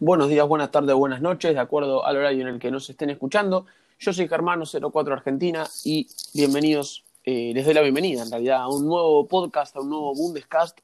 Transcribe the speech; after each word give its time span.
buenos 0.00 0.28
días, 0.28 0.46
buenas 0.46 0.70
tardes, 0.70 0.94
buenas 0.94 1.20
noches, 1.20 1.54
de 1.54 1.60
acuerdo 1.60 2.04
al 2.04 2.16
horario 2.16 2.42
en 2.42 2.54
el 2.54 2.58
que 2.58 2.70
nos 2.70 2.88
estén 2.90 3.10
escuchando. 3.10 3.66
Yo 3.98 4.12
soy 4.12 4.28
Germano04 4.28 5.12
Argentina 5.12 5.66
y 5.84 6.08
bienvenidos, 6.34 7.04
eh, 7.24 7.52
les 7.54 7.64
doy 7.64 7.74
la 7.74 7.80
bienvenida 7.80 8.22
en 8.22 8.30
realidad 8.30 8.62
a 8.62 8.68
un 8.68 8.86
nuevo 8.86 9.26
podcast, 9.28 9.76
a 9.76 9.80
un 9.80 9.90
nuevo 9.90 10.14
Bundescast. 10.14 10.78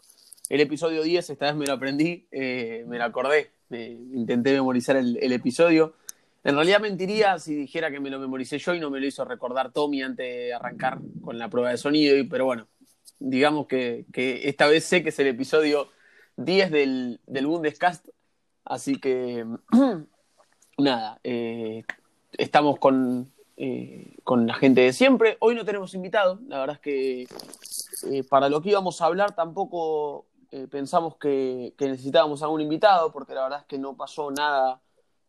El 0.49 0.61
episodio 0.61 1.03
10, 1.03 1.31
esta 1.31 1.47
vez 1.47 1.55
me 1.55 1.67
lo 1.67 1.75
aprendí, 1.75 2.27
eh, 2.31 2.85
me 2.89 2.99
lo 2.99 3.05
acordé, 3.05 3.51
intenté 3.71 4.53
memorizar 4.53 4.97
el, 4.97 5.33
episodio. 5.33 5.95
En 6.43 6.55
realidad 6.55 6.81
mentiría 6.81 7.39
si 7.39 7.55
dijera 7.55 7.91
que 7.91 8.01
me 8.01 8.11
lo 8.11 8.19
memoricé 8.19 8.59
yo 8.59 8.75
y 8.75 8.81
no 8.81 8.91
me 8.91 9.01
lo 9.01 9.07
hizo 9.07 9.25
recordar 9.25 9.73
Tommy 9.73 10.03
antes 10.03 10.27
de 10.27 10.55
arrancar 10.55 10.99
con 11.23 11.39
la 11.39 11.49
prueba 11.49 11.71
de 11.71 11.77
sonido, 11.77 12.17
pero 12.29 12.47
bueno, 12.47 12.67
digamos 13.19 13.67
que, 13.67 14.07
esta 14.17 14.67
vez 14.67 14.85
sé 14.85 15.03
que 15.03 15.11
es 15.11 15.19
el 15.19 15.27
episodio 15.27 15.89
10 16.37 16.71
del, 16.71 17.21
del 17.27 17.47
Bundescast, 17.47 18.07
así 18.71 19.01
que 19.01 19.45
nada, 20.79 21.19
eh, 21.25 21.83
estamos 22.33 22.79
con, 22.79 23.31
eh, 23.57 24.17
con 24.23 24.47
la 24.47 24.55
gente 24.55 24.81
de 24.83 24.93
siempre. 24.93 25.37
Hoy 25.41 25.57
no 25.57 25.65
tenemos 25.65 25.93
invitado, 25.95 26.39
la 26.47 26.61
verdad 26.61 26.77
es 26.77 26.81
que 26.81 27.27
eh, 28.11 28.25
para 28.25 28.49
lo 28.49 28.63
que 28.63 28.71
íbamos 28.71 29.01
a 29.03 29.07
hablar 29.07 29.35
tampoco 29.35 30.27
pensamos 30.69 31.17
que, 31.17 31.75
necesitábamos 31.79 32.43
a 32.43 32.49
un 32.49 32.61
invitado, 32.61 33.13
porque 33.13 33.35
la 33.35 33.45
verdad 33.45 33.61
es 33.61 33.67
que 33.67 33.79
no 33.79 33.97
pasó 33.97 34.33
nada 34.33 34.81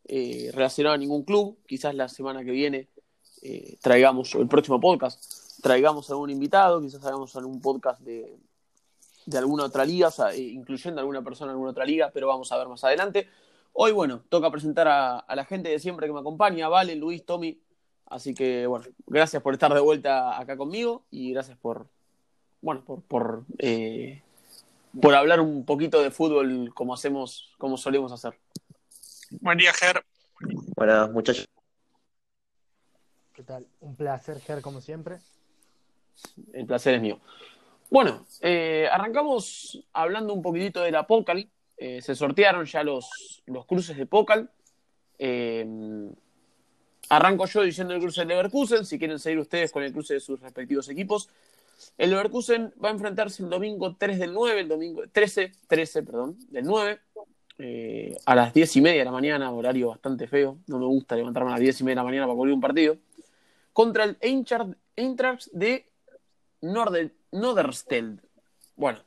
relacionado 0.04 0.96
a 0.96 0.98
ningún 0.98 1.22
club. 1.22 1.58
Quizás 1.64 1.94
la 1.94 2.08
semana 2.08 2.44
que 2.44 2.50
viene 2.50 2.88
traigamos, 3.80 4.34
el 4.34 4.48
próximo 4.48 4.80
podcast, 4.80 5.22
traigamos 5.62 6.10
algún 6.10 6.30
invitado, 6.30 6.80
quizás 6.80 7.06
hagamos 7.06 7.36
algún 7.36 7.60
podcast 7.60 8.00
de, 8.00 8.36
de 9.26 9.38
alguna 9.38 9.64
otra 9.64 9.84
liga, 9.84 10.08
o 10.08 10.10
sea, 10.10 10.32
eh, 10.32 10.40
incluyendo 10.40 11.00
alguna 11.00 11.22
persona 11.22 11.50
en 11.50 11.54
alguna 11.54 11.70
otra 11.70 11.84
liga, 11.84 12.10
pero 12.12 12.28
vamos 12.28 12.50
a 12.52 12.58
ver 12.58 12.68
más 12.68 12.82
adelante. 12.84 13.28
Hoy, 13.72 13.92
bueno, 13.92 14.22
toca 14.28 14.50
presentar 14.50 14.88
a, 14.88 15.24
la 15.34 15.44
gente 15.44 15.68
de 15.68 15.78
siempre 15.78 16.06
que 16.06 16.12
me 16.12 16.20
acompaña, 16.20 16.68
Vale, 16.68 16.94
Luis, 16.96 17.24
Tommy. 17.24 17.60
Así 18.06 18.34
que, 18.34 18.66
bueno, 18.66 18.84
gracias 19.06 19.42
por 19.42 19.54
estar 19.54 19.72
de 19.72 19.80
vuelta 19.80 20.38
acá 20.38 20.56
conmigo 20.56 21.04
y 21.10 21.32
gracias 21.32 21.56
por, 21.56 21.86
bueno, 22.60 22.84
por, 22.84 23.00
por, 23.02 23.44
eh, 23.58 24.22
por 25.00 25.14
hablar 25.14 25.40
un 25.40 25.64
poquito 25.64 26.02
de 26.02 26.10
fútbol 26.10 26.72
como 26.74 26.92
hacemos, 26.92 27.54
como 27.56 27.78
solemos 27.78 28.12
hacer. 28.12 28.38
Buen 29.40 29.56
día, 29.56 29.72
Ger. 29.72 30.04
Buenas, 30.76 31.10
muchachos. 31.10 31.48
¿Qué 33.32 33.42
tal? 33.42 33.66
Un 33.80 33.96
placer, 33.96 34.40
Ger, 34.40 34.60
como 34.60 34.82
siempre. 34.82 35.20
El 36.52 36.66
placer 36.66 36.94
es 36.94 37.00
mío. 37.00 37.18
Bueno, 37.92 38.26
eh, 38.40 38.88
arrancamos 38.90 39.86
hablando 39.92 40.32
un 40.32 40.40
poquitito 40.40 40.80
de 40.80 40.90
la 40.90 41.06
Pocal. 41.06 41.50
Eh, 41.76 42.00
se 42.00 42.14
sortearon 42.14 42.64
ya 42.64 42.82
los, 42.82 43.42
los 43.44 43.66
cruces 43.66 43.98
de 43.98 44.06
Pocal. 44.06 44.50
Eh, 45.18 46.10
arranco 47.10 47.44
yo 47.44 47.60
diciendo 47.60 47.92
el 47.92 48.00
cruce 48.00 48.22
del 48.22 48.28
Leverkusen, 48.28 48.86
si 48.86 48.98
quieren 48.98 49.18
seguir 49.18 49.40
ustedes 49.40 49.70
con 49.70 49.82
el 49.82 49.92
cruce 49.92 50.14
de 50.14 50.20
sus 50.20 50.40
respectivos 50.40 50.88
equipos. 50.88 51.28
El 51.98 52.08
Leverkusen 52.08 52.72
va 52.82 52.88
a 52.88 52.92
enfrentarse 52.92 53.42
el 53.42 53.50
domingo 53.50 53.94
3 53.94 54.18
del 54.18 54.32
9, 54.32 54.60
el 54.62 54.68
domingo 54.68 55.02
13, 55.12 55.52
13, 55.68 56.02
perdón, 56.02 56.38
del 56.48 56.64
9, 56.64 56.98
a 58.24 58.34
las 58.34 58.54
10 58.54 58.76
y 58.76 58.80
media 58.80 59.00
de 59.00 59.04
la 59.04 59.10
mañana, 59.10 59.52
horario 59.52 59.88
bastante 59.88 60.26
feo. 60.26 60.56
No 60.66 60.78
me 60.78 60.86
gusta 60.86 61.14
levantarme 61.14 61.50
a 61.50 61.52
las 61.52 61.60
10 61.60 61.82
y 61.82 61.84
media 61.84 61.96
de 61.96 61.96
la 61.96 62.04
mañana 62.04 62.24
para 62.24 62.36
cubrir 62.36 62.54
un 62.54 62.60
partido. 62.62 62.96
Contra 63.74 64.04
el 64.04 64.16
Eintracht 64.22 65.48
de 65.52 65.92
Nordersteld. 67.32 68.20
Bueno, 68.76 69.00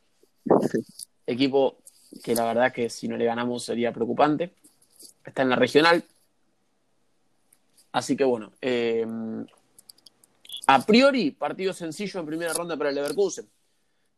equipo 1.25 1.77
que 2.23 2.35
la 2.35 2.45
verdad 2.45 2.73
que 2.73 2.89
si 2.89 3.07
no 3.07 3.17
le 3.17 3.25
ganamos 3.25 3.63
sería 3.63 3.93
preocupante. 3.93 4.53
Está 5.23 5.41
en 5.41 5.49
la 5.49 5.55
regional. 5.55 6.03
Así 7.91 8.15
que 8.17 8.23
bueno, 8.23 8.51
eh, 8.61 9.05
a 10.67 10.85
priori, 10.85 11.31
partido 11.31 11.73
sencillo 11.73 12.19
en 12.19 12.25
primera 12.25 12.53
ronda 12.53 12.75
para 12.75 12.89
el 12.89 12.95
Leverkusen. 12.95 13.47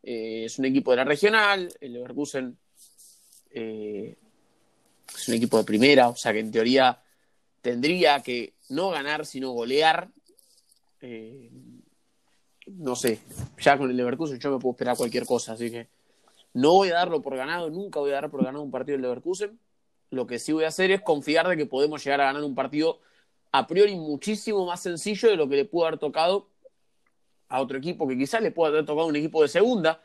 Eh, 0.02 0.44
es 0.46 0.58
un 0.58 0.64
equipo 0.64 0.90
de 0.90 0.96
la 0.96 1.04
regional, 1.04 1.72
el 1.80 1.92
Leverkusen 1.92 2.56
eh, 3.50 4.16
es 5.14 5.28
un 5.28 5.34
equipo 5.34 5.58
de 5.58 5.64
primera, 5.64 6.08
o 6.08 6.16
sea 6.16 6.32
que 6.32 6.38
en 6.38 6.50
teoría 6.50 7.00
tendría 7.60 8.20
que 8.22 8.54
no 8.70 8.90
ganar, 8.90 9.26
sino 9.26 9.50
golear 9.50 10.08
no 12.78 12.96
sé, 12.96 13.20
ya 13.58 13.76
con 13.76 13.90
el 13.90 13.96
Leverkusen 13.96 14.38
yo 14.38 14.50
me 14.50 14.58
puedo 14.58 14.72
esperar 14.72 14.96
cualquier 14.96 15.26
cosa, 15.26 15.52
así 15.52 15.70
que 15.70 15.88
no 16.54 16.72
voy 16.72 16.90
a 16.90 16.94
darlo 16.94 17.20
por 17.20 17.36
ganado, 17.36 17.70
nunca 17.70 18.00
voy 18.00 18.10
a 18.10 18.14
dar 18.14 18.30
por 18.30 18.44
ganado 18.44 18.62
un 18.62 18.70
partido 18.70 18.94
del 18.94 19.02
Leverkusen. 19.02 19.58
Lo 20.10 20.26
que 20.26 20.38
sí 20.38 20.52
voy 20.52 20.64
a 20.64 20.68
hacer 20.68 20.90
es 20.90 21.02
confiar 21.02 21.46
de 21.48 21.56
que 21.56 21.66
podemos 21.66 22.02
llegar 22.02 22.20
a 22.20 22.24
ganar 22.24 22.42
un 22.42 22.54
partido 22.54 23.00
a 23.52 23.66
priori 23.66 23.94
muchísimo 23.94 24.66
más 24.66 24.82
sencillo 24.82 25.28
de 25.28 25.36
lo 25.36 25.48
que 25.48 25.56
le 25.56 25.64
pudo 25.64 25.86
haber 25.86 25.98
tocado 25.98 26.48
a 27.48 27.60
otro 27.60 27.78
equipo 27.78 28.06
que 28.06 28.16
quizás 28.16 28.42
le 28.42 28.50
pueda 28.50 28.70
haber 28.70 28.86
tocado 28.86 29.06
un 29.06 29.16
equipo 29.16 29.42
de 29.42 29.48
segunda, 29.48 30.02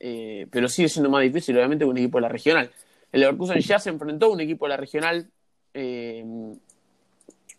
eh, 0.00 0.46
pero 0.50 0.68
sigue 0.68 0.88
siendo 0.88 1.10
más 1.10 1.22
difícil, 1.22 1.56
obviamente, 1.56 1.84
que 1.84 1.90
un 1.90 1.98
equipo 1.98 2.18
de 2.18 2.22
la 2.22 2.28
regional. 2.28 2.70
El 3.12 3.20
Leverkusen 3.20 3.60
ya 3.60 3.78
se 3.78 3.90
enfrentó 3.90 4.26
a 4.26 4.30
un 4.30 4.40
equipo 4.40 4.66
de 4.66 4.70
la 4.70 4.76
regional 4.76 5.30
eh, 5.74 6.24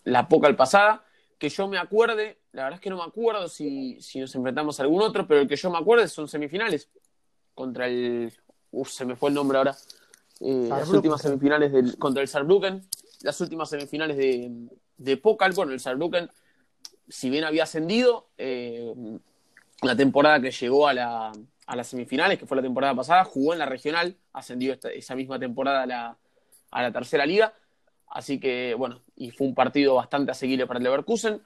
la 0.04 0.28
poca 0.28 0.48
al 0.48 0.56
pasada, 0.56 1.04
que 1.38 1.50
yo 1.50 1.68
me 1.68 1.78
acuerde, 1.78 2.39
la 2.52 2.64
verdad 2.64 2.78
es 2.78 2.82
que 2.82 2.90
no 2.90 2.98
me 2.98 3.04
acuerdo 3.04 3.48
si, 3.48 4.00
nos 4.16 4.36
enfrentamos 4.36 4.80
a 4.80 4.84
algún 4.84 5.02
otro, 5.02 5.28
pero 5.28 5.42
el 5.42 5.48
que 5.48 5.56
yo 5.56 5.70
me 5.70 5.78
acuerdo 5.78 6.08
son 6.08 6.28
semifinales 6.28 6.90
contra 7.54 7.88
el. 7.88 8.34
Uf, 8.72 8.90
se 8.90 9.06
me 9.06 9.16
fue 9.16 9.30
el 9.30 9.36
nombre 9.36 9.58
ahora. 9.58 9.76
Eh, 10.40 10.68
las 10.70 10.90
últimas 10.90 11.22
semifinales 11.22 11.72
del, 11.72 11.98
contra 11.98 12.22
el 12.22 12.28
Saarbrücken, 12.28 12.88
las 13.22 13.40
últimas 13.42 13.70
semifinales 13.70 14.18
de, 14.18 14.68
de 14.98 15.18
Pokal. 15.18 15.52
Bueno, 15.54 15.74
el 15.74 15.80
Saarbrücken, 15.80 16.30
si 17.08 17.30
bien 17.30 17.44
había 17.44 17.64
ascendido, 17.64 18.30
eh, 18.38 18.94
la 19.82 19.96
temporada 19.96 20.42
que 20.42 20.52
llegó 20.52 20.88
a, 20.88 20.94
la, 20.94 21.32
a 21.66 21.76
las 21.76 21.88
semifinales, 21.88 22.40
que 22.40 22.46
fue 22.46 22.58
la 22.58 22.64
temporada 22.64 22.96
pasada, 22.96 23.24
jugó 23.26 23.54
en 23.54 23.60
la 23.60 23.66
regional, 23.66 24.16
ascendió 24.34 24.78
esa 24.94 25.16
misma 25.16 25.38
temporada 25.40 25.84
a 25.84 25.86
la, 25.86 26.18
a 26.72 26.82
la 26.82 26.92
tercera 26.92 27.26
liga. 27.26 27.54
Así 28.08 28.40
que, 28.40 28.74
bueno, 28.76 29.02
y 29.16 29.32
fue 29.32 29.46
un 29.46 29.54
partido 29.54 29.96
bastante 29.96 30.32
asequible 30.32 30.66
para 30.66 30.80
el 30.80 30.84
Leverkusen, 30.84 31.42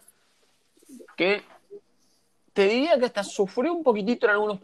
que 1.16 1.44
te 2.53 2.68
diría 2.68 2.97
que 2.97 3.06
hasta 3.06 3.24
sufrió 3.24 3.74
un 3.74 3.84
poquitito 3.84 4.25
en 4.25 4.31
algunos, 4.31 4.59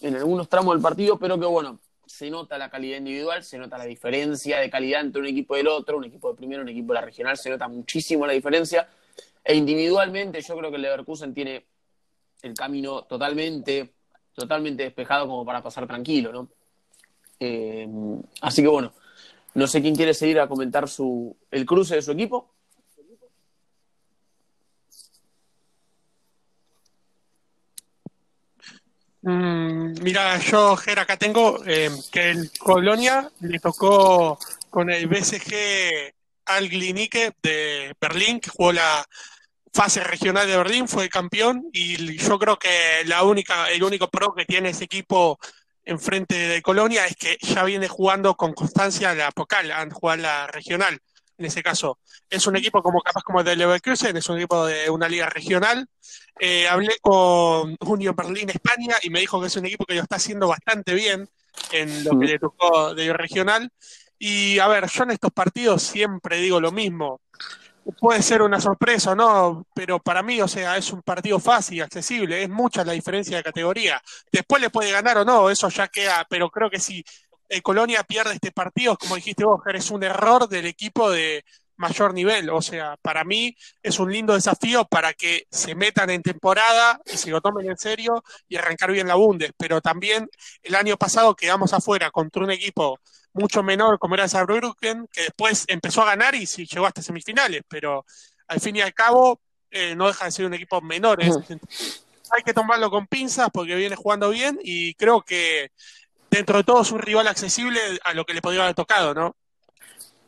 en 0.00 0.16
algunos 0.16 0.48
tramos 0.48 0.74
del 0.74 0.82
partido, 0.82 1.18
pero 1.18 1.38
que, 1.38 1.46
bueno, 1.46 1.80
se 2.06 2.30
nota 2.30 2.56
la 2.56 2.70
calidad 2.70 2.98
individual, 2.98 3.42
se 3.42 3.58
nota 3.58 3.76
la 3.76 3.84
diferencia 3.84 4.58
de 4.58 4.70
calidad 4.70 5.00
entre 5.00 5.20
un 5.20 5.26
equipo 5.26 5.56
y 5.56 5.60
el 5.60 5.68
otro, 5.68 5.98
un 5.98 6.04
equipo 6.04 6.30
de 6.30 6.36
primero, 6.36 6.62
un 6.62 6.68
equipo 6.68 6.92
de 6.92 7.00
la 7.00 7.04
regional, 7.04 7.36
se 7.36 7.50
nota 7.50 7.68
muchísimo 7.68 8.26
la 8.26 8.32
diferencia. 8.32 8.88
E 9.44 9.54
individualmente 9.54 10.40
yo 10.40 10.56
creo 10.56 10.70
que 10.70 10.76
el 10.76 10.82
Leverkusen 10.82 11.34
tiene 11.34 11.66
el 12.42 12.54
camino 12.54 13.02
totalmente, 13.02 13.92
totalmente 14.34 14.84
despejado 14.84 15.26
como 15.26 15.44
para 15.44 15.62
pasar 15.62 15.86
tranquilo, 15.86 16.32
¿no? 16.32 16.48
Eh, 17.38 17.88
así 18.40 18.62
que 18.62 18.68
bueno, 18.68 18.92
no 19.54 19.66
sé 19.66 19.82
quién 19.82 19.94
quiere 19.94 20.14
seguir 20.14 20.40
a 20.40 20.48
comentar 20.48 20.88
su, 20.88 21.36
el 21.50 21.66
cruce 21.66 21.96
de 21.96 22.02
su 22.02 22.12
equipo. 22.12 22.55
Mm, 29.28 29.94
mira, 30.04 30.38
yo, 30.38 30.76
Ger, 30.76 31.00
acá 31.00 31.16
tengo 31.16 31.60
eh, 31.66 31.90
que 32.12 32.30
el 32.30 32.52
Colonia 32.60 33.28
le 33.40 33.58
tocó 33.58 34.38
con 34.70 34.88
el 34.88 35.08
BSG 35.08 36.12
al 36.44 36.68
de 36.68 37.92
Berlín, 38.00 38.38
que 38.38 38.50
jugó 38.50 38.72
la 38.72 39.04
fase 39.72 40.04
regional 40.04 40.46
de 40.46 40.56
Berlín, 40.56 40.86
fue 40.86 41.08
campeón, 41.08 41.68
y 41.72 42.16
yo 42.18 42.38
creo 42.38 42.56
que 42.56 42.68
la 43.06 43.24
única, 43.24 43.68
el 43.68 43.82
único 43.82 44.08
pro 44.08 44.32
que 44.32 44.44
tiene 44.44 44.68
ese 44.68 44.84
equipo 44.84 45.40
enfrente 45.84 46.36
de 46.36 46.62
Colonia 46.62 47.04
es 47.06 47.16
que 47.16 47.36
ya 47.40 47.64
viene 47.64 47.88
jugando 47.88 48.36
con 48.36 48.52
constancia 48.52 49.12
la 49.12 49.32
Pocal, 49.32 49.72
han 49.72 49.90
jugado 49.90 50.22
la 50.22 50.46
regional. 50.46 51.00
En 51.38 51.44
ese 51.44 51.62
caso, 51.62 51.98
es 52.30 52.46
un 52.46 52.56
equipo 52.56 52.82
como 52.82 53.00
capaz 53.02 53.22
como 53.22 53.40
el 53.40 53.46
de 53.46 53.56
Leverkusen, 53.56 54.16
es 54.16 54.28
un 54.28 54.38
equipo 54.38 54.64
de 54.64 54.88
una 54.88 55.08
liga 55.08 55.28
regional. 55.28 55.86
Eh, 56.40 56.66
hablé 56.66 56.98
con 57.00 57.76
Unión 57.80 58.16
Berlín 58.16 58.48
España 58.48 58.96
y 59.02 59.10
me 59.10 59.20
dijo 59.20 59.40
que 59.40 59.48
es 59.48 59.56
un 59.56 59.66
equipo 59.66 59.84
que 59.84 59.94
lo 59.94 60.02
está 60.02 60.16
haciendo 60.16 60.48
bastante 60.48 60.94
bien 60.94 61.28
en 61.72 62.04
lo 62.04 62.18
que 62.18 62.26
le 62.26 62.38
tocó 62.38 62.94
de 62.94 63.12
regional. 63.12 63.70
Y 64.18 64.58
a 64.58 64.68
ver, 64.68 64.88
yo 64.88 65.04
en 65.04 65.10
estos 65.10 65.30
partidos 65.30 65.82
siempre 65.82 66.38
digo 66.38 66.58
lo 66.58 66.72
mismo 66.72 67.20
puede 67.92 68.22
ser 68.22 68.42
una 68.42 68.60
sorpresa 68.60 69.12
o 69.12 69.14
no, 69.14 69.66
pero 69.74 70.00
para 70.00 70.22
mí, 70.22 70.40
o 70.40 70.48
sea, 70.48 70.76
es 70.76 70.92
un 70.92 71.02
partido 71.02 71.38
fácil, 71.38 71.82
accesible, 71.82 72.42
es 72.42 72.48
mucha 72.48 72.84
la 72.84 72.92
diferencia 72.92 73.36
de 73.36 73.42
categoría. 73.42 74.02
Después 74.32 74.60
le 74.60 74.70
puede 74.70 74.90
ganar 74.90 75.18
o 75.18 75.24
no, 75.24 75.50
eso 75.50 75.68
ya 75.68 75.88
queda, 75.88 76.26
pero 76.28 76.50
creo 76.50 76.70
que 76.70 76.80
si 76.80 77.04
el 77.48 77.62
Colonia 77.62 78.02
pierde 78.04 78.34
este 78.34 78.52
partido, 78.52 78.96
como 78.96 79.16
dijiste 79.16 79.44
vos, 79.44 79.60
es 79.72 79.90
un 79.90 80.02
error 80.02 80.48
del 80.48 80.66
equipo 80.66 81.10
de 81.10 81.44
mayor 81.76 82.14
nivel. 82.14 82.50
O 82.50 82.62
sea, 82.62 82.96
para 83.02 83.24
mí 83.24 83.56
es 83.82 83.98
un 83.98 84.12
lindo 84.12 84.34
desafío 84.34 84.84
para 84.84 85.12
que 85.12 85.46
se 85.50 85.74
metan 85.74 86.10
en 86.10 86.22
temporada 86.22 87.00
y 87.04 87.16
se 87.16 87.30
lo 87.30 87.40
tomen 87.40 87.68
en 87.68 87.78
serio 87.78 88.22
y 88.48 88.56
arrancar 88.56 88.90
bien 88.92 89.08
la 89.08 89.14
Bundes. 89.14 89.52
Pero 89.56 89.80
también 89.80 90.28
el 90.62 90.74
año 90.74 90.96
pasado 90.96 91.34
quedamos 91.34 91.72
afuera 91.72 92.10
contra 92.10 92.42
un 92.42 92.50
equipo 92.50 92.98
mucho 93.32 93.62
menor 93.62 93.98
como 93.98 94.14
era 94.14 94.28
Saarbrücken, 94.28 95.08
que 95.12 95.22
después 95.22 95.64
empezó 95.68 96.02
a 96.02 96.06
ganar 96.06 96.34
y 96.34 96.46
sí 96.46 96.66
llegó 96.66 96.86
hasta 96.86 97.02
semifinales, 97.02 97.62
pero 97.68 98.04
al 98.48 98.60
fin 98.60 98.76
y 98.76 98.80
al 98.80 98.94
cabo 98.94 99.40
eh, 99.70 99.94
no 99.94 100.06
deja 100.06 100.24
de 100.24 100.32
ser 100.32 100.46
un 100.46 100.54
equipo 100.54 100.80
menor. 100.80 101.22
Hay 101.22 102.42
que 102.44 102.54
tomarlo 102.54 102.90
con 102.90 103.06
pinzas 103.06 103.50
porque 103.52 103.74
viene 103.76 103.94
jugando 103.94 104.30
bien 104.30 104.58
y 104.62 104.94
creo 104.94 105.22
que 105.22 105.70
dentro 106.30 106.58
de 106.58 106.64
todo 106.64 106.82
es 106.82 106.92
un 106.92 107.00
rival 107.00 107.28
accesible 107.28 107.80
a 108.04 108.14
lo 108.14 108.24
que 108.24 108.34
le 108.34 108.42
podría 108.42 108.62
haber 108.62 108.74
tocado, 108.74 109.14
¿no? 109.14 109.34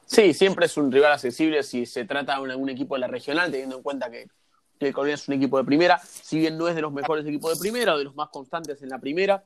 Sí, 0.06 0.32
siempre 0.32 0.66
es 0.66 0.76
un 0.76 0.90
rival 0.90 1.12
accesible 1.12 1.62
si 1.62 1.84
se 1.84 2.04
trata 2.04 2.40
de 2.40 2.56
un, 2.56 2.68
equipo 2.70 2.94
de 2.94 3.00
la 3.00 3.08
regional, 3.08 3.50
teniendo 3.50 3.76
en 3.76 3.82
cuenta 3.82 4.10
que, 4.10 4.26
que 4.78 4.92
Colonia 4.92 5.14
es 5.14 5.28
un 5.28 5.34
equipo 5.34 5.58
de 5.58 5.64
primera, 5.64 6.00
si 6.00 6.38
bien 6.38 6.56
no 6.56 6.66
es 6.66 6.74
de 6.74 6.80
los 6.80 6.92
mejores 6.92 7.26
equipos 7.26 7.52
de 7.52 7.60
primera 7.60 7.94
o 7.94 7.98
de 7.98 8.04
los 8.04 8.14
más 8.14 8.30
constantes 8.30 8.80
en 8.82 8.88
la 8.88 8.98
primera, 8.98 9.44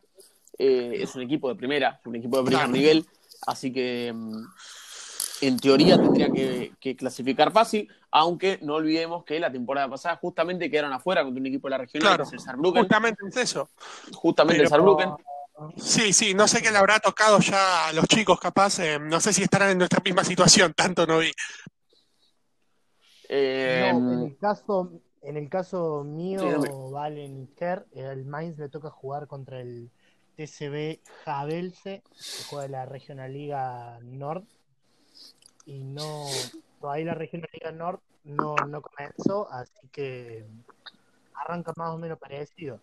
eh, 0.58 0.98
es 1.00 1.14
un 1.16 1.22
equipo 1.22 1.48
de 1.48 1.56
primera, 1.56 2.00
un 2.04 2.14
equipo 2.14 2.38
de 2.38 2.44
primer 2.44 2.68
nivel, 2.68 3.06
así 3.46 3.72
que 3.72 4.12
mm, 4.14 4.44
en 5.40 5.58
teoría 5.58 5.96
tendría 5.96 6.30
que, 6.30 6.96
clasificar 6.96 7.50
fácil, 7.50 7.88
aunque 8.12 8.60
no 8.62 8.74
olvidemos 8.74 9.24
que 9.24 9.40
la 9.40 9.50
temporada 9.50 9.88
pasada 9.88 10.16
justamente 10.16 10.70
quedaron 10.70 10.92
afuera 10.92 11.24
contra 11.24 11.40
un 11.40 11.46
equipo 11.46 11.66
de 11.66 11.70
la 11.70 11.78
regional, 11.78 12.16
que 12.18 12.22
es 12.22 12.32
el 12.34 12.40
Saarbrücken. 12.40 12.82
Justamente 12.82 13.22
es 13.28 13.36
eso. 13.36 13.68
Justamente 14.12 14.62
el 14.62 14.68
Saarbrücken. 14.68 15.10
Sí, 15.76 16.12
sí, 16.12 16.34
no 16.34 16.48
sé 16.48 16.62
qué 16.62 16.70
le 16.70 16.78
habrá 16.78 16.98
tocado 16.98 17.38
ya 17.38 17.88
a 17.88 17.92
los 17.92 18.06
chicos, 18.06 18.40
capaz, 18.40 18.78
eh, 18.80 18.98
no 18.98 19.20
sé 19.20 19.32
si 19.32 19.42
estarán 19.42 19.70
en 19.70 19.78
nuestra 19.78 20.00
misma 20.04 20.24
situación, 20.24 20.72
tanto 20.76 21.06
no 21.06 21.18
vi. 21.18 21.32
Eh, 23.28 23.88
en 23.88 24.22
el 24.22 24.38
caso, 24.38 24.92
en 25.22 25.36
el 25.36 25.48
caso 25.48 26.04
mío, 26.04 26.90
Valen 26.90 27.48
Ker, 27.56 27.86
el 27.92 28.24
Mainz 28.24 28.58
le 28.58 28.68
toca 28.68 28.90
jugar 28.90 29.26
contra 29.26 29.60
el 29.60 29.90
TCB 30.36 31.00
Javelse, 31.24 32.02
que 32.02 32.44
juega 32.48 32.66
en 32.66 32.72
la 32.72 32.86
Regional 32.86 33.32
Liga 33.32 33.98
Nord, 34.02 34.44
y 35.64 35.84
no, 35.84 36.26
todavía 36.80 37.06
la 37.06 37.14
Regional 37.14 37.48
Liga 37.52 37.72
Nord 37.72 38.00
no, 38.24 38.54
no 38.68 38.82
comenzó, 38.82 39.50
así 39.50 39.88
que 39.90 40.44
arranca 41.34 41.72
más 41.76 41.90
o 41.90 41.98
menos 41.98 42.18
parecido 42.18 42.80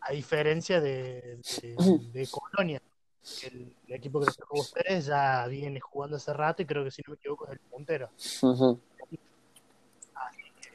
a 0.00 0.12
diferencia 0.12 0.80
de, 0.80 1.38
de, 2.12 2.28
Colonia, 2.30 2.80
el, 3.42 3.74
equipo 3.88 4.20
que 4.20 4.26
les 4.26 4.36
tocó 4.36 4.60
ustedes 4.60 5.06
ya 5.06 5.46
viene 5.46 5.80
jugando 5.80 6.16
hace 6.16 6.32
rato 6.32 6.62
y 6.62 6.66
creo 6.66 6.84
que 6.84 6.90
si 6.90 7.02
no 7.06 7.12
me 7.12 7.16
equivoco 7.16 7.46
es 7.46 7.52
el 7.52 7.60
puntero. 7.60 8.10
Así 8.16 8.42
que 10.60 10.70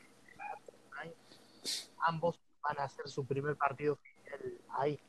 ambos 2.00 2.40
van 2.62 2.80
a 2.80 2.84
hacer 2.84 3.08
su 3.08 3.26
primer 3.26 3.56
partido 3.56 3.94
oficial 3.94 4.54
ahí. 4.70 5.00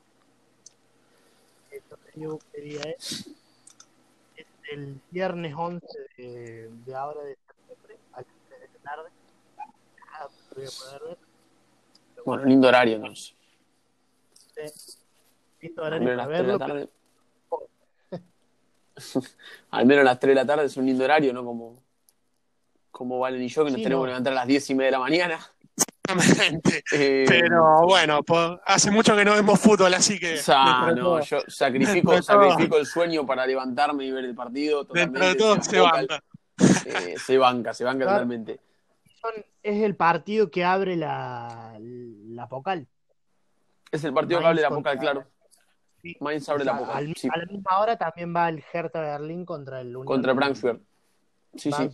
Entonces 1.71 2.13
yo 2.15 2.39
quería 2.51 2.81
es, 2.81 3.29
es 4.35 4.47
el 4.71 4.99
viernes 5.11 5.53
11 5.55 5.85
de, 6.17 6.69
de 6.85 6.95
ahora 6.95 7.21
de 7.23 7.37
septiembre 7.47 7.97
a 8.13 8.17
las 8.17 8.27
3 8.49 8.61
de 8.61 8.67
la 8.67 8.91
tarde. 8.91 9.09
Ah, 10.13 10.27
voy 10.55 10.65
a 10.65 10.69
poder 10.69 11.01
ver. 11.03 11.17
Bueno, 12.25 12.45
lindo 12.45 12.67
horario 12.67 12.95
entonces. 12.97 13.38
Al 15.77 15.99
menos, 15.99 16.25
a 16.25 16.41
las 16.41 16.59
tarde. 16.59 16.89
Al 19.71 19.85
menos 19.85 20.01
a 20.01 20.05
las 20.05 20.19
3 20.19 20.31
de 20.31 20.35
la 20.35 20.45
tarde 20.45 20.65
es 20.65 20.77
un 20.77 20.85
lindo 20.85 21.03
horario, 21.03 21.33
¿no? 21.33 21.43
Como, 21.43 21.81
como 22.91 23.19
Valen 23.19 23.41
y 23.41 23.47
yo, 23.47 23.65
que 23.65 23.71
nos 23.71 23.81
tenemos 23.81 24.03
que 24.03 24.09
levantar 24.09 24.33
a 24.33 24.37
las 24.37 24.47
10 24.47 24.69
y 24.69 24.75
media 24.75 24.87
de 24.87 24.91
la 24.91 24.99
mañana. 24.99 25.39
Exactamente. 26.07 26.83
Eh, 26.91 27.25
Pero 27.27 27.81
bueno, 27.83 28.23
pues, 28.23 28.57
hace 28.65 28.89
mucho 28.89 29.15
que 29.15 29.23
no 29.23 29.33
vemos 29.33 29.59
fútbol, 29.59 29.93
así 29.93 30.19
que. 30.19 30.39
no, 30.95 31.21
yo 31.21 31.41
sacrifico, 31.47 32.21
sacrifico 32.21 32.77
el 32.77 32.85
sueño 32.85 33.25
para 33.25 33.45
levantarme 33.45 34.05
y 34.05 34.11
ver 34.11 34.25
el 34.25 34.33
partido. 34.33 34.85
Dentro 34.85 35.27
de 35.27 35.35
todo 35.35 35.61
se, 35.61 35.79
banca. 35.79 36.23
Eh, 36.57 37.15
se 37.23 37.37
banca, 37.37 37.73
se 37.73 37.83
banca 37.83 38.05
totalmente. 38.05 38.59
Es 39.61 39.83
el 39.83 39.95
partido 39.95 40.49
que 40.49 40.63
abre 40.63 40.95
la, 40.95 41.77
la 41.79 42.47
Pocal. 42.47 42.87
Es 43.91 44.03
el 44.03 44.13
partido 44.13 44.39
que 44.39 44.45
abre 44.45 44.61
la 44.61 44.69
boca, 44.69 44.97
claro. 44.97 45.25
Mainz 46.19 46.47
abre 46.49 46.63
la 46.63 46.73
boca. 46.73 46.97
A 46.97 47.01
la 47.01 47.45
misma 47.49 47.79
hora 47.79 47.97
también 47.97 48.33
va 48.35 48.49
el 48.49 48.63
Hertha 48.71 49.01
Berlín 49.01 49.45
contra 49.45 49.81
el 49.81 49.93
Contra 50.05 50.33
Frankfurt. 50.35 50.81
Sí, 51.55 51.71
sí. 51.71 51.89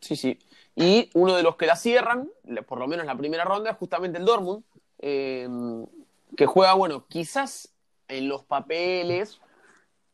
Sí, 0.00 0.16
sí. 0.16 0.38
Y 0.76 1.10
uno 1.14 1.34
de 1.34 1.42
los 1.42 1.56
que 1.56 1.66
la 1.66 1.76
cierran, 1.76 2.30
por 2.66 2.78
lo 2.78 2.86
menos 2.86 3.04
la 3.04 3.16
primera 3.16 3.44
ronda, 3.44 3.70
es 3.72 3.76
justamente 3.76 4.18
el 4.18 4.24
Dortmund, 4.24 4.62
eh, 5.00 5.48
que 6.36 6.46
juega, 6.46 6.74
bueno, 6.74 7.06
quizás 7.08 7.74
en 8.06 8.28
los 8.28 8.44
papeles 8.44 9.40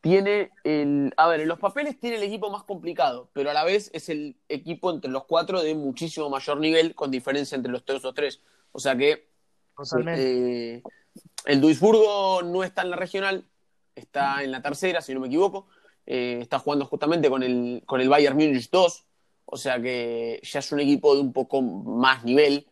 tiene 0.01 0.51
el. 0.65 1.13
A 1.17 1.29
ver, 1.29 1.41
en 1.41 1.49
los 1.49 1.59
papeles 1.59 1.99
tiene 1.99 2.17
el 2.17 2.23
equipo 2.23 2.51
más 2.51 2.65
complicado, 2.65 3.29
pero 3.33 3.51
a 3.51 3.55
la 3.55 3.65
vez 3.65 3.91
es 3.93 4.09
el 4.09 4.37
equipo 4.49 4.91
entre 4.91 5.11
los 5.11 5.25
cuatro 5.25 5.63
de 5.63 5.75
muchísimo 5.75 6.31
mayor 6.31 6.59
nivel, 6.59 6.95
con 6.95 7.11
diferencia 7.11 7.57
entre 7.57 7.73
los 7.73 7.85
tres 7.85 8.05
o 8.05 8.13
tres. 8.13 8.41
O 8.73 8.79
sea 8.79 8.97
que 8.97 9.29
eh, 10.07 10.83
el 11.47 11.61
Duisburgo 11.61 12.43
no 12.43 12.65
está 12.65 12.83
en 12.83 12.91
la 12.91 12.97
regional, 12.97 13.45
está 13.95 14.43
en 14.43 14.51
la 14.51 14.63
tercera, 14.63 15.01
si 15.01 15.15
no 15.15 15.21
me 15.21 15.27
equivoco. 15.27 15.67
Eh, 16.07 16.39
está 16.43 16.59
jugando 16.59 16.85
justamente 16.85 17.31
con 17.31 17.43
el, 17.43 17.83
con 17.87 18.01
el 18.01 18.09
Bayern 18.09 18.37
Munich 18.37 18.69
2, 18.71 19.05
o 19.47 19.57
sea 19.57 19.81
que 19.81 20.41
ya 20.43 20.59
es 20.59 20.73
un 20.73 20.81
equipo 20.81 21.15
de 21.15 21.23
un 21.23 21.33
poco 21.33 21.63
más 21.63 22.25
nivel 22.25 22.67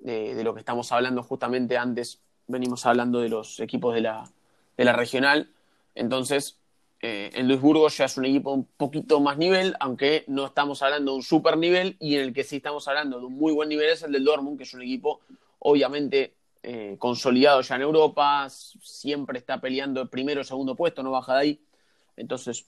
de, 0.00 0.42
lo 0.42 0.54
que 0.54 0.60
estamos 0.60 0.90
hablando 0.92 1.22
justamente 1.22 1.76
antes. 1.76 2.20
Venimos 2.46 2.86
hablando 2.86 3.20
de 3.20 3.28
los 3.28 3.60
equipos 3.60 3.94
de 3.94 4.00
la, 4.00 4.28
de 4.76 4.84
la 4.84 4.92
regional. 4.92 5.50
Entonces, 5.94 6.58
eh, 7.02 7.30
el 7.34 7.48
Duisburgo 7.48 7.88
ya 7.88 8.06
es 8.06 8.16
un 8.16 8.24
equipo 8.24 8.52
un 8.52 8.64
poquito 8.76 9.20
más 9.20 9.38
nivel, 9.38 9.76
aunque 9.80 10.24
no 10.26 10.46
estamos 10.46 10.82
hablando 10.82 11.12
de 11.12 11.16
un 11.18 11.22
super 11.22 11.56
nivel, 11.56 11.96
y 12.00 12.16
en 12.16 12.22
el 12.22 12.32
que 12.32 12.44
sí 12.44 12.56
estamos 12.56 12.88
hablando 12.88 13.20
de 13.20 13.26
un 13.26 13.34
muy 13.34 13.52
buen 13.52 13.68
nivel 13.68 13.90
es 13.90 14.02
el 14.02 14.12
del 14.12 14.24
Dortmund, 14.24 14.58
que 14.58 14.64
es 14.64 14.74
un 14.74 14.82
equipo 14.82 15.20
obviamente 15.60 16.34
eh, 16.62 16.96
consolidado 16.98 17.62
ya 17.62 17.76
en 17.76 17.82
Europa, 17.82 18.48
siempre 18.50 19.38
está 19.38 19.60
peleando 19.60 20.02
el 20.02 20.08
primero 20.08 20.42
o 20.42 20.44
segundo 20.44 20.74
puesto, 20.76 21.02
no 21.02 21.10
baja 21.10 21.34
de 21.34 21.40
ahí. 21.40 21.60
Entonces, 22.16 22.66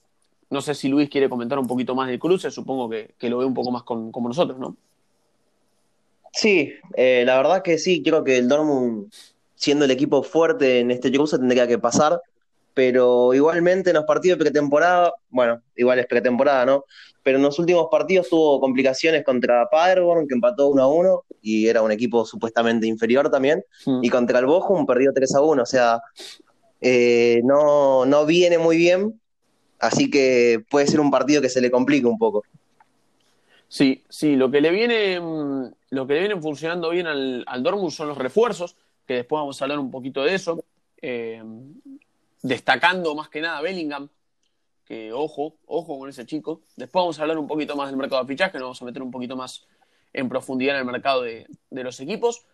no 0.49 0.61
sé 0.61 0.73
si 0.73 0.87
Luis 0.87 1.09
quiere 1.09 1.29
comentar 1.29 1.59
un 1.59 1.67
poquito 1.67 1.93
más 1.93 2.07
del 2.07 2.19
cruce, 2.19 2.49
supongo 2.49 2.89
que, 2.89 3.13
lo 3.29 3.37
ve 3.37 3.45
un 3.45 3.53
poco 3.53 3.71
más 3.71 3.83
con, 3.83 4.11
como 4.11 4.29
nosotros, 4.29 4.57
¿no? 4.57 4.75
Sí, 6.31 6.73
eh, 6.95 7.23
la 7.25 7.37
verdad 7.37 7.61
que 7.61 7.77
sí, 7.77 8.01
creo 8.01 8.23
que 8.23 8.37
el 8.37 8.47
Dortmund, 8.47 9.11
siendo 9.55 9.85
el 9.85 9.91
equipo 9.91 10.23
fuerte 10.23 10.79
en 10.79 10.89
este 10.89 11.11
cruce, 11.11 11.37
tendría 11.37 11.67
que 11.67 11.77
pasar 11.77 12.19
pero 12.73 13.33
igualmente 13.33 13.91
en 13.91 13.95
los 13.95 14.05
partidos 14.05 14.39
de 14.39 14.45
pretemporada, 14.45 15.13
bueno, 15.29 15.61
igual 15.75 15.99
es 15.99 16.07
pretemporada, 16.07 16.65
¿no? 16.65 16.85
Pero 17.23 17.37
en 17.37 17.43
los 17.43 17.57
últimos 17.57 17.87
partidos 17.89 18.29
tuvo 18.29 18.59
complicaciones 18.59 19.23
contra 19.23 19.69
Paderborn, 19.69 20.27
que 20.27 20.35
empató 20.35 20.67
1 20.67 20.83
a 20.83 20.87
1 20.87 21.23
y 21.41 21.67
era 21.67 21.81
un 21.81 21.91
equipo 21.91 22.25
supuestamente 22.25 22.85
inferior 22.85 23.29
también, 23.31 23.63
hmm. 23.85 24.03
y 24.03 24.09
contra 24.09 24.39
el 24.39 24.45
Bochum 24.45 24.85
perdió 24.85 25.11
3 25.13 25.35
a 25.35 25.41
1, 25.41 25.63
o 25.63 25.65
sea, 25.65 26.01
eh, 26.81 27.41
no, 27.43 28.05
no 28.05 28.25
viene 28.25 28.57
muy 28.57 28.77
bien, 28.77 29.19
así 29.79 30.09
que 30.11 30.63
puede 30.69 30.87
ser 30.87 30.99
un 30.99 31.11
partido 31.11 31.41
que 31.41 31.49
se 31.49 31.61
le 31.61 31.71
complique 31.71 32.05
un 32.05 32.17
poco. 32.17 32.43
Sí, 33.67 34.03
sí, 34.07 34.35
lo 34.35 34.51
que 34.51 34.61
le 34.61 34.69
viene, 34.69 35.19
mm, 35.19 35.73
lo 35.91 36.05
que 36.05 36.13
le 36.13 36.19
viene 36.19 36.41
funcionando 36.41 36.89
bien 36.89 37.07
al, 37.07 37.43
al 37.47 37.63
Dortmund 37.63 37.91
son 37.91 38.09
los 38.09 38.17
refuerzos, 38.17 38.75
que 39.07 39.15
después 39.15 39.39
vamos 39.39 39.59
a 39.59 39.65
hablar 39.65 39.79
un 39.79 39.91
poquito 39.91 40.23
de 40.23 40.35
eso. 40.35 40.63
Eh, 41.01 41.41
destacando 42.43 43.15
más 43.15 43.29
que 43.29 43.41
nada 43.41 43.61
Bellingham, 43.61 44.07
que 44.85 45.13
ojo, 45.13 45.55
ojo 45.65 45.99
con 45.99 46.09
ese 46.09 46.25
chico. 46.25 46.61
Después 46.75 47.01
vamos 47.01 47.19
a 47.19 47.21
hablar 47.23 47.37
un 47.37 47.47
poquito 47.47 47.75
más 47.75 47.89
del 47.89 47.97
mercado 47.97 48.21
de 48.23 48.27
fichaje, 48.27 48.57
nos 48.57 48.65
vamos 48.65 48.81
a 48.81 48.85
meter 48.85 49.01
un 49.01 49.11
poquito 49.11 49.35
más 49.35 49.65
en 50.13 50.29
profundidad 50.29 50.75
en 50.75 50.81
el 50.81 50.91
mercado 50.91 51.23
de, 51.23 51.47
los 51.71 51.99
equipos. 51.99 52.45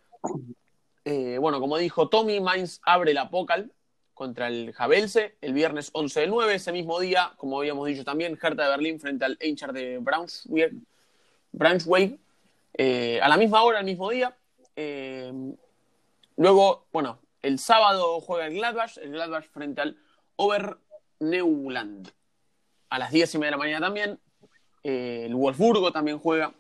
Eh, 1.06 1.38
bueno, 1.40 1.60
como 1.60 1.78
dijo 1.78 2.10
Tommy, 2.10 2.40
Mainz 2.40 2.80
abre 2.84 3.14
la 3.14 3.30
Pocal 3.30 3.72
contra 4.14 4.48
el 4.48 4.74
Javelse 4.74 5.38
el 5.42 5.54
viernes 5.54 5.90
11 5.94 6.22
del 6.22 6.30
9. 6.30 6.56
Ese 6.56 6.72
mismo 6.72 7.00
día, 7.00 7.34
como 7.38 7.60
habíamos 7.60 7.88
dicho 7.88 8.04
también, 8.04 8.38
Hertha 8.42 8.64
de 8.64 8.70
Berlín 8.70 9.00
frente 9.00 9.26
al 9.26 9.38
Eintracht 9.40 9.74
de 9.74 9.98
Braunschweig. 10.00 10.74
Braunschweig 11.52 12.20
eh, 12.74 13.20
a 13.22 13.28
la 13.28 13.38
misma 13.38 13.64
hora, 13.64 13.80
el 13.80 13.86
mismo 13.86 14.10
día. 14.10 14.36
Eh, 14.76 15.32
luego, 16.38 16.86
bueno, 16.92 17.20
el 17.42 17.60
sábado 17.60 18.20
juega 18.22 18.48
el 18.48 18.54
Gladbach, 18.54 18.98
el 18.98 19.12
Gladbach 19.12 19.46
frente 19.46 19.82
al 19.82 19.98
Overneuland. 20.36 22.12
A 22.90 23.00
las 23.00 23.12
10 23.12 23.36
y 23.36 23.38
media 23.38 23.48
de 23.48 23.52
la 23.52 23.58
mañana 23.58 23.86
también. 23.88 24.20
Eh, 24.84 25.24
el 25.26 25.36
Wolfsburgo 25.36 25.92
también 25.92 26.20
juega 26.20 26.54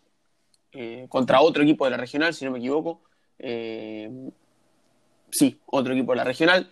eh, 0.71 1.07
contra 1.09 1.41
otro 1.41 1.63
equipo 1.63 1.85
de 1.85 1.91
la 1.91 1.97
regional, 1.97 2.33
si 2.33 2.45
no 2.45 2.51
me 2.51 2.59
equivoco. 2.59 3.01
Eh, 3.39 4.09
sí, 5.31 5.59
otro 5.65 5.93
equipo 5.93 6.11
de 6.11 6.17
la 6.17 6.23
regional. 6.23 6.69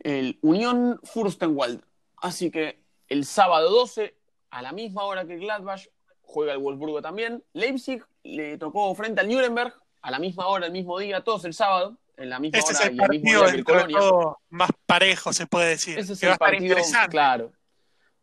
El 0.00 0.38
Unión 0.42 1.00
Furstenwald. 1.04 1.82
Así 2.16 2.50
que 2.50 2.80
el 3.08 3.24
sábado 3.24 3.70
12, 3.70 4.16
a 4.50 4.62
la 4.62 4.72
misma 4.72 5.04
hora 5.04 5.26
que 5.26 5.36
Gladbach, 5.36 5.86
juega 6.22 6.52
el 6.52 6.58
Wolfsburgo 6.58 7.00
también. 7.02 7.44
Leipzig 7.52 8.04
le 8.24 8.58
tocó 8.58 8.94
frente 8.94 9.20
al 9.20 9.28
Nuremberg, 9.28 9.74
a 10.02 10.10
la 10.10 10.18
misma 10.18 10.46
hora, 10.48 10.66
el 10.66 10.72
mismo 10.72 10.98
día, 10.98 11.22
todos 11.22 11.44
el 11.44 11.54
sábado 11.54 11.98
en 12.16 12.30
la 12.30 12.38
misma 12.40 12.58
Ese 12.58 12.72
es 12.72 12.80
hora 12.80 12.88
el 12.88 12.96
y 12.96 12.98
el 13.00 13.08
mismo 13.08 13.24
partido 13.30 13.42
día 13.42 13.50
que 13.52 13.58
el 13.58 13.64
Colonia. 13.64 13.98
todo 13.98 14.38
más 14.50 14.70
parejo, 14.86 15.32
se 15.32 15.46
puede 15.46 15.68
decir. 15.70 15.98
Ese 15.98 16.12
es 16.12 16.20
que 16.20 16.26
va 16.26 16.32
a 16.32 16.34
el 16.34 16.34
estar 16.34 16.50
partido, 16.50 16.78
interesante. 16.78 17.08
claro. 17.10 17.52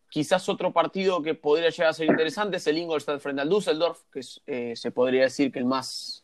Quizás 0.10 0.48
otro 0.48 0.72
partido 0.72 1.22
que 1.22 1.34
podría 1.36 1.70
llegar 1.70 1.88
a 1.90 1.94
ser 1.94 2.08
interesante 2.08 2.58
es 2.58 2.68
el 2.68 2.78
Ingolstadt 2.78 3.20
frente 3.20 3.42
al 3.42 3.50
Düsseldorf, 3.50 4.00
que 4.12 4.20
es, 4.20 4.42
eh, 4.46 4.74
se 4.76 4.92
podría 4.92 5.24
decir 5.24 5.52
que 5.52 5.60
el 5.60 5.66
más 5.66 6.24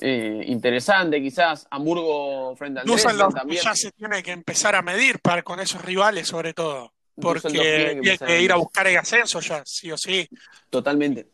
eh, 0.00 0.42
interesante, 0.46 1.20
quizás. 1.22 1.66
Hamburgo 1.70 2.54
frente 2.56 2.80
al 2.80 2.86
Düsseldorf 2.86 3.34
también. 3.34 3.62
ya 3.62 3.74
se 3.74 3.92
tiene 3.92 4.22
que 4.22 4.32
empezar 4.32 4.74
a 4.74 4.82
medir 4.82 5.20
para 5.20 5.42
con 5.42 5.60
esos 5.60 5.82
rivales, 5.84 6.28
sobre 6.28 6.52
todo. 6.52 6.92
Porque 7.18 7.48
tiene 7.48 8.18
que 8.18 8.42
ir 8.42 8.52
a 8.52 8.56
buscar 8.56 8.86
el 8.88 8.96
ascenso 8.98 9.40
ya, 9.40 9.62
sí 9.64 9.90
o 9.90 9.96
sí. 9.96 10.28
Totalmente, 10.68 11.28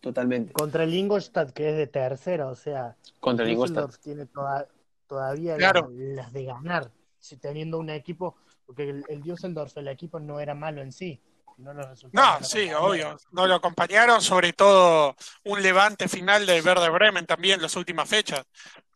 totalmente. 0.00 0.52
Contra 0.52 0.84
el 0.84 0.94
Ingolstadt, 0.94 1.50
que 1.52 1.70
es 1.70 1.76
de 1.76 1.86
tercera, 1.88 2.46
o 2.48 2.54
sea, 2.54 2.96
Contra 3.18 3.44
el 3.44 3.52
Ingolstadt. 3.52 3.96
Tiene 4.00 4.26
toda- 4.26 4.68
todavía 5.08 5.56
Claro. 5.56 5.90
las, 5.92 6.16
las 6.16 6.32
de 6.32 6.44
ganar, 6.44 6.90
si 7.18 7.36
teniendo 7.36 7.78
un 7.80 7.90
equipo, 7.90 8.36
porque 8.66 8.90
el, 8.90 9.04
el 9.08 9.22
Düsseldorf, 9.22 9.76
el 9.76 9.88
equipo 9.88 10.18
no 10.20 10.40
era 10.40 10.54
malo 10.54 10.82
en 10.82 10.92
sí, 10.92 11.20
sino 11.56 11.72
los 11.74 11.88
resultados. 11.88 12.40
No, 12.40 12.46
sí, 12.46 12.72
obvio. 12.72 13.16
No 13.32 13.46
lo 13.46 13.54
acompañaron, 13.54 14.20
sobre 14.22 14.52
todo 14.52 15.16
un 15.44 15.62
levante 15.62 16.08
final 16.08 16.46
del 16.46 16.62
Verde 16.62 16.88
Bremen 16.88 17.26
también 17.26 17.60
las 17.62 17.76
últimas 17.76 18.08
fechas. 18.08 18.44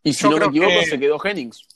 Y 0.02 0.12
si 0.14 0.22
Yo 0.24 0.30
no 0.30 0.38
me 0.38 0.46
equivoco, 0.46 0.70
que- 0.80 0.86
se 0.86 0.98
quedó 0.98 1.18
Jennings. 1.18 1.66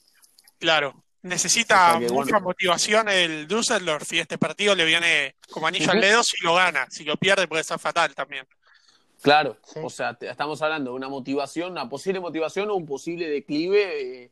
Claro. 0.59 1.03
Necesita 1.23 1.89
O 1.97 1.99
sea 1.99 2.09
que, 2.09 2.13
mucha 2.13 2.33
bueno. 2.33 2.41
motivación 2.47 3.09
el 3.09 3.47
Düsseldorf 3.47 4.13
y 4.13 4.19
este 4.19 4.39
partido 4.39 4.75
le 4.75 4.85
viene 4.85 5.37
como 5.53 5.69
anillo 5.69 5.93
al 5.93 6.01
dedo 6.01 6.23
si 6.25 6.43
lo 6.43 6.55
gana. 6.57 6.87
Si 6.91 7.05
lo 7.05 7.17
pierde 7.17 7.47
puede 7.47 7.63
ser 7.63 7.79
fatal 7.79 8.13
también. 8.15 8.45
Claro, 9.23 9.57
Sí. 9.65 9.79
o 9.81 9.89
sea, 9.89 10.15
te- 10.15 10.29
estamos 10.29 10.61
hablando 10.63 10.91
de 10.91 10.97
una 10.97 11.09
motivación, 11.09 11.71
una 11.71 11.89
posible 11.89 12.19
motivación 12.19 12.71
o 12.71 12.75
un 12.75 12.87
posible 12.87 13.29
declive 13.31 14.25
eh, 14.25 14.31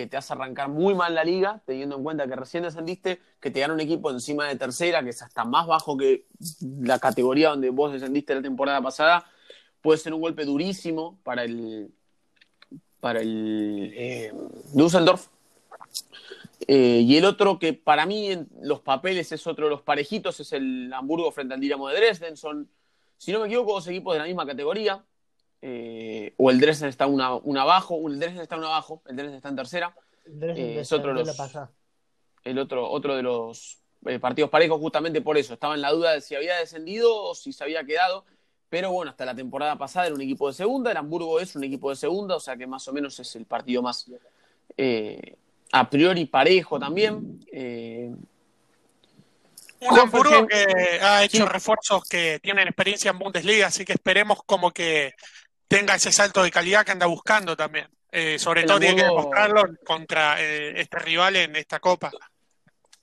que 0.00 0.06
te 0.06 0.16
hace 0.16 0.32
arrancar 0.32 0.70
muy 0.70 0.94
mal 0.94 1.14
la 1.14 1.24
liga, 1.24 1.60
teniendo 1.66 1.96
en 1.96 2.02
cuenta 2.02 2.26
que 2.26 2.34
recién 2.34 2.62
descendiste, 2.62 3.20
que 3.38 3.50
te 3.50 3.60
gana 3.60 3.74
un 3.74 3.80
equipo 3.80 4.10
encima 4.10 4.48
de 4.48 4.56
tercera, 4.56 5.02
que 5.02 5.10
es 5.10 5.20
hasta 5.20 5.44
más 5.44 5.66
bajo 5.66 5.94
que 5.98 6.24
la 6.80 6.98
categoría 6.98 7.50
donde 7.50 7.68
vos 7.68 7.92
descendiste 7.92 8.34
la 8.34 8.40
temporada 8.40 8.80
pasada, 8.80 9.26
puede 9.82 9.98
ser 9.98 10.14
un 10.14 10.22
golpe 10.22 10.46
durísimo 10.46 11.18
para 11.22 11.44
el 11.44 11.90
para 12.98 13.20
el 13.20 13.92
eh, 13.94 14.32
Düsseldorf. 14.72 15.26
Eh, 16.66 17.02
y 17.04 17.16
el 17.16 17.26
otro 17.26 17.58
que 17.58 17.74
para 17.74 18.06
mí 18.06 18.30
en 18.30 18.48
los 18.62 18.80
papeles 18.80 19.32
es 19.32 19.46
otro 19.46 19.66
de 19.66 19.70
los 19.70 19.82
parejitos, 19.82 20.40
es 20.40 20.52
el 20.54 20.90
Hamburgo 20.94 21.30
frente 21.30 21.52
al 21.52 21.60
Dinamo 21.60 21.88
de 21.88 21.96
Dresden. 21.96 22.38
Son, 22.38 22.70
si 23.18 23.32
no 23.32 23.40
me 23.40 23.46
equivoco, 23.46 23.74
dos 23.74 23.86
equipos 23.88 24.14
de 24.14 24.20
la 24.20 24.26
misma 24.26 24.46
categoría. 24.46 25.04
Eh, 25.62 26.32
o 26.38 26.50
el 26.50 26.58
Dresden 26.60 26.88
está 26.88 27.06
una, 27.06 27.34
una 27.34 27.62
abajo, 27.62 28.00
el 28.08 28.18
Dresden 28.18 28.40
está 28.42 28.56
una 28.56 28.68
abajo, 28.68 29.02
el 29.06 29.16
Dresden 29.16 29.36
está 29.36 29.48
en 29.50 29.56
tercera. 29.56 29.94
El 30.24 30.42
Eh, 30.56 30.80
es 30.80 30.92
otro 30.92 31.14
de 31.14 31.24
los-. 31.24 31.36
El 32.44 32.58
otro, 32.58 32.88
otro 32.90 33.16
de 33.16 33.22
los 33.22 33.78
eh, 34.06 34.18
partidos 34.18 34.48
parejos 34.50 34.80
justamente 34.80 35.20
por 35.20 35.36
eso. 35.36 35.52
Estaba 35.52 35.74
en 35.74 35.82
la 35.82 35.90
duda 35.90 36.12
de 36.12 36.20
si 36.22 36.34
había 36.34 36.56
descendido 36.56 37.14
o 37.14 37.34
si 37.34 37.52
se 37.52 37.62
había 37.64 37.84
quedado. 37.84 38.24
Pero 38.70 38.92
bueno, 38.92 39.10
hasta 39.10 39.24
la 39.26 39.34
temporada 39.34 39.76
pasada 39.76 40.06
era 40.06 40.14
un 40.14 40.20
equipo 40.20 40.46
de 40.46 40.54
segunda, 40.54 40.92
el 40.92 40.96
Hamburgo 40.96 41.40
es 41.40 41.56
un 41.56 41.64
equipo 41.64 41.90
de 41.90 41.96
segunda, 41.96 42.36
o 42.36 42.40
sea 42.40 42.56
que 42.56 42.68
más 42.68 42.86
o 42.86 42.92
menos 42.92 43.18
es 43.18 43.34
el 43.34 43.44
partido 43.44 43.82
más 43.82 44.08
eh, 44.76 45.34
a 45.72 45.90
priori 45.90 46.24
parejo 46.26 46.78
también. 46.78 47.44
Eh, 47.52 48.14
Un 49.80 49.98
Hamburgo 49.98 50.46
que 50.46 51.00
ha 51.02 51.24
hecho 51.24 51.38
Sí. 51.38 51.44
refuerzos 51.44 52.04
que 52.04 52.38
tienen 52.40 52.68
experiencia 52.68 53.10
en 53.10 53.18
Bundesliga, 53.18 53.66
así 53.66 53.84
que 53.84 53.94
esperemos 53.94 54.42
como 54.44 54.70
que 54.70 55.14
tenga 55.70 55.94
ese 55.94 56.10
salto 56.10 56.42
de 56.42 56.50
calidad 56.50 56.84
que 56.84 56.90
anda 56.90 57.06
buscando 57.06 57.56
también. 57.56 57.86
Eh, 58.10 58.40
sobre 58.40 58.62
El 58.62 58.66
todo 58.66 58.80
tiene 58.80 58.96
que 58.96 59.04
demostrarlo 59.04 59.62
contra 59.86 60.42
eh, 60.42 60.80
este 60.80 60.98
rival 60.98 61.36
en 61.36 61.54
esta 61.54 61.78
copa. 61.78 62.10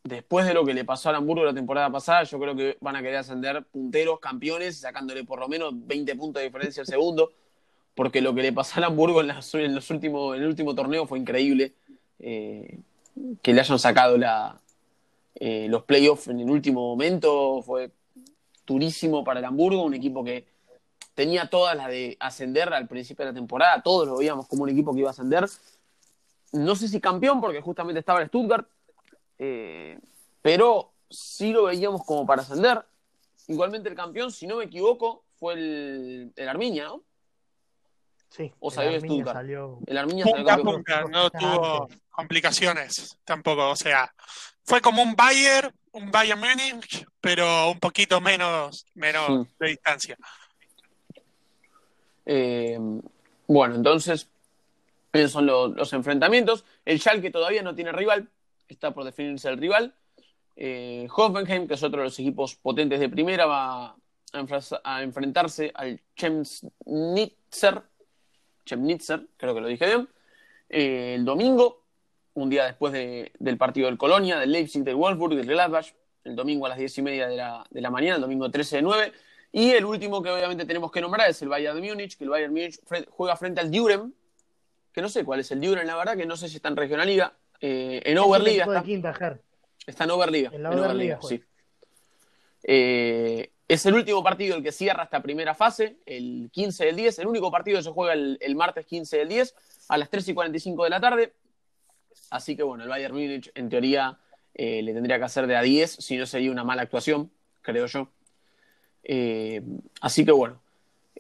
después 0.04 0.46
de 0.46 0.54
lo 0.54 0.66
que 0.66 0.74
le 0.74 0.84
pasó 0.84 1.08
al 1.08 1.16
Hamburgo 1.16 1.46
la 1.46 1.54
temporada 1.54 1.90
pasada, 1.90 2.24
yo 2.24 2.38
creo 2.38 2.56
que 2.58 2.78
van 2.82 2.98
a 2.98 3.02
querer 3.02 3.16
ascender 3.20 3.64
punteros, 3.64 4.20
campeones, 4.20 4.80
sacándole 4.82 5.24
por 5.24 5.40
lo 5.40 5.48
menos 5.48 5.72
20 5.76 6.14
puntos 6.18 6.42
de 6.42 6.48
diferencia 6.48 6.82
al 6.82 6.88
segundo, 6.88 7.32
porque 7.96 8.20
lo 8.20 8.36
que 8.36 8.42
le 8.42 8.52
pasó 8.52 8.80
al 8.80 8.84
Hamburgo 8.84 9.22
en, 9.22 9.28
las- 9.28 9.54
en 9.56 9.74
los 9.74 9.90
últimos, 9.90 10.36
en 10.36 10.42
el 10.44 10.50
último 10.50 10.76
torneo 10.76 11.08
fue 11.08 11.20
increíble. 11.20 11.72
Eh, 12.20 12.80
que 13.42 13.54
le 13.54 13.62
hayan 13.62 13.80
sacado 13.80 14.18
la, 14.18 14.60
eh, 15.36 15.68
los 15.70 15.84
playoffs 15.84 16.28
en 16.28 16.42
el 16.42 16.50
último 16.50 16.82
momento 16.82 17.62
fue 17.62 17.92
durísimo 18.66 19.24
para 19.24 19.40
el 19.40 19.46
Hamburgo, 19.46 19.84
un 19.86 19.94
equipo 19.94 20.22
que 20.24 20.46
tenía 21.18 21.50
todas 21.50 21.76
las 21.76 21.88
de 21.88 22.16
ascender 22.20 22.72
al 22.72 22.88
principio 22.88 23.26
de 23.26 23.32
la 23.32 23.36
temporada, 23.36 23.82
todos 23.82 24.08
lo 24.08 24.18
veíamos 24.18 24.48
como 24.48 24.62
un 24.64 24.70
equipo 24.70 24.94
que 24.94 25.00
iba 25.00 25.10
a 25.10 25.12
ascender. 25.12 25.50
No 26.52 26.76
sé 26.76 26.88
si 26.88 27.02
campeón, 27.02 27.42
porque 27.42 27.60
justamente 27.60 28.00
estaba 28.00 28.22
el 28.22 28.28
Stuttgart, 28.28 28.68
eh, 29.40 29.98
pero 30.44 30.94
sí 31.10 31.52
lo 31.52 31.64
veíamos 31.64 32.06
como 32.06 32.24
para 32.28 32.44
ascender. 32.44 32.86
Igualmente 33.48 33.90
el 33.90 33.96
campeón, 33.96 34.32
si 34.32 34.46
no 34.46 34.58
me 34.58 34.66
equivoco, 34.66 35.24
fue 35.40 35.54
el, 35.56 36.34
el 36.36 36.50
Arminia, 36.50 36.86
¿no? 36.86 37.02
Sí, 38.30 38.54
O 38.60 38.70
salió 38.70 38.92
el 38.92 38.96
Arminia 38.98 39.16
Stuttgart. 39.24 39.38
salió- 39.38 39.80
El 39.88 39.98
Arminia 39.98 40.24
salió 40.24 40.38
Punta 40.38 40.54
a 40.54 40.56
campeón. 40.58 40.76
punta, 40.84 41.02
no 41.10 41.30
tuvo 41.32 41.90
complicaciones 42.12 43.18
tampoco. 43.26 43.70
O 43.72 43.76
sea, 43.76 44.14
fue 44.64 44.82
como 44.82 45.02
un 45.02 45.16
Bayern, 45.16 45.74
un 45.94 46.12
Bayern 46.12 46.40
Múnich, 46.40 47.08
pero 47.20 47.72
un 47.72 47.80
poquito 47.80 48.22
menos, 48.22 48.86
menos 48.94 49.26
Sí. 49.48 49.54
de 49.60 49.68
distancia. 49.70 50.18
Eh, 52.30 52.78
bueno, 53.48 53.76
entonces, 53.76 54.30
esos 55.14 55.32
son 55.32 55.46
los, 55.46 55.94
enfrentamientos. 55.94 56.66
El 56.86 57.00
Schalke 57.00 57.32
todavía 57.32 57.64
no 57.64 57.74
tiene 57.74 57.94
rival, 57.94 58.30
está 58.68 58.92
por 58.92 59.06
definirse 59.06 59.48
el 59.50 59.58
rival. 59.58 59.96
Eh, 60.58 61.08
Hoffenheim, 61.16 61.68
que 61.68 61.76
es 61.76 61.84
otro 61.84 62.00
de 62.00 62.06
los 62.06 62.20
equipos 62.20 62.56
potentes 62.56 63.00
de 63.00 63.10
primera, 63.10 63.46
va 63.46 63.96
a, 64.34 65.04
enfrentarse 65.04 65.72
al 65.74 66.02
Chemnitzer, 66.16 67.82
Chemnitzer, 68.66 69.26
creo 69.38 69.56
que 69.56 69.62
lo 69.62 69.68
dije 69.68 69.86
bien, 69.86 70.10
eh, 70.70 71.14
el 71.16 71.24
domingo, 71.24 71.86
un 72.34 72.50
día 72.50 72.66
después 72.66 72.92
de- 72.92 73.32
del 73.40 73.58
partido 73.58 73.88
del 73.88 73.98
Colonia, 73.98 74.38
del 74.38 74.52
Leipzig, 74.52 74.84
del 74.84 74.96
Wolfsburg, 74.96 75.36
del 75.36 75.48
Gladbach, 75.48 75.94
el 76.26 76.36
domingo 76.36 76.66
a 76.66 76.70
las 76.70 76.78
10 76.78 76.98
y 76.98 77.02
media 77.02 77.28
de 77.28 77.38
la, 77.38 77.66
de 77.70 77.82
la 77.82 77.90
mañana, 77.90 78.16
el 78.16 78.22
domingo 78.22 78.52
13 78.52 78.78
de 78.78 78.82
9. 78.82 79.14
Y 79.52 79.72
el 79.72 79.86
último 79.86 80.22
que 80.22 80.30
obviamente 80.30 80.66
tenemos 80.66 80.92
que 80.92 81.02
nombrar 81.02 81.30
es 81.30 81.42
el 81.42 81.50
Bayern 81.50 81.80
de 81.82 81.90
Múnich, 81.90 82.18
que 82.18 82.24
el 82.24 82.30
Bayern 82.30 82.54
Múnich 82.54 82.80
juega 83.10 83.36
frente 83.36 83.62
al 83.62 83.72
Düren, 83.72 84.14
que 84.92 85.02
no 85.02 85.10
sé 85.10 85.24
cuál 85.24 85.40
es 85.40 85.52
el 85.52 85.62
Düren, 85.62 85.88
la 85.88 85.96
verdad, 85.96 86.18
que 86.18 86.26
no 86.26 86.36
sé 86.36 86.50
si 86.50 86.58
está 86.58 86.70
en 86.70 86.76
Regionalliga, 86.76 87.34
eh, 87.62 88.02
en 88.06 88.16
de 88.16 88.58
está. 88.58 88.84
quinta, 88.84 89.14
Ger. 89.14 89.42
Está 89.86 90.04
en 90.04 90.12
Oberliga. 90.12 90.52
En 90.54 90.64
la 90.64 90.72
en 90.72 90.80
Oberliga 90.80 91.20
sí. 91.22 91.42
Eh, 92.64 93.52
es 93.68 93.86
el 93.86 93.96
último 93.96 94.24
partido 94.24 94.56
el 94.56 94.64
que 94.64 94.72
cierra 94.72 95.04
esta 95.04 95.22
primera 95.22 95.54
fase, 95.56 95.98
el 96.06 96.50
15 96.52 96.86
del 96.86 96.96
10. 96.96 97.20
El 97.20 97.28
único 97.28 97.52
partido 97.52 97.78
que 97.78 97.84
se 97.84 97.92
juega 97.92 98.14
el, 98.14 98.38
el 98.42 98.56
martes 98.56 98.86
15 98.86 99.18
del 99.18 99.30
10 99.30 99.56
a 99.90 99.98
las 99.98 100.10
3 100.10 100.28
y 100.30 100.34
45 100.34 100.84
de 100.84 100.90
la 100.90 101.00
tarde. 101.00 101.34
Así 102.30 102.56
que 102.56 102.64
bueno, 102.64 102.84
el 102.84 102.90
Bayern 102.90 103.14
Múnich 103.14 103.52
en 103.56 103.70
teoría 103.70 104.20
eh, 104.54 104.82
le 104.82 104.94
tendría 104.94 105.18
que 105.20 105.26
hacer 105.26 105.48
de 105.48 105.56
a 105.56 105.62
10, 105.62 105.92
si 105.92 106.18
no 106.18 106.26
sería 106.26 106.52
una 106.52 106.64
mala 106.64 106.82
actuación, 106.82 107.32
creo 107.62 107.86
yo. 107.86 108.10
Eh, 109.04 109.62
así 110.02 110.26
que 110.26 110.32
bueno, 110.32 110.60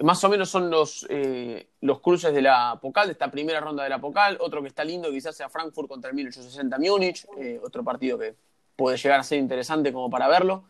más 0.01 0.23
o 0.23 0.29
menos 0.29 0.49
son 0.49 0.69
los, 0.69 1.05
eh, 1.09 1.67
los 1.81 1.99
cruces 2.01 2.33
de 2.33 2.41
la 2.41 2.77
Pocal, 2.81 3.07
de 3.07 3.13
esta 3.13 3.31
primera 3.31 3.59
ronda 3.59 3.83
de 3.83 3.89
la 3.89 3.99
Pocal. 3.99 4.37
Otro 4.39 4.61
que 4.61 4.67
está 4.67 4.83
lindo 4.83 5.09
quizás 5.09 5.35
sea 5.35 5.49
Frankfurt 5.49 5.87
contra 5.87 6.09
el 6.09 6.15
1860 6.15 6.77
Múnich, 6.79 7.25
eh, 7.37 7.59
otro 7.63 7.83
partido 7.83 8.17
que 8.17 8.35
puede 8.75 8.97
llegar 8.97 9.19
a 9.19 9.23
ser 9.23 9.39
interesante 9.39 9.91
como 9.91 10.09
para 10.09 10.27
verlo. 10.27 10.63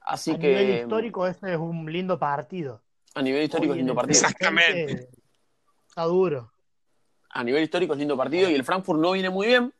Así 0.00 0.32
a 0.32 0.38
que 0.38 0.48
nivel 0.48 0.80
histórico, 0.80 1.26
este 1.26 1.52
es 1.52 1.58
un 1.58 1.90
lindo 1.90 2.18
partido. 2.18 2.80
a 3.14 3.22
nivel 3.22 3.42
histórico 3.42 3.72
Hoy 3.72 3.78
es 3.78 3.84
lindo 3.84 3.94
partido. 3.94 4.20
Exactamente. 4.20 5.08
Está 5.88 6.04
duro. 6.04 6.50
A 7.30 7.44
nivel 7.44 7.62
histórico 7.62 7.92
es 7.92 7.98
lindo 7.98 8.16
partido 8.16 8.50
y 8.50 8.54
el 8.54 8.64
Frankfurt 8.64 9.00
no 9.00 9.12
viene 9.12 9.30
muy 9.30 9.46
bien, 9.46 9.72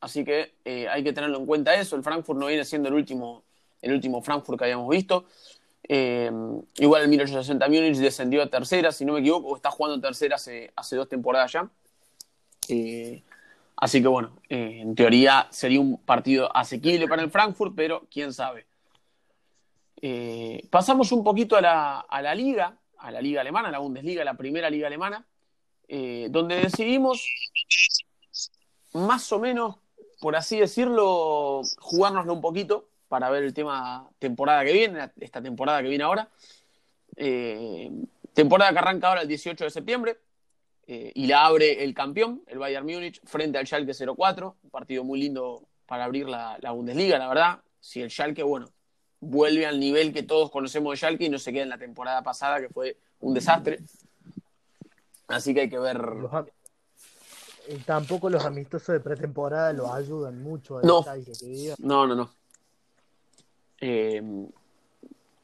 así 0.00 0.24
que 0.24 0.54
eh, 0.64 0.88
hay 0.88 1.04
que 1.04 1.12
tenerlo 1.12 1.38
en 1.38 1.46
cuenta 1.46 1.74
eso. 1.74 1.96
El 1.96 2.02
Frankfurt 2.02 2.38
no 2.38 2.46
viene 2.46 2.64
siendo 2.64 2.88
el 2.88 2.94
último, 2.94 3.44
el 3.80 3.92
último 3.92 4.22
Frankfurt 4.22 4.58
que 4.58 4.64
habíamos 4.64 4.88
visto. 4.88 5.26
Eh, 5.92 6.30
igual 6.76 7.02
el 7.02 7.08
1860 7.08 7.66
Múnich 7.66 7.96
descendió 7.96 8.44
a 8.44 8.46
tercera, 8.46 8.92
si 8.92 9.04
no 9.04 9.14
me 9.14 9.18
equivoco, 9.18 9.48
o 9.48 9.56
está 9.56 9.72
jugando 9.72 9.96
en 9.96 10.00
tercera 10.00 10.36
hace, 10.36 10.72
hace 10.76 10.94
dos 10.94 11.08
temporadas 11.08 11.50
ya. 11.50 11.68
Eh, 12.68 13.24
así 13.74 14.00
que 14.00 14.06
bueno, 14.06 14.38
eh, 14.48 14.82
en 14.82 14.94
teoría 14.94 15.48
sería 15.50 15.80
un 15.80 15.98
partido 15.98 16.56
asequible 16.56 17.08
para 17.08 17.22
el 17.22 17.30
Frankfurt, 17.32 17.72
pero 17.74 18.06
quién 18.08 18.32
sabe. 18.32 18.66
Pasamos 20.70 21.10
un 21.10 21.24
poquito 21.24 21.56
a 21.56 21.60
la, 21.60 21.98
a 21.98 22.22
la 22.22 22.36
liga, 22.36 22.76
a 22.98 23.10
la 23.10 23.20
liga 23.20 23.40
alemana, 23.40 23.72
la 23.72 23.80
Bundesliga, 23.80 24.22
la 24.22 24.34
primera 24.34 24.70
liga 24.70 24.86
alemana, 24.86 25.26
donde 25.88 26.54
decidimos 26.54 27.28
más 28.92 29.32
o 29.32 29.40
menos, 29.40 29.74
por 30.20 30.36
así 30.36 30.60
decirlo, 30.60 31.62
jugárnoslo 31.80 32.32
un 32.32 32.40
poquito 32.40 32.90
para 33.10 33.28
ver 33.28 33.42
el 33.42 33.52
tema 33.52 34.08
temporada 34.20 34.64
que 34.64 34.72
viene, 34.72 35.10
esta 35.20 35.42
temporada 35.42 35.82
que 35.82 35.88
viene 35.88 36.04
ahora. 36.04 36.28
Eh, 37.16 37.90
temporada 38.32 38.72
que 38.72 38.78
arranca 38.78 39.08
ahora 39.08 39.22
el 39.22 39.28
18 39.28 39.64
de 39.64 39.70
septiembre. 39.70 40.16
eh, 40.86 41.10
y 41.14 41.26
la 41.26 41.46
abre 41.46 41.84
el 41.84 41.92
campeón, 41.92 42.42
el 42.46 42.58
Bayern 42.58 42.86
Múnich, 42.86 43.20
frente 43.24 43.58
al 43.58 43.66
Schalke 43.66 43.92
04, 43.94 44.56
un 44.62 44.70
partido 44.70 45.04
muy 45.04 45.20
lindo 45.20 45.62
para 45.86 46.04
abrir 46.04 46.28
la, 46.28 46.56
la 46.60 46.70
Bundesliga, 46.70 47.18
la 47.18 47.28
verdad. 47.28 47.60
Si 47.80 48.00
el 48.00 48.10
Schalke, 48.10 48.42
bueno, 48.44 48.68
vuelve 49.20 49.66
al 49.66 49.78
nivel 49.78 50.12
que 50.12 50.22
todos 50.22 50.50
conocemos 50.50 50.92
de 50.92 50.96
Schalke 50.96 51.24
y 51.24 51.28
no 51.28 51.38
se 51.38 51.52
queda 51.52 51.64
en 51.64 51.68
la 51.68 51.78
temporada 51.78 52.22
pasada, 52.22 52.60
que 52.60 52.68
fue 52.68 52.96
un 53.20 53.34
desastre. 53.34 53.80
Así 55.28 55.52
que 55.52 55.62
hay 55.62 55.68
que 55.68 55.78
ver. 55.78 55.98
Los 55.98 56.32
tampoco 57.86 58.28
los 58.30 58.44
amistosos 58.44 58.92
de 58.92 59.00
pretemporada 59.00 59.72
lo 59.72 59.92
ayudan 59.92 60.42
mucho 60.42 60.78
a 60.78 60.82
No. 60.82 61.02
Schalke. 61.02 61.32
No, 61.78 62.06
no, 62.06 62.14
no. 62.14 62.30
Eh, 63.80 64.22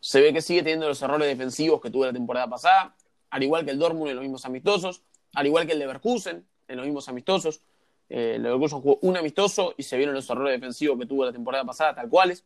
se 0.00 0.20
ve 0.20 0.32
que 0.32 0.40
sigue 0.40 0.62
teniendo 0.62 0.88
los 0.88 1.02
errores 1.02 1.26
defensivos 1.26 1.80
que 1.80 1.90
tuvo 1.90 2.04
la 2.04 2.12
temporada 2.12 2.48
pasada, 2.48 2.94
al 3.30 3.42
igual 3.42 3.64
que 3.64 3.72
el 3.72 3.78
Dortmund 3.78 4.10
en 4.10 4.16
los 4.16 4.22
mismos 4.22 4.44
amistosos, 4.44 5.02
al 5.34 5.46
igual 5.46 5.66
que 5.66 5.72
el 5.72 5.78
Leverkusen 5.78 6.46
en 6.68 6.76
los 6.76 6.86
mismos 6.86 7.08
amistosos. 7.08 7.60
Eh, 8.08 8.34
el 8.36 8.42
Leverkusen 8.42 8.80
jugó 8.80 8.98
un 9.02 9.16
amistoso 9.16 9.74
y 9.76 9.82
se 9.82 9.96
vieron 9.96 10.14
los 10.14 10.28
errores 10.30 10.52
defensivos 10.52 10.98
que 10.98 11.06
tuvo 11.06 11.24
la 11.24 11.32
temporada 11.32 11.64
pasada, 11.64 11.94
tal 11.94 12.08
cuales. 12.08 12.44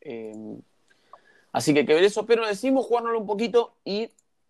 Eh, 0.00 0.32
así 1.52 1.74
que 1.74 1.84
que 1.84 1.94
ver 1.94 2.04
eso, 2.04 2.24
pero 2.26 2.46
decimos 2.46 2.86
jugárnoslo 2.86 3.18
un 3.18 3.26
poquito 3.26 3.74
y 3.84 4.08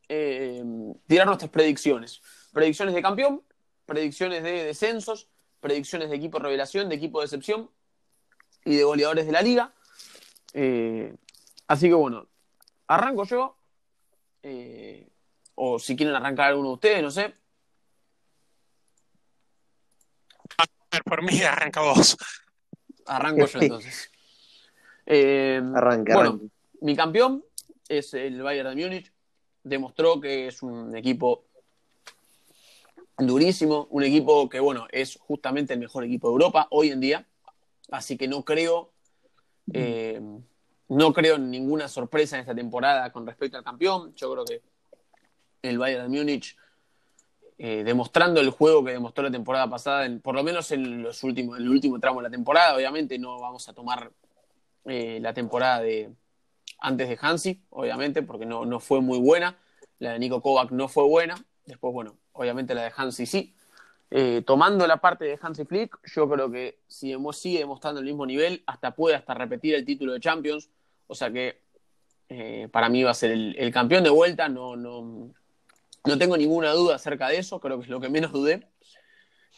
eh, 0.08 0.62
tirar 1.06 1.26
nuestras 1.26 1.50
predicciones. 1.50 2.20
Predicciones 2.52 2.94
de 2.94 3.00
campeón, 3.00 3.42
predicciones 3.86 4.42
de 4.42 4.64
descensos, 4.64 5.28
predicciones 5.60 6.10
de 6.10 6.16
equipo 6.16 6.38
revelación, 6.38 6.88
de 6.88 6.96
equipo 6.96 7.20
de 7.20 7.26
excepción 7.26 7.70
y 8.64 8.76
de 8.76 8.84
goleadores 8.84 9.24
de 9.24 9.32
la 9.32 9.40
liga. 9.40 9.72
Eh, 10.54 11.14
así 11.68 11.88
que 11.88 11.94
bueno, 11.94 12.26
arranco 12.86 13.24
yo. 13.24 13.56
eh, 14.42 15.06
o 15.54 15.78
si 15.78 15.94
quieren 15.94 16.14
arrancar 16.14 16.48
alguno 16.48 16.68
de 16.68 16.74
ustedes, 16.74 17.02
no 17.02 17.10
sé. 17.10 17.34
A 20.58 20.64
ver, 20.92 21.04
por 21.04 21.22
mí 21.22 21.40
arranca 21.42 21.80
vos. 21.82 22.16
Arranco 23.06 23.46
yo 23.46 23.58
entonces. 23.62 24.10
Eh, 25.06 25.60
Arranque, 25.74 26.12
bueno, 26.14 26.30
arranque. 26.30 26.48
mi 26.80 26.96
campeón 26.96 27.44
es 27.88 28.14
el 28.14 28.42
Bayern 28.42 28.74
de 28.74 28.82
Múnich. 28.84 29.12
Demostró 29.62 30.20
que 30.20 30.46
es 30.46 30.62
un 30.62 30.96
equipo 30.96 31.44
durísimo, 33.18 33.86
un 33.90 34.02
equipo 34.04 34.48
que, 34.48 34.60
bueno, 34.60 34.86
es 34.90 35.18
justamente 35.20 35.74
el 35.74 35.80
mejor 35.80 36.04
equipo 36.04 36.28
de 36.28 36.32
Europa 36.32 36.68
hoy 36.70 36.90
en 36.90 37.00
día. 37.00 37.26
Así 37.90 38.16
que 38.16 38.28
no 38.28 38.44
creo, 38.44 38.92
eh, 39.72 40.20
no 40.88 41.12
creo 41.12 41.36
en 41.36 41.50
ninguna 41.50 41.88
sorpresa 41.88 42.36
en 42.36 42.40
esta 42.40 42.54
temporada 42.54 43.10
con 43.12 43.26
respecto 43.26 43.56
al 43.56 43.64
campeón. 43.64 44.14
Yo 44.14 44.32
creo 44.32 44.44
que 44.44 44.62
el 45.62 45.78
Bayern 45.78 46.10
de 46.10 46.18
Múnich, 46.18 46.56
eh, 47.58 47.84
demostrando 47.84 48.40
el 48.40 48.50
juego 48.50 48.84
que 48.84 48.92
demostró 48.92 49.22
la 49.24 49.30
temporada 49.30 49.68
pasada, 49.68 50.06
en- 50.06 50.20
por 50.20 50.34
lo 50.34 50.42
menos 50.42 50.70
en, 50.72 51.02
los 51.02 51.22
últimos, 51.22 51.58
en 51.58 51.64
el 51.64 51.68
último 51.70 52.00
tramo 52.00 52.20
de 52.20 52.24
la 52.28 52.30
temporada, 52.30 52.74
obviamente 52.74 53.18
no 53.18 53.38
vamos 53.38 53.68
a 53.68 53.72
tomar 53.74 54.10
eh, 54.86 55.18
la 55.20 55.34
temporada 55.34 55.80
de 55.80 56.10
antes 56.78 57.08
de 57.08 57.18
Hansi, 57.20 57.60
obviamente, 57.70 58.22
porque 58.22 58.46
no, 58.46 58.64
no 58.64 58.80
fue 58.80 59.02
muy 59.02 59.18
buena. 59.18 59.58
La 59.98 60.12
de 60.12 60.18
Nico 60.18 60.40
Kovac 60.40 60.70
no 60.70 60.88
fue 60.88 61.04
buena. 61.04 61.34
Después, 61.66 61.92
bueno, 61.92 62.16
obviamente 62.32 62.74
la 62.74 62.84
de 62.84 62.92
Hansi 62.96 63.26
sí. 63.26 63.54
Eh, 64.12 64.42
tomando 64.44 64.86
la 64.88 64.96
parte 64.96 65.24
de 65.24 65.38
Hansi 65.40 65.64
Flick, 65.64 65.96
yo 66.04 66.28
creo 66.28 66.50
que 66.50 66.80
si 66.88 67.14
sigue 67.32 67.60
demostrando 67.60 68.00
el 68.00 68.06
mismo 68.06 68.26
nivel, 68.26 68.64
hasta 68.66 68.90
puede 68.90 69.14
hasta 69.14 69.34
repetir 69.34 69.74
el 69.74 69.84
título 69.84 70.12
de 70.12 70.20
Champions. 70.20 70.68
O 71.06 71.14
sea 71.14 71.30
que 71.30 71.60
eh, 72.28 72.68
para 72.72 72.88
mí 72.88 73.04
va 73.04 73.12
a 73.12 73.14
ser 73.14 73.30
el, 73.30 73.72
campeón 73.72 74.02
de 74.02 74.10
vuelta. 74.10 74.48
No, 74.48 74.74
no, 74.74 75.30
no 76.04 76.18
tengo 76.18 76.36
ninguna 76.36 76.72
duda 76.72 76.96
acerca 76.96 77.28
de 77.28 77.38
eso, 77.38 77.60
creo 77.60 77.78
que 77.78 77.84
es 77.84 77.88
lo 77.88 78.00
que 78.00 78.08
menos 78.08 78.32
dudé. 78.32 78.66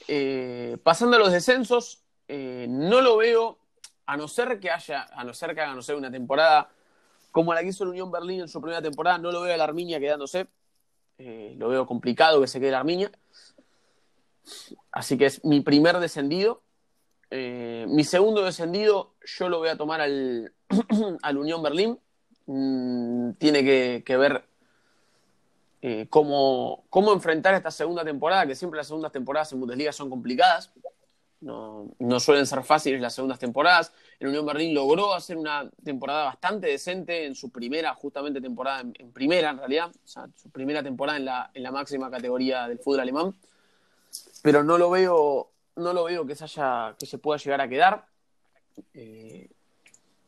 Eh, 0.09 0.77
pasando 0.83 1.17
a 1.17 1.21
los 1.21 1.33
descensos, 1.33 2.03
no 2.29 3.01
lo 3.01 3.17
veo, 3.17 3.59
a 4.07 4.17
no 4.17 4.29
ser 4.29 4.59
que 4.61 4.71
haya, 4.71 5.09
a 5.13 5.25
no 5.25 5.33
ser 5.33 5.55
que 5.55 5.61
haga, 5.61 5.75
no 5.75 5.83
sé, 5.83 5.95
una 5.95 6.11
temporada 6.11 6.71
como 7.31 7.55
la 7.55 7.63
que 7.63 7.69
hizo 7.69 7.85
el 7.85 7.91
Unión 7.91 8.11
Berlín 8.11 8.41
en 8.41 8.49
su 8.49 8.61
primera 8.61 8.83
temporada, 8.83 9.17
no 9.17 9.33
lo 9.33 9.43
veo 9.43 9.55
a 9.55 9.57
la 9.57 9.65
Arminia 9.65 9.99
quedándose. 9.99 10.47
Lo 11.19 11.69
veo 11.69 11.87
complicado 11.87 12.41
que 12.41 12.49
se 12.49 12.59
quede 12.59 12.73
la 12.73 12.81
Arminia. 12.81 13.13
Así 14.91 15.17
que 15.17 15.27
es 15.27 15.45
mi 15.45 15.61
primer 15.61 15.99
descendido. 15.99 16.63
Eh, 17.31 17.87
mi 17.89 18.05
segundo 18.05 18.45
descendido, 18.45 19.15
yo 19.25 19.49
lo 19.49 19.59
voy 19.59 19.71
a 19.71 19.77
tomar 19.77 20.01
al, 20.01 20.53
al 21.23 21.39
Unión 21.39 21.63
Berlín. 21.63 21.99
Mm, 22.47 23.33
tiene 23.35 23.65
que, 23.65 24.17
ver 24.17 24.45
eh, 25.81 26.07
cómo, 26.11 26.85
cómo 26.91 27.13
enfrentar 27.13 27.55
esta 27.55 27.71
segunda 27.71 28.05
temporada, 28.05 28.47
que 28.47 28.55
siempre 28.55 28.77
las 28.77 28.89
segundas 28.89 29.13
temporadas 29.13 29.53
en 29.53 29.61
Bundesliga 29.61 29.93
son 29.93 30.11
complicadas. 30.11 30.73
No, 31.41 31.91
no 31.99 32.21
suelen 32.21 32.47
ser 32.47 32.63
fáciles 32.63 33.01
las 33.01 33.15
segundas 33.15 33.39
temporadas. 33.39 33.93
El 34.21 34.29
Unión 34.29 34.47
Berlín 34.47 34.75
logró 34.75 35.13
hacer 35.13 35.37
una 35.37 35.69
temporada 35.83 36.25
bastante 36.25 36.69
decente 36.69 37.25
en 37.27 37.35
su 37.35 37.51
primera, 37.51 37.95
justamente 37.95 38.41
temporada 38.41 38.81
en, 38.83 38.93
en 38.97 39.11
primera, 39.11 39.51
en 39.51 39.59
realidad, 39.59 39.91
o 39.91 40.07
sea, 40.07 40.29
su 40.37 40.51
primera 40.51 40.83
temporada 40.83 41.19
en 41.19 41.25
la, 41.25 41.51
en 41.55 41.63
la 41.65 41.73
máxima 41.73 42.11
categoría 42.11 42.69
del 42.69 42.79
fútbol 42.79 43.01
alemán. 43.01 43.35
Pero 44.43 44.63
no 44.65 44.77
lo 44.77 44.91
veo, 44.91 45.53
no 45.77 45.93
lo 45.93 46.05
veo 46.05 46.27
que 46.27 46.35
se 46.35 46.45
haya, 46.45 46.95
que 46.99 47.07
se 47.07 47.19
pueda 47.19 47.39
llegar 47.39 47.61
a 47.61 47.69
quedar. 47.69 48.07
Eh, 48.95 49.49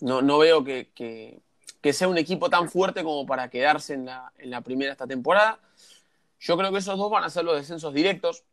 no, 0.00 0.22
no 0.22 0.38
veo 0.38 0.64
que, 0.64 0.90
que, 0.94 1.40
que 1.80 1.92
sea 1.92 2.08
un 2.08 2.18
equipo 2.18 2.48
tan 2.48 2.70
fuerte 2.70 3.04
como 3.04 3.26
para 3.26 3.50
quedarse 3.50 3.94
en 3.94 4.06
la, 4.06 4.32
en 4.38 4.50
la 4.50 4.60
primera 4.60 4.92
esta 4.92 5.06
temporada. 5.06 5.58
Yo 6.40 6.56
creo 6.56 6.72
que 6.72 6.78
esos 6.78 6.98
dos 6.98 7.10
van 7.10 7.24
a 7.24 7.30
ser 7.30 7.44
los 7.44 7.56
descensos 7.56 7.92
directos. 7.92 8.44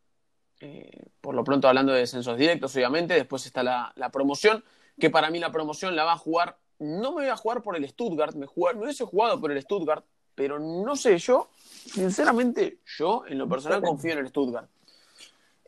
Eh, 0.60 1.06
por 1.20 1.34
lo 1.34 1.42
pronto 1.42 1.66
hablando 1.68 1.92
de 1.92 2.00
descensos 2.00 2.36
directos, 2.36 2.74
obviamente. 2.76 3.14
Después 3.14 3.46
está 3.46 3.62
la, 3.62 3.92
la, 3.96 4.10
promoción, 4.10 4.64
que 4.98 5.10
para 5.10 5.30
mí 5.30 5.38
la 5.38 5.52
promoción 5.52 5.94
la 5.96 6.04
va 6.04 6.12
a 6.12 6.18
jugar. 6.18 6.58
No 6.78 7.12
me 7.12 7.22
voy 7.22 7.26
a 7.26 7.36
jugar 7.36 7.62
por 7.62 7.76
el 7.76 7.88
Stuttgart, 7.88 8.34
me, 8.34 8.46
jugar, 8.46 8.76
me 8.76 8.84
hubiese 8.84 9.04
jugado 9.04 9.40
por 9.40 9.52
el 9.52 9.60
Stuttgart, 9.62 10.04
pero 10.34 10.58
no 10.58 10.96
sé, 10.96 11.18
yo, 11.18 11.50
sinceramente, 11.86 12.80
yo 12.98 13.24
en 13.26 13.38
lo 13.38 13.48
personal 13.48 13.82
confío 13.82 14.12
en 14.12 14.18
el 14.18 14.28
Stuttgart. 14.28 14.68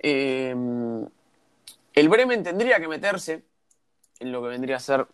Eh, 0.07 0.55
el 1.95 2.09
Bremen 2.11 2.43
tendría 2.43 2.79
que 2.79 2.89
meterse 2.89 3.43
en 4.21 4.33
lo 4.33 4.43
que 4.43 4.49
vendría 4.49 4.77
a 4.77 4.81
ser 4.81 5.07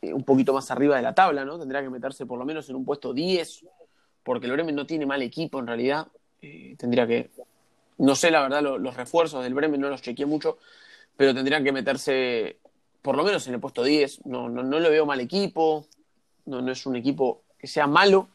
eh, 0.00 0.14
un 0.14 0.24
poquito 0.24 0.54
más 0.54 0.70
arriba 0.70 0.96
de 0.96 1.02
la 1.02 1.14
tabla, 1.14 1.44
¿no? 1.44 1.58
Tendría 1.58 1.82
que 1.82 1.90
meterse 1.90 2.24
por 2.24 2.38
lo 2.38 2.46
menos 2.46 2.70
en 2.70 2.76
un 2.76 2.86
puesto 2.86 3.12
10, 3.12 3.66
porque 4.22 4.46
el 4.46 4.52
Bremen 4.52 4.74
no 4.74 4.86
tiene 4.86 5.04
mal 5.04 5.20
equipo 5.20 5.58
en 5.58 5.66
realidad. 5.66 6.06
Eh, 6.40 6.74
tendría 6.78 7.06
que. 7.06 7.30
No 7.98 8.14
sé, 8.14 8.30
la 8.30 8.40
verdad, 8.40 8.62
lo, 8.62 8.78
los 8.78 8.96
refuerzos 8.96 9.44
del 9.44 9.52
Bremen 9.52 9.78
no 9.78 9.90
los 9.90 10.00
chequeé 10.00 10.24
mucho, 10.24 10.56
pero 11.14 11.34
tendrían 11.34 11.62
que 11.62 11.72
meterse 11.72 12.56
por 13.02 13.14
lo 13.14 13.24
menos 13.24 13.46
en 13.46 13.54
el 13.54 13.60
puesto 13.60 13.84
10. 13.84 14.24
No, 14.24 14.48
no, 14.48 14.62
no 14.62 14.80
le 14.80 14.88
veo 14.88 15.04
mal 15.04 15.20
equipo, 15.20 15.86
no, 16.46 16.62
no 16.62 16.72
es 16.72 16.86
un 16.86 16.96
equipo 16.96 17.42
que 17.58 17.66
sea 17.66 17.86
malo. 17.86 18.30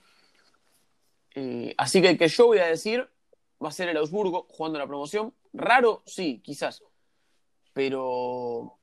Así 1.77 1.99
que 1.99 2.09
el 2.09 2.17
que 2.19 2.27
yo 2.27 2.45
voy 2.45 2.59
a 2.59 2.67
decir 2.67 3.07
va 3.63 3.69
a 3.69 3.71
ser 3.71 3.89
el 3.89 3.97
Augsburgo 3.97 4.47
jugando 4.49 4.79
la 4.79 4.87
promoción. 4.87 5.33
Raro, 5.53 6.03
sí, 6.05 6.41
quizás. 6.43 6.83
Pero 7.73 8.77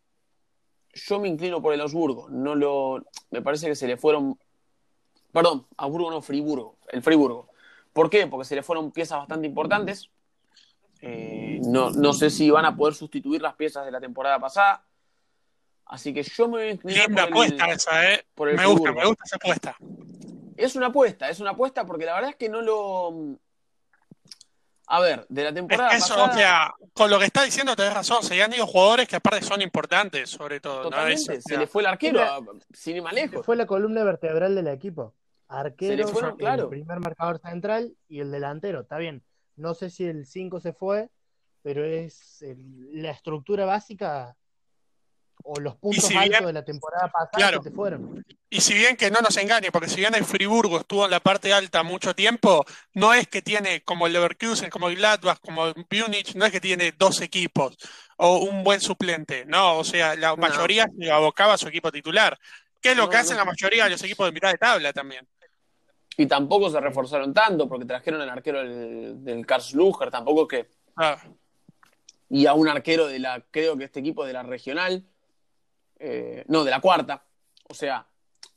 yo 0.92 1.20
me 1.20 1.28
inclino 1.28 1.60
por 1.60 1.74
el 1.74 1.80
Augsburgo. 1.80 2.28
No 2.30 2.54
lo, 2.54 3.04
me 3.30 3.42
parece 3.42 3.66
que 3.66 3.74
se 3.74 3.86
le 3.86 3.96
fueron. 3.96 4.38
Perdón, 5.32 5.66
Augsburgo 5.76 6.10
no, 6.10 6.22
Friburgo. 6.22 6.78
El 6.88 7.02
Friburgo. 7.02 7.48
¿Por 7.92 8.08
qué? 8.10 8.26
Porque 8.26 8.44
se 8.44 8.54
le 8.54 8.62
fueron 8.62 8.92
piezas 8.92 9.18
bastante 9.18 9.46
importantes. 9.46 10.10
Eh, 11.00 11.60
no, 11.64 11.90
no, 11.90 12.12
sé 12.12 12.30
si 12.30 12.50
van 12.50 12.64
a 12.64 12.76
poder 12.76 12.94
sustituir 12.94 13.40
las 13.40 13.54
piezas 13.54 13.84
de 13.84 13.92
la 13.92 14.00
temporada 14.00 14.38
pasada. 14.38 14.84
Así 15.86 16.12
que 16.12 16.22
yo 16.22 16.48
me 16.48 16.58
voy 16.58 16.68
a 16.68 16.70
inclinar 16.72 17.06
Linda 17.08 17.22
por 17.28 17.28
el, 17.28 17.32
apuesta 17.32 17.72
esa, 17.72 18.12
¿eh? 18.12 18.26
por 18.34 18.48
el 18.48 18.56
me 18.56 18.66
gusta, 18.66 18.92
me 18.92 19.06
gusta 19.06 19.24
esa 19.24 19.36
apuesta. 19.36 19.76
Es 20.56 20.76
una 20.76 20.86
apuesta, 20.86 21.30
es 21.30 21.40
una 21.40 21.50
apuesta 21.50 21.86
porque 21.86 22.04
la 22.04 22.14
verdad 22.14 22.30
es 22.30 22.36
que 22.36 22.48
no 22.48 22.60
lo. 22.60 23.38
A 24.90 25.00
ver, 25.00 25.26
de 25.28 25.44
la 25.44 25.52
temporada 25.52 25.88
Es 25.90 25.96
que 25.96 25.98
eso, 25.98 26.14
pasada. 26.14 26.32
o 26.32 26.34
sea, 26.34 26.74
con 26.94 27.10
lo 27.10 27.18
que 27.18 27.26
está 27.26 27.42
diciendo 27.44 27.76
tenés 27.76 27.92
razón, 27.92 28.22
se 28.22 28.42
han 28.42 28.52
ido 28.54 28.66
jugadores 28.66 29.06
que 29.06 29.16
aparte 29.16 29.44
son 29.44 29.60
importantes, 29.60 30.30
sobre 30.30 30.60
todo. 30.60 30.76
¿no? 30.78 30.82
Totalmente, 30.84 31.20
Eso, 31.22 31.32
o 31.34 31.40
se 31.42 31.56
le 31.58 31.66
fue 31.66 31.82
el 31.82 31.86
arquero, 31.88 32.20
Era- 32.20 32.36
a- 32.36 32.40
sin 32.72 32.96
ir 32.96 33.02
más 33.02 33.12
lejos. 33.12 33.44
Fue 33.44 33.54
la 33.56 33.66
columna 33.66 34.02
vertebral 34.04 34.54
del 34.54 34.68
equipo. 34.68 35.14
Arquero, 35.48 36.08
fueron, 36.08 36.36
claro. 36.36 36.64
el 36.64 36.68
primer 36.70 37.00
marcador 37.00 37.38
central 37.38 37.94
y 38.08 38.20
el 38.20 38.30
delantero. 38.30 38.80
Está 38.80 38.98
bien. 38.98 39.22
No 39.56 39.74
sé 39.74 39.90
si 39.90 40.04
el 40.04 40.24
5 40.26 40.60
se 40.60 40.72
fue, 40.72 41.10
pero 41.62 41.84
es 41.84 42.42
el- 42.42 43.02
la 43.02 43.10
estructura 43.10 43.64
básica 43.66 44.36
o 45.44 45.58
los 45.60 45.76
puntos 45.76 46.04
si 46.04 46.14
altos 46.16 46.30
bien- 46.30 46.46
de 46.46 46.52
la 46.52 46.64
temporada 46.64 47.08
pasada 47.08 47.30
Claro. 47.32 47.60
que 47.62 47.70
te 47.70 47.74
fueron. 47.76 48.24
Y 48.50 48.60
si 48.60 48.74
bien 48.74 48.96
que 48.96 49.10
no 49.10 49.20
nos 49.20 49.36
engañe, 49.36 49.70
porque 49.72 49.88
si 49.88 49.96
bien 49.96 50.14
el 50.14 50.24
Friburgo 50.24 50.78
estuvo 50.80 51.04
en 51.04 51.10
la 51.10 51.20
parte 51.20 51.52
alta 51.52 51.82
mucho 51.82 52.14
tiempo, 52.14 52.64
no 52.94 53.12
es 53.14 53.28
que 53.28 53.42
tiene 53.42 53.82
como 53.82 54.06
el 54.06 54.12
Leverkusen, 54.12 54.70
como 54.70 54.88
el 54.88 54.96
Gladbach, 54.96 55.38
como 55.40 55.66
el 55.66 55.74
Munich, 55.90 56.34
no 56.34 56.44
es 56.46 56.52
que 56.52 56.60
tiene 56.60 56.92
dos 56.98 57.20
equipos 57.20 57.76
o 58.16 58.38
un 58.38 58.64
buen 58.64 58.80
suplente, 58.80 59.44
no, 59.46 59.78
o 59.78 59.84
sea, 59.84 60.16
la 60.16 60.28
No. 60.30 60.36
mayoría 60.38 60.88
se 60.98 61.10
abocaba 61.10 61.54
a 61.54 61.58
su 61.58 61.68
equipo 61.68 61.92
titular, 61.92 62.38
que 62.80 62.90
es 62.90 62.96
lo 62.96 63.04
No, 63.04 63.10
que 63.10 63.16
hacen 63.18 63.36
no. 63.36 63.44
la 63.44 63.50
mayoría 63.50 63.84
de 63.84 63.90
los 63.90 64.02
equipos 64.02 64.26
de 64.26 64.32
mitad 64.32 64.50
de 64.50 64.58
tabla 64.58 64.92
también. 64.92 65.26
Y 66.16 66.26
tampoco 66.26 66.68
se 66.68 66.80
reforzaron 66.80 67.32
tanto 67.32 67.68
porque 67.68 67.84
trajeron 67.84 68.20
al 68.20 68.28
arquero 68.30 68.58
del, 68.58 69.24
del 69.24 69.46
Karlsruher, 69.46 70.10
tampoco 70.10 70.48
que. 70.48 70.68
Ah, 70.96 71.16
Y 72.30 72.44
a 72.46 72.54
un 72.54 72.68
arquero 72.68 73.06
de 73.06 73.20
la, 73.20 73.40
creo 73.50 73.76
que 73.78 73.84
este 73.84 74.00
equipo 74.00 74.26
de 74.26 74.32
la 74.34 74.42
regional, 74.42 75.02
eh, 75.98 76.44
no, 76.48 76.64
de 76.64 76.70
la 76.70 76.80
cuarta. 76.80 77.24
O 77.68 77.74
sea, 77.74 78.06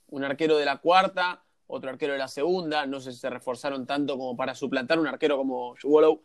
un 0.07 0.23
arquero 0.23 0.57
de 0.57 0.65
la 0.65 0.77
cuarta, 0.77 1.43
otro 1.67 1.89
arquero 1.89 2.13
de 2.13 2.19
la 2.19 2.27
segunda. 2.27 2.85
No 2.85 2.99
sé 2.99 3.11
si 3.11 3.19
se 3.19 3.29
reforzaron 3.29 3.85
tanto 3.85 4.17
como 4.17 4.35
para 4.35 4.55
suplantar 4.55 4.99
un 4.99 5.07
arquero 5.07 5.37
como 5.37 5.75
Swallow, 5.77 6.21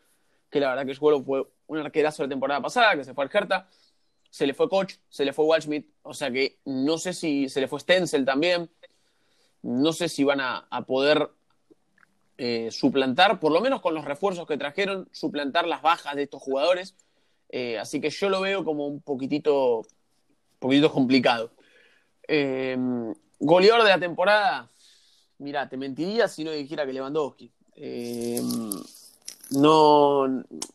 que 0.50 0.61
la 0.61 0.70
verdad 0.70 0.87
que 0.87 0.94
Swallow 0.94 1.22
fue 1.22 1.46
un 1.66 1.79
arquerazo 1.79 2.22
la 2.22 2.29
temporada 2.29 2.61
pasada, 2.61 2.96
que 2.96 3.05
se 3.05 3.14
fue 3.14 3.24
al 3.24 3.31
Hertha. 3.33 3.68
Se 4.31 4.46
le 4.46 4.55
fue 4.55 4.68
Koch, 4.68 4.92
se 5.09 5.24
le 5.24 5.33
fue 5.33 5.44
Waldschmidt. 5.44 5.87
O 6.02 6.14
sea 6.14 6.31
que 6.31 6.59
no 6.64 6.98
sé 6.98 7.12
si 7.12 7.48
se 7.48 7.61
le 7.61 7.68
fue 7.68 7.81
Stenzel 7.81 8.24
también. 8.24 8.70
No 9.62 9.92
sé 9.92 10.09
si 10.09 10.24
van 10.24 10.40
a, 10.40 10.66
a 10.70 10.83
poder 10.83 11.31
eh, 12.38 12.70
suplantar, 12.70 13.40
por 13.40 13.50
lo 13.50 13.62
menos 13.62 13.81
con 13.81 13.94
los 13.94 14.05
refuerzos 14.05 14.46
que 14.46 14.59
trajeron, 14.59 15.09
suplantar 15.11 15.66
las 15.66 15.81
bajas 15.81 16.14
de 16.16 16.24
estos 16.24 16.42
jugadores. 16.42 16.94
Eh, 17.48 17.79
así 17.79 17.98
que 17.98 18.11
yo 18.11 18.29
lo 18.29 18.42
veo 18.42 18.62
como 18.62 18.87
un 18.87 19.00
poquitito, 19.00 19.87
poquitito 20.59 20.92
complicado. 20.92 21.51
Eh, 22.29 22.77
goleador 23.38 23.83
de 23.83 23.90
la 23.90 24.01
temporada, 24.01 24.71
mira, 25.38 25.69
te 25.69 25.77
mentiría 25.77 26.29
si 26.29 26.45
no 26.45 26.51
dijera 26.51 26.87
que 26.87 26.92
Lewandowski. 26.92 27.53
Eh, 27.77 28.40
no, 29.51 30.27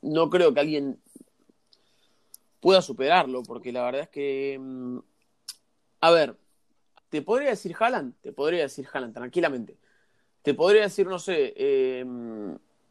no 0.01 0.29
creo 0.29 0.53
que 0.53 0.59
alguien 0.59 0.99
pueda 2.59 2.81
superarlo, 2.81 3.43
porque 3.43 3.71
la 3.71 3.83
verdad 3.83 4.01
es 4.01 4.09
que, 4.09 4.57
mm, 4.59 4.99
a 6.01 6.11
ver, 6.11 6.37
te 7.09 7.21
podría 7.21 7.49
decir 7.49 7.75
Haaland, 7.77 8.13
te 8.21 8.31
podría 8.31 8.61
decir 8.63 8.87
Haaland 8.91 9.13
tranquilamente. 9.13 9.77
Te 10.41 10.53
podría 10.53 10.83
decir, 10.83 11.07
no 11.07 11.19
sé, 11.19 11.53
eh, 11.55 12.05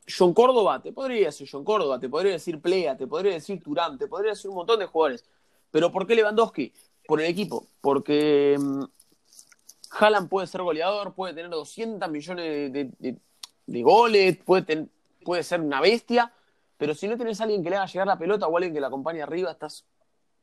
John 0.08 0.34
Córdoba, 0.34 0.82
te 0.82 0.92
podría 0.92 1.26
decir 1.26 1.48
John 1.50 1.64
Córdoba, 1.64 1.98
te 1.98 2.08
podría 2.08 2.32
decir 2.32 2.60
Plea, 2.60 2.96
te 2.96 3.06
podría 3.06 3.32
decir 3.32 3.62
Turán, 3.62 3.96
te 3.96 4.08
podría 4.08 4.32
decir 4.32 4.50
un 4.50 4.56
montón 4.56 4.78
de 4.78 4.86
jugadores. 4.86 5.24
Pero 5.70 5.92
¿por 5.92 6.06
qué 6.06 6.14
Lewandowski? 6.14 6.72
Por 7.06 7.20
el 7.20 7.26
equipo. 7.26 7.66
Porque 7.80 8.58
Haaland 9.90 10.28
puede 10.28 10.46
ser 10.46 10.62
goleador, 10.62 11.14
puede 11.14 11.34
tener 11.34 11.50
200 11.50 12.08
millones 12.10 12.72
de, 12.72 13.82
goles, 13.82 14.36
puede, 14.44 14.88
puede 15.24 15.42
ser 15.42 15.60
una 15.60 15.80
bestia, 15.80 16.32
pero 16.76 16.94
si 16.94 17.08
no 17.08 17.16
tenés 17.16 17.40
a 17.40 17.44
alguien 17.44 17.62
que 17.62 17.70
le 17.70 17.76
haga 17.76 17.86
llegar 17.86 18.06
la 18.06 18.18
pelota 18.18 18.46
o 18.46 18.56
alguien 18.56 18.72
que 18.72 18.80
la 18.80 18.86
acompañe 18.86 19.22
arriba, 19.22 19.50
estás 19.50 19.84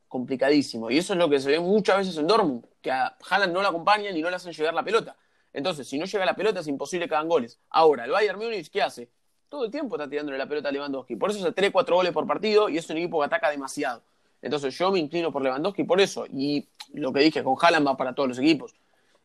complicadísimo. 0.06 0.90
Y 0.90 0.98
eso 0.98 1.12
es 1.12 1.18
lo 1.18 1.28
que 1.28 1.40
se 1.40 1.50
ve 1.50 1.60
muchas 1.60 1.98
veces 1.98 2.16
en 2.16 2.26
Dortmund, 2.26 2.64
que 2.80 2.90
a 2.90 3.16
Haaland 3.28 3.52
no 3.52 3.62
la 3.62 3.68
acompañan 3.68 4.16
y 4.16 4.22
no 4.22 4.30
le 4.30 4.36
hacen 4.36 4.52
llegar 4.52 4.74
la 4.74 4.84
pelota. 4.84 5.16
Entonces, 5.52 5.88
si 5.88 5.98
no 5.98 6.04
llega 6.04 6.24
la 6.24 6.36
pelota, 6.36 6.60
es 6.60 6.68
imposible 6.68 7.08
que 7.08 7.14
hagan 7.14 7.28
goles. 7.28 7.58
Ahora, 7.70 8.04
el 8.04 8.10
Bayern 8.10 8.38
Múnich, 8.38 8.70
¿qué 8.70 8.82
hace? 8.82 9.10
Todo 9.48 9.64
el 9.64 9.70
tiempo 9.70 9.96
está 9.96 10.08
tirándole 10.08 10.36
la 10.36 10.46
pelota 10.46 10.68
a 10.68 10.72
Lewandowski. 10.72 11.16
Por 11.16 11.30
eso 11.30 11.40
hace 11.40 11.52
3, 11.52 11.70
4 11.72 11.96
goles 11.96 12.12
por 12.12 12.26
partido 12.26 12.68
y 12.68 12.78
es 12.78 12.88
un 12.90 12.98
equipo 12.98 13.18
que 13.18 13.26
ataca 13.26 13.50
demasiado. 13.50 14.02
Entonces, 14.42 14.76
yo 14.78 14.90
me 14.90 14.98
inclino 14.98 15.32
por 15.32 15.42
Lewandowski 15.42 15.84
por 15.84 16.00
eso. 16.00 16.26
Y 16.26 16.68
lo 16.92 17.12
que 17.12 17.20
dije 17.20 17.42
con 17.42 17.56
Haaland 17.60 17.86
va 17.86 17.96
para 17.96 18.14
todos 18.14 18.28
los 18.28 18.38
equipos. 18.38 18.74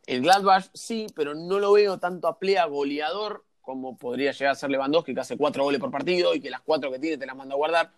El 0.05 0.21
Gladbach 0.21 0.65
sí, 0.73 1.07
pero 1.15 1.33
no 1.33 1.59
lo 1.59 1.73
veo 1.73 1.97
tanto 1.97 2.27
a 2.27 2.37
plea 2.39 2.65
goleador 2.65 3.45
como 3.61 3.97
podría 3.97 4.31
llegar 4.33 4.51
a 4.51 4.55
ser 4.55 4.69
Lewandowski, 4.69 5.13
que 5.13 5.21
hace 5.21 5.37
4 5.37 5.63
goles 5.63 5.79
por 5.79 5.89
partido 5.89 6.35
y 6.35 6.41
que 6.41 6.49
las 6.49 6.61
4 6.61 6.91
que 6.91 6.99
tiene 6.99 7.17
te 7.17 7.25
las 7.25 7.35
manda 7.35 7.53
a 7.53 7.57
guardar. 7.57 7.91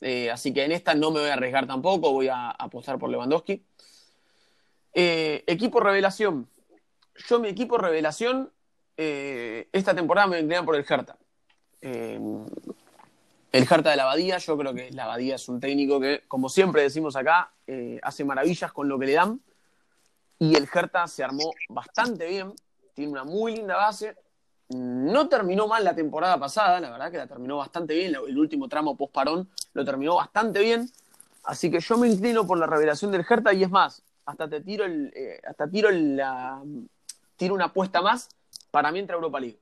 Eh, 0.00 0.30
así 0.30 0.52
que 0.52 0.64
en 0.64 0.72
esta 0.72 0.94
no 0.94 1.10
me 1.10 1.20
voy 1.20 1.28
a 1.28 1.34
arriesgar 1.34 1.66
tampoco, 1.66 2.12
voy 2.12 2.28
a 2.28 2.50
apostar 2.50 2.98
por 2.98 3.08
Lewandowski. 3.10 3.62
Eh, 4.92 5.44
equipo 5.46 5.78
revelación. 5.78 6.48
Yo, 7.28 7.38
mi 7.38 7.48
equipo 7.48 7.78
revelación, 7.78 8.50
eh, 8.96 9.68
esta 9.72 9.94
temporada 9.94 10.26
me 10.26 10.40
inclinan 10.40 10.64
por 10.64 10.74
el 10.74 10.84
Hertha. 10.88 11.16
El 13.52 13.64
Hertha 13.64 13.90
de 13.90 13.96
la 13.96 14.04
Abadía, 14.04 14.38
yo 14.38 14.56
creo 14.56 14.72
que 14.74 14.92
la 14.92 15.04
Abadía 15.04 15.34
es 15.34 15.48
un 15.48 15.58
técnico 15.58 16.00
que, 16.00 16.22
como 16.28 16.48
siempre 16.48 16.82
decimos 16.82 17.16
acá, 17.16 17.52
eh, 17.66 17.98
hace 18.02 18.24
maravillas 18.24 18.72
con 18.72 18.88
lo 18.88 18.98
que 18.98 19.06
le 19.06 19.14
dan. 19.14 19.40
Y 20.38 20.54
el 20.54 20.68
Hertha 20.72 21.08
se 21.08 21.24
armó 21.24 21.50
bastante 21.68 22.28
bien, 22.28 22.54
tiene 22.94 23.10
una 23.10 23.24
muy 23.24 23.56
linda 23.56 23.76
base. 23.76 24.16
No 24.68 25.28
terminó 25.28 25.66
mal 25.66 25.82
la 25.82 25.96
temporada 25.96 26.38
pasada, 26.38 26.78
la 26.78 26.90
verdad 26.90 27.10
que 27.10 27.18
la 27.18 27.26
terminó 27.26 27.56
bastante 27.56 27.94
bien. 27.94 28.14
El 28.14 28.38
último 28.38 28.68
tramo 28.68 28.96
post-parón 28.96 29.50
lo 29.72 29.84
terminó 29.84 30.14
bastante 30.14 30.60
bien. 30.60 30.88
Así 31.42 31.70
que 31.72 31.80
yo 31.80 31.98
me 31.98 32.08
inclino 32.08 32.46
por 32.46 32.56
la 32.56 32.66
revelación 32.66 33.10
del 33.10 33.26
Hertha 33.28 33.52
y 33.52 33.64
es 33.64 33.70
más, 33.70 34.02
hasta 34.26 34.48
te 34.48 34.60
tiro 34.60 34.84
el, 34.84 35.12
eh, 35.16 35.40
hasta 35.44 35.68
tiro 35.68 35.90
la, 35.90 36.62
tiro 37.36 37.54
una 37.54 37.66
apuesta 37.66 38.00
más. 38.00 38.28
Para 38.70 38.92
mí 38.92 39.00
Europa 39.00 39.40
League. 39.40 39.58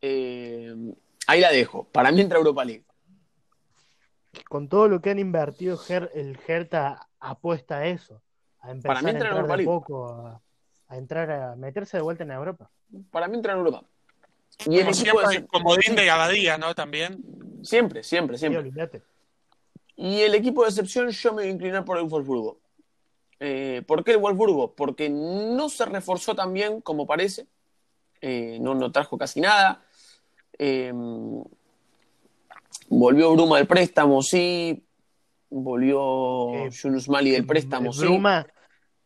Eh, 0.00 0.74
ahí 1.26 1.40
la 1.40 1.50
dejo. 1.50 1.84
Para 1.92 2.10
mí 2.12 2.20
entra 2.20 2.38
Europa 2.38 2.64
League. 2.64 2.84
Con 4.48 4.68
todo 4.68 4.88
lo 4.88 5.00
que 5.00 5.10
han 5.10 5.18
invertido, 5.18 5.78
el 6.14 6.38
Hertha 6.46 7.08
apuesta 7.20 7.78
a 7.78 7.86
eso. 7.86 8.22
A 8.60 8.70
empezar 8.70 8.88
Para 8.96 9.02
mí 9.02 9.08
a 9.08 9.12
entra 9.12 9.28
en 9.30 9.36
entrar 9.36 9.36
Europa 9.36 9.56
de 9.56 9.62
League. 9.62 9.78
poco, 9.80 10.08
a, 10.08 10.40
a 10.88 10.96
entrar 10.96 11.30
a 11.30 11.56
meterse 11.56 11.96
de 11.96 12.02
vuelta 12.02 12.24
en 12.24 12.30
Europa. 12.32 12.70
Para 13.10 13.28
mí 13.28 13.36
entra 13.36 13.52
en 13.52 13.58
Europa. 13.58 13.82
Y 14.66 14.80
como 14.80 14.92
siempre, 14.94 15.28
de- 15.40 15.46
comodín 15.46 15.96
de 15.96 16.10
Abadía, 16.10 16.58
¿no? 16.58 16.74
También. 16.74 17.22
siempre, 17.62 18.02
siempre, 18.02 18.38
siempre. 18.38 18.72
Y 19.96 20.20
el 20.20 20.34
equipo 20.34 20.62
de 20.62 20.68
excepción 20.68 21.08
yo 21.08 21.32
me 21.32 21.42
voy 21.42 21.50
a 21.50 21.52
inclinar 21.54 21.84
por 21.84 21.98
el 21.98 22.04
Wolfsburgo. 22.04 22.58
Eh, 23.40 23.82
¿Por 23.86 24.04
qué 24.04 24.12
el 24.12 24.18
Wolfsburgo? 24.18 24.74
Porque 24.74 25.08
no 25.08 25.68
se 25.68 25.84
reforzó 25.86 26.34
tan 26.34 26.52
bien 26.52 26.80
como 26.80 27.06
parece. 27.06 27.46
Eh, 28.20 28.58
no, 28.60 28.74
no 28.74 28.92
trajo 28.92 29.16
casi 29.18 29.40
nada. 29.40 29.82
Eh, 30.58 30.92
volvió 32.88 33.32
Bruma 33.32 33.58
del 33.58 33.66
préstamo, 33.66 34.22
sí. 34.22 34.82
Volvió 35.48 36.54
Eh, 36.54 36.70
Yunus 36.70 37.08
Mali 37.08 37.30
del 37.30 37.46
préstamo, 37.46 37.92
sí. 37.92 38.00
Bruma, 38.00 38.46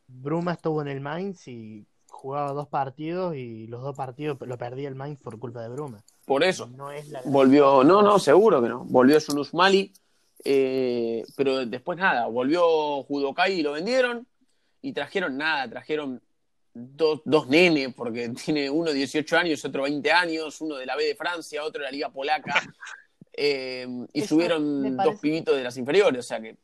Bruma 0.06 0.52
estuvo 0.52 0.82
en 0.82 0.88
el 0.88 1.00
Mainz 1.00 1.46
y 1.48 1.86
jugaba 2.08 2.52
dos 2.52 2.68
partidos 2.68 3.34
y 3.36 3.66
los 3.66 3.82
dos 3.82 3.96
partidos 3.96 4.38
lo 4.40 4.58
perdía 4.58 4.88
el 4.88 4.94
Mainz 4.94 5.20
por 5.20 5.38
culpa 5.38 5.62
de 5.62 5.68
Bruma. 5.68 6.02
Por 6.26 6.44
eso. 6.44 6.66
No 6.66 6.90
es 6.90 7.08
la 7.08 7.20
Volvió, 7.24 7.82
no, 7.84 8.02
no, 8.02 8.18
seguro 8.18 8.62
que 8.62 8.68
no. 8.68 8.84
Volvió 8.84 9.18
Yunus 9.18 9.54
Mali, 9.54 9.92
eh, 10.44 11.24
pero 11.36 11.64
después 11.66 11.98
nada, 11.98 12.26
volvió 12.26 13.02
Judokai 13.04 13.60
y 13.60 13.62
lo 13.62 13.72
vendieron 13.72 14.26
y 14.82 14.92
trajeron 14.92 15.36
nada, 15.36 15.68
trajeron 15.68 16.22
dos, 16.72 17.20
dos 17.24 17.48
nenes, 17.48 17.92
porque 17.94 18.28
tiene 18.44 18.70
uno 18.70 18.92
18 18.92 19.36
años, 19.36 19.64
otro 19.64 19.82
20 19.82 20.10
años, 20.12 20.60
uno 20.60 20.76
de 20.76 20.86
la 20.86 20.96
B 20.96 21.04
de 21.04 21.14
Francia, 21.14 21.64
otro 21.64 21.80
de 21.80 21.86
la 21.86 21.90
Liga 21.92 22.10
Polaca, 22.10 22.54
eh, 23.32 23.86
y 24.12 24.20
Eso 24.20 24.34
subieron 24.34 24.96
dos 24.96 25.20
pibitos 25.20 25.56
de 25.56 25.64
las 25.64 25.76
inferiores, 25.76 26.24
o 26.24 26.28
sea 26.28 26.40
que 26.40 26.56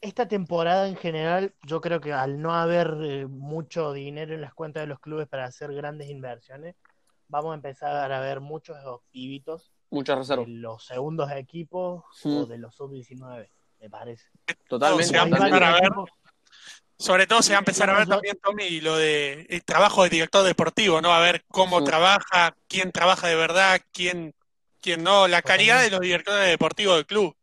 Esta 0.00 0.28
temporada 0.28 0.88
en 0.88 0.96
general, 0.96 1.54
yo 1.62 1.80
creo 1.80 2.00
que 2.00 2.12
al 2.12 2.40
no 2.40 2.54
haber 2.54 2.96
eh, 3.02 3.26
mucho 3.26 3.92
dinero 3.92 4.34
en 4.34 4.40
las 4.40 4.54
cuentas 4.54 4.82
de 4.82 4.86
los 4.86 5.00
clubes 5.00 5.26
para 5.28 5.44
hacer 5.44 5.72
grandes 5.74 6.08
inversiones, 6.10 6.74
vamos 7.28 7.52
a 7.52 7.54
empezar 7.54 8.12
a 8.12 8.20
ver 8.20 8.40
muchos 8.40 8.76
de 8.76 8.84
pibitos 9.10 9.72
muchas 9.90 10.16
de 10.16 10.20
reservas. 10.20 10.48
los 10.48 10.84
segundos 10.84 11.30
equipos 11.32 12.04
Mm. 12.24 12.36
o 12.36 12.46
de 12.46 12.58
los 12.58 12.74
sub-19, 12.74 13.48
me 13.80 13.90
parece. 13.90 14.28
Totalmente, 14.68 15.18
Sobre 16.96 17.26
todo 17.26 17.42
se 17.42 17.52
va 17.52 17.58
a 17.58 17.60
empezar 17.60 17.90
a 17.90 17.98
ver 17.98 18.06
también, 18.06 18.38
Tommy, 18.42 18.80
lo 18.80 18.96
de 18.96 19.46
el 19.50 19.64
trabajo 19.64 20.04
de 20.04 20.10
director 20.10 20.44
deportivo, 20.44 21.00
¿no? 21.00 21.12
A 21.12 21.20
ver 21.20 21.44
cómo 21.48 21.80
Sí. 21.80 21.84
trabaja, 21.86 22.56
quién 22.68 22.92
trabaja 22.92 23.26
de 23.26 23.34
verdad, 23.34 23.80
quién, 23.92 24.32
quién 24.80 25.02
no, 25.02 25.26
la 25.26 25.42
calidad 25.42 25.82
de 25.82 25.90
los 25.90 26.00
directores 26.00 26.48
deportivos 26.48 26.96
del 26.96 27.06
club. 27.06 27.36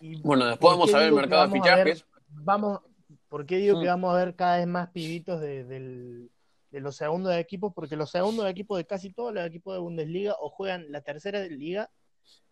y 0.00 0.16
Bueno, 0.20 0.46
después 0.46 0.70
¿por 0.70 0.78
vamos 0.80 0.94
a 0.94 0.98
ver 0.98 1.06
el 1.08 1.14
mercado 1.14 1.46
de 1.46 1.52
ver- 1.52 1.62
fichajes. 1.62 2.04
vamos, 2.28 2.80
¿por 3.28 3.46
qué 3.46 3.56
digo 3.58 3.78
que 3.80 3.86
Mm. 3.86 3.90
vamos 3.90 4.14
a 4.14 4.18
ver 4.24 4.34
cada 4.34 4.56
vez 4.58 4.66
más 4.66 4.90
pibitos 4.90 5.40
de, 5.40 5.64
del- 5.64 6.30
de 6.70 6.80
los 6.80 6.96
segundos 6.96 7.34
equipos? 7.36 7.72
Porque 7.74 7.94
los 7.96 8.10
segundos 8.10 8.48
equipos 8.48 8.78
de 8.78 8.84
casi 8.86 9.12
todos 9.12 9.32
los 9.32 9.46
equipos 9.46 9.74
de 9.74 9.80
Bundesliga 9.80 10.34
o 10.40 10.48
juegan 10.48 10.86
la 10.90 11.02
tercera 11.02 11.40
liga 11.44 11.88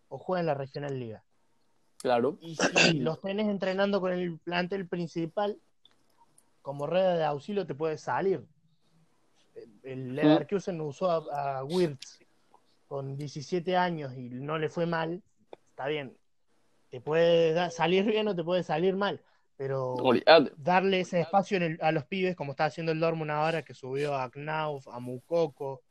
o 0.07 0.17
juegan 0.17 0.45
la 0.45 0.53
regional 0.53 0.97
liga. 0.97 1.23
Claro. 2.01 2.37
Y 2.41 2.55
si 2.55 2.99
los 2.99 3.21
tenés 3.21 3.47
entrenando 3.47 4.01
con 4.01 4.11
el 4.11 4.39
plantel 4.39 4.87
principal, 4.87 5.57
como 6.61 6.87
red 6.87 7.17
de 7.17 7.23
auxilio 7.23 7.65
te 7.65 7.75
puede 7.75 7.97
salir. 7.97 8.45
El 9.83 10.15
Leverkusen 10.15 10.79
usó 10.81 11.11
a, 11.11 11.57
a 11.59 11.63
Wirtz 11.63 12.19
con 12.87 13.17
17 13.17 13.77
años 13.77 14.13
y 14.15 14.29
no 14.29 14.57
le 14.57 14.69
fue 14.69 14.85
mal. 14.85 15.21
Está 15.69 15.87
bien. 15.87 16.15
Te 16.89 17.01
puede 17.01 17.69
salir 17.71 18.05
bien 18.05 18.27
o 18.27 18.35
te 18.35 18.43
puede 18.43 18.63
salir 18.63 18.95
mal. 18.95 19.21
Pero 19.57 19.95
darle 20.57 21.01
ese 21.01 21.19
espacio 21.21 21.57
en 21.57 21.63
el- 21.63 21.79
a 21.81 21.91
los 21.91 22.05
pibes, 22.05 22.35
como 22.35 22.51
está 22.51 22.65
haciendo 22.65 22.91
el 22.91 22.99
Dortmund 22.99 23.29
ahora, 23.31 23.61
que 23.63 23.73
subió 23.75 24.15
a 24.15 24.29
Knauf, 24.31 24.87
a 24.87 24.99
Mukoko. 24.99 25.81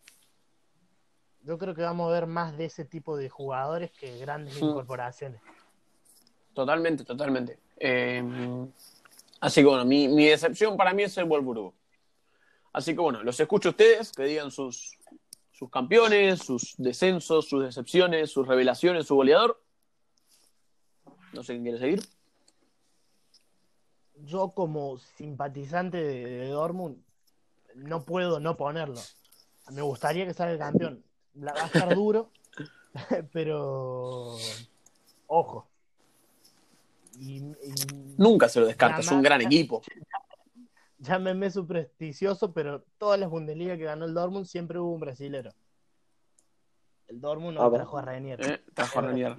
Yo 1.43 1.57
creo 1.57 1.75
que 1.75 1.83
vamos 1.83 2.09
a 2.09 2.13
ver 2.13 2.27
más 2.27 2.57
de 2.59 2.67
ese 2.67 2.85
tipo 2.85 3.17
de 3.17 3.29
jugadores 3.29 3.93
que 3.93 4.19
grandes 4.19 4.55
incorporaciones. 4.71 5.41
Totalmente, 6.55 7.05
totalmente. 7.05 7.59
Eh, 7.79 8.23
así 9.41 9.61
que 9.61 9.67
bueno, 9.67 9.85
mi, 9.85 10.09
mi 10.09 10.27
decepción 10.27 10.77
para 10.77 10.93
mí 10.93 11.05
es 11.05 11.17
el 11.19 11.25
Wolfsburgo. 11.25 11.75
Así 12.73 12.95
que 12.95 13.01
bueno, 13.01 13.23
los 13.23 13.39
escucho 13.41 13.71
a 13.71 13.73
ustedes, 13.73 14.13
que 14.13 14.25
digan 14.25 14.51
sus, 14.51 14.99
sus 15.51 15.71
campeones, 15.71 16.41
sus 16.41 16.75
descensos, 16.79 17.49
sus 17.49 17.65
decepciones, 17.65 18.31
sus 18.31 18.47
revelaciones, 18.47 19.07
su 19.07 19.17
goleador. 19.17 19.61
No 21.33 21.43
sé 21.43 21.55
quién 21.55 21.63
quiere 21.63 21.79
seguir. 21.79 22.03
Yo 24.25 24.51
como 24.51 24.99
simpatizante 24.99 26.03
de, 26.03 26.49
Dortmund 26.49 27.03
no 27.75 28.05
puedo 28.05 28.41
no 28.41 28.57
ponerlo. 28.57 29.01
Me 29.71 29.83
gustaría 29.83 30.27
que 30.27 30.35
salga 30.35 30.53
el 30.53 30.59
campeón. 30.59 31.05
La, 31.35 31.53
va 31.53 31.63
a 31.63 31.67
estar 31.67 31.95
duro, 31.95 32.31
pero 33.33 34.37
ojo. 35.27 35.70
Y, 37.23 37.37
y 37.37 37.75
Nunca 38.17 38.49
se 38.49 38.61
lo 38.61 38.67
descarta, 38.67 39.01
es 39.01 39.11
un 39.11 39.21
gran 39.23 39.43
equipo. 39.43 39.83
llámenme 40.99 41.51
supersticioso, 41.51 42.53
pero 42.55 42.85
todas 42.99 43.21
las 43.21 43.29
Bundesliga 43.29 43.77
que 43.77 43.85
ganó 43.85 44.07
el 44.07 44.15
Dortmund 44.15 44.47
siempre 44.47 44.79
hubo 44.79 44.93
un 44.95 45.01
brasilero. 45.01 45.51
El 47.09 47.21
Dortmund 47.21 47.59
no 47.59 47.65
Ah, 47.65 47.71
trajo 47.73 47.99
a 47.99 48.03
Renier. 48.03 48.41
Eh, 48.41 48.65
trajo 48.73 48.99
a 49.01 49.03
Ranier. 49.03 49.37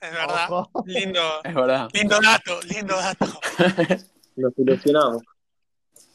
Es 0.00 0.12
verdad. 0.12 0.50
Ojo. 0.52 0.84
Lindo, 0.86 1.20
Es 1.44 1.54
verdad. 1.54 1.88
lindo 1.94 2.18
dato, 2.20 2.60
lindo 2.68 2.94
dato. 2.96 3.26
Nos 4.36 4.52
ilusionamos. 4.58 5.22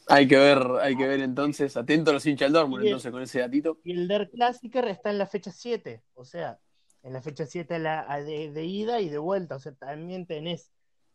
Hay 0.06 0.28
que 0.28 0.36
ver, 0.36 0.58
hay 0.80 0.96
que 0.96 1.08
ver 1.08 1.20
entonces, 1.20 1.76
atento 1.76 2.10
a 2.10 2.14
los 2.14 2.26
hinchas 2.26 2.46
del 2.46 2.52
Dortmund, 2.52 2.84
entonces 2.84 3.10
con 3.10 3.22
ese 3.22 3.40
datito. 3.40 3.78
Y 3.84 3.92
el 3.92 4.06
Der 4.06 4.30
Klassiker 4.30 4.86
está 4.88 5.10
en 5.10 5.18
la 5.18 5.26
fecha 5.26 5.50
7, 5.50 6.02
o 6.14 6.24
sea, 6.24 6.58
en 7.02 7.14
la 7.14 7.22
fecha 7.22 7.46
7 7.46 7.78
la- 7.78 8.06
de, 8.22 8.50
de 8.52 8.64
ida 8.64 9.00
y 9.00 9.08
de 9.08 9.18
vuelta, 9.18 9.56
o 9.56 9.58
sea, 9.58 9.72
también 9.72 10.26
tenés 10.26 10.70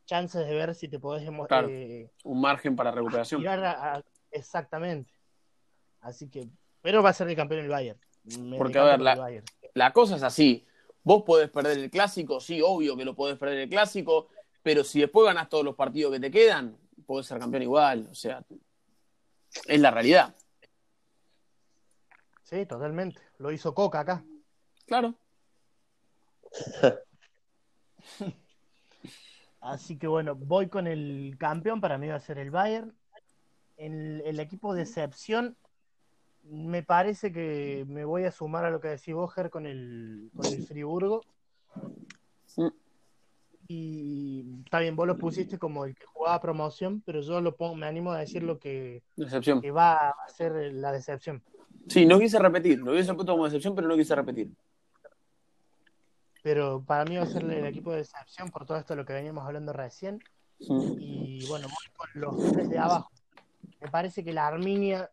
chances 0.09 0.47
de 0.47 0.53
ver 0.55 0.73
si 0.73 0.87
te 0.87 0.99
podés 0.99 1.29
Claro. 1.47 1.67
eh, 1.69 2.09
Un 2.23 2.41
margen 2.41 2.75
para 2.75 2.89
recuperación. 2.91 3.41
tirar 3.41 3.63
a- 3.63 3.93
a- 3.97 4.03
exactamente. 4.31 5.13
Así 6.01 6.27
que, 6.29 6.49
pero 6.81 7.03
va 7.03 7.11
a 7.11 7.13
ser 7.13 7.29
el 7.29 7.35
campeón 7.35 7.61
el 7.61 7.69
Bayern. 7.69 7.99
Me 8.39 8.57
Porque, 8.57 8.79
a 8.79 8.83
ver, 8.83 9.01
la-. 9.01 9.43
La 9.75 9.93
cosa 9.93 10.15
es 10.15 10.23
así. 10.23 10.65
Vos 11.03 11.21
podés 11.23 11.49
perder 11.51 11.77
el 11.77 11.91
clásico, 11.91 12.39
sí, 12.39 12.59
obvio 12.59 12.97
que 12.97 13.05
lo 13.05 13.15
podés 13.15 13.37
perder 13.37 13.59
el 13.59 13.69
clásico, 13.69 14.29
pero 14.63 14.83
si 14.83 14.99
después 14.99 15.27
ganás 15.27 15.47
todos 15.47 15.63
los 15.63 15.75
partidos 15.75 16.11
que 16.13 16.19
te 16.19 16.31
quedan, 16.31 16.75
podés 17.05 17.27
ser 17.27 17.37
campeón 17.37 17.61
igual. 17.63 18.07
O 18.11 18.15
sea, 18.15 18.43
es 19.67 19.79
la 19.79 19.91
realidad. 19.91 20.35
Sí, 22.43 22.65
totalmente. 22.65 23.21
Lo 23.37 23.51
hizo 23.51 23.75
Coca 23.75 23.99
acá. 23.99 24.23
Claro. 24.87 25.13
Así 29.61 29.97
que 29.97 30.07
bueno, 30.07 30.35
voy 30.35 30.67
con 30.67 30.87
el 30.87 31.35
campeón, 31.37 31.81
para 31.81 31.97
mí 31.97 32.07
va 32.07 32.15
a 32.15 32.19
ser 32.19 32.37
el 32.37 32.51
Bayern. 32.51 32.93
El, 33.77 34.21
el 34.25 34.39
equipo 34.39 34.73
de 34.73 34.81
excepción, 34.81 35.55
me 36.43 36.83
parece 36.83 37.31
que 37.31 37.85
me 37.87 38.05
voy 38.05 38.25
a 38.25 38.31
sumar 38.31 38.65
a 38.65 38.69
lo 38.71 38.79
que 38.81 38.89
decís 38.89 39.13
vos, 39.13 39.33
Ger, 39.33 39.49
con 39.49 39.65
el, 39.65 40.29
con 40.35 40.45
el 40.45 40.63
Friburgo. 40.65 41.21
Y 43.67 44.61
está 44.65 44.79
bien, 44.79 44.95
vos 44.95 45.05
lo 45.05 45.17
pusiste 45.17 45.59
como 45.59 45.85
el 45.85 45.95
que 45.95 46.05
jugaba 46.07 46.41
promoción, 46.41 47.01
pero 47.05 47.21
yo 47.21 47.39
lo 47.39 47.55
pongo, 47.55 47.75
me 47.75 47.85
animo 47.85 48.11
a 48.11 48.19
decir 48.19 48.41
lo 48.41 48.57
que, 48.57 49.03
Decepción. 49.15 49.61
que 49.61 49.69
va 49.69 49.93
a 50.09 50.29
ser 50.29 50.73
la 50.73 50.91
decepción. 50.91 51.43
Sí, 51.87 52.05
no 52.05 52.19
quise 52.19 52.39
repetir. 52.39 52.79
Lo 52.79 52.91
hubiese 52.91 53.13
puesto 53.13 53.33
como 53.33 53.45
decepción, 53.45 53.75
pero 53.75 53.87
no 53.87 53.95
quise 53.95 54.15
repetir. 54.15 54.49
Pero 56.41 56.83
para 56.85 57.05
mí 57.05 57.17
va 57.17 57.23
a 57.23 57.27
ser 57.27 57.43
el 57.43 57.65
equipo 57.65 57.91
de 57.91 58.01
excepción 58.01 58.49
por 58.49 58.65
todo 58.65 58.77
esto 58.77 58.93
de 58.93 58.97
lo 58.97 59.05
que 59.05 59.13
veníamos 59.13 59.45
hablando 59.45 59.73
recién. 59.73 60.19
Y 60.59 61.45
bueno, 61.47 61.67
voy 61.67 61.93
con 61.95 62.09
los 62.13 62.51
tres 62.51 62.69
de 62.69 62.77
abajo. 62.77 63.09
Me 63.81 63.89
parece 63.89 64.23
que 64.23 64.33
la 64.33 64.47
Arminia, 64.47 65.09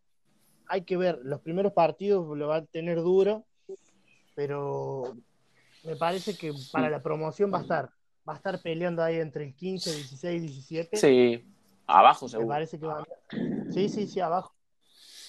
hay 0.67 0.83
que 0.83 0.97
ver, 0.97 1.21
los 1.23 1.41
primeros 1.41 1.73
partidos 1.73 2.37
lo 2.37 2.49
va 2.49 2.57
a 2.57 2.65
tener 2.65 2.99
duro, 2.99 3.45
pero 4.35 5.17
me 5.85 5.97
parece 5.97 6.37
que 6.37 6.53
para 6.73 6.91
la 6.91 7.03
promoción 7.03 7.53
va 7.53 7.59
a 7.59 7.63
estar, 7.63 7.91
va 8.29 8.35
a 8.35 8.37
estar 8.37 8.61
peleando 8.61 9.03
ahí 9.03 9.17
entre 9.17 9.45
el 9.45 9.55
15, 9.55 9.93
16, 9.93 10.43
17. 10.43 10.97
Sí, 10.97 11.45
abajo 11.87 12.27
Me 12.27 12.31
seguro. 12.31 12.49
parece 12.49 12.79
que 12.79 12.87
va 12.87 13.05
Sí, 13.71 13.89
sí, 13.89 14.07
sí, 14.07 14.21
abajo. 14.21 14.53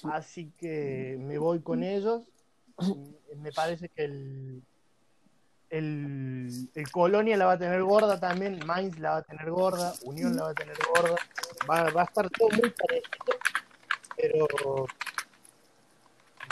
Así 0.04 0.52
que 0.58 1.18
me 1.20 1.38
voy 1.38 1.62
con 1.62 1.84
ellos. 1.84 2.24
Me 3.38 3.52
parece 3.52 3.90
que 3.90 4.06
el, 4.06 4.64
el, 5.70 6.70
el 6.74 6.92
Colonia 6.92 7.38
la 7.38 7.46
va 7.46 7.54
a 7.54 7.58
tener 7.58 7.82
gorda 7.84 8.20
también, 8.20 8.60
Mainz 8.66 8.98
la 9.00 9.12
va 9.12 9.18
a 9.18 9.24
tener 9.24 9.50
gorda, 9.52 9.94
Unión 10.04 10.36
la 10.36 10.44
va 10.44 10.50
a 10.52 10.54
tener 10.54 10.78
gorda. 10.96 11.16
Va, 11.70 11.90
va 11.92 12.02
a 12.02 12.06
estar 12.06 12.30
todo 12.30 12.50
muy 12.50 12.70
parecido, 12.70 13.40
pero 14.16 14.88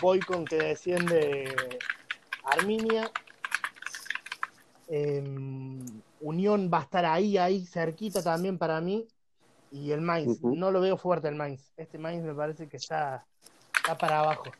voy 0.01 0.19
con 0.19 0.45
que 0.45 0.57
desciende 0.57 1.79
Arminia. 2.43 3.09
Em, 4.87 5.83
Unión 6.19 6.69
va 6.73 6.79
a 6.79 6.83
estar 6.83 7.05
ahí, 7.05 7.37
ahí, 7.37 7.65
cerquita 7.65 8.21
también 8.21 8.57
para 8.57 8.81
mí. 8.81 9.07
Y 9.71 9.91
el 9.91 10.01
Mainz, 10.01 10.41
no 10.41 10.71
lo 10.71 10.79
veo 10.79 10.97
fuerte 10.97 11.27
el 11.27 11.35
Mainz. 11.35 11.71
Este 11.75 11.97
Mainz 11.97 12.23
me 12.23 12.33
parece 12.33 12.67
que 12.67 12.77
está, 12.77 13.25
está 13.75 13.97
para 13.97 14.19
abajo. 14.19 14.51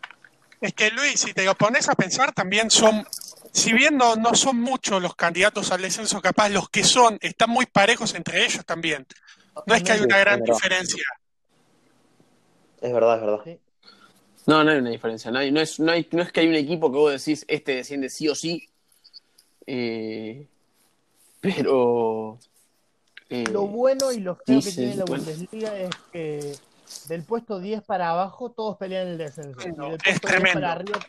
Es 0.61 0.73
que 0.73 0.89
Luis, 0.91 1.19
si 1.19 1.33
te 1.33 1.45
lo 1.45 1.55
pones 1.55 1.87
a 1.89 1.95
pensar, 1.95 2.31
también 2.31 2.69
son, 2.69 3.05
si 3.55 3.71
bien 3.73 3.95
no, 3.97 4.15
no 4.17 4.35
son 4.35 4.59
muchos 4.59 5.01
los 5.01 5.15
candidatos 5.15 5.71
al 5.71 5.81
descenso, 5.81 6.21
capaz 6.21 6.49
los 6.49 6.69
que 6.69 6.83
son, 6.83 7.17
están 7.21 7.49
muy 7.49 7.65
parejos 7.65 8.13
entre 8.13 8.43
ellos 8.45 8.65
también. 8.65 9.05
No 9.65 9.73
es 9.75 9.81
que 9.83 9.93
hay 9.93 10.01
una 10.01 10.17
gran 10.19 10.41
diferencia. 10.43 11.03
Es 12.81 12.93
verdad, 12.93 13.15
es 13.15 13.21
verdad. 13.21 13.39
Sí. 13.45 13.59
No, 14.47 14.63
no 14.63 14.71
hay 14.71 14.77
una 14.79 14.89
diferencia. 14.89 15.31
No, 15.31 15.39
hay- 15.39 15.51
no, 15.51 15.61
es, 15.61 15.79
no, 15.79 15.91
hay- 15.91 16.07
no 16.11 16.21
es 16.21 16.31
que 16.31 16.41
hay 16.41 16.47
un 16.47 16.55
equipo 16.55 16.91
que 16.91 16.97
vos 16.97 17.11
decís, 17.13 17.45
este 17.47 17.75
desciende 17.75 18.09
sí 18.09 18.27
o 18.27 18.35
sí. 18.35 18.67
Eh, 19.65 20.45
pero. 21.39 22.37
eh, 23.29 23.45
Lo 23.51 23.67
bueno 23.67 24.11
y 24.11 24.19
lo 24.19 24.35
feo 24.35 24.59
que 24.61 24.71
tiene 24.71 24.95
la 24.95 25.05
bueno. 25.05 25.23
Bundesliga 25.23 25.75
es 25.79 25.89
que 26.11 26.55
del 27.07 27.23
puesto 27.23 27.59
10 27.59 27.81
para 27.83 28.09
abajo 28.11 28.51
todos 28.51 28.77
pelean 28.77 29.07
el 29.07 29.17
descenso. 29.17 29.59
Y 29.61 29.69
es 29.69 29.75
puesto 29.75 29.97
10 30.03 30.21
tremendo. 30.21 30.53
para 30.53 30.71
arriba 30.73 30.99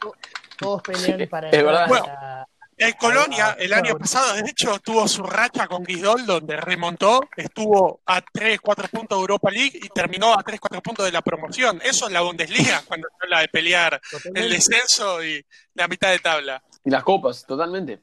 todos 0.56 0.82
pelean 0.82 1.28
para 1.28 1.50
es 1.50 1.64
verdad. 1.64 1.88
a- 2.08 2.46
El 2.78 2.94
Colonia, 2.96 3.56
el 3.58 3.72
año 3.72 3.96
pasado, 3.96 4.34
de 4.34 4.50
hecho, 4.50 4.78
tuvo 4.80 5.08
su 5.08 5.22
racha 5.22 5.66
con 5.66 5.82
Guisdol, 5.82 6.26
donde 6.26 6.58
remontó, 6.58 7.20
estuvo 7.34 8.02
a 8.04 8.20
3, 8.20 8.60
4 8.60 8.88
puntos 8.88 9.16
de 9.16 9.20
Europa 9.22 9.50
League 9.50 9.78
y 9.82 9.88
terminó 9.88 10.34
a 10.38 10.42
3, 10.42 10.60
4 10.60 10.82
puntos 10.82 11.06
de 11.06 11.12
la 11.12 11.22
promoción. 11.22 11.80
Eso 11.82 12.06
es 12.06 12.12
la 12.12 12.20
Bundesliga, 12.20 12.82
cuando 12.86 13.08
se 13.08 13.24
habla 13.24 13.40
de 13.40 13.48
pelear 13.48 13.98
el 14.34 14.50
descenso 14.50 15.24
y 15.24 15.42
la 15.74 15.88
mitad 15.88 16.10
de 16.10 16.18
tabla. 16.18 16.62
Y 16.84 16.90
las 16.90 17.02
copas, 17.02 17.46
totalmente. 17.46 18.02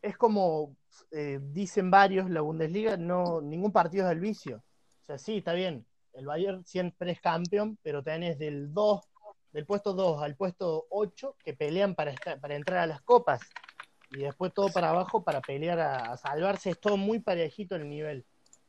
es 0.00 0.16
como 0.16 0.76
eh, 1.10 1.38
dicen 1.42 1.90
varios, 1.90 2.30
la 2.30 2.42
Bundesliga, 2.42 2.96
no 2.96 3.40
ningún 3.40 3.72
partido 3.72 4.04
es 4.04 4.10
del 4.10 4.20
vicio. 4.20 4.58
O 4.58 5.06
sea, 5.06 5.18
sí, 5.18 5.38
está 5.38 5.52
bien. 5.54 5.84
El 6.12 6.26
Bayern 6.26 6.64
siempre 6.64 7.10
es 7.12 7.20
campeón, 7.20 7.78
pero 7.82 8.02
tenés 8.02 8.38
del 8.38 8.72
2, 8.72 9.00
del 9.56 9.64
puesto 9.64 9.94
2 9.94 10.22
al 10.22 10.36
puesto 10.36 10.86
8 10.90 11.34
que 11.42 11.54
pelean 11.54 11.94
para, 11.94 12.12
estar- 12.12 12.38
para 12.38 12.54
entrar 12.56 12.78
a 12.80 12.86
las 12.86 13.00
copas. 13.00 13.40
Y 14.10 14.18
después 14.18 14.52
todo 14.52 14.68
para 14.68 14.90
abajo 14.90 15.24
para 15.24 15.40
pelear 15.40 15.80
a, 15.80 16.12
a 16.12 16.16
salvarse. 16.18 16.68
Es 16.70 16.78
todo 16.78 16.98
muy 16.98 17.20
parejito 17.20 17.74
el 17.74 17.88
nivel. 17.88 18.26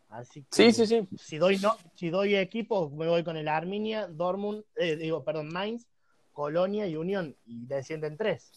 Así 0.07 0.43
que 0.43 0.47
Sí, 0.49 0.71
sí, 0.71 0.87
sí. 0.87 1.05
si 1.17 1.37
doy 1.37 1.57
no, 1.57 1.75
si 1.95 2.09
doy 2.09 2.35
equipos, 2.37 2.89
me 2.93 3.05
voy 3.05 3.25
con 3.25 3.35
el 3.35 3.49
Arminia, 3.49 4.07
Dortmund, 4.07 4.63
eh, 4.77 4.95
digo, 4.95 5.25
perdón, 5.25 5.49
Mainz, 5.51 5.85
Colonia 6.31 6.87
y 6.87 6.95
Unión. 6.95 7.35
Y 7.45 7.65
descienden 7.65 8.15
tres. 8.15 8.49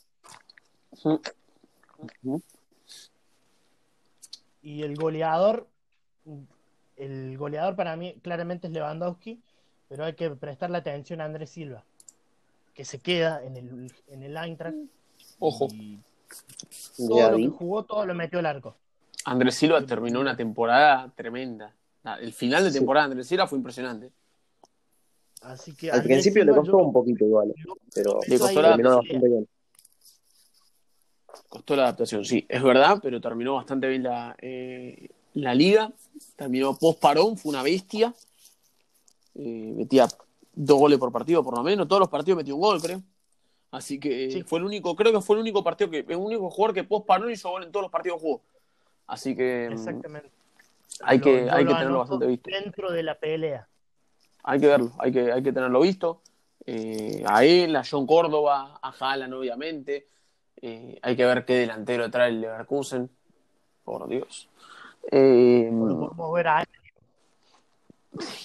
Y 4.62 4.83
el 4.83 4.95
goleador, 4.95 5.69
el 6.97 7.37
goleador 7.37 7.75
para 7.75 7.97
mí 7.97 8.14
claramente 8.23 8.69
es 8.69 8.73
Lewandowski, 8.73 9.43
pero 9.88 10.05
hay 10.05 10.14
que 10.14 10.31
prestarle 10.31 10.79
atención 10.79 11.21
a 11.21 11.25
Andrés 11.25 11.51
Silva, 11.51 11.85
que 12.81 12.87
se 12.87 12.99
queda 12.99 13.45
en 13.45 13.59
el, 13.59 13.93
en 14.09 14.23
el 14.23 14.35
Eintracht. 14.38 14.75
Ojo. 15.38 15.69
Y 15.71 15.99
Ya 16.97 17.07
todo 17.07 17.31
lo 17.33 17.37
vi. 17.37 17.43
que 17.45 17.51
jugó, 17.51 17.85
todo 17.85 18.07
lo 18.07 18.14
metió 18.14 18.38
al 18.38 18.47
arco. 18.47 18.75
Andrés 19.27 19.55
Silva 19.57 19.85
terminó 19.85 20.19
una 20.19 20.35
temporada 20.35 21.12
tremenda. 21.14 21.75
El 22.23 22.33
final 22.33 22.64
de 22.64 22.73
temporada 22.73 23.07
de 23.07 23.12
Andrés 23.12 23.27
Silva 23.29 23.47
fue 23.47 23.59
impresionante. 23.59 24.11
Así 25.43 25.75
que 25.75 25.90
Al 25.90 26.03
principio 26.03 26.43
le 26.43 26.53
costó 26.53 26.73
yo- 26.73 26.79
un 26.79 26.90
poquito 26.90 27.23
igual, 27.23 27.53
pero 27.95 28.21
Le 28.27 28.38
costó 28.38 28.62
la- 28.62 28.69
terminó 28.71 28.97
bastante 28.97 29.29
bien. 29.29 29.49
Costó 31.51 31.77
la 31.77 31.83
adaptación, 31.83 32.25
sí, 32.25 32.47
es 32.49 32.62
verdad, 32.62 32.99
pero 33.03 33.21
terminó 33.21 33.57
bastante 33.57 33.88
bien 33.88 34.05
la, 34.05 34.35
eh, 34.40 35.11
la 35.35 35.55
liga. 35.55 35.93
Terminó 36.35 36.79
post 36.79 36.99
parón, 36.99 37.37
fue 37.37 37.51
una 37.51 37.62
bestia. 37.62 38.14
Eh, 39.35 39.75
metía 39.77 40.09
dos 40.52 40.78
goles 40.78 40.98
por 40.98 41.12
partido, 41.12 41.42
por 41.42 41.56
lo 41.56 41.62
menos. 41.62 41.86
Todos 41.88 42.00
los 42.00 42.08
partidos 42.08 42.38
metió 42.38 42.54
un 42.54 42.60
gol, 42.60 42.80
creo. 42.80 43.02
Así 43.70 44.00
que 44.00 44.26
eh, 44.26 44.30
Sí. 44.32 44.42
fue 44.42 44.58
el 44.58 44.64
único, 44.64 44.96
creo 44.96 45.12
que 45.12 45.20
fue 45.20 45.36
el 45.36 45.42
único 45.42 45.62
partido 45.62 45.90
que, 45.90 45.98
el 46.08 46.16
único 46.16 46.50
jugador 46.50 46.74
que 46.74 46.84
post 46.84 47.06
parón 47.06 47.30
hizo 47.30 47.50
gol 47.50 47.62
en 47.62 47.70
todos 47.70 47.84
los 47.84 47.92
partidos 47.92 48.18
que 48.18 48.26
jugó. 48.26 48.42
Así 49.06 49.36
que 49.36 49.68
mm, 49.68 49.72
Exactamente. 49.72 50.30
hay 51.02 51.18
Lo- 51.18 51.24
que, 51.24 51.50
hay 51.50 51.64
que 51.66 51.74
tenerlo 51.74 51.98
bastante 52.00 52.26
visto. 52.26 52.50
Dentro 52.50 52.90
de 52.90 53.02
la 53.02 53.14
pelea. 53.14 53.68
hay 54.42 54.58
que 54.60 54.66
verlo, 54.66 54.92
hay 54.98 55.12
que, 55.12 55.32
hay 55.32 55.42
que 55.42 55.52
tenerlo 55.52 55.80
visto. 55.80 56.20
Eh, 56.66 57.24
a 57.26 57.44
él, 57.44 57.74
a 57.76 57.82
John 57.88 58.06
Córdoba, 58.06 58.78
a 58.82 58.90
Haaland, 58.98 59.34
obviamente. 59.34 60.08
Eh, 60.62 60.98
hay 61.00 61.16
que 61.16 61.24
ver 61.24 61.44
qué 61.44 61.54
delantero 61.54 62.10
trae 62.10 62.28
el 62.30 62.40
Leverkusen. 62.40 63.08
Por 63.84 64.06
Dios. 64.08 64.48
Eh, 65.10 65.70
podemos 65.72 66.32
ver 66.34 66.48
a 66.48 66.64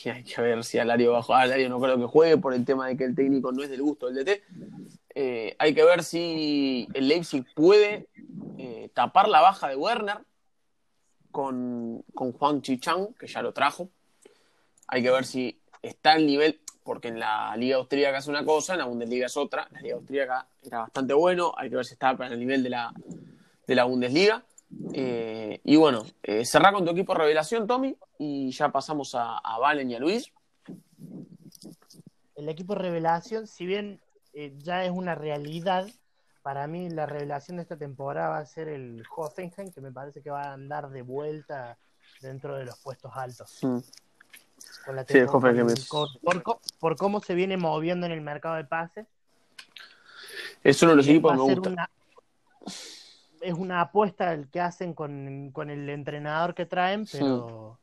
y 0.04 0.10
hay 0.10 0.24
que 0.24 0.42
ver 0.42 0.64
si 0.64 0.78
Alario 0.78 1.12
bajo 1.12 1.34
Alario 1.34 1.70
no 1.70 1.80
creo 1.80 1.98
que 1.98 2.06
juegue 2.06 2.38
por 2.38 2.54
el 2.54 2.66
tema 2.66 2.88
de 2.88 2.98
que 2.98 3.04
el 3.06 3.16
técnico 3.16 3.52
no 3.52 3.64
es 3.64 3.70
del 3.70 3.82
gusto 3.82 4.08
del 4.08 4.24
DT. 4.24 4.44
Eh, 5.16 5.56
hay 5.58 5.74
que 5.74 5.84
ver 5.84 6.04
si 6.04 6.88
el 6.94 7.08
Leipzig 7.08 7.46
puede 7.56 8.08
eh, 8.58 8.90
tapar 8.94 9.28
la 9.28 9.42
baja 9.42 9.70
de 9.70 9.76
Werner 9.76 10.20
con, 11.32 12.04
con 12.14 12.32
Juan 12.34 12.62
Chichang, 12.62 13.14
que 13.14 13.28
ya 13.28 13.42
lo 13.42 13.54
trajo. 13.54 13.90
Hay 14.88 15.02
que 15.02 15.12
ver 15.12 15.26
si 15.26 15.60
está 15.82 16.14
al 16.14 16.26
nivel, 16.26 16.60
porque 16.84 17.08
en 17.08 17.20
la 17.20 17.56
Liga 17.58 17.78
Austríaca 17.78 18.20
es 18.20 18.28
una 18.28 18.46
cosa, 18.46 18.74
en 18.74 18.80
la 18.80 18.86
Bundesliga 18.86 19.26
es 19.26 19.38
otra. 19.38 19.68
La 19.72 19.82
Liga 19.82 19.96
Austríaca 19.96 20.48
era 20.64 20.80
bastante 20.80 21.14
bueno, 21.14 21.54
hay 21.58 21.70
que 21.70 21.78
ver 21.78 21.86
si 21.86 21.94
está 21.94 22.16
para 22.16 22.34
el 22.34 22.40
nivel 22.40 22.62
de 22.62 22.70
la, 22.70 22.94
de 23.66 23.76
la 23.76 23.86
Bundesliga. 23.86 24.44
Eh, 24.94 25.60
y 25.64 25.76
bueno, 25.76 26.06
eh, 26.24 26.46
cerrar 26.46 26.74
con 26.74 26.86
tu 26.86 26.92
equipo 26.92 27.14
revelación, 27.14 27.68
Tommy, 27.68 27.98
y 28.18 28.52
ya 28.52 28.70
pasamos 28.70 29.16
a, 29.16 29.38
a 29.38 29.58
Valen 29.60 29.92
y 29.92 29.96
a 29.96 30.00
Luis. 30.00 30.32
El 32.36 32.50
equipo 32.50 32.76
revelación, 32.76 33.48
si 33.48 33.66
bien 33.66 34.00
eh, 34.34 34.54
ya 34.58 34.84
es 34.84 34.92
una 34.92 35.16
realidad, 35.16 35.88
para 36.44 36.68
mí 36.68 36.90
la 36.90 37.06
revelación 37.06 37.58
de 37.58 37.64
esta 37.64 37.78
temporada 37.78 38.30
va 38.30 38.38
a 38.40 38.46
ser 38.46 38.68
el 38.68 39.04
Hoffenheim, 39.16 39.72
que 39.72 39.82
me 39.82 39.92
parece 39.92 40.22
que 40.22 40.30
va 40.30 40.44
a 40.44 40.54
andar 40.54 40.90
de 40.90 41.02
vuelta 41.02 41.78
dentro 42.22 42.56
de 42.56 42.66
los 42.66 42.78
puestos 42.80 43.12
altos. 43.16 43.60
Mm. 43.64 43.80
Con 44.86 44.96
la 44.96 45.06
Sí, 45.06 45.18
el 45.18 45.28
Hoffenheim 45.28 45.70
es- 45.70 45.90
por, 46.80 46.96
cómo 46.98 47.22
se 47.22 47.34
viene 47.34 47.58
moviendo 47.58 48.06
en 48.06 48.12
el 48.12 48.22
mercado 48.22 48.56
de 48.56 48.66
pases. 48.66 49.08
Es 50.64 50.82
uno 50.82 50.92
de 50.92 50.98
los 50.98 51.08
va 51.08 51.12
equipos 51.12 51.32
que 51.32 51.38
me 51.38 51.44
gusta. 51.56 51.70
una- 51.70 51.90
es 53.46 53.54
una 53.54 53.82
apuesta 53.82 54.34
el 54.34 54.48
que 54.50 54.60
hacen 54.60 54.94
con, 54.94 55.52
con 55.52 55.70
el 55.70 55.90
entrenador 55.90 56.54
que 56.56 56.66
traen, 56.66 57.06
pero 57.12 57.80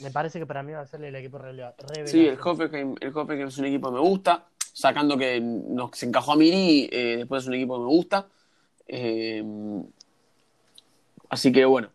me 0.00 0.10
parece 0.10 0.38
que 0.38 0.46
para 0.46 0.62
mí 0.62 0.72
va 0.72 0.80
a 0.80 0.86
ser 0.86 1.02
el 1.04 1.14
equipo 1.14 1.38
revela- 1.38 1.74
revelación. 1.78 2.06
Sí, 2.06 2.26
el 2.26 2.38
Hoffenheim, 2.42 2.94
el 3.00 3.16
Hoffenheim 3.16 3.48
es 3.48 3.58
un 3.58 3.64
equipo 3.66 3.88
que 3.88 3.94
me 3.94 4.00
gusta, 4.00 4.46
sacando 4.72 5.16
que 5.18 5.40
nos 5.40 5.90
se 5.98 6.06
encajó 6.06 6.32
a 6.32 6.36
Miri, 6.36 6.88
eh, 6.92 7.16
después 7.18 7.42
es 7.42 7.48
un 7.48 7.54
equipo 7.54 7.74
que 7.74 7.80
me 7.80 7.88
gusta. 7.88 8.26
Eh, 8.86 9.44
así 11.28 11.52
que 11.52 11.64
bueno, 11.64 11.90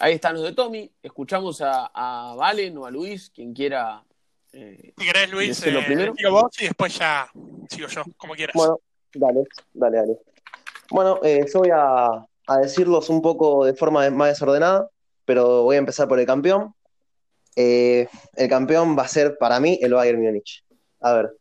ahí 0.00 0.14
están 0.14 0.34
los 0.34 0.44
de 0.44 0.52
Tommy. 0.52 0.90
Escuchamos 1.02 1.60
a, 1.60 1.90
a 1.92 2.34
Valen 2.36 2.78
o 2.78 2.86
a 2.86 2.90
Luis, 2.90 3.30
quien 3.34 3.52
quiera. 3.52 4.02
eh, 4.52 4.94
Si 4.96 5.04
querés, 5.04 5.30
Luis, 5.30 5.62
eh, 5.66 5.82
primero. 5.84 6.14
digo 6.16 6.30
vos 6.30 6.50
y 6.60 6.64
después 6.64 6.96
ya 6.98 7.28
sigo 7.68 7.88
yo, 7.88 8.02
como 8.16 8.34
quieras. 8.34 8.54
Bueno, 8.54 8.78
dale, 9.14 9.44
dale, 9.74 9.96
dale. 9.98 10.18
Bueno, 10.92 11.20
eh, 11.22 11.46
yo 11.50 11.60
voy 11.60 11.70
a, 11.72 12.26
decirlos 12.60 13.08
un 13.08 13.22
poco 13.22 13.64
de 13.64 13.72
forma 13.72 14.10
más 14.10 14.28
desordenada, 14.28 14.90
pero 15.24 15.62
voy 15.62 15.76
a 15.76 15.78
empezar 15.78 16.06
por 16.06 16.20
el 16.20 16.26
campeón. 16.26 16.74
Eh, 17.56 18.06
el 18.34 18.48
campeón 18.50 18.94
va 18.96 19.04
a 19.04 19.08
ser 19.08 19.38
para 19.38 19.58
mí 19.58 19.78
el 19.80 19.94
Bayern 19.94 20.20
Múnich. 20.20 20.62
A 21.00 21.14
ver, 21.14 21.32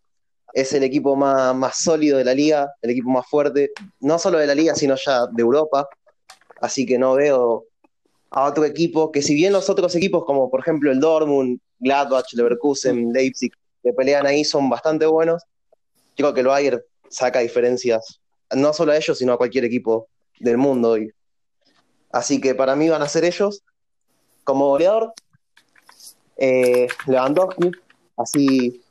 es 0.53 0.71
el 0.71 0.83
equipo 0.83 1.17
más, 1.17 1.53
más 1.53 1.83
sólido 1.83 2.17
de 2.17 2.23
la 2.23 2.33
liga, 2.33 2.73
el 2.81 2.91
equipo 2.91 3.09
más 3.09 3.27
fuerte, 3.27 3.71
no 3.99 4.17
solo 4.19 4.37
de 4.37 4.47
la 4.47 4.55
liga, 4.55 4.73
sino 4.73 4.95
ya 4.95 5.27
de 5.27 5.41
Europa. 5.41 5.85
Así 6.61 6.85
que 6.85 6.97
no 6.97 7.15
veo 7.15 7.65
a 8.29 8.45
otro 8.45 8.63
equipo 8.63 9.11
que 9.11 9.21
si 9.21 9.35
bien 9.35 9.51
los 9.51 9.69
otros 9.69 9.93
equipos, 9.95 10.23
como 10.23 10.49
por 10.49 10.61
ejemplo 10.61 10.93
el 10.93 11.01
Dortmund, 11.01 11.59
Gladbach, 11.79 12.31
Leverkusen, 12.31 13.11
Leipzig, 13.11 13.51
que 13.83 13.91
pelean 13.91 14.25
ahí 14.25 14.45
son 14.45 14.69
bastante 14.69 15.05
buenos, 15.07 15.43
creo 16.15 16.33
que 16.33 16.39
el 16.39 16.47
Bayern 16.47 16.81
saca 17.09 17.39
diferencias, 17.39 18.20
no 18.55 18.73
solo 18.73 18.91
a 18.91 18.97
ellos, 18.97 19.17
sino 19.17 19.33
a 19.33 19.37
cualquier 19.37 19.65
equipo 19.65 20.07
del 20.39 20.57
mundo 20.57 20.91
hoy. 20.91 21.13
Así 22.11 22.41
que 22.41 22.55
para 22.55 22.75
mí 22.75 22.89
van 22.89 23.01
a 23.01 23.07
ser 23.07 23.23
ellos. 23.25 23.63
Como 24.43 24.69
goleador, 24.69 25.13
eh, 26.37 26.87
Lewandowski, 27.05 27.71
así 28.17 28.81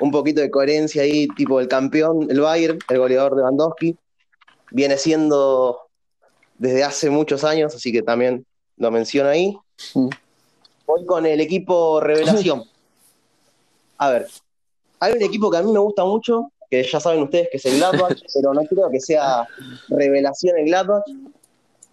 un 0.00 0.10
poquito 0.10 0.40
de 0.40 0.50
coherencia 0.50 1.02
ahí, 1.02 1.28
tipo 1.28 1.60
el 1.60 1.68
campeón, 1.68 2.26
el 2.30 2.40
Bayern, 2.40 2.78
el 2.88 2.98
goleador 2.98 3.36
Lewandowski, 3.36 3.96
viene 4.70 4.96
siendo 4.96 5.82
desde 6.58 6.84
hace 6.84 7.10
muchos 7.10 7.44
años, 7.44 7.74
así 7.74 7.92
que 7.92 8.02
también 8.02 8.44
lo 8.76 8.90
menciono 8.90 9.28
ahí. 9.28 9.56
Mm. 9.94 10.08
Voy 10.86 11.06
con 11.06 11.26
el 11.26 11.40
equipo 11.40 12.00
revelación. 12.00 12.64
A 13.98 14.10
ver, 14.10 14.26
hay 14.98 15.12
un 15.12 15.22
equipo 15.22 15.50
que 15.50 15.58
a 15.58 15.62
mí 15.62 15.70
me 15.70 15.78
gusta 15.78 16.04
mucho, 16.04 16.50
que 16.70 16.82
ya 16.82 17.00
saben 17.00 17.22
ustedes 17.22 17.48
que 17.50 17.56
es 17.56 17.66
el 17.66 17.76
Gladbach, 17.78 18.18
pero 18.34 18.54
no 18.54 18.62
creo 18.64 18.90
que 18.90 19.00
sea 19.00 19.46
revelación 19.88 20.58
el 20.58 20.66
Gladbach. 20.66 21.04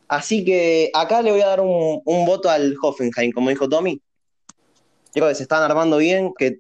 Así 0.08 0.46
que 0.46 0.90
acá 0.94 1.22
le 1.22 1.32
voy 1.32 1.42
a 1.42 1.48
dar 1.48 1.60
un, 1.60 2.02
un 2.06 2.26
voto 2.26 2.50
al 2.50 2.76
Hoffenheim, 2.82 3.32
como 3.32 3.50
dijo 3.50 3.68
Tommy. 3.68 4.02
Creo 5.12 5.28
que 5.28 5.36
se 5.36 5.44
están 5.44 5.64
armando 5.64 5.98
bien, 5.98 6.34
que 6.38 6.60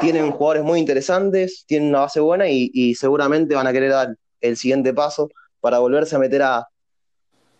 tienen 0.00 0.30
jugadores 0.30 0.62
muy 0.62 0.78
interesantes, 0.78 1.64
tienen 1.66 1.88
una 1.88 2.00
base 2.00 2.20
buena 2.20 2.48
y, 2.48 2.70
y 2.74 2.94
seguramente 2.94 3.54
van 3.54 3.66
a 3.66 3.72
querer 3.72 3.90
dar 3.90 4.16
el 4.40 4.56
siguiente 4.56 4.92
paso 4.92 5.28
para 5.60 5.78
volverse 5.78 6.14
a 6.14 6.18
meter 6.18 6.42
a, 6.42 6.68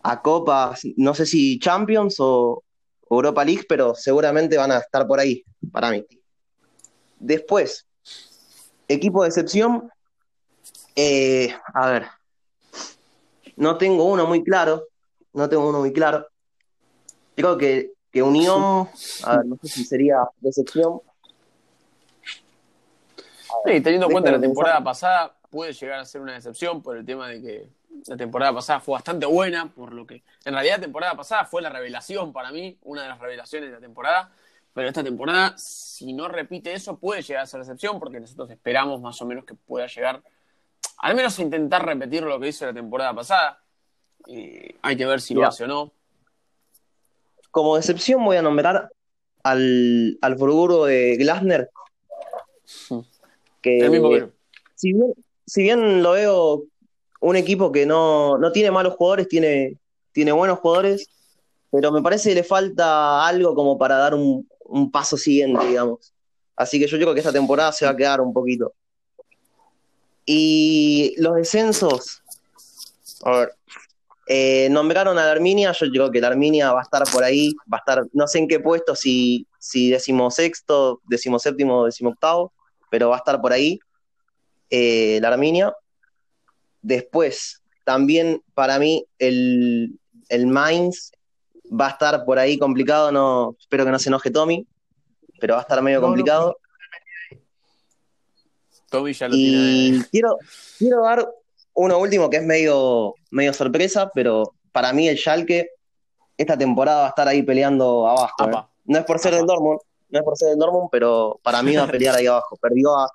a 0.02 0.22
Copas, 0.22 0.82
no 0.96 1.14
sé 1.14 1.26
si 1.26 1.58
Champions 1.58 2.16
o 2.18 2.62
Europa 3.10 3.44
League, 3.44 3.64
pero 3.68 3.94
seguramente 3.94 4.56
van 4.56 4.72
a 4.72 4.78
estar 4.78 5.06
por 5.06 5.18
ahí, 5.18 5.44
para 5.72 5.90
mí. 5.90 6.04
Después, 7.18 7.87
equipo 8.88 9.22
de 9.22 9.28
excepción. 9.28 9.90
eh, 10.96 11.54
a 11.74 11.90
ver, 11.90 12.06
no 13.56 13.76
tengo 13.76 14.04
uno 14.04 14.26
muy 14.26 14.42
claro. 14.42 14.84
No 15.32 15.48
tengo 15.48 15.68
uno 15.68 15.80
muy 15.80 15.92
claro. 15.92 16.26
Creo 17.36 17.58
que, 17.58 17.92
que 18.10 18.22
Unión, 18.22 18.88
a 19.24 19.36
ver, 19.36 19.46
no 19.46 19.56
sé 19.62 19.68
si 19.68 19.84
sería 19.84 20.24
de 20.40 20.48
excepción. 20.48 21.00
Sí, 23.64 23.80
teniendo 23.80 24.06
en 24.06 24.12
cuenta 24.12 24.32
la 24.32 24.40
temporada 24.40 24.76
pensar. 24.76 24.84
pasada, 24.84 25.34
puede 25.50 25.72
llegar 25.72 26.00
a 26.00 26.04
ser 26.04 26.20
una 26.20 26.34
decepción 26.34 26.82
por 26.82 26.96
el 26.96 27.04
tema 27.04 27.28
de 27.28 27.40
que 27.40 27.68
la 28.06 28.16
temporada 28.16 28.52
pasada 28.52 28.80
fue 28.80 28.92
bastante 28.92 29.26
buena, 29.26 29.72
por 29.72 29.92
lo 29.92 30.06
que 30.06 30.22
en 30.44 30.54
realidad 30.54 30.76
la 30.76 30.82
temporada 30.82 31.16
pasada 31.16 31.44
fue 31.44 31.62
la 31.62 31.70
revelación 31.70 32.32
para 32.32 32.50
mí, 32.52 32.78
una 32.82 33.02
de 33.02 33.08
las 33.08 33.18
revelaciones 33.18 33.70
de 33.70 33.74
la 33.76 33.80
temporada, 33.80 34.30
pero 34.78 34.90
esta 34.90 35.02
temporada, 35.02 35.58
si 35.58 36.12
no 36.12 36.28
repite 36.28 36.72
eso, 36.72 37.00
puede 37.00 37.20
llegar 37.22 37.42
a 37.42 37.46
ser 37.46 37.58
decepción 37.58 37.98
porque 37.98 38.20
nosotros 38.20 38.48
esperamos 38.48 39.00
más 39.00 39.20
o 39.20 39.26
menos 39.26 39.44
que 39.44 39.54
pueda 39.54 39.88
llegar, 39.88 40.22
al 40.98 41.16
menos 41.16 41.36
a 41.36 41.42
intentar 41.42 41.84
repetir 41.84 42.22
lo 42.22 42.38
que 42.38 42.46
hizo 42.46 42.64
la 42.64 42.72
temporada 42.72 43.12
pasada. 43.12 43.58
Eh, 44.28 44.76
hay 44.80 44.96
que 44.96 45.04
ver 45.04 45.20
si 45.20 45.34
lo 45.34 45.44
hace 45.44 45.64
o 45.64 45.66
no. 45.66 45.92
Como 47.50 47.74
decepción 47.74 48.24
voy 48.24 48.36
a 48.36 48.42
nombrar 48.42 48.92
al, 49.42 50.16
al 50.20 50.34
Burguro 50.36 50.84
de 50.84 51.16
Glasner. 51.16 51.70
Que, 53.60 53.78
El 53.80 53.90
mismo 53.90 54.10
que 54.10 54.28
si 54.76 54.92
bien, 54.92 55.12
si 55.44 55.62
bien 55.64 56.04
lo 56.04 56.12
veo 56.12 56.62
un 57.20 57.34
equipo 57.34 57.72
que 57.72 57.84
no, 57.84 58.38
no 58.38 58.52
tiene 58.52 58.70
malos 58.70 58.94
jugadores, 58.94 59.26
tiene, 59.26 59.76
tiene 60.12 60.30
buenos 60.30 60.60
jugadores, 60.60 61.08
pero 61.72 61.90
me 61.90 62.00
parece 62.00 62.28
que 62.28 62.36
le 62.36 62.44
falta 62.44 63.26
algo 63.26 63.56
como 63.56 63.76
para 63.76 63.96
dar 63.96 64.14
un, 64.14 64.46
un 64.68 64.90
paso 64.90 65.16
siguiente, 65.16 65.66
digamos. 65.66 66.12
Así 66.56 66.78
que 66.78 66.86
yo 66.86 66.96
creo 66.98 67.14
que 67.14 67.20
esta 67.20 67.32
temporada 67.32 67.72
se 67.72 67.84
va 67.84 67.92
a 67.92 67.96
quedar 67.96 68.20
un 68.20 68.32
poquito. 68.32 68.74
Y 70.24 71.14
los 71.18 71.36
descensos, 71.36 72.22
a 73.24 73.30
ver, 73.38 73.54
eh, 74.26 74.68
nombraron 74.70 75.18
a 75.18 75.24
la 75.24 75.32
Arminia, 75.32 75.72
yo 75.72 75.90
creo 75.90 76.10
que 76.10 76.20
la 76.20 76.28
Arminia 76.28 76.72
va 76.72 76.80
a 76.80 76.82
estar 76.82 77.02
por 77.10 77.24
ahí, 77.24 77.54
va 77.72 77.78
a 77.78 77.80
estar, 77.80 78.04
no 78.12 78.26
sé 78.26 78.38
en 78.38 78.48
qué 78.48 78.60
puesto, 78.60 78.94
si, 78.94 79.46
si 79.58 79.88
decimosexto, 79.88 81.00
decimoséptimo 81.08 81.86
decimoctavo, 81.86 82.52
pero 82.90 83.08
va 83.08 83.16
a 83.16 83.18
estar 83.18 83.40
por 83.40 83.52
ahí 83.52 83.78
eh, 84.68 85.18
la 85.22 85.28
Arminia. 85.28 85.72
Después, 86.82 87.62
también 87.84 88.42
para 88.52 88.78
mí, 88.78 89.06
el, 89.18 89.98
el 90.28 90.46
Mainz 90.46 91.12
va 91.70 91.86
a 91.88 91.90
estar 91.90 92.24
por 92.24 92.38
ahí 92.38 92.58
complicado, 92.58 93.10
no, 93.12 93.56
espero 93.58 93.84
que 93.84 93.90
no 93.90 93.98
se 93.98 94.08
enoje 94.08 94.30
Tommy, 94.30 94.66
pero 95.40 95.54
va 95.54 95.60
a 95.60 95.62
estar 95.62 95.80
medio 95.82 96.00
No, 96.00 96.06
no. 96.06 96.08
complicado. 96.08 96.56
Tommy 98.90 99.12
ya 99.12 99.28
lo 99.28 99.34
Y 99.36 99.90
tiene. 99.90 100.04
quiero, 100.10 100.36
quiero 100.78 101.02
dar 101.02 101.28
uno 101.74 101.98
último 101.98 102.30
que 102.30 102.38
es 102.38 102.42
medio, 102.44 103.14
medio 103.30 103.52
sorpresa, 103.52 104.10
pero 104.14 104.54
para 104.72 104.92
mí 104.92 105.08
el 105.08 105.16
Schalke 105.18 105.70
esta 106.36 106.56
temporada 106.56 107.00
va 107.00 107.06
a 107.06 107.08
estar 107.10 107.28
ahí 107.28 107.42
peleando 107.42 108.06
abajo. 108.08 108.48
¿eh? 108.48 108.62
No 108.84 108.98
es 108.98 109.04
por 109.04 109.18
ser 109.18 109.32
Apa. 109.32 109.38
del 109.38 109.46
Dortmund, 109.46 109.80
no 110.10 110.18
es 110.18 110.24
por 110.24 110.36
ser 110.36 110.48
del 110.50 110.58
Dortmund, 110.58 110.88
pero 110.90 111.38
para 111.42 111.62
mí 111.62 111.76
va 111.76 111.84
a 111.84 111.88
pelear 111.88 112.14
ahí 112.16 112.26
abajo. 112.26 112.56
Perdió 112.56 112.96
a, 112.96 113.10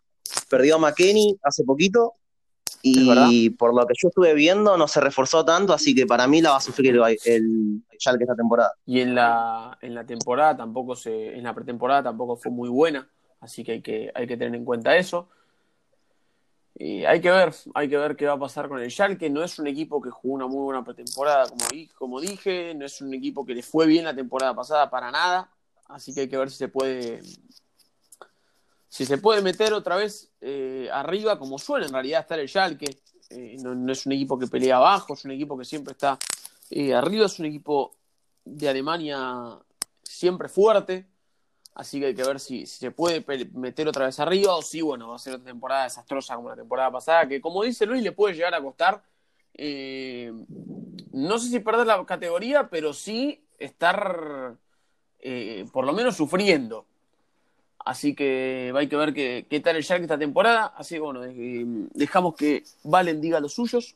perdió 0.49 0.76
a 0.76 0.80
McKenny 0.80 1.38
hace 1.41 1.64
poquito. 1.64 2.14
Y 2.86 3.50
por 3.52 3.74
lo 3.74 3.88
que 3.88 3.94
yo 3.98 4.10
estuve 4.10 4.34
viendo 4.34 4.78
no 4.78 4.90
se 4.90 5.00
reforzó 5.00 5.46
tanto, 5.46 5.74
así 5.74 5.96
que 5.96 6.06
para 6.06 6.28
mí 6.28 6.42
la 6.42 6.52
va 6.52 6.58
a 6.58 6.62
sufrir 6.62 6.94
el, 6.94 7.18
el 7.26 7.82
Schalke 7.98 8.24
esta 8.24 8.36
temporada. 8.36 8.74
Y 8.86 9.00
en 9.00 9.16
la, 9.16 9.78
en 9.82 9.96
la 9.96 10.06
temporada 10.06 10.58
tampoco 10.58 10.94
se, 10.96 11.38
en 11.38 11.44
la 11.44 11.54
pretemporada 11.54 12.04
tampoco 12.04 12.36
fue 12.36 12.52
muy 12.52 12.68
buena. 12.68 13.10
Así 13.40 13.64
que 13.64 13.74
hay 13.74 13.82
que, 13.82 14.12
hay 14.14 14.28
que 14.28 14.36
tener 14.36 14.56
en 14.56 14.66
cuenta 14.66 14.98
eso. 14.98 15.30
Y 16.76 17.06
hay 17.06 17.22
que 17.22 17.32
ver, 17.32 17.54
hay 17.74 17.88
que 17.88 17.98
ver 17.98 18.16
qué 18.18 18.26
va 18.26 18.34
a 18.34 18.40
pasar 18.40 18.68
con 18.68 18.82
el 18.82 18.92
Schalke. 18.92 19.30
No 19.30 19.44
es 19.44 19.60
un 19.60 19.68
equipo 19.68 20.02
que 20.02 20.10
jugó 20.10 20.34
una 20.34 20.48
muy 20.48 20.64
buena 20.64 20.84
pretemporada, 20.84 21.48
como, 21.48 21.64
como 21.98 22.20
dije. 22.20 22.74
No 22.76 22.86
es 22.86 23.00
un 23.00 23.14
equipo 23.14 23.46
que 23.46 23.56
le 23.56 23.64
fue 23.64 23.88
bien 23.88 24.04
la 24.04 24.16
temporada 24.16 24.54
pasada 24.54 24.90
para 24.90 25.10
nada. 25.10 25.50
Así 25.88 26.14
que 26.14 26.22
hay 26.22 26.30
que 26.30 26.38
ver 26.38 26.50
si 26.50 26.58
se 26.58 26.68
puede, 26.68 27.22
si 28.94 29.08
se 29.08 29.18
puede 29.18 29.41
meter 29.41 29.74
otra 29.74 29.96
vez 29.96 30.32
eh, 30.39 30.88
arriba, 30.94 31.39
como 31.39 31.58
suele 31.58 31.88
en 31.88 31.94
realidad 31.94 32.22
estar 32.22 32.39
el 32.39 32.48
Schalke. 32.48 32.96
Eh, 33.32 33.58
no, 33.60 33.91
es 33.91 34.06
un 34.06 34.12
equipo 34.12 34.38
que 34.38 34.46
pelea 34.46 34.78
abajo, 34.78 35.16
es 35.16 35.26
un 35.26 35.32
equipo 35.32 35.58
que 35.58 35.66
siempre 35.66 35.94
está 35.94 36.20
eh, 36.70 36.94
arriba, 36.94 37.26
es 37.26 37.39
un 37.39 37.48
equipo 37.48 37.96
de 38.46 38.70
Alemania 38.70 39.58
siempre 40.04 40.48
fuerte. 40.48 41.08
Así 41.74 42.00
que 42.00 42.06
hay 42.06 42.14
que 42.14 42.24
ver 42.24 42.39
si, 42.39 42.68
se 42.68 42.91
puede 42.91 43.26
meter 43.54 43.88
otra 43.88 44.06
vez 44.06 44.20
arriba 44.20 44.56
o 44.56 44.62
si, 44.62 44.82
bueno, 44.82 45.10
va 45.10 45.16
a 45.16 45.20
ser 45.20 45.34
otra 45.34 45.46
temporada 45.46 45.86
desastrosa 45.86 46.36
como 46.36 46.50
la 46.50 46.56
temporada 46.56 46.91
pasada, 46.91 47.28
que 47.28 47.41
como 47.41 47.64
dice 47.64 47.88
Luis, 47.88 48.04
le 48.04 48.12
puede 48.12 48.36
llegar 48.36 48.54
a 48.54 48.62
costar, 48.62 49.02
no 51.14 51.39
sé 51.39 51.50
si 51.50 51.60
perder 51.62 51.88
la 51.88 52.06
categoría, 52.06 52.70
pero 52.70 52.94
sí 52.94 53.44
estar 53.58 54.56
por 55.72 55.84
lo 55.84 55.94
menos 55.94 56.16
sufriendo. 56.16 56.86
Así 57.86 58.16
que 58.16 58.72
hay 58.76 58.88
que 58.88 58.96
ver 58.96 59.14
qué, 59.14 59.46
qué 59.50 59.60
tal 59.60 59.76
el 59.76 59.84
Shark 59.84 60.02
esta 60.02 60.18
temporada. 60.18 60.74
Así 60.78 60.96
que 60.96 61.02
bueno, 61.02 61.22
dejamos 61.94 62.36
que 62.36 62.64
Valen 62.84 63.22
diga 63.22 63.40
los 63.40 63.54
suyos. 63.54 63.96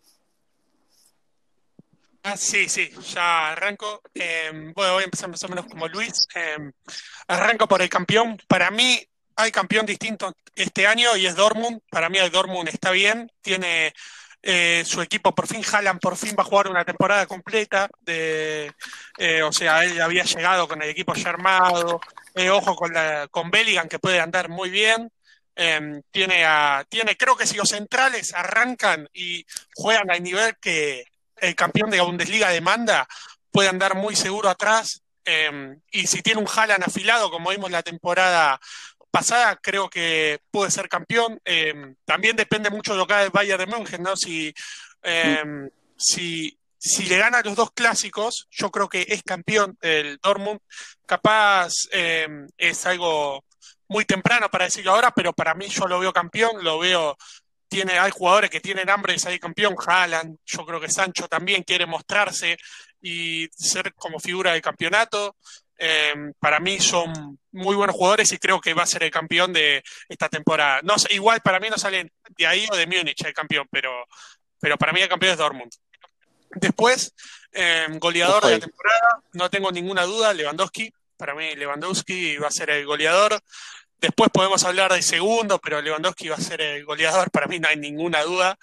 Ah, 2.24 2.36
sí, 2.36 2.68
sí, 2.68 2.90
ya 3.14 3.54
arranco. 3.54 4.02
Em, 4.14 4.74
bueno, 4.74 4.94
voy 4.94 5.04
a 5.04 5.06
empezar 5.06 5.30
más 5.30 5.42
o 5.44 5.48
menos 5.48 5.66
como 5.66 5.88
Luis. 5.88 6.28
Em, 6.36 6.74
arranco 7.28 7.68
por 7.70 7.82
el 7.82 7.90
campeón. 7.90 8.38
Para 8.50 8.70
mí 8.70 9.02
hay 9.38 9.52
campeón 9.52 9.86
distinto 9.86 10.34
este 10.54 10.88
año 10.88 11.16
y 11.16 11.26
es 11.26 11.38
Dortmund. 11.38 11.80
Para 11.90 12.10
mí 12.10 12.18
el 12.18 12.30
Dortmund 12.30 12.68
está 12.68 12.92
bien. 12.92 13.32
Tiene 13.42 13.94
eh, 14.42 14.84
su 14.86 15.02
equipo 15.02 15.34
por 15.34 15.48
fin, 15.48 15.62
Haaland 15.70 16.00
por 16.00 16.16
fin 16.16 16.36
va 16.38 16.44
a 16.44 16.46
jugar 16.46 16.70
una 16.70 16.86
temporada 16.86 17.26
completa. 17.26 17.90
De, 18.00 18.72
eh, 19.18 19.42
o 19.44 19.52
sea, 19.52 19.84
él 19.84 20.00
había 20.02 20.24
llegado 20.24 20.68
con 20.68 20.82
el 20.82 20.90
equipo 20.90 21.14
ya 21.14 21.30
armado. 21.30 22.00
Eh, 22.36 22.50
ojo 22.50 22.76
con, 22.76 22.94
la, 22.94 23.28
con 23.30 23.52
que 23.52 24.00
puede 24.00 24.20
andar 24.20 24.50
muy 24.50 24.70
bien. 24.70 25.12
Em, 25.56 26.02
tiene, 26.12 26.46
a, 26.46 26.86
tiene, 26.88 27.18
creo 27.18 27.36
que 27.36 27.48
si 27.48 27.58
los 27.58 27.70
centrales 27.70 28.34
arrancan 28.34 29.10
y 29.12 29.44
juegan 29.76 30.12
al 30.12 30.22
nivel 30.22 30.56
que 30.62 31.06
el 31.38 31.56
campeón 31.56 31.90
de 31.90 31.98
la 31.98 32.04
Bundesliga 32.04 32.50
demanda, 32.50 33.08
puede 33.52 33.70
andar 33.70 33.96
muy 33.96 34.16
seguro 34.16 34.50
atrás. 34.50 35.02
Em, 35.26 35.82
y 35.92 36.08
si 36.08 36.22
tiene 36.22 36.40
un 36.40 36.48
Haaland 36.48 36.84
afilado, 36.84 37.32
como 37.32 37.50
vimos 37.50 37.72
la 37.72 37.84
temporada 37.84 38.60
pasada, 39.12 39.56
creo 39.58 39.90
que 39.90 40.40
puede 40.52 40.72
ser 40.72 40.90
campeón. 40.90 41.40
Em, 41.46 41.96
también 42.06 42.36
depende 42.36 42.70
mucho 42.70 42.94
de 42.94 43.00
lo 43.00 43.08
que 43.08 43.14
haga 43.14 43.24
el 43.24 43.32
Bayern 43.32 43.60
de 43.60 43.76
München, 43.76 44.04
¿no? 44.04 44.16
Si, 44.16 44.54
em, 45.04 45.70
si, 45.98 46.58
si 46.78 47.06
le 47.06 47.18
gana 47.18 47.42
los 47.42 47.56
dos 47.56 47.72
clásicos, 47.72 48.48
yo 48.52 48.72
creo 48.72 48.90
que 48.90 49.06
es 49.10 49.24
campeón 49.24 49.78
el 49.82 50.18
Dortmund. 50.22 50.60
Capaz 51.06 51.74
es 51.92 52.86
algo 52.86 53.44
muy 53.88 54.06
temprano 54.06 54.50
para 54.50 54.66
decirlo 54.66 54.92
ahora, 54.92 55.12
pero 55.12 55.34
para 55.34 55.56
mí 55.56 55.68
yo 55.68 55.88
lo 55.88 56.00
veo 56.00 56.14
campeón, 56.14 56.64
lo 56.64 56.80
veo 56.80 57.18
tiene, 57.68 58.00
hay 58.00 58.12
jugadores 58.12 58.50
que 58.50 58.62
tienen 58.62 58.90
hambre 58.90 59.14
de 59.14 59.20
salir 59.20 59.40
campeón, 59.40 59.76
Haaland, 59.86 60.38
yo 60.46 60.66
creo 60.66 60.80
que 60.80 60.90
Sancho 60.90 61.28
también 61.28 61.64
quiere 61.64 61.86
mostrarse 61.86 62.58
y 63.02 63.48
ser 63.52 63.94
como 63.94 64.20
figura 64.20 64.54
del 64.54 64.62
campeonato. 64.62 65.36
Em, 65.80 66.34
para 66.40 66.60
mí 66.60 66.80
son 66.80 67.38
muy 67.52 67.76
buenos 67.76 67.96
jugadores 67.96 68.32
y 68.32 68.40
creo 68.40 68.60
que 68.60 68.74
va 68.74 68.84
a 68.84 68.88
ser 68.88 69.04
el 69.04 69.12
campeón 69.12 69.54
de 69.54 69.84
esta 70.10 70.28
temporada. 70.28 70.82
No 70.82 70.96
igual 71.12 71.42
para 71.42 71.60
mí 71.60 71.70
no 71.70 71.78
salen 71.78 72.12
de 72.36 72.48
ahí 72.48 72.68
o 72.72 72.76
de 72.76 72.88
Múnich 72.88 73.24
el 73.24 73.34
campeón, 73.34 73.68
pero, 73.72 73.92
pero 74.60 74.78
para 74.78 74.92
mí 74.92 75.02
el 75.02 75.10
campeón 75.10 75.34
es 75.34 75.38
Dortmund. 75.38 75.72
Después, 76.50 77.14
em, 77.52 78.00
goleador 78.00 78.46
de 78.46 78.54
la 78.54 78.60
temporada, 78.60 79.22
no 79.34 79.50
tengo 79.50 79.72
ninguna 79.72 80.04
duda, 80.04 80.34
Lewandowski. 80.34 80.92
Para 81.16 81.36
mí 81.36 81.56
Lewandowski 81.56 82.38
va 82.38 82.48
a 82.48 82.52
ser 82.52 82.72
el 82.72 82.86
goleador. 82.86 83.40
Después 84.00 84.30
podemos 84.32 84.64
hablar 84.64 84.94
de 84.94 85.02
segundo, 85.02 85.60
pero 85.60 85.82
Lewandowski 85.82 86.30
va 86.30 86.36
a 86.36 86.42
ser 86.42 86.62
el 86.62 86.86
goleador, 86.86 87.30
para 87.30 87.48
mí 87.48 87.60
no 87.60 87.68
hay 87.68 87.78
ninguna 87.78 88.24
duda. 88.24 88.58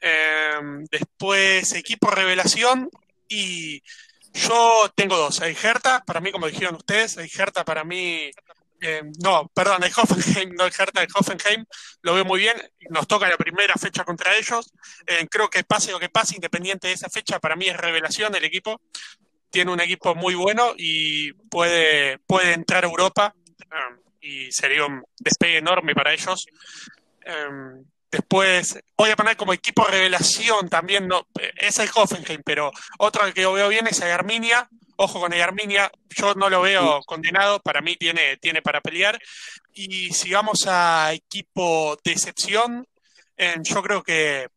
Em, 0.00 0.84
después, 0.90 1.72
equipo 1.74 2.10
revelación 2.10 2.88
y 3.28 3.82
yo 4.32 4.90
tengo 4.94 5.16
dos. 5.16 5.40
Hertha, 5.40 6.02
para 6.04 6.20
mí, 6.20 6.32
como 6.32 6.46
dijeron 6.46 6.76
ustedes, 6.76 7.16
Hertha 7.16 7.64
para 7.64 7.84
mí. 7.84 8.30
Em, 8.82 9.12
no, 9.22 9.50
perdón, 9.52 9.84
el 9.84 9.92
Hoffenheim, 9.94 10.54
no 10.56 10.64
el 10.64 10.72
Hertha, 10.76 11.02
el 11.02 11.08
Hoffenheim, 11.14 11.64
lo 12.02 12.14
veo 12.14 12.24
muy 12.24 12.40
bien. 12.40 12.56
Nos 12.88 13.06
toca 13.06 13.28
la 13.28 13.36
primera 13.36 13.74
fecha 13.74 14.04
contra 14.04 14.36
ellos. 14.36 14.72
Em, 15.06 15.26
creo 15.26 15.50
que 15.50 15.64
pase 15.64 15.92
lo 15.92 16.00
que 16.00 16.08
pase, 16.08 16.36
independiente 16.36 16.88
de 16.88 16.94
esa 16.94 17.10
fecha, 17.10 17.38
para 17.40 17.56
mí 17.56 17.66
es 17.68 17.76
revelación 17.76 18.34
el 18.34 18.44
equipo. 18.44 18.80
Tiene 19.50 19.72
un 19.72 19.80
equipo 19.80 20.14
muy 20.14 20.34
bueno 20.34 20.74
y 20.76 21.32
puede, 21.32 22.18
puede 22.20 22.52
entrar 22.52 22.84
a 22.84 22.88
Europa 22.88 23.34
y 24.20 24.52
sería 24.52 24.86
un 24.86 25.02
despegue 25.18 25.58
enorme 25.58 25.94
para 25.94 26.12
ellos. 26.12 26.46
Em, 27.22 27.84
después 28.10 28.78
voy 28.96 29.10
a 29.10 29.16
poner 29.16 29.36
como 29.36 29.52
equipo 29.52 29.84
revelación 29.84 30.68
también, 30.68 31.06
no, 31.06 31.26
es 31.56 31.78
el 31.78 31.90
Hoffenheim, 31.94 32.42
pero 32.44 32.70
otro 32.98 33.32
que 33.32 33.42
yo 33.42 33.52
veo 33.52 33.68
bien 33.68 33.86
es 33.86 34.00
el 34.00 34.10
Arminia. 34.10 34.68
Ojo 34.96 35.18
con 35.18 35.32
el 35.32 35.40
Arminia, 35.40 35.90
yo 36.10 36.34
no 36.34 36.50
lo 36.50 36.60
veo 36.60 37.00
condenado, 37.06 37.60
para 37.60 37.80
mí 37.80 37.96
tiene, 37.96 38.36
tiene 38.36 38.60
para 38.60 38.82
pelear. 38.82 39.18
Y 39.72 40.12
si 40.12 40.30
vamos 40.32 40.66
a 40.66 41.12
equipo 41.14 41.96
de 42.04 42.12
excepción, 42.12 42.86
em, 43.36 43.62
yo 43.62 43.82
creo 43.82 44.02
que 44.02 44.48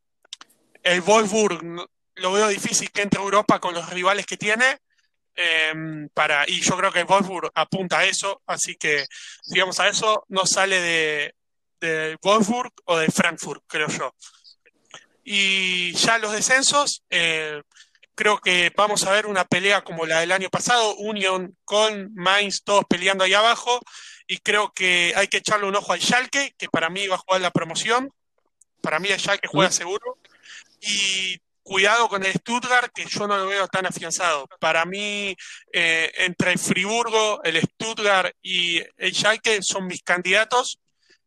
el 0.84 1.02
Wolfsburg 1.02 1.88
lo 2.16 2.32
veo 2.34 2.48
difícil 2.50 2.92
que 2.92 3.04
entre 3.04 3.22
a 3.22 3.24
Europa 3.24 3.60
con 3.60 3.74
los 3.74 3.90
rivales 3.90 4.26
que 4.26 4.36
tiene. 4.36 4.80
Em, 5.36 6.10
para, 6.10 6.44
y 6.48 6.62
yo 6.62 6.78
creo 6.78 6.92
que 6.92 7.04
Wolfsburg 7.04 7.52
apunta 7.56 8.00
a 8.00 8.06
eso, 8.06 8.42
así 8.46 8.76
que 8.76 9.06
si 9.42 9.60
vamos 9.60 9.80
a 9.80 9.88
eso, 9.88 10.26
no 10.28 10.46
sale 10.46 10.80
de, 10.80 11.36
de 11.88 12.18
Wolfsburg 12.22 12.72
o 12.86 12.98
de 12.98 13.08
Frankfurt, 13.10 13.64
creo 13.68 13.88
yo. 13.88 14.14
Y 15.24 15.94
ya 15.94 16.18
los 16.18 16.32
descensos, 16.32 17.04
eh, 17.10 17.62
creo 18.16 18.40
que 18.40 18.72
vamos 18.76 19.04
a 19.04 19.12
ver 19.12 19.26
una 19.26 19.46
pelea 19.46 19.84
como 19.84 20.06
la 20.06 20.20
del 20.20 20.32
año 20.32 20.50
pasado, 20.50 20.96
Union 20.96 21.58
con 21.66 22.14
Mainz, 22.14 22.64
todos 22.64 22.86
peleando 22.90 23.24
ahí 23.24 23.34
abajo, 23.34 23.80
y 24.28 24.38
creo 24.38 24.72
que 24.74 25.14
hay 25.16 25.28
que 25.28 25.38
echarle 25.38 25.68
un 25.68 25.76
ojo 25.76 25.94
al 25.94 26.02
Schalke, 26.02 26.54
que 26.58 26.70
para 26.70 26.90
mí 26.90 27.08
va 27.08 27.16
a 27.16 27.20
jugar 27.20 27.42
la 27.42 27.52
promoción, 27.52 28.10
para 28.82 29.00
mí 29.00 29.10
el 29.10 29.20
Schalke 29.20 29.48
juega 29.48 29.72
seguro, 29.72 30.18
y 30.82 31.38
cuidado 31.64 32.10
con 32.10 32.26
el 32.26 32.34
Stuttgart, 32.34 32.92
que 32.94 33.06
yo 33.06 33.28
no 33.28 33.38
lo 33.38 33.48
veo 33.48 33.68
tan 33.68 33.86
afianzado. 33.86 34.48
Para 34.60 34.86
mí, 34.86 35.36
eh, 35.72 36.12
entre 36.18 36.52
el 36.52 36.60
Friburgo, 36.60 37.42
el 37.44 37.62
Stuttgart 37.62 38.36
y 38.42 38.82
el 38.98 39.14
Schalke 39.14 39.62
son 39.62 39.88
mis 39.88 40.04
candidatos. 40.04 40.80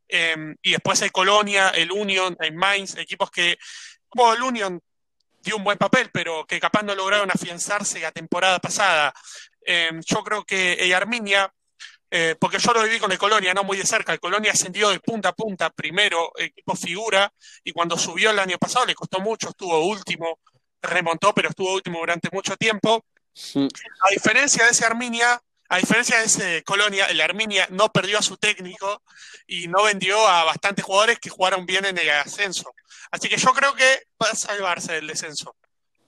Em, 0.09 0.57
y 0.63 0.73
después 0.73 1.03
hay 1.03 1.11
Colonia, 1.11 1.71
el 1.71 1.91
Union, 1.93 2.37
el 2.41 2.55
Mainz, 2.55 2.97
equipos 2.97 3.31
que, 3.31 3.59
bueno, 4.15 4.35
el 4.35 4.43
Union 4.43 4.81
dio 5.43 5.57
un 5.57 5.65
buen 5.65 5.79
papel, 5.79 6.11
pero 6.13 6.45
que 6.47 6.61
capaz 6.61 6.83
no 6.83 6.95
lograron 6.95 7.31
afianzarse 7.31 8.01
la 8.01 8.13
temporada 8.13 8.59
pasada. 8.59 9.13
Em, 9.63 10.01
yo 10.05 10.23
creo 10.23 10.45
que 10.45 10.75
el 10.75 10.93
Arminia 10.95 11.53
eh, 12.11 12.37
porque 12.39 12.59
yo 12.59 12.73
lo 12.73 12.85
viví 12.85 12.99
con 12.99 13.11
el 13.11 13.19
Colonia, 13.19 13.53
no 13.53 13.65
muy 13.65 13.77
de 13.77 13.85
cerca. 13.85 14.13
El 14.13 14.21
Colonia 14.21 14.53
ascendió 14.53 14.91
de 14.91 15.01
punta 15.01 15.31
a 15.31 15.33
punta, 15.33 15.71
primero 15.71 16.33
equipo 16.37 16.77
figura, 16.77 17.33
y 17.65 17.73
cuando 17.73 17.99
subió 17.99 18.31
el 18.31 18.39
año 18.39 18.59
pasado 18.59 18.87
le 18.87 18.95
costó 18.95 19.21
mucho, 19.21 19.51
estuvo 19.51 19.85
último, 19.87 20.39
remontó, 20.81 21.35
pero 21.35 21.49
estuvo 21.49 21.75
último 21.75 21.99
durante 21.99 22.29
mucho 22.33 22.57
tiempo. 22.57 23.05
A 24.01 24.11
diferencia 24.11 24.65
de 24.65 24.71
ese 24.71 24.87
Arminia, 24.87 25.43
a 25.69 25.79
diferencia 25.79 26.19
de 26.19 26.25
ese 26.25 26.63
Colonia, 26.65 27.07
el 27.07 27.21
Arminia 27.21 27.67
no 27.71 27.91
perdió 27.93 28.19
a 28.19 28.23
su 28.23 28.37
técnico 28.37 29.03
y 29.47 29.69
no 29.69 29.85
vendió 29.85 30.27
a 30.27 30.45
bastantes 30.45 30.85
jugadores 30.85 31.19
que 31.19 31.31
jugaron 31.31 31.67
bien 31.67 31.85
en 31.85 31.99
el 31.99 32.11
ascenso. 32.11 32.73
Así 33.11 33.29
que 33.29 33.37
yo 33.37 33.53
creo 33.53 33.75
que 33.75 34.07
va 34.23 34.31
a 34.31 34.37
salvarse 34.37 34.95
del 34.95 35.07
descenso. 35.07 35.57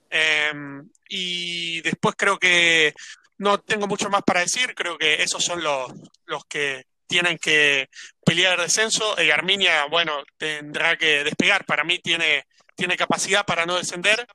Em, 0.09 0.89
y 1.07 1.81
después 1.81 2.15
creo 2.17 2.39
que 2.39 2.93
no 3.37 3.59
tengo 3.59 3.87
mucho 3.87 4.09
más 4.09 4.23
para 4.23 4.41
decir, 4.41 4.73
creo 4.75 4.97
que 4.97 5.21
esos 5.23 5.43
son 5.43 5.63
los, 5.63 5.91
los 6.25 6.45
que 6.45 6.85
tienen 7.07 7.37
que 7.37 7.89
pelear 8.23 8.59
el 8.59 8.65
descenso. 8.65 9.17
El 9.17 9.31
Arminia, 9.31 9.85
bueno, 9.85 10.23
tendrá 10.37 10.95
que 10.97 11.23
despegar. 11.23 11.65
Para 11.65 11.83
mí 11.83 11.99
tiene, 11.99 12.45
tiene 12.75 12.95
capacidad 12.95 13.45
para 13.45 13.65
no 13.65 13.77
descender. 13.77 14.27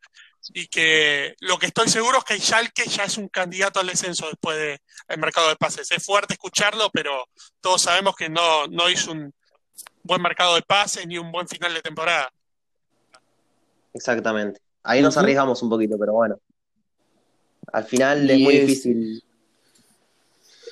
Y 0.53 0.67
que 0.67 1.35
lo 1.41 1.59
que 1.59 1.67
estoy 1.67 1.89
seguro 1.89 2.19
es 2.19 2.25
que 2.25 2.35
el 2.35 2.41
Schalke 2.41 2.87
ya 2.87 3.05
es 3.05 3.17
un 3.17 3.29
candidato 3.29 3.81
al 3.81 3.87
descenso 3.87 4.27
después 4.29 4.57
del 4.57 5.19
mercado 5.19 5.49
de 5.49 5.57
pases. 5.57 5.91
Es 5.91 6.05
fuerte 6.05 6.35
escucharlo, 6.35 6.91
pero 6.93 7.25
todos 7.61 7.83
sabemos 7.83 8.15
que 8.15 8.29
no, 8.29 8.67
no 8.67 8.91
hizo 8.91 9.13
un 9.13 9.33
buen 10.03 10.21
mercado 10.21 10.55
de 10.55 10.63
pases 10.63 11.07
ni 11.07 11.19
un 11.19 11.33
buen 11.33 11.49
final 11.49 11.73
de 11.73 11.81
temporada. 11.81 12.31
Exactamente. 13.95 14.61
Ahí 14.83 15.01
nos 15.01 15.17
arriesgamos 15.17 15.63
un 15.63 15.71
poquito, 15.71 15.97
pero 15.99 16.13
bueno. 16.13 16.39
Al 17.73 17.85
final 17.85 18.29
es 18.29 18.39
muy 18.39 18.59
difícil, 18.59 19.25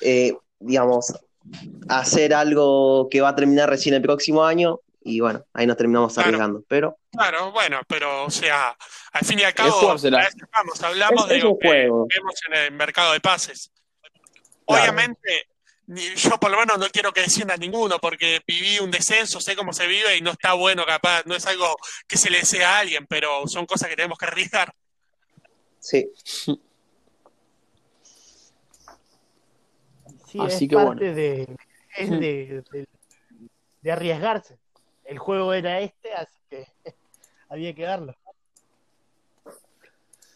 eh, 0.01 0.37
digamos, 0.59 1.13
hacer 1.89 2.33
algo 2.33 3.09
que 3.09 3.21
va 3.21 3.29
a 3.29 3.35
terminar 3.35 3.69
recién 3.69 3.95
el 3.95 4.01
próximo 4.01 4.45
año 4.45 4.79
y 5.05 5.19
bueno, 5.19 5.43
ahí 5.53 5.65
nos 5.67 5.77
terminamos 5.77 6.13
Claro. 6.13 6.27
arriesgando. 6.29 6.63
Pero 6.67 6.97
Claro, 7.11 7.51
bueno, 7.51 7.81
pero 7.87 8.25
o 8.25 8.29
sea, 8.31 8.75
al 9.11 9.25
fin 9.25 9.39
y 9.39 9.43
al 9.43 9.53
cabo, 9.53 9.79
vamos, 9.87 10.83
hablamos 10.83 11.23
Es- 11.23 11.29
de 11.29 11.37
es 11.37 11.43
lo 11.43 11.51
un 11.51 11.59
que 11.59 11.67
juego. 11.67 12.07
vemos 12.13 12.33
en 12.47 12.53
el 12.55 12.71
mercado 12.73 13.13
de 13.13 13.19
pases. 13.19 13.71
Claro. 14.65 14.81
Obviamente, 14.83 15.47
ni- 15.87 16.15
yo 16.15 16.39
por 16.39 16.49
lo 16.51 16.57
menos 16.57 16.77
no 16.79 16.87
quiero 16.89 17.11
que 17.11 17.21
descienda 17.21 17.57
ninguno, 17.57 17.99
porque 17.99 18.41
viví 18.47 18.79
un 18.79 18.89
descenso, 18.91 19.41
sé 19.41 19.55
cómo 19.55 19.73
se 19.73 19.85
vive 19.87 20.15
y 20.17 20.21
no 20.21 20.31
está 20.31 20.53
bueno, 20.53 20.85
capaz, 20.85 21.23
no 21.25 21.35
es 21.35 21.45
algo 21.45 21.75
que 22.07 22.17
se 22.17 22.29
le 22.29 22.37
desea 22.39 22.77
a 22.77 22.79
alguien, 22.79 23.05
pero 23.07 23.45
son 23.47 23.65
cosas 23.65 23.89
que 23.89 23.95
tenemos 23.95 24.17
que 24.17 24.25
arriesgar. 24.25 24.73
sí, 25.79 26.09
Sí, 30.31 30.39
Así 30.39 30.63
es 30.65 30.69
que 30.69 30.75
parte 30.75 31.13
de, 31.13 31.55
es 31.95 32.09
de, 32.09 32.63
de- 32.71 32.87
de 33.81 33.91
arriesgarse. 33.91 34.57
El 35.05 35.19
juego 35.19 35.53
era 35.53 35.79
este, 35.81 36.13
así 36.13 36.39
que 36.49 36.67
había 37.49 37.73
que 37.73 37.83
darlo. 37.83 38.15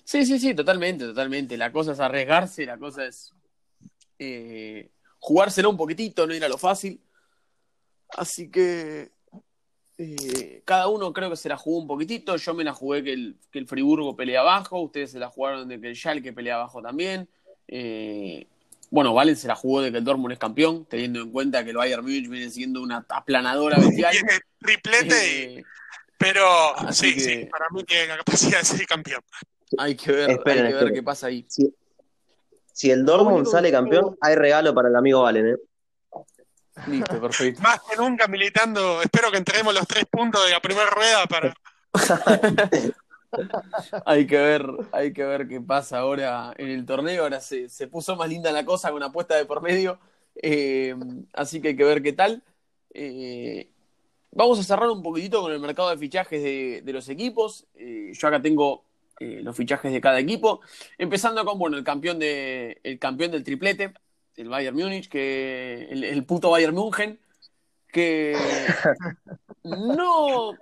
Sí, 0.03 0.25
sí, 0.25 0.39
sí, 0.39 0.53
totalmente, 0.53 1.05
totalmente. 1.05 1.57
La 1.57 1.71
cosa 1.71 1.91
es 1.91 1.99
arriesgarse, 1.99 2.65
la 2.65 2.77
cosa 2.77 3.05
es 3.05 3.33
eh, 4.19 4.89
jugárselo 5.19 5.69
un 5.69 5.77
poquitito, 5.77 6.25
no 6.25 6.33
ir 6.33 6.45
a 6.45 6.49
lo 6.49 6.57
fácil. 6.57 7.01
Así 8.09 8.49
que 8.49 9.11
eh, 9.97 10.61
cada 10.63 10.87
uno 10.87 11.11
creo 11.11 11.29
que 11.29 11.35
se 11.35 11.49
la 11.49 11.57
jugó 11.57 11.79
un 11.79 11.87
poquitito. 11.87 12.37
Yo 12.37 12.53
me 12.53 12.63
la 12.63 12.73
jugué 12.73 13.03
que 13.03 13.13
el, 13.13 13.37
que 13.51 13.59
el 13.59 13.67
Friburgo 13.67 14.15
pelea 14.15 14.41
abajo, 14.41 14.79
ustedes 14.79 15.11
se 15.11 15.19
la 15.19 15.29
jugaron 15.29 15.67
de 15.67 15.81
que 15.81 15.89
el 15.89 15.95
Schalke 15.95 16.33
pelea 16.33 16.55
abajo 16.55 16.81
también. 16.81 17.27
Eh, 17.67 18.47
bueno, 18.89 19.13
Valen 19.13 19.35
se 19.35 19.47
la 19.47 19.55
jugó 19.55 19.81
de 19.81 19.91
que 19.91 19.97
el 19.97 20.03
Dortmund 20.03 20.31
es 20.33 20.39
campeón, 20.39 20.85
teniendo 20.85 21.19
en 21.21 21.31
cuenta 21.31 21.63
que 21.63 21.71
el 21.71 21.77
Bayern 21.77 22.03
Múnich 22.03 22.29
viene 22.29 22.49
siendo 22.49 22.81
una 22.81 23.05
aplanadora 23.09 23.77
bestial. 23.79 24.11
Tiene 24.11 24.39
triplete, 24.59 25.27
y- 25.27 25.57
Eh, 25.59 25.63
pero 26.17 26.77
Así 26.77 27.09
sí, 27.09 27.15
que- 27.15 27.19
sí, 27.21 27.45
para 27.45 27.65
mí 27.71 27.83
tiene 27.83 28.07
la 28.07 28.17
capacidad 28.17 28.59
de 28.59 28.65
ser 28.65 28.85
campeón. 28.87 29.21
hay 29.77 29.95
que 29.95 30.11
ver, 30.11 30.29
Esperen, 30.31 30.65
hay 30.65 30.73
que 30.73 30.83
ver 30.85 30.93
qué 30.93 31.03
pasa 31.03 31.27
ahí. 31.27 31.45
si, 31.49 31.73
si 32.73 32.89
el 32.91 33.05
Dortmund 33.05 33.45
sale 33.47 33.71
campeón, 33.71 34.17
hay 34.21 34.35
regalo 34.35 34.73
para 34.73 34.87
el 34.89 34.95
amigo 34.95 35.21
Valen, 35.23 35.47
¿eh? 35.49 35.55
Listo, 36.87 37.19
perfecto. 37.19 37.61
Más 37.61 37.79
que 37.89 37.97
nunca 37.97 38.27
militando, 38.27 39.01
espero 39.01 39.31
que 39.31 39.37
entreguemos 39.37 39.73
los 39.73 39.87
tres 39.87 40.05
puntos 40.09 40.45
de 40.45 40.51
la 40.51 40.59
primera 40.61 40.89
rueda 40.89 41.25
para... 41.25 41.53
Hay 44.05 44.27
que 44.27 44.37
ver, 44.37 44.65
hay 44.91 45.13
que 45.13 45.23
ver 45.23 45.47
qué 45.47 45.61
pasa 45.61 45.99
ahora 45.99 46.53
en 46.57 46.69
el 46.69 46.85
torneo. 46.85 47.23
Ahora 47.23 47.39
se, 47.39 47.69
se 47.69 47.87
puso 47.87 48.15
más 48.15 48.29
linda 48.29 48.51
la 48.51 48.65
cosa 48.65 48.91
con 48.91 49.03
apuesta 49.03 49.35
de 49.35 49.45
por 49.45 49.61
medio. 49.61 49.99
Eh, 50.35 50.95
así 51.33 51.61
que 51.61 51.69
hay 51.69 51.75
que 51.75 51.83
ver 51.83 52.01
qué 52.01 52.13
tal. 52.13 52.43
Eh, 52.93 53.69
vamos 54.31 54.59
a 54.59 54.63
cerrar 54.63 54.89
un 54.89 55.03
poquitito 55.03 55.41
con 55.41 55.51
el 55.51 55.59
mercado 55.59 55.89
de 55.89 55.97
fichajes 55.97 56.41
de, 56.41 56.81
de 56.83 56.93
los 56.93 57.09
equipos. 57.09 57.67
Eh, 57.75 58.11
yo 58.13 58.27
acá 58.27 58.41
tengo 58.41 58.83
los 59.19 59.55
fichajes 59.55 59.91
de 59.91 60.01
cada 60.01 60.19
equipo. 60.19 60.61
Empezando 60.97 61.43
con 61.43 61.57
bueno, 61.57 61.77
el 61.77 61.83
campeón 61.83 62.19
de, 62.19 62.79
el 62.83 62.99
campeón 62.99 63.31
del 63.31 63.43
triplete, 63.43 63.93
el 64.35 64.49
Bayern 64.49 64.75
Múnich, 64.77 65.09
que 65.09 65.87
el, 65.89 66.03
el 66.03 66.23
puto 66.23 66.51
Bayern 66.51 66.75
München, 66.75 67.19
que 67.91 68.35
no 69.63 70.53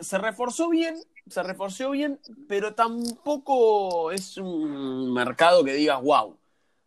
se 0.00 0.18
reforzó 0.18 0.68
bien, 0.68 0.96
se 1.28 1.42
reforzó 1.42 1.90
bien, 1.90 2.20
pero 2.48 2.74
tampoco 2.74 4.10
es 4.10 4.36
un 4.36 5.12
mercado 5.12 5.64
que 5.64 5.74
digas, 5.74 6.00
wow. 6.02 6.36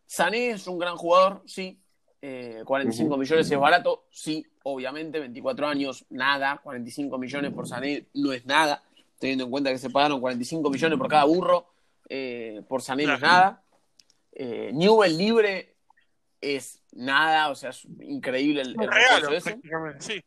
Sané 0.06 0.50
es 0.50 0.66
un 0.66 0.78
gran 0.78 0.96
jugador, 0.96 1.42
sí. 1.46 1.80
Eh, 2.22 2.62
45 2.66 3.16
millones 3.16 3.50
es 3.50 3.58
barato, 3.58 4.06
sí, 4.10 4.44
obviamente. 4.64 5.20
24 5.20 5.66
años, 5.68 6.04
nada. 6.10 6.60
45 6.62 7.16
millones 7.16 7.52
por 7.52 7.66
Sané 7.66 8.08
no 8.14 8.32
es 8.32 8.44
nada. 8.44 8.82
Teniendo 9.18 9.44
en 9.44 9.50
cuenta 9.50 9.70
que 9.70 9.78
se 9.78 9.90
pagaron 9.90 10.20
45 10.20 10.68
millones 10.68 10.98
por 10.98 11.08
cada 11.08 11.24
burro, 11.24 11.66
eh, 12.08 12.62
por 12.68 12.82
Sané 12.82 13.06
no 13.06 13.14
es 13.14 13.20
nada. 13.20 13.62
Eh, 14.32 14.70
Newell 14.74 15.16
libre 15.16 15.76
es 16.40 16.82
nada, 16.92 17.50
o 17.50 17.54
sea, 17.54 17.70
es 17.70 17.86
increíble 18.00 18.62
el, 18.62 18.76
el 18.80 18.90
regalo, 18.90 19.30
ese 19.32 19.58
sí. 19.98 20.24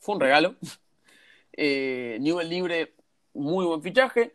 fue 0.00 0.14
un 0.16 0.20
regalo. 0.20 0.56
Eh, 1.56 2.18
Newell 2.20 2.48
libre, 2.48 2.94
muy 3.34 3.64
buen 3.64 3.82
fichaje. 3.82 4.32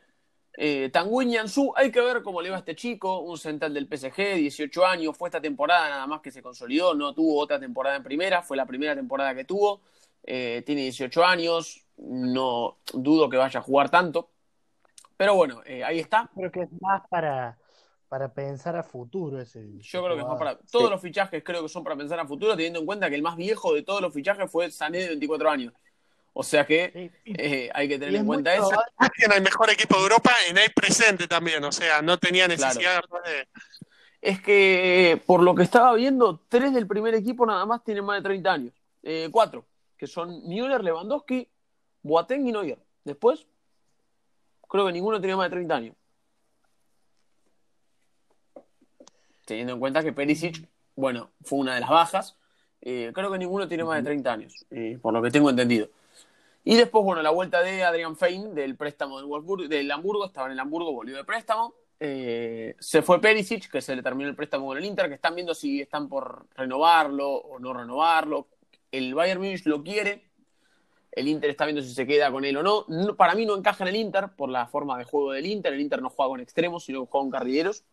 Eh, 0.57 0.89
Tanguy 0.91 1.31
Yansu, 1.31 1.71
hay 1.75 1.91
que 1.91 2.01
ver 2.01 2.21
cómo 2.21 2.41
le 2.41 2.49
va 2.49 2.57
a 2.57 2.59
este 2.59 2.75
chico, 2.75 3.19
un 3.21 3.37
central 3.37 3.73
del 3.73 3.87
PSG, 3.87 4.35
18 4.35 4.85
años, 4.85 5.17
fue 5.17 5.29
esta 5.29 5.39
temporada 5.41 5.87
nada 5.89 6.07
más 6.07 6.21
que 6.21 6.29
se 6.31 6.41
consolidó, 6.41 6.93
no 6.93 7.13
tuvo 7.13 7.39
otra 7.39 7.59
temporada 7.59 7.95
en 7.95 8.03
primera, 8.03 8.41
fue 8.41 8.57
la 8.57 8.65
primera 8.65 8.95
temporada 8.95 9.33
que 9.35 9.45
tuvo, 9.45 9.81
Eh, 10.23 10.61
tiene 10.65 10.81
18 10.83 11.23
años, 11.25 11.83
no 11.97 12.77
dudo 12.93 13.29
que 13.29 13.37
vaya 13.37 13.59
a 13.59 13.63
jugar 13.63 13.89
tanto, 13.89 14.29
pero 15.17 15.35
bueno, 15.35 15.61
eh, 15.65 15.83
ahí 15.83 15.99
está. 15.99 16.29
Creo 16.35 16.51
que 16.51 16.61
es 16.61 16.69
más 16.81 17.01
para, 17.09 17.57
para 18.09 18.33
pensar 18.33 18.75
a 18.75 18.83
futuro 18.83 19.39
ese. 19.39 19.67
Yo 19.79 20.03
creo 20.03 20.15
que 20.15 20.21
es 20.21 20.27
más 20.27 20.37
para. 20.37 20.59
Todos 20.71 20.89
los 20.91 21.01
fichajes 21.01 21.43
creo 21.43 21.63
que 21.63 21.69
son 21.69 21.83
para 21.83 21.95
pensar 21.95 22.19
a 22.19 22.27
futuro, 22.27 22.55
teniendo 22.55 22.79
en 22.79 22.85
cuenta 22.85 23.09
que 23.09 23.15
el 23.15 23.21
más 23.23 23.35
viejo 23.35 23.73
de 23.73 23.83
todos 23.83 24.01
los 24.01 24.13
fichajes 24.13 24.49
fue 24.51 24.69
Sané 24.69 24.99
de 24.99 25.07
24 25.09 25.49
años. 25.49 25.73
O 26.33 26.43
sea 26.43 26.65
que 26.65 27.11
eh, 27.25 27.69
hay 27.73 27.87
que 27.89 27.99
tener 27.99 28.15
en 28.15 28.21
es 28.21 28.27
cuenta 28.27 28.53
eso. 28.55 28.69
probable- 28.69 29.09
Tiene 29.17 29.35
el 29.35 29.41
mejor 29.41 29.69
equipo 29.69 29.97
de 29.97 30.03
Europa 30.03 30.31
en 30.49 30.57
el 30.57 30.71
presente 30.73 31.27
también, 31.27 31.63
o 31.63 31.71
sea, 31.71 32.01
no 32.01 32.17
tenía 32.17 32.47
necesidad 32.47 33.01
de... 33.25 33.47
Es 34.21 34.39
que, 34.41 35.21
por 35.25 35.41
lo 35.41 35.55
que 35.55 35.63
estaba 35.63 35.93
viendo, 35.95 36.39
tres 36.47 36.73
del 36.73 36.87
primer 36.87 37.15
equipo 37.15 37.45
nada 37.45 37.65
más 37.65 37.83
tienen 37.83 38.05
más 38.05 38.17
de 38.19 38.23
30 38.29 38.53
años. 38.53 38.73
Eh, 39.03 39.29
cuatro, 39.31 39.65
que 39.97 40.05
son 40.07 40.47
Müller, 40.47 40.83
Lewandowski, 40.83 41.49
Boateng 42.03 42.47
y 42.47 42.51
Neuer. 42.51 42.77
Después, 43.03 43.47
creo 44.69 44.85
que 44.85 44.93
ninguno 44.93 45.19
tenía 45.19 45.35
más 45.35 45.47
de 45.49 45.55
30 45.55 45.75
años. 45.75 45.95
Teniendo 49.45 49.73
en 49.73 49.79
cuenta 49.79 50.03
que 50.03 50.13
Perisic, 50.13 50.67
bueno, 50.95 51.31
fue 51.43 51.59
una 51.59 51.75
de 51.75 51.81
las 51.81 51.89
bajas. 51.89 52.37
eh, 52.81 53.11
creo 53.13 53.31
que 53.31 53.37
ninguno 53.37 53.67
tiene 53.67 53.83
más 53.83 53.97
de 53.97 54.03
30 54.03 54.33
años, 54.33 54.65
eh, 54.71 54.97
por 55.01 55.13
lo 55.13 55.21
que 55.21 55.29
tengo 55.31 55.49
entendido. 55.49 55.89
Y 56.63 56.75
después, 56.75 57.03
bueno, 57.03 57.21
la 57.21 57.31
vuelta 57.31 57.61
de 57.61 57.83
Adrian 57.83 58.15
Fein 58.15 58.53
del 58.53 58.75
préstamo 58.75 59.17
del, 59.17 59.25
Wolfsburg, 59.25 59.67
del 59.67 59.89
Hamburgo, 59.91 60.25
estaba 60.25 60.47
en 60.47 60.53
el 60.53 60.59
Hamburgo, 60.59 60.91
volvió 60.93 61.15
de 61.17 61.23
préstamo. 61.23 61.73
Eh, 61.99 62.75
se 62.79 63.01
fue 63.01 63.19
Perisic, 63.21 63.69
que 63.69 63.81
se 63.81 63.95
le 63.95 64.01
terminó 64.03 64.29
el 64.29 64.35
préstamo 64.35 64.65
con 64.67 64.77
el 64.77 64.85
Inter, 64.85 65.07
que 65.07 65.15
están 65.15 65.35
viendo 65.35 65.53
si 65.55 65.81
están 65.81 66.07
por 66.07 66.45
renovarlo 66.55 67.29
o 67.29 67.59
no 67.59 67.73
renovarlo. 67.73 68.47
El 68.91 69.13
Bayern 69.13 69.39
Munich 69.41 69.65
lo 69.65 69.83
quiere, 69.83 70.29
el 71.11 71.27
Inter 71.27 71.49
está 71.49 71.65
viendo 71.65 71.81
si 71.81 71.93
se 71.93 72.05
queda 72.07 72.31
con 72.31 72.45
él 72.45 72.57
o 72.57 72.63
no. 72.63 72.85
No- 72.87 73.15
Para 73.15 73.35
mí 73.35 73.45
no 73.45 73.55
encaja 73.55 73.83
en 73.83 73.89
el 73.89 73.95
Inter 73.95 74.29
por 74.35 74.49
la 74.49 74.67
forma 74.67 74.97
de 74.97 75.03
juego 75.03 75.31
del 75.33 75.45
Inter. 75.45 75.73
El 75.73 75.81
Inter 75.81 76.01
no 76.01 76.09
juega 76.09 76.29
con 76.29 76.39
extremos, 76.41 76.83
sino 76.85 77.01
que 77.05 77.11
juega 77.11 77.23
con 77.23 77.31
carrileros. 77.31 77.83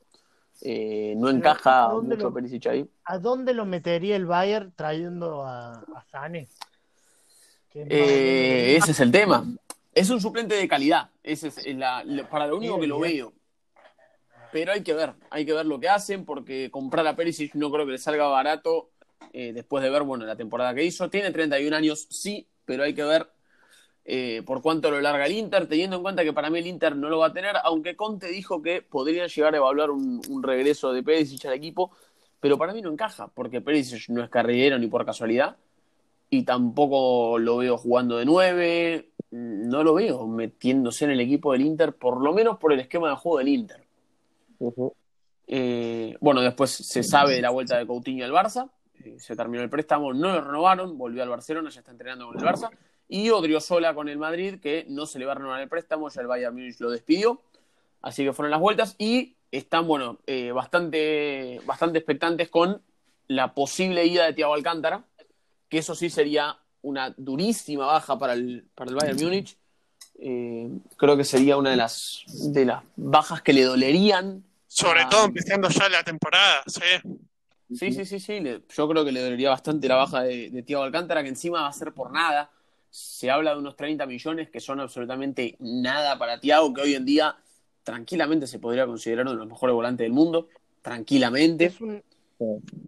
Eh, 0.61 1.15
no 1.17 1.29
encaja 1.31 1.87
¿a 1.87 1.93
dónde 1.93 2.17
mucho 2.17 2.29
lo- 2.29 2.35
Perisic 2.35 2.67
ahí. 2.67 2.89
¿A 3.05 3.19
dónde 3.19 3.55
lo 3.55 3.65
metería 3.65 4.17
el 4.17 4.27
Bayern 4.27 4.73
trayendo 4.75 5.43
a, 5.45 5.73
a 5.75 6.05
Sané? 6.11 6.49
Eh, 7.89 8.77
ese 8.77 8.93
es 8.93 9.01
el 9.01 9.11
tema. 9.11 9.45
Es 9.95 10.11
un 10.11 10.21
suplente 10.21 10.55
de 10.55 10.69
calidad. 10.69 11.11
Ese 11.23 11.49
es 11.49 11.77
la- 11.77 12.05
para 12.31 12.47
lo 12.47 12.57
único 12.57 12.79
que 12.81 12.87
lo 12.87 13.01
veo. 13.01 13.33
Pero 14.53 14.73
hay 14.73 14.83
que 14.83 14.95
ver, 14.95 15.15
hay 15.31 15.45
que 15.45 15.53
ver 15.53 15.67
lo 15.67 15.79
que 15.79 15.89
hacen, 15.89 16.25
porque 16.25 16.71
comprar 16.71 17.07
a 17.07 17.17
Perisic 17.17 17.55
no 17.55 17.71
creo 17.71 17.85
que 17.85 17.93
le 17.93 17.99
salga 17.99 18.27
barato 18.29 18.91
eh, 19.33 19.53
después 19.53 19.83
de 19.85 19.91
ver, 19.91 20.03
bueno, 20.05 20.25
la 20.25 20.37
temporada 20.37 20.75
que 20.75 20.85
hizo. 20.85 21.11
Tiene 21.11 21.31
31 21.31 21.75
años, 21.75 22.07
sí, 22.11 22.47
pero 22.65 22.85
hay 22.85 22.95
que 22.95 23.05
ver 23.05 23.29
eh, 24.11 24.43
por 24.47 24.63
cuánto 24.63 24.91
lo 24.91 25.01
larga 25.03 25.27
el 25.27 25.33
Inter, 25.33 25.69
teniendo 25.69 25.97
en 25.97 26.03
cuenta 26.03 26.25
que 26.25 26.33
para 26.33 26.49
mí 26.49 26.59
el 26.59 26.67
Inter 26.67 26.97
no 26.97 27.11
lo 27.11 27.19
va 27.19 27.27
a 27.27 27.33
tener, 27.35 27.57
aunque 27.63 27.95
Conte 27.95 28.29
dijo 28.29 28.63
que 28.63 28.81
podrían 28.81 29.29
llegar 29.29 29.53
a 29.53 29.59
evaluar 29.59 29.91
un, 29.91 30.43
regreso 30.43 30.95
de 30.95 31.03
Perisic 31.03 31.45
al 31.45 31.53
equipo, 31.53 31.91
pero 32.41 32.57
para 32.57 32.73
mí 32.73 32.81
no 32.81 32.91
encaja, 32.91 33.29
porque 33.29 33.61
Perisic 33.61 34.09
no 34.09 34.25
es 34.25 34.31
carrilero 34.31 34.79
ni 34.79 34.87
por 34.87 35.05
casualidad, 35.05 35.59
y 36.31 36.43
tampoco 36.43 37.39
lo 37.39 37.59
veo 37.59 37.79
jugando 37.79 38.19
de 38.19 38.25
nueve, 38.25 39.11
no 39.31 39.83
lo 39.83 39.95
veo 39.95 40.27
metiéndose 40.27 41.05
en 41.05 41.13
el 41.13 41.21
equipo 41.21 41.53
del 41.53 41.63
Inter, 41.63 41.95
por 41.95 42.23
lo 42.23 42.33
menos 42.33 42.59
por 42.59 42.73
el 42.73 42.81
esquema 42.81 43.11
de 43.11 43.17
juego 43.17 43.39
del 43.39 43.49
Inter. 43.49 43.85
Eh, 45.47 46.17
bueno, 46.21 46.41
después 46.41 46.71
se 46.71 47.03
sabe 47.03 47.35
de 47.35 47.43
la 47.43 47.51
vuelta 47.51 47.79
de 47.79 47.87
Coutinho 47.87 48.25
al 48.25 48.33
Barça, 48.33 48.71
eh, 49.03 49.17
se 49.19 49.35
terminó 49.37 49.63
el 49.63 49.71
préstamo, 49.71 50.13
no 50.13 50.33
lo 50.33 50.41
renovaron, 50.43 50.99
volvió 50.99 51.23
al 51.23 51.29
Barcelona, 51.29 51.71
ya 51.71 51.81
está 51.81 51.93
entrenando 51.93 52.27
con 52.27 52.39
el 52.39 52.45
Barça, 52.45 52.71
y 53.09 53.31
Odriozola 53.31 53.95
con 53.95 54.09
el 54.09 54.19
Madrid, 54.19 54.61
que 54.61 54.85
no 54.89 55.07
se 55.07 55.19
le 55.19 55.25
va 55.25 55.33
a 55.33 55.37
renovar 55.37 55.63
el 55.63 55.69
préstamo, 55.69 56.11
ya 56.11 56.21
el 56.21 56.27
Bayern 56.27 56.55
Múnich 56.55 56.79
lo 56.81 56.91
despidió, 56.91 57.41
así 58.03 58.25
que 58.25 58.35
fueron 58.35 58.51
las 58.51 58.61
vueltas, 58.61 58.95
y 58.99 59.37
están, 59.51 59.87
bueno, 59.87 60.19
eh, 60.27 60.53
bastante, 60.53 61.61
bastante 61.65 61.99
expectantes 61.99 62.51
con 62.51 62.83
la 63.29 63.55
posible 63.55 64.05
ida 64.05 64.27
de 64.27 64.35
Thiago 64.35 64.53
Alcántara, 64.53 65.05
que 65.69 65.79
eso 65.79 65.95
sí 65.95 66.11
sería 66.11 66.59
una 66.83 67.15
durísima 67.17 67.87
baja 67.87 68.19
para 68.19 68.35
el, 68.35 68.67
para 68.75 68.91
el 68.91 68.97
Bayern 68.97 69.19
Múnich. 69.23 69.57
Eh, 70.21 70.69
creo 70.97 71.17
que 71.17 71.25
sería 71.25 71.57
una 71.57 71.71
de 71.71 71.77
las, 71.77 72.25
de 72.27 72.65
las 72.65 72.83
bajas 72.97 73.41
que 73.43 73.53
le 73.53 73.63
dolerían 73.63 74.43
Sobre 74.67 75.05
todo 75.07 75.27
empezando 75.27 75.69
ya 75.69 75.89
la 75.89 76.03
temporada, 76.03 76.63
sí. 76.67 76.81
Sí, 77.75 77.93
sí, 77.93 78.05
sí, 78.07 78.19
sí. 78.19 78.43
yo 78.75 78.89
creo 78.89 79.05
que 79.05 79.13
le 79.13 79.21
dolería 79.21 79.51
bastante 79.51 79.89
la 79.89 79.97
baja 79.97 80.23
de, 80.23 80.49
de 80.51 80.63
Thiago 80.63 80.85
Alcántara, 80.85 81.23
que 81.23 81.29
encima 81.29 81.63
va 81.63 81.69
a 81.69 81.73
ser 81.73 81.93
por 81.93 82.11
nada. 82.11 82.51
Se 82.91 83.31
habla 83.31 83.53
de 83.53 83.59
unos 83.59 83.77
30 83.77 84.07
millones 84.07 84.49
que 84.49 84.61
son 84.61 84.81
absolutamente 84.81 85.57
nada 85.59 86.19
para 86.19 86.41
Thiago, 86.41 86.73
que 86.73 86.81
hoy 86.81 86.95
en 86.95 87.05
día 87.05 87.37
tranquilamente 87.83 88.47
se 88.47 88.59
podría 88.59 88.87
considerar 88.87 89.23
uno 89.23 89.33
de 89.33 89.39
los 89.39 89.49
mejores 89.49 89.75
volantes 89.75 90.05
del 90.05 90.13
mundo. 90.13 90.49
Tranquilamente. 90.81 91.67
Es, 91.67 91.79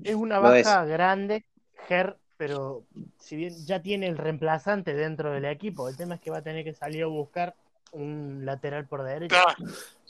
es 0.05 0.14
una 0.14 0.39
baja 0.39 0.85
grande, 0.87 1.45
Ger, 1.87 2.16
pero 2.41 2.84
si 3.18 3.36
bien 3.36 3.55
ya 3.66 3.82
tiene 3.82 4.07
el 4.07 4.16
reemplazante 4.16 4.95
dentro 4.95 5.30
del 5.30 5.45
equipo, 5.45 5.91
el 5.91 5.97
tema 5.99 6.14
es 6.14 6.22
que 6.22 6.30
va 6.30 6.38
a 6.38 6.43
tener 6.43 6.64
que 6.64 6.72
salir 6.72 7.03
a 7.03 7.07
buscar 7.07 7.55
un 7.93 8.47
lateral 8.47 8.86
por 8.86 9.03
derecha. 9.03 9.45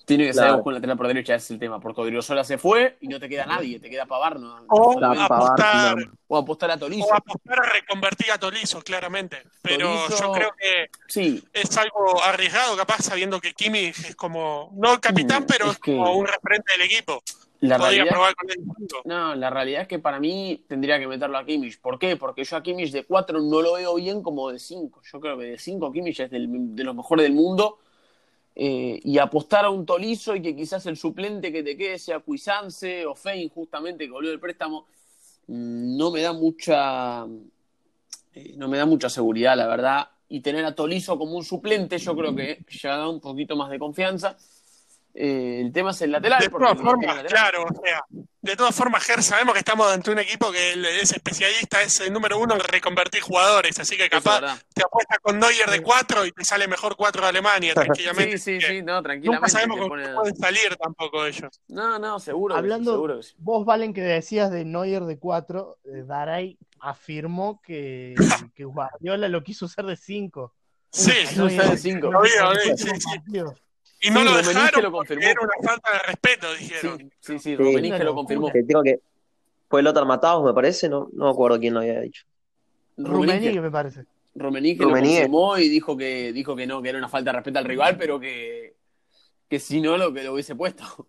Tiene 0.05 0.26
que 0.26 0.33
salir 0.33 0.53
a 0.53 0.55
buscar 0.55 0.68
un 0.68 0.74
lateral 0.74 0.97
por 0.97 1.09
derecha, 1.09 1.35
ese 1.35 1.47
es 1.47 1.51
el 1.51 1.59
tema, 1.59 1.81
porque 1.81 2.03
Odriozola 2.03 2.45
se 2.45 2.57
fue 2.57 2.99
y 3.01 3.09
no 3.09 3.18
te 3.18 3.28
queda 3.28 3.47
nadie, 3.47 3.81
te 3.81 3.91
queda 3.91 4.07
Pavar. 4.07 4.39
No, 4.39 4.64
o, 4.68 5.05
apostar, 5.05 5.97
o 6.28 6.37
apostar 6.37 6.70
a 6.70 6.78
Tolizo. 6.78 7.09
O 7.09 7.14
apostar 7.14 7.59
a 7.59 7.68
reconvertir 7.68 8.31
a 8.31 8.39
Tolizo, 8.39 8.81
claramente. 8.81 9.43
Pero 9.61 10.09
yo 10.09 10.31
creo 10.31 10.53
que 10.57 10.89
sí. 11.09 11.43
es 11.53 11.76
algo 11.78 12.22
arriesgado, 12.22 12.76
capaz, 12.76 13.03
sabiendo 13.03 13.41
que 13.41 13.55
Kimi 13.55 13.87
es 13.87 14.14
como, 14.14 14.70
no 14.76 14.93
el 14.93 15.01
capitán, 15.01 15.43
mm, 15.43 15.47
pero 15.47 15.72
es, 15.72 15.78
como 15.81 16.14
un 16.14 16.28
referente 16.28 16.74
del 16.74 16.83
equipo. 16.83 17.24
La 17.61 17.77
realidad, 17.77 18.07
No, 19.05 19.35
la 19.35 19.51
realidad 19.51 19.83
es 19.83 19.89
que 19.89 19.99
para 19.99 20.19
mí 20.19 20.65
tendría 20.67 20.99
que 20.99 21.07
meterlo 21.07 21.37
a 21.37 21.45
Kimmich. 21.45 21.79
¿Por 21.81 21.99
qué? 21.99 22.17
Porque 22.17 22.43
yo 22.43 22.57
a 22.57 22.63
Kimmich 22.63 22.91
de 22.91 23.05
4 23.05 23.41
no 23.41 23.61
lo 23.61 23.75
veo 23.75 23.95
bien 23.97 24.23
como 24.23 24.51
de 24.51 24.59
5. 24.59 25.03
Yo 25.13 25.21
creo 25.21 25.39
que 25.39 25.45
de 25.45 25.59
5 25.59 25.93
Kimmich 25.93 26.21
es 26.21 26.31
de 26.31 26.85
los 26.85 26.95
mejores 26.95 27.25
del 27.25 27.35
mundo. 27.35 27.79
Eh, 28.55 29.01
y 29.05 29.19
apostar 29.19 29.65
a 29.65 29.71
un 29.71 29.87
Tolizo 29.87 30.35
y 30.35 30.43
que 30.43 30.57
quizás 30.57 30.85
el 30.87 30.97
suplente 30.97 31.53
que 31.53 31.63
te 31.63 31.77
quede 31.77 31.99
sea 31.99 32.21
Cuisance 32.21 33.07
o 33.07 33.15
Fein, 33.15 33.49
justamente, 33.49 34.05
que 34.05 34.11
volvió 34.11 34.31
del 34.31 34.41
préstamo, 34.41 34.87
mm, 35.47 35.97
no 35.97 36.11
me 36.11 36.23
da 36.23 36.33
mucha. 36.33 37.27
Eh, 38.35 38.55
no 38.57 38.69
me 38.69 38.79
da 38.79 38.87
mucha 38.87 39.09
seguridad, 39.09 39.57
la 39.57 39.67
verdad. 39.67 40.09
Y 40.29 40.41
tener 40.41 40.65
a 40.65 40.75
Tolizo 40.75 41.19
como 41.19 41.37
un 41.37 41.45
suplente, 41.45 41.99
yo 41.99 42.17
creo 42.17 42.35
que 42.35 42.65
ya 42.71 42.97
da 42.97 43.09
un 43.09 43.21
poquito 43.21 43.57
más 43.57 43.71
de 43.71 43.79
confianza. 43.79 44.37
Eh, 45.15 45.61
el 45.61 45.73
tema 45.73 45.91
es 45.91 46.01
el 46.03 46.13
lateral. 46.13 46.41
De 46.41 46.49
todas 46.49 46.79
formas, 46.79 47.25
claro, 47.25 47.65
o 47.65 47.85
sea, 47.85 48.05
de 48.43 48.57
todas 48.57 48.75
formas, 48.75 49.05
Ger, 49.05 49.23
sabemos 49.23 49.55
que 49.55 49.59
estamos 49.59 49.91
ante 49.93 50.11
un 50.11 50.19
equipo 50.19 50.51
que 50.53 50.73
es 51.01 51.13
especialista, 51.13 51.83
es 51.83 52.01
el 52.01 52.13
número 52.13 52.39
uno 52.39 52.55
en 52.55 52.61
reconvertir 52.61 53.21
jugadores, 53.21 53.79
así 53.79 53.97
que 53.97 54.09
capaz 54.09 54.41
te 54.73 54.83
apuesta 54.83 55.19
con 55.21 55.39
Neuer 55.39 55.69
de 55.69 55.83
cuatro 55.83 56.25
y 56.25 56.33
te 56.33 56.45
sale 56.45 56.69
mejor 56.69 56.97
cuatro 56.97 57.23
de 57.23 57.29
Alemania, 57.29 57.75
tranquilamente. 57.75 58.39
Sí, 58.39 58.61
sí, 58.61 58.67
sí, 58.67 58.83
no, 58.83 59.03
tranquilamente. 59.03 59.41
Nunca 59.41 59.49
sabemos 59.49 59.79
cómo 59.79 60.21
pueden 60.21 60.37
salir 60.37 60.77
tampoco 60.81 61.27
ellos. 61.27 61.61
No, 61.69 61.99
no, 61.99 62.21
seguro. 62.21 62.55
Hablando, 62.55 62.93
seguro 62.93 63.21
vos, 63.39 63.67
Valen, 63.67 63.93
que 63.93 64.03
decías 64.03 64.51
de 64.51 64.65
Neuer 64.65 65.05
de 65.05 65.19
cuatro, 65.19 65.79
eh, 65.85 66.05
Daray 66.07 66.57
afirmó 66.79 67.61
que, 67.63 68.15
que 68.55 68.65
Guardiola 68.65 69.29
lo 69.29 69.43
quiso 69.43 69.67
usar 69.67 69.87
de 69.87 69.97
cinco. 69.97 70.55
Sí, 70.93 71.13
lo 71.37 71.47
de 71.47 71.77
cinco. 71.77 72.11
sí, 72.77 72.87
sí. 72.87 73.41
Y 74.01 74.11
no 74.11 74.24
lo 74.24 74.34
dejaron 74.34 74.82
lo 74.82 74.92
confirmó. 74.92 75.22
era 75.22 75.40
una 75.40 75.68
falta 75.68 75.92
de 75.92 75.98
respeto, 75.98 76.55
dijeron. 76.55 76.98
Sí, 76.98 77.11
sí, 77.20 77.38
sí, 77.38 77.57
Romenig 77.57 78.03
lo 78.03 78.14
confirmó. 78.14 78.51
Creo 78.51 78.82
que 78.82 79.01
fue 79.68 79.82
Lothar 79.82 80.07
Matados, 80.07 80.44
me 80.44 80.55
parece, 80.55 80.88
no, 80.88 81.09
no 81.12 81.26
me 81.26 81.30
acuerdo 81.30 81.61
quién 81.61 81.74
lo 81.74 81.80
había 81.80 82.01
dicho. 82.01 82.24
Rummenigge, 82.96 83.61
me 83.61 83.70
parece. 83.70 84.05
Rummenigge 84.34 84.82
lo 84.82 84.90
confirmó 84.90 85.59
y 85.59 85.68
dijo 85.68 85.96
que, 85.96 86.32
dijo 86.32 86.57
que 86.57 86.66
no, 86.66 86.82
que 86.82 86.88
era 86.88 86.98
una 86.98 87.09
falta 87.09 87.30
de 87.30 87.36
respeto 87.36 87.59
al 87.59 87.64
rival, 87.64 87.96
pero 87.96 88.18
que, 88.18 88.74
que 89.48 89.59
si 89.59 89.80
no, 89.80 89.96
lo 89.96 90.12
que 90.12 90.22
lo 90.24 90.34
hubiese 90.34 90.55
puesto. 90.55 90.84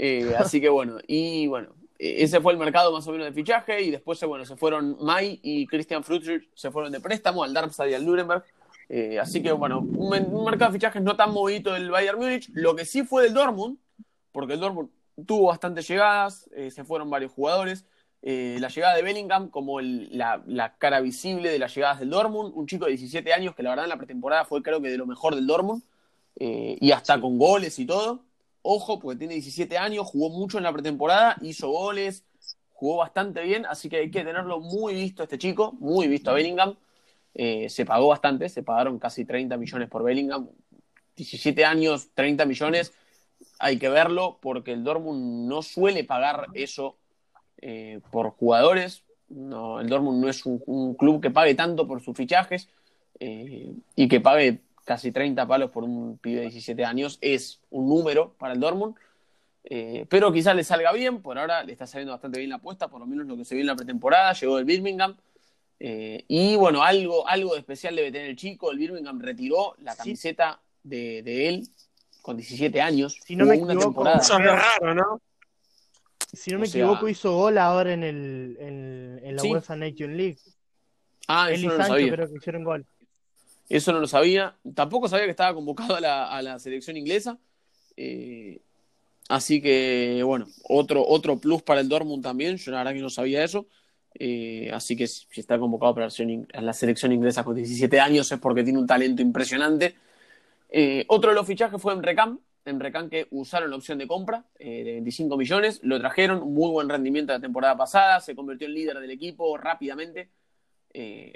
Eh, 0.00 0.32
así 0.38 0.60
que 0.60 0.68
bueno, 0.68 0.98
y 1.08 1.48
bueno, 1.48 1.74
ese 1.98 2.40
fue 2.40 2.52
el 2.52 2.58
mercado 2.60 2.92
más 2.92 3.04
o 3.08 3.10
menos 3.10 3.26
de 3.26 3.32
fichaje 3.32 3.82
y 3.82 3.90
después 3.90 4.22
bueno, 4.22 4.44
se 4.44 4.54
fueron 4.54 4.96
May 5.00 5.40
y 5.42 5.66
Christian 5.66 6.04
Frutzer, 6.04 6.46
se 6.54 6.70
fueron 6.70 6.92
de 6.92 7.00
préstamo 7.00 7.42
al 7.42 7.52
Darmstadt 7.52 7.88
y 7.90 7.94
al 7.94 8.06
Nuremberg. 8.06 8.44
Eh, 8.88 9.18
así 9.18 9.42
que, 9.42 9.52
bueno, 9.52 9.80
un, 9.80 10.10
mercado 10.44 10.72
de 10.72 10.78
fichajes 10.78 11.02
no 11.02 11.16
tan 11.16 11.32
movido 11.32 11.74
del 11.74 11.90
Bayern 11.90 12.18
Múnich. 12.18 12.50
Lo 12.54 12.74
que 12.74 12.84
sí 12.84 13.04
fue 13.04 13.24
del 13.24 13.34
Dortmund, 13.34 13.78
porque 14.32 14.54
el 14.54 14.60
Dortmund 14.60 14.90
tuvo 15.26 15.48
bastantes 15.48 15.86
llegadas, 15.88 16.48
eh, 16.54 16.70
se 16.70 16.84
fueron 16.84 17.10
varios 17.10 17.32
jugadores. 17.32 17.84
Eh, 18.22 18.56
la 18.60 18.68
llegada 18.68 18.96
de 18.96 19.02
Bellingham 19.02 19.48
como 19.48 19.80
la, 19.80 20.74
cara 20.78 21.00
visible 21.00 21.50
de 21.50 21.58
las 21.58 21.74
llegadas 21.74 22.00
del 22.00 22.10
Dortmund, 22.10 22.52
un 22.54 22.66
chico 22.66 22.86
de 22.86 22.92
17 22.92 23.32
años 23.32 23.54
que 23.54 23.62
la 23.62 23.70
verdad 23.70 23.84
en 23.84 23.90
la 23.90 23.96
pretemporada 23.96 24.44
fue 24.44 24.62
creo 24.62 24.80
que 24.80 24.88
de 24.88 24.98
lo 24.98 25.06
mejor 25.06 25.34
del 25.34 25.46
Dortmund, 25.46 25.82
y 26.40 26.92
hasta 26.92 27.20
con 27.20 27.38
goles 27.38 27.78
y 27.78 27.86
todo. 27.86 28.24
Ojo, 28.62 28.98
porque 28.98 29.18
tiene 29.18 29.34
17 29.34 29.78
años, 29.78 30.06
jugó 30.06 30.30
mucho 30.30 30.58
en 30.58 30.64
la 30.64 30.72
pretemporada, 30.72 31.36
hizo 31.42 31.68
goles, 31.68 32.24
jugó 32.72 32.98
bastante 32.98 33.42
bien, 33.42 33.66
así 33.66 33.88
que 33.88 33.98
hay 33.98 34.10
que 34.10 34.24
tenerlo 34.24 34.60
muy 34.60 34.94
visto 34.94 35.22
este 35.22 35.38
chico, 35.38 35.72
muy 35.80 36.06
visto 36.06 36.30
a 36.30 36.34
Bellingham. 36.34 36.76
Eh, 37.34 37.68
se 37.68 37.84
pagó 37.84 38.08
bastante, 38.08 38.48
se 38.48 38.62
pagaron 38.62 38.98
casi 38.98 39.24
30 39.24 39.56
millones 39.56 39.88
por 39.88 40.02
Bellingham. 40.02 40.48
17 41.16 41.64
años, 41.64 42.10
30 42.14 42.46
millones, 42.46 42.92
hay 43.58 43.78
que 43.78 43.88
verlo 43.88 44.38
porque 44.40 44.72
el 44.72 44.84
Dortmund 44.84 45.48
no 45.48 45.62
suele 45.62 46.04
pagar 46.04 46.46
eso 46.54 46.96
eh, 47.60 48.00
por 48.10 48.30
jugadores. 48.30 49.04
No, 49.28 49.80
el 49.80 49.88
Dortmund 49.88 50.22
no 50.22 50.28
es 50.28 50.46
un, 50.46 50.94
club 50.94 51.20
que 51.20 51.30
pague 51.30 51.54
tanto 51.54 51.86
por 51.86 52.00
sus 52.00 52.16
fichajes 52.16 52.68
eh, 53.20 53.72
y 53.94 54.08
que 54.08 54.20
pague 54.20 54.60
casi 54.84 55.12
30 55.12 55.46
palos 55.46 55.70
por 55.70 55.84
un 55.84 56.18
pibe 56.18 56.40
de 56.40 56.46
17 56.46 56.84
años 56.84 57.18
es 57.20 57.60
un 57.70 57.88
número 57.88 58.34
para 58.38 58.54
el 58.54 58.60
Dortmund. 58.60 58.94
pero 60.08 60.32
quizás 60.32 60.56
le 60.56 60.64
salga 60.64 60.92
bien, 60.92 61.20
por 61.20 61.38
ahora 61.38 61.62
le 61.62 61.72
está 61.72 61.86
saliendo 61.86 62.12
bastante 62.12 62.38
bien 62.38 62.50
la 62.50 62.56
apuesta, 62.56 62.88
por 62.88 63.00
lo 63.00 63.06
menos 63.06 63.26
lo 63.26 63.36
que 63.36 63.44
se 63.44 63.54
vio 63.54 63.62
en 63.62 63.66
la 63.66 63.76
pretemporada, 63.76 64.32
llegó 64.32 64.56
del 64.56 64.64
Birmingham, 64.64 65.14
eh, 65.80 66.24
y 66.26 66.56
bueno, 66.56 66.82
algo, 66.82 67.26
algo 67.28 67.52
de 67.52 67.60
especial 67.60 67.94
debe 67.94 68.10
tener 68.10 68.30
el 68.30 68.36
chico. 68.36 68.70
El 68.70 68.78
Birmingham 68.78 69.20
retiró 69.20 69.76
la 69.78 69.94
camiseta 69.94 70.60
de, 70.82 71.22
de, 71.22 71.48
él 71.48 71.68
con 72.22 72.36
17 72.36 72.80
años. 72.80 73.16
Si 73.24 73.36
no 73.36 73.46
me 73.46 73.56
equivoco, 73.56 74.04
raro, 74.04 74.94
¿no? 74.94 75.20
Si 76.32 76.50
no 76.50 76.58
me 76.58 76.66
equivoco, 76.66 77.08
hizo 77.08 77.32
gol 77.34 77.58
ahora 77.58 77.92
en, 77.92 78.02
el, 78.02 78.56
en, 78.60 79.36
la 79.36 79.42
UEFA 79.42 79.76
Nation 79.76 80.16
League. 80.16 80.38
Ah, 81.26 81.50
eso 81.50 81.68
no 81.68 81.74
lo 81.74 81.84
sabía. 81.84 82.12
creo 82.12 82.28
que 82.28 82.36
hicieron 82.36 82.64
gol. 82.64 82.86
Eso 83.68 83.92
no 83.92 84.00
lo 84.00 84.08
sabía. 84.08 84.56
Tampoco 84.74 85.08
sabía 85.08 85.26
que 85.26 85.30
estaba 85.30 85.54
convocado 85.54 85.96
a 85.96 86.00
la, 86.00 86.30
a 86.30 86.42
la 86.42 86.58
selección 86.58 86.96
inglesa. 86.96 87.38
Eh, 87.96 88.60
así 89.28 89.60
que, 89.60 90.22
bueno, 90.24 90.46
otro, 90.64 91.06
otro 91.06 91.38
plus 91.38 91.62
para 91.62 91.80
el 91.80 91.88
Dortmund 91.88 92.22
también. 92.22 92.56
Yo 92.56 92.72
la 92.72 92.78
verdad 92.78 92.92
que 92.94 93.00
no 93.00 93.10
sabía 93.10 93.44
eso. 93.44 93.66
Eh, 94.14 94.70
así 94.72 94.96
que 94.96 95.06
si 95.06 95.40
está 95.40 95.58
convocado 95.58 95.94
para 95.94 96.08
la 96.60 96.72
selección 96.72 97.12
inglesa 97.12 97.44
con 97.44 97.54
17 97.54 98.00
años 98.00 98.30
es 98.32 98.38
porque 98.38 98.64
tiene 98.64 98.78
un 98.78 98.86
talento 98.86 99.22
impresionante. 99.22 99.94
Eh, 100.68 101.04
otro 101.08 101.30
de 101.30 101.36
los 101.36 101.46
fichajes 101.46 101.80
fue 101.80 101.92
Emrecam. 101.92 102.38
Emrecam 102.64 103.08
que 103.08 103.28
usaron 103.30 103.70
la 103.70 103.76
opción 103.76 103.98
de 103.98 104.06
compra 104.06 104.44
eh, 104.58 104.84
de 104.84 104.92
25 104.92 105.36
millones, 105.38 105.80
lo 105.82 105.98
trajeron, 105.98 106.52
muy 106.52 106.70
buen 106.70 106.88
rendimiento 106.88 107.32
la 107.32 107.40
temporada 107.40 107.76
pasada, 107.76 108.20
se 108.20 108.34
convirtió 108.34 108.66
en 108.66 108.74
líder 108.74 108.98
del 108.98 109.10
equipo 109.10 109.56
rápidamente. 109.56 110.30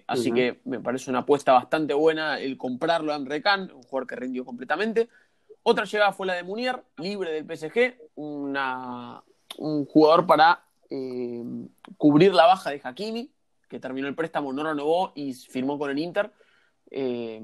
así 0.06 0.32
que 0.32 0.60
me 0.64 0.80
parece 0.80 1.08
una 1.08 1.20
apuesta 1.20 1.52
bastante 1.52 1.94
buena 1.94 2.38
el 2.38 2.58
comprarlo 2.58 3.12
a 3.12 3.16
Emrecam, 3.16 3.70
un 3.74 3.82
jugador 3.82 4.06
que 4.06 4.16
rindió 4.16 4.44
completamente. 4.44 5.08
Otra 5.62 5.84
llegada 5.84 6.12
fue 6.12 6.26
la 6.26 6.34
de 6.34 6.42
Munier, 6.42 6.82
libre 6.98 7.32
del 7.32 7.46
PSG, 7.46 7.94
una, 8.16 9.22
un 9.58 9.86
jugador 9.86 10.26
para 10.26 10.64
eh, 10.94 11.42
cubrir 11.96 12.34
la 12.34 12.44
baja 12.44 12.68
de 12.68 12.78
Hakimi, 12.84 13.30
que 13.66 13.80
terminó 13.80 14.08
el 14.08 14.14
préstamo, 14.14 14.52
no 14.52 14.62
renovó 14.62 15.12
y 15.14 15.32
firmó 15.32 15.78
con 15.78 15.90
el 15.90 15.98
Inter. 15.98 16.30
Eh, 16.90 17.40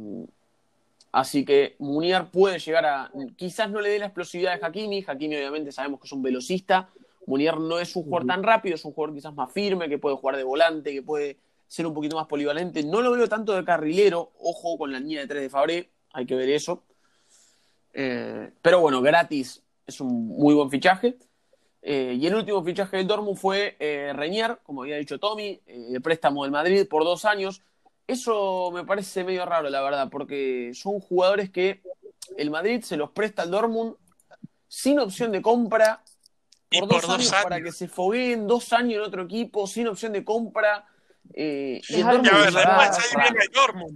así 1.13 1.47
que 1.47 1.75
Munier 1.79 2.31
puede 2.31 2.59
llegar 2.59 2.85
a. 2.85 3.11
Quizás 3.37 3.71
no 3.71 3.81
le 3.81 3.89
dé 3.89 3.99
la 3.99 4.07
explosividad 4.07 4.59
de 4.59 4.67
Hakimi. 4.67 5.03
Hakimi, 5.07 5.37
obviamente, 5.37 5.73
sabemos 5.73 5.99
que 5.99 6.07
es 6.07 6.13
un 6.13 6.23
velocista. 6.23 6.91
Munier 7.27 7.59
no 7.59 7.79
es 7.79 7.97
un 7.97 8.03
jugador 8.03 8.27
tan 8.27 8.43
rápido, 8.43 8.75
es 8.75 8.85
un 8.85 8.93
jugador 8.93 9.15
quizás 9.15 9.35
más 9.35 9.51
firme, 9.51 9.89
que 9.89 9.97
puede 9.97 10.17
jugar 10.17 10.37
de 10.37 10.45
volante, 10.45 10.93
que 10.93 11.03
puede 11.03 11.39
ser 11.67 11.87
un 11.87 11.95
poquito 11.95 12.17
más 12.17 12.27
polivalente. 12.27 12.83
No 12.83 13.01
lo 13.01 13.13
veo 13.13 13.29
tanto 13.29 13.55
de 13.55 13.65
carrilero. 13.65 14.33
Ojo 14.41 14.77
con 14.77 14.93
la 14.93 15.01
línea 15.01 15.21
de 15.23 15.27
tres 15.27 15.43
de 15.43 15.49
Fabré, 15.49 15.91
hay 16.13 16.27
que 16.27 16.35
ver 16.35 16.51
eso. 16.51 16.85
Eh, 17.95 18.53
pero 18.61 18.81
bueno, 18.81 19.01
gratis 19.01 19.63
es 19.87 20.03
un 20.03 20.29
muy 20.29 20.55
buen 20.55 20.69
fichaje. 20.69 21.17
Eh, 21.91 22.19
y 22.21 22.27
el 22.27 22.35
último 22.35 22.63
fichaje 22.63 22.99
del 22.99 23.07
Dortmund 23.07 23.39
fue 23.39 23.75
eh, 23.81 24.13
Reñer, 24.15 24.59
como 24.63 24.83
había 24.83 24.99
dicho 24.99 25.19
Tommy, 25.19 25.59
eh, 25.67 25.89
el 25.95 26.03
préstamo 26.03 26.43
del 26.43 26.53
Madrid 26.53 26.87
por 26.87 27.03
dos 27.03 27.25
años. 27.25 27.63
Eso 28.07 28.71
me 28.75 28.85
parece 28.85 29.25
medio 29.25 29.47
raro, 29.47 29.71
la 29.71 29.81
verdad, 29.81 30.11
porque 30.11 30.73
son 30.75 31.01
jugadores 31.01 31.49
que 31.49 31.81
el 32.37 32.51
Madrid 32.51 32.83
se 32.83 32.99
los 32.99 33.13
presta 33.13 33.41
al 33.41 33.51
Dortmund 33.51 33.95
sin 34.67 34.99
opción 34.99 35.33
de 35.33 35.41
compra 35.41 36.03
por, 36.71 36.89
dos, 36.91 37.09
años, 37.09 37.33
para 37.43 37.63
que 37.63 37.73
se 37.73 37.89
fogueen 37.89 38.47
dos 38.47 38.71
años 38.75 38.99
en 38.99 39.05
otro 39.05 39.23
equipo, 39.23 39.67
sin 39.67 39.89
opción 39.89 40.13
de 40.13 40.25
compra. 40.25 40.87
Eh, 41.33 41.81
es, 41.89 42.05
algo, 42.05 42.23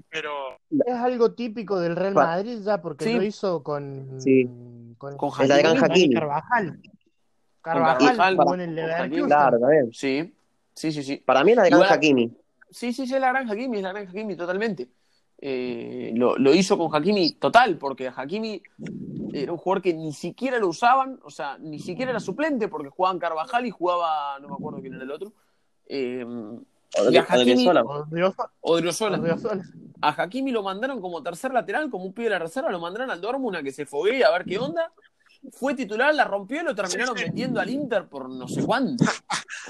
pero... 0.09 0.59
es 0.70 0.95
algo 0.95 1.32
típico 1.32 1.78
del 1.78 1.95
Real 1.95 2.14
Madrid 2.14 2.59
ya, 2.64 2.80
porque 2.80 3.12
lo 3.12 3.22
hizo 3.22 3.62
con, 3.62 4.18
sí. 4.18 4.49
con, 4.97 5.18
con, 5.18 5.30
Carvajal. 5.30 6.80
Carvajal 7.63 8.37
en 8.55 8.61
el 8.61 8.75
Leverkusen. 8.75 9.27
Claro, 9.27 9.59
también. 9.59 9.91
Sí, 9.93 10.35
sí, 10.75 10.93
sí, 10.93 11.03
sí. 11.03 11.17
Para 11.17 11.45
mí 11.45 11.53
es 11.53 11.57
la 11.57 11.67
gran 11.67 11.81
Igual- 11.81 11.93
Hakimi. 11.93 12.37
Sí, 12.71 12.93
sí, 12.93 13.07
sí, 13.07 13.15
es 13.15 13.21
la 13.21 13.29
gran 13.29 13.51
Hakimi, 13.51 13.77
es 13.79 13.83
la 13.83 13.93
gran 13.93 14.09
Hakimi 14.09 14.37
totalmente. 14.37 14.89
Eh, 15.45 16.13
lo, 16.15 16.37
lo 16.39 16.55
hizo 16.55 16.79
con 16.79 16.95
Hakimi 16.95 17.33
total, 17.33 17.77
porque 17.77 18.11
Hakimi 18.15 18.63
era 19.33 19.51
un 19.53 19.59
jugador 19.59 19.83
que 19.83 19.93
ni 19.93 20.13
siquiera 20.13 20.59
lo 20.59 20.69
usaban, 20.69 21.19
o 21.25 21.31
sea, 21.31 21.59
ni 21.59 21.79
siquiera 21.81 22.11
era 22.13 22.21
suplente, 22.21 22.69
porque 22.69 22.89
jugaban 22.91 23.19
Carvajal 23.19 23.67
y 23.67 23.71
jugaba, 23.71 24.39
no 24.41 24.49
me 24.49 24.55
acuerdo 24.55 24.81
quién 24.81 24.95
era 24.95 25.03
el 25.05 25.11
otro, 25.11 25.33
eh, 25.87 26.25
Y 27.11 27.17
a 27.17 27.25
Hakimi- 27.27 27.67
Odriozola. 28.61 29.21
A 30.01 30.09
Hakimi 30.23 30.51
lo 30.53 30.63
mandaron 30.63 31.01
como 31.01 31.23
tercer 31.23 31.53
lateral, 31.53 31.91
como 31.91 32.05
un 32.05 32.13
pibe 32.13 32.25
de 32.25 32.31
la 32.31 32.39
reserva, 32.39 32.71
lo 32.71 32.79
mandaron 32.81 33.11
al 33.11 33.21
Dortmund 33.21 33.57
a 33.57 33.63
que 33.63 33.73
se 33.73 33.85
foguee 33.87 34.25
a 34.25 34.31
ver 34.31 34.45
qué 34.45 34.59
onda. 34.59 34.93
Fue 35.51 35.74
titular, 35.74 36.14
la 36.14 36.24
rompió 36.24 36.61
y 36.61 36.64
lo 36.64 36.74
terminaron 36.74 37.16
Sí, 37.16 37.24
sí. 37.24 37.28
vendiendo 37.28 37.61
al 37.61 37.68
Inter 37.68 38.09
por 38.09 38.28
no 38.28 38.47
sé 38.47 38.64
cuánto. 38.64 39.05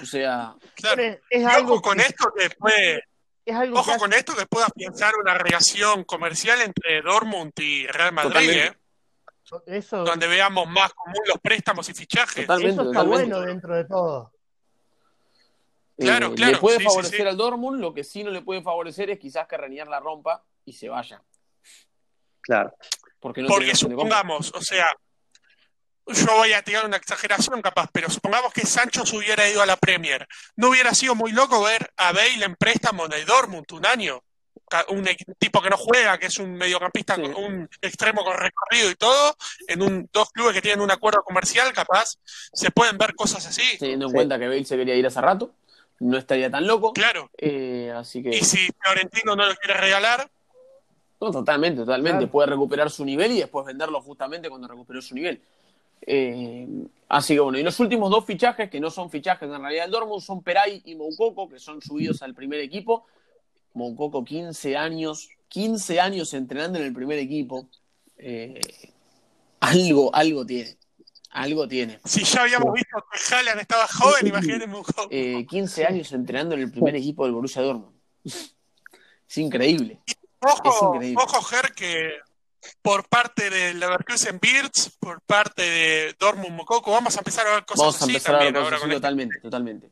O 0.03 0.05
sea, 0.05 0.55
Claro. 0.75 1.03
Es, 1.31 1.47
algo 1.47 1.75
ojo 1.75 1.83
con 1.83 1.97
que, 1.97 2.03
esto 2.03 2.33
que 2.37 2.51
puede, 2.51 3.05
es 3.45 3.57
algo 3.57 3.79
ojo 3.79 3.93
que 3.93 3.99
con 3.99 4.13
esto 4.13 4.35
que 4.35 4.47
pueda 4.47 4.67
afianzar 4.67 5.15
una 5.17 5.35
relación 5.39 6.05
comercial 6.05 6.61
entre 6.61 7.01
Dortmund 7.01 7.53
y 7.59 7.87
Real 7.87 8.13
Madrid, 8.13 8.33
Totalmente. 8.33 8.67
¿eh? 8.67 8.79
eso, 9.67 10.05
donde 10.05 10.27
veamos 10.29 10.69
más 10.69 10.93
común 10.95 11.21
los 11.27 11.39
préstamos 11.41 11.89
y 11.89 11.95
fichajes. 11.95 12.47
Totalmente. 12.47 12.73
eso 12.73 12.83
está 12.83 13.03
totalmente. 13.03 13.35
bueno 13.35 13.47
dentro 13.47 13.77
de 13.77 13.85
todo. 13.85 14.33
Claro, 15.97 16.29
eh, 16.29 16.35
claro, 16.35 16.53
le 16.53 16.59
puede 16.59 16.79
sí, 16.79 16.85
favorecer 16.85 17.21
sí. 17.21 17.27
al 17.27 17.37
Dortmund, 17.37 17.81
lo 17.81 17.95
que 17.95 18.05
sí 18.05 18.25
no 18.25 18.31
le 18.31 18.43
puede 18.43 18.63
favorecer 18.63 19.11
es 19.11 19.19
quizás 19.19 19.47
que 19.47 19.57
Renier 19.57 19.89
la 19.89 20.01
rompa 20.01 20.45
y 20.65 20.73
se 20.73 20.89
vaya. 20.89 21.23
Claro. 22.41 22.75
Porque 23.21 23.43
no 23.43 23.49
supongamos, 23.75 24.53
o 24.55 24.61
sea, 24.61 24.93
yo 26.07 26.27
voy 26.37 26.53
a 26.53 26.63
tirar 26.63 26.85
una 26.87 26.97
exageración 26.97 27.63
capaz, 27.63 27.89
pero 27.93 28.11
supongamos 28.11 28.53
que 28.53 28.67
Sancho 28.67 29.07
se 29.07 29.17
hubiera 29.17 29.49
ido 29.49 29.63
a 29.63 29.67
la 29.67 29.77
Premier. 29.77 30.27
¿No 30.57 30.69
hubiera 30.71 30.95
sido 30.95 31.15
muy 31.15 31.33
loco 31.33 31.63
ver 31.63 31.93
a 31.97 32.13
Bale 32.13 32.45
en 32.45 32.57
préstamo 32.57 33.07
en 33.07 33.13
el 33.13 33.25
Dortmund 33.27 33.71
un 33.73 33.87
año? 33.87 34.23
Un 34.89 35.07
tipo 35.39 35.61
que 35.61 35.69
no 35.69 35.77
juega, 35.77 36.17
que 36.17 36.27
es 36.27 36.39
un 36.39 36.55
mediocampista, 36.55 37.17
Sí. 37.17 37.21
con- 37.23 37.35
un 37.37 37.69
extremo 37.83 38.25
con 38.25 38.35
recorrido 38.39 38.91
y 38.91 38.95
todo, 38.95 39.37
en 39.69 39.83
un, 39.83 40.09
dos 40.11 40.31
clubes 40.33 40.55
que 40.55 40.63
tienen 40.63 40.81
un 40.81 40.91
acuerdo 40.91 41.23
comercial, 41.23 41.71
capaz, 41.75 42.15
se 42.25 42.71
pueden 42.71 42.97
ver 42.97 43.15
cosas 43.15 43.45
así. 43.47 43.63
Teniendo 43.79 44.07
en 44.07 44.11
Sí. 44.11 44.15
cuenta 44.15 44.39
que 44.39 44.49
Bale 44.49 44.65
se 44.65 44.77
quería 44.79 44.95
ir 44.95 45.07
hace 45.07 45.21
rato, 45.21 45.53
no 46.01 46.17
estaría 46.17 46.51
tan 46.51 46.67
loco. 46.67 46.95
Claro. 46.95 47.31
Eh, 47.37 47.93
así 47.95 48.23
que. 48.23 48.31
Y 48.31 48.41
si 48.41 48.71
Florentino 48.83 49.37
no 49.37 49.45
lo 49.47 49.55
quiere 49.57 49.79
regalar, 49.79 50.31
No, 51.21 51.31
totalmente, 51.31 51.83
totalmente. 51.83 52.19
Claro. 52.19 52.33
Puede 52.33 52.49
recuperar 52.49 52.91
su 52.91 53.05
nivel 53.05 53.31
y 53.31 53.39
después 53.41 53.65
venderlo 53.65 54.01
justamente 54.01 54.49
cuando 54.49 54.67
recuperó 54.67 55.01
su 55.01 55.15
nivel. 55.15 55.41
Eh, 56.05 56.67
así 57.09 57.35
que 57.35 57.41
bueno, 57.41 57.59
y 57.59 57.63
los 57.63 57.79
últimos 57.81 58.11
dos 58.11 58.25
fichajes, 58.25 58.69
que 58.71 58.81
no 58.81 58.91
son 58.91 59.11
fichajes 59.11 59.49
en 59.49 59.61
realidad 59.61 59.85
del 59.85 59.93
Dortmund, 59.93 60.23
son 60.23 60.43
Peray 60.43 60.83
y 60.85 60.95
Moukoko, 60.95 61.49
que 61.49 61.59
son 61.59 61.81
subidos 61.81 62.23
al 62.23 62.35
primer 62.35 62.61
equipo. 62.61 63.07
Moukoko, 63.75 64.25
15 64.25 64.77
años, 64.77 65.29
15 65.49 66.01
años 66.01 66.35
entrenando 66.35 66.79
en 66.79 66.85
el 66.87 66.93
primer 66.93 67.19
equipo. 67.19 67.69
Eh, 68.19 68.61
algo, 69.61 70.15
algo 70.15 70.45
tiene. 70.45 70.77
Algo 71.31 71.67
tiene. 71.67 71.99
si 72.05 72.25
ya 72.25 72.43
habíamos 72.43 72.75
visto 72.75 73.03
que 73.11 73.35
Haaland 73.35 73.61
estaba 73.61 73.87
joven, 73.87 74.27
imagínense 74.27 74.67
un 74.67 74.73
poco. 74.73 75.09
Eh, 75.11 75.47
15 75.49 75.87
años 75.87 76.13
entrenando 76.13 76.55
en 76.55 76.61
el 76.63 76.71
primer 76.71 76.95
equipo 76.97 77.25
del 77.25 77.33
Borussia 77.33 77.63
Dortmund. 77.63 77.97
Es 79.29 79.39
increíble. 79.39 79.99
Ojo, 80.41 80.69
Es 80.69 80.83
increíble. 80.83 81.23
ojo, 81.25 81.41
Ger, 81.43 81.73
que 81.75 82.11
por 82.83 83.09
parte 83.09 83.51
de 83.51 83.75
Leverkusen 83.75 84.39
Birds, 84.41 84.97
por 85.01 85.21
parte 85.23 85.63
de 85.63 86.15
Dortmund 86.19 86.57
Mococo, 86.57 86.91
vamos 86.91 87.17
a 87.17 87.21
empezar 87.21 87.47
a 87.47 87.55
ver 87.55 87.65
cosas 87.65 87.79
Vamos 87.81 87.95
a 88.01 88.05
así 88.05 88.13
empezar 88.13 88.35
a 88.35 88.39
también 88.39 88.55
ver 88.55 88.63
ahora 88.63 88.77
cosas 88.77 88.81
con 88.83 88.91
así 88.91 88.97
totalmente, 89.01 89.41
totalmente. 89.41 89.91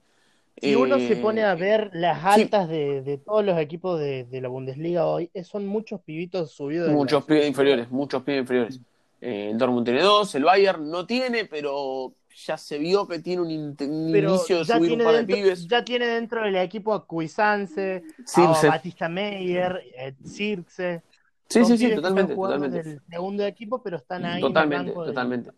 Si 0.61 0.75
uno 0.75 0.99
se 0.99 1.13
Eh, 1.13 1.17
pone 1.17 1.43
a 1.43 1.55
ver 1.55 1.91
las 1.95 2.19
sí. 2.19 2.43
altas 2.43 2.69
de, 2.69 3.01
de 3.03 3.17
todos 3.19 3.45
los 3.45 3.59
equipos 3.59 3.99
de, 3.99 4.25
de 4.25 4.41
la 4.41 4.49
Bundesliga 4.49 5.07
hoy, 5.07 5.31
eh, 5.33 5.43
son 5.43 5.67
muchos 5.67 6.01
pibitos 6.03 6.53
subidos. 6.53 6.89
de 6.89 6.95
Muchos 6.95 7.25
pibes 7.25 7.47
inferiores, 7.49 7.91
muchos 7.91 8.23
pibes 8.23 8.41
inferiores. 8.43 8.81
Eh, 9.23 9.51
el 9.53 9.59
Dortmund 9.59 9.85
tiene 9.87 10.03
dos, 10.03 10.35
el 10.35 10.45
Bayern 10.45 10.91
no 10.91 11.07
tiene, 11.07 11.47
pero 11.47 12.13
ya 12.45 12.57
se 12.59 12.79
vio 12.79 13.07
que 13.09 13.19
tiene 13.21 13.43
un, 13.43 13.51
in- 13.51 13.77
un 13.81 14.11
Pero 14.13 14.31
inicio 14.35 14.59
de 14.59 14.65
subir 14.67 14.93
un 14.93 14.99
par 14.99 15.13
de 15.13 15.19
dentro, 15.19 15.37
pibes. 15.37 15.67
ya 15.69 15.85
tiene 15.85 16.07
dentro 16.07 16.43
del 16.43 16.57
equipo 16.57 16.93
a 16.95 17.07
Cuisance, 17.07 18.03
a 18.37 18.67
Batista 18.69 19.09
Meyer, 19.09 19.83
eh, 19.97 20.15
Circe. 20.27 21.03
Sí, 21.51 21.65
sí, 21.65 21.77
sí, 21.77 21.95
totalmente, 21.95 22.35
totalmente. 22.35 22.83
del 22.83 23.01
segundo 23.11 23.45
equipo, 23.45 23.83
pero 23.83 23.97
están 23.97 24.25
ahí 24.25 24.31
en 24.31 24.37
el 24.37 24.43
Totalmente, 24.43 24.93
totalmente. 24.93 25.51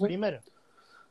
Primero. 0.00 0.40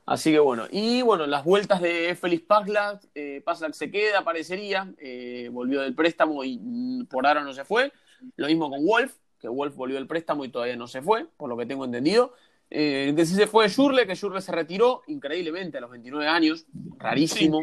Así 0.05 0.32
que 0.32 0.39
bueno, 0.39 0.65
y 0.72 1.01
bueno, 1.01 1.28
las 1.28 1.43
vueltas 1.43 1.82
de 1.82 2.15
Félix 2.15 2.43
Paslak, 2.43 3.03
eh, 3.13 3.41
Paslak 3.45 3.74
se 3.74 3.91
queda, 3.91 4.24
parecería, 4.24 4.91
eh, 4.97 5.49
volvió 5.51 5.82
del 5.82 5.93
préstamo 5.93 6.43
y 6.43 6.57
mm, 6.59 7.05
por 7.05 7.28
ahora 7.28 7.43
no 7.43 7.53
se 7.53 7.63
fue. 7.63 7.91
Lo 8.38 8.47
mismo 8.47 8.70
con 8.70 8.86
Wolf, 8.86 9.13
que 9.39 9.47
Wolf 9.49 9.76
volvió 9.76 9.97
del 9.97 10.07
préstamo 10.07 10.45
y 10.45 10.49
todavía 10.49 10.76
no 10.76 10.88
se 10.88 11.01
fue, 11.01 11.26
por 11.38 11.49
lo 11.49 11.57
que 11.57 11.65
tengo 11.65 11.86
entendido. 11.86 12.34
Eh, 12.70 13.13
que 13.15 13.26
sí 13.26 13.34
se 13.36 13.47
fue 13.47 13.70
Schurle, 13.70 14.05
que 14.05 14.15
Schurle 14.15 14.41
se 14.41 14.51
retiró 14.51 15.03
increíblemente 15.07 15.78
a 15.78 15.82
los 15.82 15.91
29 15.91 16.28
años, 16.28 16.65
rarísimo. 16.97 17.61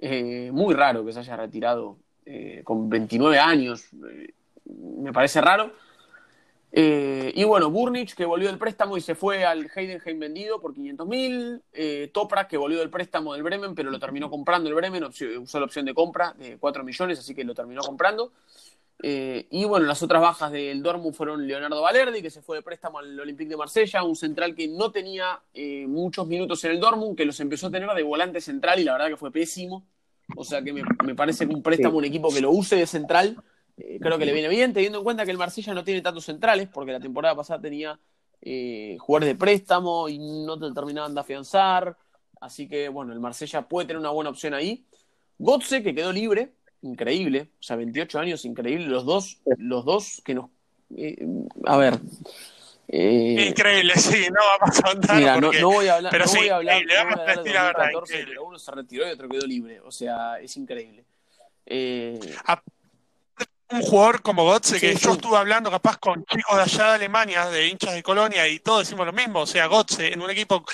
Eh, 0.00 0.50
muy 0.52 0.74
raro 0.74 1.04
que 1.04 1.12
se 1.12 1.18
haya 1.18 1.36
retirado 1.36 1.98
eh, 2.24 2.62
con 2.64 2.88
29 2.88 3.38
años. 3.38 3.88
Me 4.68 5.12
parece 5.12 5.40
raro. 5.40 5.72
Eh, 6.70 7.32
y 7.34 7.44
bueno, 7.44 7.70
Burnich 7.70 8.14
que 8.14 8.26
volvió 8.26 8.48
del 8.48 8.58
préstamo 8.58 8.98
y 8.98 9.00
se 9.00 9.14
fue 9.14 9.44
al 9.44 9.70
Heidenheim 9.74 10.18
vendido 10.18 10.60
por 10.60 10.74
500 10.74 11.06
mil. 11.06 11.62
Eh, 11.72 12.10
Toprak 12.12 12.48
que 12.48 12.56
volvió 12.56 12.78
del 12.78 12.90
préstamo 12.90 13.32
del 13.32 13.42
Bremen, 13.42 13.74
pero 13.74 13.90
lo 13.90 13.98
terminó 13.98 14.28
comprando 14.28 14.68
el 14.68 14.74
Bremen, 14.74 15.04
usó 15.04 15.58
la 15.58 15.64
opción 15.64 15.86
de 15.86 15.94
compra 15.94 16.34
de 16.38 16.58
4 16.58 16.84
millones, 16.84 17.18
así 17.18 17.34
que 17.34 17.44
lo 17.44 17.54
terminó 17.54 17.82
comprando. 17.82 18.32
Eh, 19.00 19.46
y 19.50 19.64
bueno, 19.64 19.86
las 19.86 20.02
otras 20.02 20.20
bajas 20.20 20.50
del 20.50 20.82
Dortmund 20.82 21.14
fueron 21.14 21.46
Leonardo 21.46 21.80
Valerdi, 21.80 22.20
que 22.20 22.30
se 22.30 22.42
fue 22.42 22.56
de 22.56 22.62
préstamo 22.62 22.98
al 22.98 23.18
Olympique 23.18 23.50
de 23.50 23.56
Marsella, 23.56 24.02
un 24.02 24.16
central 24.16 24.54
que 24.54 24.66
no 24.66 24.90
tenía 24.90 25.40
eh, 25.54 25.86
muchos 25.86 26.26
minutos 26.26 26.64
en 26.64 26.72
el 26.72 26.80
Dortmund, 26.80 27.16
que 27.16 27.24
los 27.24 27.38
empezó 27.38 27.68
a 27.68 27.70
tener 27.70 27.88
de 27.90 28.02
volante 28.02 28.40
central 28.40 28.80
y 28.80 28.84
la 28.84 28.94
verdad 28.94 29.08
que 29.08 29.16
fue 29.16 29.30
pésimo. 29.30 29.86
O 30.36 30.44
sea 30.44 30.62
que 30.62 30.72
me, 30.72 30.82
me 31.04 31.14
parece 31.14 31.46
que 31.46 31.54
un 31.54 31.62
préstamo, 31.62 31.96
un 31.96 32.04
equipo 32.04 32.28
que 32.30 32.40
lo 32.40 32.50
use 32.50 32.76
de 32.76 32.86
central, 32.86 33.42
eh, 33.78 33.98
creo 34.00 34.18
que 34.18 34.26
le 34.26 34.32
viene 34.32 34.48
bien, 34.48 34.72
teniendo 34.72 34.98
en 34.98 35.04
cuenta 35.04 35.24
que 35.24 35.30
el 35.30 35.38
Marsella 35.38 35.74
no 35.74 35.84
tiene 35.84 36.00
tantos 36.02 36.24
centrales, 36.24 36.68
porque 36.72 36.92
la 36.92 37.00
temporada 37.00 37.34
pasada 37.36 37.60
tenía 37.60 37.98
eh, 38.42 38.96
jugadores 39.00 39.28
de 39.28 39.34
préstamo 39.38 40.08
y 40.08 40.18
no 40.18 40.58
te 40.58 40.72
terminaban 40.72 41.14
de 41.14 41.20
afianzar. 41.20 41.96
Así 42.40 42.68
que 42.68 42.88
bueno, 42.88 43.12
el 43.12 43.20
Marsella 43.20 43.62
puede 43.62 43.86
tener 43.86 44.00
una 44.00 44.10
buena 44.10 44.30
opción 44.30 44.54
ahí. 44.54 44.84
Gotze, 45.38 45.82
que 45.82 45.94
quedó 45.94 46.12
libre, 46.12 46.52
increíble, 46.82 47.48
o 47.58 47.62
sea, 47.62 47.76
28 47.76 48.18
años, 48.18 48.44
increíble. 48.44 48.86
Los 48.86 49.04
dos, 49.04 49.38
los 49.56 49.84
dos 49.84 50.20
que 50.24 50.34
nos. 50.34 50.50
eh, 50.96 51.16
a 51.64 51.76
ver. 51.76 51.98
eh, 52.88 53.46
Increíble, 53.50 53.94
sí, 53.96 54.26
no 54.30 54.40
vamos 54.60 54.80
a 54.84 54.90
andar 54.90 55.16
Mira, 55.18 55.34
no, 55.36 55.46
porque... 55.48 55.60
no 55.60 55.70
voy 55.70 55.86
a 55.88 55.96
hablar, 55.96 56.10
pero 56.12 56.24
no 56.24 56.30
sí, 56.30 56.38
voy 56.38 56.48
a 56.48 56.56
hablar, 56.56 56.76
increíble, 56.82 56.94
no 56.94 57.04
vamos 57.04 57.16
voy 57.16 57.18
a 57.18 57.28
a 57.28 57.32
hablar 57.32 57.36
de 57.36 57.42
decir 57.42 57.54
la 57.54 57.64
verdad, 57.64 57.84
2014, 57.92 58.12
increíble. 58.14 58.30
pero 58.30 58.44
uno 58.46 58.58
se 58.58 58.70
retiró 58.72 59.06
y 59.08 59.10
otro 59.10 59.28
quedó 59.28 59.46
libre. 59.46 59.80
O 59.80 59.90
sea, 59.90 60.40
es 60.40 60.56
increíble. 60.56 61.04
Eh, 61.66 62.18
un 63.70 63.82
jugador 63.82 64.22
como 64.22 64.44
Gotze, 64.44 64.80
que 64.80 64.94
Sí, 64.96 65.04
yo 65.04 65.12
estuve 65.12 65.36
hablando 65.36 65.70
capaz 65.70 65.98
con 65.98 66.24
chicos 66.24 66.56
de 66.56 66.62
allá 66.62 66.84
de 66.88 66.94
Alemania, 66.94 67.46
de 67.50 67.68
hinchas 67.68 67.94
de 67.94 68.02
Colonia, 68.02 68.48
y 68.48 68.60
todos 68.60 68.80
decimos 68.80 69.06
lo 69.06 69.12
mismo. 69.12 69.40
O 69.40 69.46
sea, 69.46 69.66
Gotze 69.66 70.12
en 70.12 70.20
un 70.22 70.30
equipo 70.30 70.64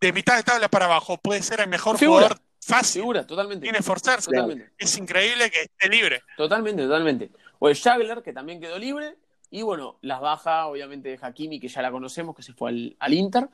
de 0.00 0.12
mitad 0.12 0.36
de 0.36 0.42
tabla 0.42 0.68
para 0.68 0.84
abajo 0.86 1.16
puede 1.18 1.42
ser 1.42 1.60
el 1.60 1.68
mejor 1.68 1.98
Figura. 1.98 2.26
jugador 2.26 2.40
fácil, 2.60 3.02
figura, 3.02 3.26
totalmente. 3.26 3.62
tiene 3.62 3.78
esforzarse. 3.78 4.30
Totalmente. 4.30 4.72
Es 4.78 4.96
increíble 4.98 5.50
que 5.50 5.62
esté 5.62 5.88
libre. 5.88 6.22
Totalmente, 6.36 6.82
totalmente. 6.82 7.30
O 7.58 7.68
el 7.68 7.76
Jagler, 7.76 8.22
que 8.22 8.32
también 8.32 8.60
quedó 8.60 8.78
libre. 8.78 9.16
Y 9.50 9.62
bueno, 9.62 9.98
las 10.02 10.20
bajas, 10.20 10.64
obviamente, 10.66 11.10
de 11.10 11.18
Hakimi, 11.20 11.60
que 11.60 11.68
ya 11.68 11.80
la 11.80 11.90
conocemos, 11.90 12.34
que 12.34 12.42
se 12.42 12.52
fue 12.52 12.70
al, 12.70 12.96
al 12.98 13.14
Inter. 13.14 13.48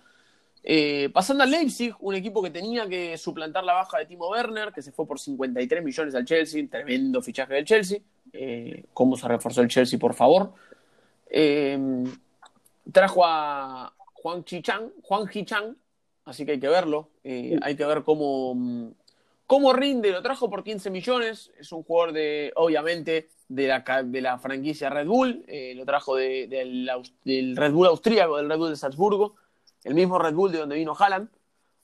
Eh, 0.62 1.08
pasando 1.12 1.42
al 1.42 1.50
Leipzig, 1.50 1.94
un 2.00 2.14
equipo 2.14 2.42
que 2.42 2.50
tenía 2.50 2.86
que 2.88 3.16
suplantar 3.16 3.64
la 3.64 3.72
baja 3.74 3.98
de 3.98 4.06
Timo 4.06 4.28
Werner, 4.28 4.72
que 4.72 4.82
se 4.82 4.92
fue 4.92 5.06
por 5.06 5.18
53 5.18 5.82
millones 5.82 6.14
al 6.14 6.24
Chelsea, 6.24 6.64
tremendo 6.70 7.22
fichaje 7.22 7.54
del 7.54 7.64
Chelsea. 7.64 7.98
Eh, 8.32 8.84
¿Cómo 8.92 9.16
se 9.16 9.28
reforzó 9.28 9.60
el 9.62 9.68
Chelsea, 9.68 9.98
por 9.98 10.14
favor? 10.14 10.52
Eh, 11.28 11.78
trajo 12.92 13.24
a 13.24 13.92
Juan 14.14 14.44
Chichan, 14.44 14.92
Juan 15.02 15.28
Hichan, 15.32 15.76
así 16.24 16.44
que 16.44 16.52
hay 16.52 16.60
que 16.60 16.68
verlo. 16.68 17.08
Eh, 17.24 17.58
hay 17.62 17.76
que 17.76 17.84
ver 17.84 18.02
cómo, 18.02 18.92
cómo 19.46 19.72
rinde. 19.72 20.10
Lo 20.10 20.22
trajo 20.22 20.50
por 20.50 20.64
15 20.64 20.90
millones. 20.90 21.50
Es 21.58 21.72
un 21.72 21.82
jugador 21.82 22.12
de, 22.12 22.52
obviamente, 22.56 23.30
de 23.48 23.68
la, 23.68 24.02
de 24.04 24.20
la 24.20 24.38
franquicia 24.38 24.90
Red 24.90 25.06
Bull. 25.06 25.44
Eh, 25.48 25.74
lo 25.74 25.84
trajo 25.84 26.16
de- 26.16 26.46
del, 26.46 27.56
Red 27.56 27.72
Bull 27.72 27.86
austríaco, 27.86 28.36
del 28.36 28.48
Red 28.48 28.58
Bull 28.58 28.70
de 28.70 28.76
Salzburgo. 28.76 29.36
El 29.84 29.94
mismo 29.94 30.18
Red 30.18 30.34
Bull 30.34 30.52
de 30.52 30.58
donde 30.58 30.76
vino 30.76 30.94
Haaland. 30.98 31.28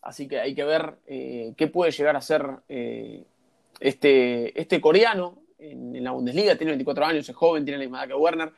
Así 0.03 0.29
que 0.29 0.39
hay 0.39 0.55
que 0.55 0.63
ver 0.63 0.99
qué 1.05 1.69
puede 1.73 1.91
llegar 1.91 2.15
a 2.15 2.21
ser 2.21 2.47
este, 3.81 4.61
este 4.61 4.81
coreano 4.81 5.39
en, 5.59 5.97
en 5.97 6.05
la 6.05 6.13
Bundesliga. 6.13 6.57
Tiene 6.57 6.73
24 6.73 7.05
años, 7.05 7.29
es 7.29 7.35
joven, 7.35 7.65
tiene 7.65 7.79
la 7.79 7.85
misma 7.85 8.01
edad 8.01 8.09
que 8.09 8.15
Werner. 8.15 8.53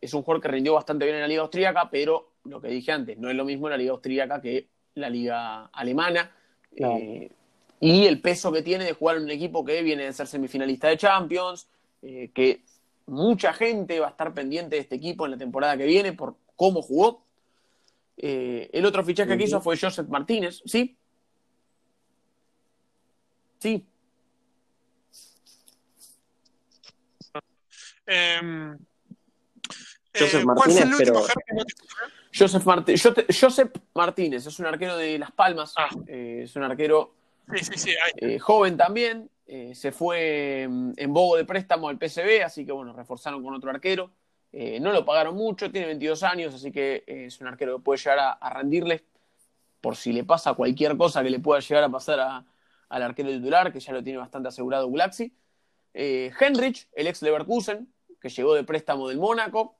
Es 0.00 0.14
un 0.14 0.22
jugador 0.22 0.42
que 0.42 0.48
rindió 0.48 0.74
bastante 0.74 1.04
bien 1.04 1.16
en 1.16 1.22
la 1.22 1.28
Liga 1.28 1.42
Austríaca, 1.42 1.88
pero 1.90 2.30
lo 2.44 2.60
que 2.60 2.68
dije 2.68 2.92
antes, 2.92 3.18
no 3.18 3.28
es 3.28 3.36
lo 3.36 3.44
mismo 3.44 3.66
en 3.66 3.72
la 3.72 3.76
Liga 3.76 3.92
Austríaca 3.92 4.40
que 4.40 4.68
la 4.94 5.10
liga 5.10 5.66
alemana. 5.66 6.30
Eh, 6.76 7.30
y 7.80 8.06
el 8.06 8.20
peso 8.20 8.52
que 8.52 8.62
tiene 8.62 8.84
de 8.84 8.92
jugar 8.92 9.16
en 9.16 9.24
un 9.24 9.30
equipo 9.30 9.64
que 9.64 9.82
viene 9.82 10.04
de 10.04 10.12
ser 10.12 10.26
semifinalista 10.26 10.88
de 10.88 10.98
Champions, 10.98 11.68
eh, 12.02 12.30
que 12.34 12.62
mucha 13.06 13.52
gente 13.52 14.00
va 14.00 14.08
a 14.08 14.10
estar 14.10 14.32
pendiente 14.34 14.76
de 14.76 14.82
este 14.82 14.96
equipo 14.96 15.24
en 15.24 15.32
la 15.32 15.38
temporada 15.38 15.76
que 15.76 15.86
viene 15.86 16.12
por 16.12 16.36
cómo 16.56 16.82
jugó. 16.82 17.24
Eh, 18.16 18.68
el 18.72 18.84
otro 18.84 19.02
fichaje 19.02 19.36
que 19.36 19.44
hizo 19.44 19.60
fue 19.60 19.78
Joseph 19.78 20.08
Martínez, 20.08 20.62
¿sí? 20.66 20.96
Sí. 23.58 23.84
Em, 28.12 28.76
Joseph 30.18 30.44
Martínez, 30.44 30.96
pero... 30.98 31.22
Joseph, 32.32 32.64
Joseph, 33.40 33.70
Martínez 33.94 34.46
es 34.46 34.58
un 34.58 34.66
arquero 34.66 34.96
de 34.96 35.18
Las 35.18 35.32
Palmas, 35.32 35.74
ah. 35.76 35.88
es 36.06 36.54
un 36.56 36.62
arquero 36.62 37.14
eh, 38.16 38.38
joven 38.38 38.76
también, 38.76 39.28
eh, 39.46 39.74
se 39.74 39.92
fue 39.92 40.66
mm, 40.68 40.92
en 40.96 41.12
Bogo 41.12 41.36
de 41.36 41.44
préstamo 41.44 41.88
al 41.88 41.98
PSV, 41.98 42.44
así 42.44 42.64
que 42.64 42.72
bueno, 42.72 42.92
reforzaron 42.92 43.42
con 43.42 43.54
otro 43.54 43.70
arquero. 43.70 44.10
Eh, 44.52 44.80
no 44.80 44.92
lo 44.92 45.04
pagaron 45.04 45.36
mucho, 45.36 45.70
tiene 45.70 45.86
22 45.86 46.22
años, 46.24 46.54
así 46.54 46.72
que 46.72 47.04
es 47.06 47.40
un 47.40 47.46
arquero 47.46 47.76
que 47.76 47.84
puede 47.84 47.98
llegar 47.98 48.36
a, 48.40 48.50
rendirle 48.50 49.04
por 49.80 49.94
si 49.96 50.12
le 50.12 50.24
pasa 50.24 50.54
cualquier 50.54 50.96
cosa 50.96 51.22
que 51.22 51.30
le 51.30 51.38
pueda 51.38 51.60
llegar 51.60 51.84
a 51.84 51.88
pasar 51.88 52.44
al 52.88 53.02
arquero 53.02 53.30
titular, 53.30 53.72
que 53.72 53.78
ya 53.78 53.92
lo 53.92 54.02
tiene 54.02 54.18
bastante 54.18 54.48
asegurado 54.48 54.88
Gulaxi. 54.88 55.32
Henrich, 55.92 56.88
el 56.92 57.06
ex 57.06 57.22
Leverkusen, 57.22 57.88
que 58.20 58.28
llegó 58.28 58.54
de 58.54 58.64
préstamo 58.64 59.08
del 59.08 59.18
Mónaco. 59.18 59.76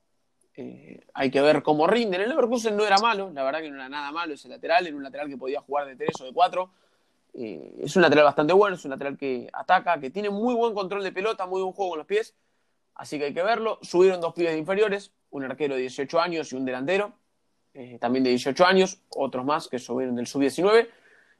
hay 1.13 1.31
que 1.31 1.41
ver 1.41 1.63
cómo 1.63 1.87
rinde. 1.87 2.17
El 2.17 2.29
Leverkusen 2.29 2.75
no 2.75 2.85
era 2.85 2.97
malo, 2.97 3.31
la 3.33 3.43
verdad 3.43 3.61
que 3.61 3.69
no 3.69 3.75
era 3.75 3.89
nada 3.89 4.11
malo 4.11 4.33
ese 4.33 4.49
lateral, 4.49 4.87
era 4.87 4.95
un 4.95 5.03
lateral 5.03 5.29
que 5.29 5.37
podía 5.37 5.61
jugar 5.61 5.87
de 5.87 5.95
3 5.95 6.21
o 6.21 6.25
de 6.25 6.33
4 6.33 6.71
eh, 7.33 7.75
es 7.79 7.95
un 7.95 8.01
lateral 8.01 8.25
bastante 8.25 8.53
bueno, 8.53 8.75
es 8.75 8.83
un 8.83 8.91
lateral 8.91 9.17
que 9.17 9.49
ataca, 9.53 9.99
que 9.99 10.09
tiene 10.09 10.29
muy 10.29 10.53
buen 10.53 10.73
control 10.73 11.03
de 11.03 11.11
pelota, 11.11 11.45
muy 11.45 11.61
buen 11.61 11.73
juego 11.73 11.91
con 11.91 11.99
los 11.99 12.07
pies, 12.07 12.35
así 12.95 13.17
que 13.17 13.25
hay 13.25 13.33
que 13.33 13.43
verlo. 13.43 13.79
Subieron 13.81 14.19
dos 14.19 14.33
pibes 14.33 14.57
inferiores, 14.57 15.11
un 15.29 15.43
arquero 15.43 15.75
de 15.75 15.81
18 15.81 16.19
años 16.19 16.51
y 16.51 16.55
un 16.55 16.65
delantero, 16.65 17.13
eh, 17.73 17.97
también 17.99 18.23
de 18.23 18.31
18 18.31 18.65
años, 18.65 19.01
otros 19.09 19.45
más 19.45 19.67
que 19.67 19.79
subieron 19.79 20.15
del 20.15 20.27
sub-19. 20.27 20.89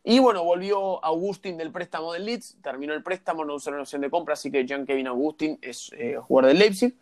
Y 0.04 0.20
bueno, 0.20 0.44
volvió 0.44 1.04
Augustin 1.04 1.58
del 1.58 1.72
préstamo 1.72 2.14
del 2.14 2.26
Leeds, 2.26 2.58
terminó 2.62 2.94
el 2.94 3.04
préstamo, 3.04 3.46
no 3.46 3.56
usó 3.56 3.70
una 3.70 3.82
opción 3.82 4.02
de 4.02 4.10
compra, 4.10 4.34
así 4.34 4.52
que 4.52 4.68
Jan 4.68 4.86
Kevin 4.86 5.08
Augustin 5.08 5.60
es 5.62 5.92
eh, 5.96 6.18
jugador 6.18 6.50
del 6.50 6.60
Leipzig. 6.60 6.96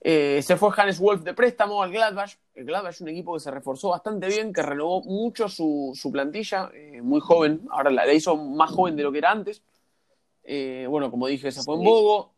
Eh, 0.00 0.40
se 0.42 0.56
fue 0.56 0.70
Hannes 0.76 1.00
Wolf 1.00 1.22
de 1.22 1.34
préstamo 1.34 1.82
al 1.82 1.90
Gladbach. 1.90 2.36
El 2.54 2.66
Gladbach 2.66 2.94
es 2.94 3.00
un 3.00 3.08
equipo 3.08 3.34
que 3.34 3.40
se 3.40 3.50
reforzó 3.50 3.90
bastante 3.90 4.28
bien, 4.28 4.52
que 4.52 4.62
renovó 4.62 5.02
mucho 5.02 5.48
su, 5.48 5.92
plantilla, 6.12 6.70
eh, 6.72 7.00
muy 7.02 7.20
joven. 7.20 7.62
Ahora 7.70 7.90
la, 7.90 8.12
hizo 8.12 8.36
más 8.36 8.70
joven 8.70 8.96
de 8.96 9.02
lo 9.02 9.10
que 9.10 9.18
era 9.18 9.30
antes. 9.30 9.62
Eh, 10.44 10.86
bueno, 10.88 11.10
como 11.10 11.26
dije, 11.26 11.50
se 11.50 11.62
fue 11.62 11.74
en 11.74 11.84
Bogo. 11.84 12.32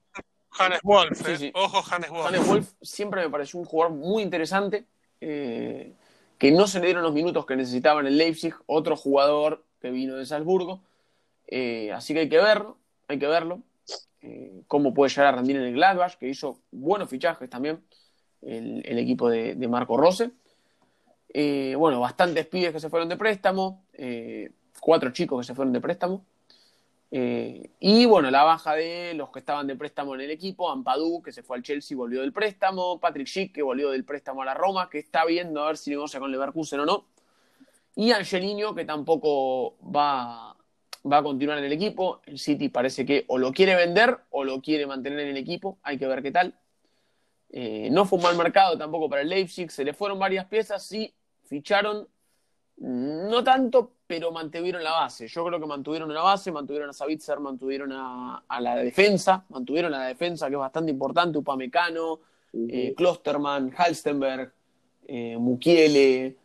Hannes 0.59 0.80
Wolf, 0.82 1.22
ojo 1.55 1.82
Hannes 1.90 2.11
Wolf. 2.11 2.26
Hannes 2.26 2.46
Wolf 2.48 2.72
siempre 2.82 3.22
me 3.22 3.30
pareció 3.30 3.61
un 3.61 3.66
jugador 3.66 3.94
muy 3.94 4.24
interesante, 4.24 4.84
que 6.41 6.51
no 6.51 6.66
se 6.66 6.80
le 6.80 6.86
dieron 6.86 7.05
los 7.05 7.12
minutos 7.12 7.47
que 7.47 7.55
necesitaba 7.55 8.01
en 8.01 8.09
el 8.09 8.18
Leipzig, 8.18 8.55
otro 8.66 8.97
jugador 8.97 9.64
que 9.80 9.93
vino 9.93 10.16
de 10.16 10.26
Salzburgo. 10.26 10.80
así 11.95 12.14
que 12.14 12.20
hay 12.20 12.28
que 12.28 12.38
verlo, 12.38 12.76
hay 13.07 13.20
que 13.20 13.28
verlo. 13.28 13.62
Eh, 14.22 14.64
cómo 14.66 14.93
puede 14.93 15.11
llegar 15.11 15.26
a 15.26 15.36
rendir 15.36 15.57
en 15.57 15.62
el 15.62 15.72
Gladbach, 15.72 16.16
que 16.16 16.28
hizo 16.28 16.61
buenos 16.70 17.09
fichajes 17.09 17.49
también 17.49 17.82
el, 18.43 18.99
equipo 18.99 19.30
de, 19.30 19.55
Marco 19.68 19.97
Rose. 19.97 20.30
Eh, 21.32 21.74
bueno, 21.76 22.01
bastantes 22.01 22.47
pibes 22.47 22.72
que 22.72 22.80
se 22.80 22.91
fueron 22.91 23.09
de 23.09 23.16
préstamo, 23.16 23.84
eh, 23.95 24.51
cuatro 24.80 25.11
chicos 25.11 25.41
que 25.41 25.47
se 25.47 25.55
fueron 25.55 25.72
de 25.72 25.80
préstamo. 25.80 26.24
Y 27.12 28.06
bueno, 28.06 28.30
la 28.30 28.44
baja 28.44 28.74
de 28.74 29.14
los 29.14 29.30
que 29.30 29.40
estaban 29.40 29.66
de 29.66 29.74
préstamo 29.74 30.14
en 30.14 30.20
el 30.20 30.30
equipo, 30.30 30.70
Ampadú, 30.70 31.22
que 31.22 31.32
se 31.32 31.42
fue 31.42 31.56
al 31.56 31.62
Chelsea 31.62 31.94
y 31.94 31.98
volvió 31.98 32.20
del 32.20 32.32
préstamo, 32.32 33.00
Patrick 33.00 33.26
Schick, 33.26 33.52
que 33.52 33.62
volvió 33.62 33.90
del 33.90 34.04
préstamo 34.04 34.42
a 34.42 34.44
la 34.44 34.54
Roma, 34.54 34.88
que 34.88 34.98
está 34.98 35.24
viendo 35.24 35.62
a 35.62 35.66
ver 35.68 35.76
si 35.76 35.90
negocia 35.90 36.20
con 36.20 36.30
Leverkusen 36.30 36.80
o 36.80 36.86
no, 36.86 37.06
y 37.96 38.12
Angelino, 38.12 38.74
que 38.74 38.84
tampoco 38.84 39.76
va 39.82 40.56
va 41.11 41.18
a 41.18 41.22
continuar 41.22 41.58
en 41.58 41.64
el 41.64 41.72
equipo. 41.72 42.20
El 42.26 42.38
City 42.38 42.68
parece 42.68 43.06
que 43.06 43.24
o 43.28 43.38
lo 43.38 43.52
quiere 43.52 43.74
vender 43.74 44.18
o 44.30 44.44
lo 44.44 44.61
quiere 44.61 44.86
mantener 44.86 45.20
en 45.20 45.28
el 45.28 45.36
equipo. 45.36 45.78
Hay 45.82 45.98
que 45.98 46.06
ver 46.06 46.22
qué 46.22 46.30
tal. 46.30 46.58
Eh, 47.50 47.88
no 47.90 48.04
fue 48.04 48.18
un 48.18 48.24
mal 48.24 48.36
mercado 48.36 48.76
tampoco 48.78 49.08
para 49.08 49.22
el 49.22 49.28
Leipzig. 49.28 49.70
Se 49.70 49.84
le 49.84 49.94
fueron 49.94 50.18
varias 50.18 50.46
piezas. 50.46 50.84
Sí, 50.84 51.14
ficharon. 51.44 52.08
No 52.76 53.44
tanto, 53.44 53.92
pero 54.11 54.32
mantuvieron 54.32 54.82
la 54.82 54.90
base. 54.90 55.28
Yo 55.28 55.44
creo 55.44 55.61
que 55.61 55.66
mantuvieron 55.66 56.12
la 56.12 56.22
base, 56.22 56.50
mantuvieron 56.50 56.90
a 56.90 56.92
Savitzer, 56.92 57.38
mantuvieron 57.38 57.92
a, 57.92 58.42
la 58.61 58.74
defensa, 58.74 59.44
mantuvieron 59.50 59.94
a 59.94 60.00
la 60.00 60.06
defensa, 60.06 60.48
que 60.48 60.54
es 60.54 60.58
bastante 60.58 60.90
importante, 60.90 61.38
Upamecano, 61.38 62.18
eh, 62.52 62.92
Klosterman, 62.96 63.72
Halstenberg, 63.76 64.52
eh, 65.06 65.36
Mukiele, 65.38 66.36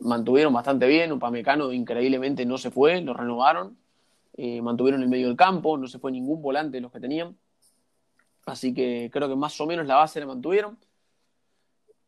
mantuvieron 0.00 0.52
bastante 0.52 0.86
bien. 0.86 1.10
Upamecano 1.12 1.72
increíblemente 1.72 2.44
no 2.44 2.58
se 2.58 2.70
fue, 2.70 3.00
lo 3.00 3.14
renovaron. 3.14 3.78
Eh, 4.36 4.60
mantuvieron 4.60 5.02
el 5.02 5.08
medio 5.08 5.28
del 5.28 5.38
campo, 5.38 5.78
no 5.78 5.86
se 5.86 5.98
fue 5.98 6.12
ningún 6.12 6.42
volante 6.42 6.76
de 6.76 6.82
los 6.82 6.92
que 6.92 7.00
tenían. 7.00 7.34
Así 8.44 8.74
que 8.74 9.08
creo 9.10 9.26
que 9.26 9.36
más 9.36 9.58
o 9.58 9.66
menos 9.66 9.86
la 9.86 9.96
base 9.96 10.20
la 10.20 10.26
mantuvieron. 10.26 10.76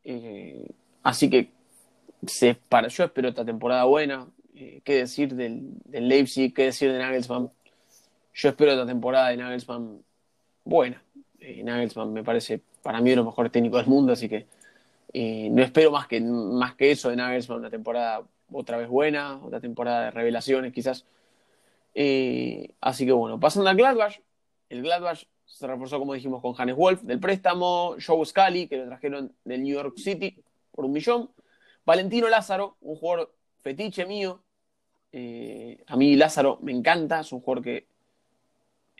Eh, 0.04 0.68
así 1.02 1.30
que 1.30 1.50
se, 2.26 2.56
para, 2.56 2.88
yo 2.88 3.04
espero 3.04 3.30
esta 3.30 3.42
temporada 3.42 3.84
buena. 3.84 4.28
Eh, 4.54 4.82
¿Qué 4.84 4.96
decir 4.96 5.34
del, 5.34 5.74
Leipzig? 5.90 6.54
¿Qué 6.54 6.64
decir 6.64 6.92
de 6.92 6.98
Nagelsmann? 6.98 7.50
Yo 8.34 8.48
espero 8.48 8.72
esta 8.72 8.86
temporada 8.86 9.28
de 9.28 9.36
Nagelsmann 9.36 10.02
buena. 10.64 11.02
Nagelsmann 11.40 12.12
me 12.12 12.22
parece 12.22 12.60
para 12.82 13.00
mí 13.00 13.10
uno 13.10 13.10
de 13.10 13.16
los 13.16 13.26
mejores 13.26 13.52
técnicos 13.52 13.80
del 13.80 13.88
mundo, 13.88 14.12
así 14.12 14.28
que 14.28 14.46
no 15.50 15.62
espero 15.62 15.90
más 15.90 16.06
que, 16.06 16.20
más 16.20 16.74
que 16.74 16.90
eso 16.92 17.10
de 17.10 17.16
Nagelsmann, 17.16 17.58
una 17.60 17.70
temporada 17.70 18.22
otra 18.52 18.76
vez 18.76 18.88
buena, 18.88 19.38
otra 19.42 19.60
temporada 19.60 20.04
de 20.04 20.10
revelaciones 20.10 20.72
quizás. 20.72 21.04
Eh, 21.94 22.70
así 22.80 23.04
que 23.04 23.12
bueno, 23.12 23.38
pasando 23.38 23.68
al 23.68 23.76
Gladbach, 23.76 24.20
el 24.68 24.82
Gladbach 24.82 25.24
se 25.44 25.66
reforzó, 25.66 25.98
como 25.98 26.14
dijimos, 26.14 26.40
con 26.40 26.54
Hannes 26.56 26.76
Wolf 26.76 27.02
del 27.02 27.20
préstamo, 27.20 27.96
Joe 28.04 28.24
Scali, 28.24 28.66
que 28.68 28.78
lo 28.78 28.86
trajeron 28.86 29.32
del 29.44 29.62
New 29.62 29.74
York 29.74 29.98
City 29.98 30.42
por 30.70 30.86
un 30.86 30.92
millón, 30.92 31.30
Valentino 31.84 32.28
Lázaro, 32.28 32.76
un 32.80 32.96
jugador 32.96 33.34
fetiche 33.62 34.04
mío. 34.06 34.42
Eh, 35.12 35.82
a 35.86 35.96
mí 35.96 36.16
Lázaro 36.16 36.58
me 36.62 36.72
encanta, 36.72 37.20
es 37.20 37.32
un 37.32 37.40
jugador 37.40 37.64
que 37.64 37.86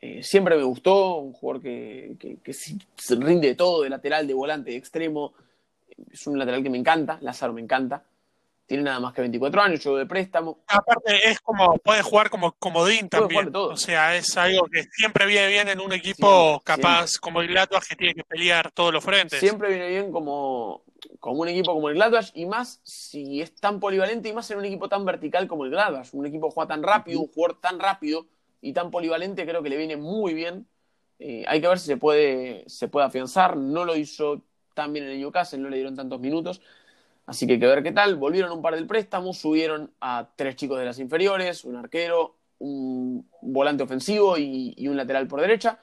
eh, 0.01 0.23
siempre 0.23 0.57
me 0.57 0.63
gustó, 0.63 1.17
un 1.17 1.33
jugador 1.33 1.63
que, 1.63 2.17
que, 2.43 2.53
se 2.53 3.15
rinde 3.17 3.49
de 3.49 3.55
todo, 3.55 3.83
de 3.83 3.91
lateral, 3.91 4.27
de 4.27 4.35
volante, 4.35 4.71
de 4.71 4.77
extremo. 4.77 5.35
Es 6.11 6.27
un 6.27 6.39
lateral 6.39 6.63
que 6.63 6.71
me 6.71 6.79
encanta, 6.79 7.19
Lázaro 7.21 7.53
me 7.53 7.61
encanta 7.61 8.03
tiene 8.67 8.85
nada 8.85 9.01
más 9.01 9.13
que 9.13 9.21
24 9.21 9.61
años, 9.61 9.83
juego 9.83 9.99
de 9.99 10.07
préstamo. 10.07 10.65
Aparte, 10.69 11.29
es 11.29 11.41
como, 11.41 11.77
puede 11.79 12.03
jugar 12.03 12.31
como 12.31 12.53
comodín 12.53 13.09
también. 13.09 13.51
O 13.55 13.77
sea, 13.77 14.17
es 14.17 14.37
algo 14.37 14.67
que 14.67 14.85
siempre 14.85 15.27
viene 15.27 15.49
bien 15.49 15.69
en 15.69 15.81
un 15.81 15.93
equipo 15.93 16.61
capaz 16.65 17.19
como 17.19 17.41
el 17.41 17.49
Gladbach 17.49 17.85
que 17.87 17.97
tiene 17.97 18.15
que 18.15 18.25
pelear 18.25 18.71
todos 18.71 18.93
los 18.93 19.05
frentes. 19.05 19.41
Siempre 19.41 19.69
viene 19.69 19.89
bien 19.89 20.13
como, 20.13 20.85
como 21.19 21.43
un 21.43 21.49
equipo 21.49 21.75
como 21.75 21.89
el 21.89 21.97
Gladbach 21.97 22.31
y 22.35 22.47
más 22.47 22.81
si 22.85 23.41
es 23.43 23.55
tan 23.57 23.81
polivalente 23.81 24.29
y 24.29 24.33
más 24.33 24.51
en 24.51 24.59
un 24.59 24.65
equipo 24.65 24.89
tan 24.89 25.05
vertical 25.05 25.49
como 25.49 25.65
el 25.65 25.71
Gladbach. 25.71 26.09
Un 26.13 26.27
equipo 26.27 26.49
que 26.49 26.55
juega 26.55 26.69
tan 26.69 26.83
rápido, 26.83 27.21
un 27.21 27.29
jugador 27.29 27.61
tan 27.61 27.79
rápido 27.79 28.27
y 28.61 28.73
tan 28.73 28.91
polivalente, 28.91 29.45
creo 29.45 29.63
que 29.63 29.71
le 29.71 29.77
viene 29.77 29.97
muy 29.97 30.35
bien. 30.35 30.67
Eh, 31.19 31.45
hay 31.47 31.61
que 31.61 31.69
ver 31.69 31.79
si 31.79 31.87
se 31.87 31.97
puede, 31.97 32.65
se 32.69 32.89
puede 32.89 33.07
afianzar. 33.07 33.57
No 33.57 33.85
lo 33.85 33.97
hizo 33.97 34.43
tan 34.75 34.93
bien 34.93 35.05
en 35.05 35.13
el 35.13 35.19
Newcastle, 35.19 35.59
no 35.59 35.69
le 35.69 35.77
dieron 35.77 35.95
tantos 35.95 36.21
minutos 36.21 36.63
Así 37.27 37.47
que 37.47 37.55
hay 37.55 37.61
que 37.61 37.67
ver 37.67 37.83
qué 37.83 37.93
tal. 37.93 38.17
Volvieron 38.17 38.53
un 38.53 38.63
par 38.63 38.75
del 38.75 38.87
préstamo, 38.87 39.33
subieron 39.33 39.93
a 40.01 40.29
tres 40.37 40.57
chicos 40.57 40.79
de 40.79 40.85
las 40.85 40.99
inferiores, 40.99 41.65
un 41.65 41.77
arquero, 41.77 42.37
un 42.59 43.29
volante 43.41 43.83
ofensivo 43.83 44.37
y, 44.39 44.87
un 44.89 44.97
lateral 44.97 45.27
por 45.29 45.41
derecha. 45.41 45.79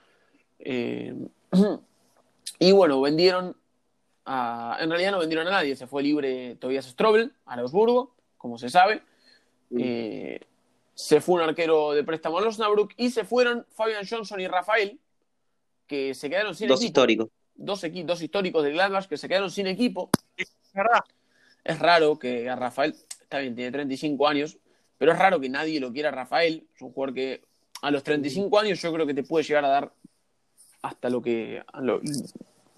Eh, 0.60 1.14
y 2.60 2.72
bueno, 2.72 3.02
vendieron 3.02 3.56
a, 4.26 4.78
en 4.80 4.90
realidad 4.90 5.12
no 5.12 5.20
vendieron 5.20 5.48
a 5.48 5.52
nadie, 5.52 5.76
se 5.76 5.88
fue 5.88 6.04
libre 6.04 6.56
Tobias 6.58 6.86
Strobel 6.86 7.34
a 7.46 7.56
Augsburgo, 7.56 8.16
como 8.38 8.58
se 8.58 8.70
sabe. 8.70 9.02
Eh, 9.78 10.40
se 10.94 11.22
fue 11.22 11.36
un 11.36 11.50
arquero 11.50 11.94
de 11.94 12.04
préstamo 12.04 12.40
a 12.40 12.48
Osnabrück 12.48 12.94
y 12.98 13.10
se 13.12 13.24
fueron 13.24 13.66
Fabian 13.72 14.06
Johnson 14.08 14.40
y 14.40 14.48
Rafael, 14.48 15.00
que 15.88 16.14
se 16.14 16.30
quedaron 16.30 16.54
sin 16.54 16.68
dos 16.68 16.84
Históricos. 16.84 17.30
Dos, 17.56 17.82
dos 18.06 18.22
históricos 18.22 18.64
de 18.64 18.72
Gladbach 18.72 19.08
que 19.08 19.18
se 19.18 19.28
quedaron 19.28 19.52
sin 19.52 19.68
equipo. 19.68 20.10
¿Verdad? 20.74 21.04
Es 21.64 21.80
raro 21.80 22.18
que 22.18 22.50
a 22.50 22.56
Rafael, 22.56 22.96
está 23.22 23.40
bien, 23.40 23.56
tiene 23.56 23.72
35 23.72 24.28
años, 24.28 24.58
pero 24.98 25.12
es 25.12 25.20
raro 25.20 25.40
que 25.40 25.50
nadie 25.50 25.80
lo 25.80 25.92
quiera 25.92 26.10
a 26.10 26.14
Rafael. 26.14 26.68
Es 26.76 26.82
un 26.82 26.92
jugador 26.92 27.16
que 27.16 27.42
a 27.82 27.92
los 27.92 28.04
35 28.04 28.60
años 28.60 28.82
yo 28.82 28.94
creo 28.94 29.06
que 29.06 29.14
te 29.14 29.24
puede 29.24 29.46
llegar 29.46 29.66
a 29.66 29.70
dar 29.70 29.94
hasta 30.82 31.10
lo 31.10 31.22
que. 31.22 31.64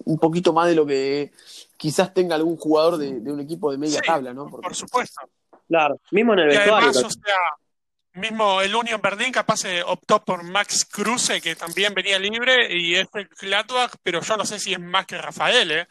un 0.04 0.18
poquito 0.18 0.52
más 0.52 0.68
de 0.68 0.74
lo 0.74 0.86
que 0.86 1.32
quizás 1.76 2.12
tenga 2.12 2.34
algún 2.34 2.56
jugador 2.56 2.98
de, 2.98 3.30
un 3.30 3.40
equipo 3.40 3.70
de 3.70 3.78
media 3.78 4.00
tabla, 4.00 4.32
¿no? 4.32 4.46
por 4.48 4.74
supuesto. 4.74 5.20
Claro, 5.68 6.00
mismo 6.10 6.34
en 6.34 6.40
el 6.40 6.48
vestuario. 6.48 6.74
Además, 6.74 6.96
o 7.04 7.10
sea, 7.10 8.20
mismo 8.20 8.60
el 8.60 8.74
Union 8.74 9.00
Berlin 9.00 9.32
capaz 9.32 9.62
optó 9.86 10.24
por 10.24 10.42
Max 10.42 10.84
Kruse, 10.84 11.40
que 11.40 11.56
también 11.56 11.94
venía 11.94 12.18
libre, 12.18 12.76
y 12.76 12.94
este 12.96 13.28
Gladbach, 13.40 13.94
pero 14.02 14.20
yo 14.20 14.36
no 14.36 14.44
sé 14.44 14.58
si 14.58 14.72
es 14.72 14.80
más 14.80 15.06
que 15.06 15.18
Rafael, 15.18 15.70
¿eh? 15.70 15.88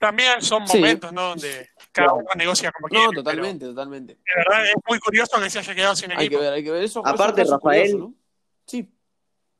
También 0.00 0.40
son 0.40 0.64
momentos, 0.64 1.12
¿no? 1.12 1.28
Donde 1.28 1.68
cada 1.92 2.14
uno 2.14 2.30
negocia 2.34 2.72
como 2.72 2.88
quiere. 2.88 3.04
No, 3.04 3.12
totalmente, 3.12 3.66
totalmente. 3.66 4.14
De 4.14 4.32
verdad 4.34 4.64
es 4.64 4.74
muy 4.88 4.98
curioso 4.98 5.38
que 5.38 5.50
se 5.50 5.58
haya 5.58 5.74
quedado 5.74 5.94
sin 5.94 6.10
equipo. 6.10 6.22
Hay 6.22 6.28
que 6.30 6.36
ver, 6.38 6.52
hay 6.54 6.64
que 6.64 6.70
ver 6.70 6.84
eso. 6.84 7.06
Aparte, 7.06 7.44
Rafael. 7.44 8.06
Sí. 8.64 8.90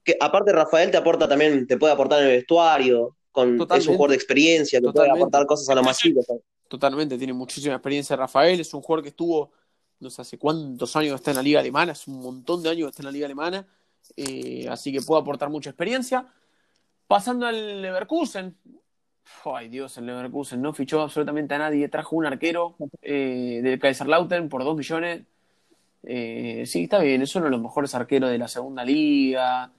Que 0.02 0.16
aparte, 0.18 0.50
Rafael 0.50 0.90
te 0.90 0.96
aporta 0.96 1.28
también, 1.28 1.66
te 1.66 1.76
puede 1.76 1.92
aportar 1.92 2.20
en 2.22 2.28
el 2.28 2.36
vestuario. 2.36 3.16
Con, 3.30 3.60
es 3.60 3.86
un 3.86 3.94
jugador 3.96 4.10
de 4.10 4.16
experiencia, 4.16 4.80
que 4.80 4.90
puede 4.90 5.10
aportar 5.10 5.44
cosas 5.44 5.68
a 5.68 5.74
lo 5.74 5.82
masivo. 5.82 6.24
Totalmente, 6.68 7.18
tiene 7.18 7.34
muchísima 7.34 7.74
experiencia 7.74 8.16
Rafael. 8.16 8.58
Es 8.58 8.72
un 8.72 8.80
jugador 8.80 9.02
que 9.02 9.10
estuvo, 9.10 9.52
no 9.98 10.08
sé 10.08 10.22
hace 10.22 10.38
cuántos 10.38 10.96
años 10.96 11.16
está 11.16 11.32
en 11.32 11.36
la 11.36 11.42
Liga 11.42 11.60
Alemana, 11.60 11.92
es 11.92 12.08
un 12.08 12.18
montón 12.18 12.62
de 12.62 12.70
años 12.70 12.86
que 12.86 12.90
está 12.90 13.02
en 13.02 13.06
la 13.06 13.12
Liga 13.12 13.26
Alemana. 13.26 13.68
Eh, 14.16 14.66
así 14.70 14.90
que 14.90 15.02
puede 15.02 15.20
aportar 15.20 15.50
mucha 15.50 15.68
experiencia. 15.68 16.26
Pasando 17.06 17.46
al 17.46 17.82
Leverkusen, 17.82 18.56
Ay 19.44 19.68
Dios, 19.68 19.96
el 19.98 20.06
Leverkusen 20.06 20.60
no 20.60 20.72
fichó 20.72 21.00
absolutamente 21.00 21.54
a 21.54 21.58
nadie. 21.58 21.88
Trajo 21.88 22.16
un 22.16 22.26
arquero 22.26 22.76
eh, 23.02 23.60
del 23.62 23.78
Kaiserlautern 23.78 24.48
por 24.48 24.64
dos 24.64 24.76
millones. 24.76 25.22
Eh, 26.02 26.64
sí, 26.66 26.84
está 26.84 26.98
bien, 26.98 27.22
es 27.22 27.34
uno 27.34 27.46
de 27.46 27.50
los 27.50 27.60
mejores 27.60 27.94
arqueros 27.94 28.30
de 28.30 28.38
la 28.38 28.48
segunda 28.48 28.84
liga. 28.84 29.70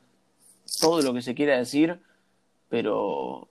Todo 0.79 1.01
lo 1.01 1.13
que 1.13 1.21
se 1.21 1.35
quiera 1.35 1.57
decir, 1.57 1.99
pero 2.69 3.49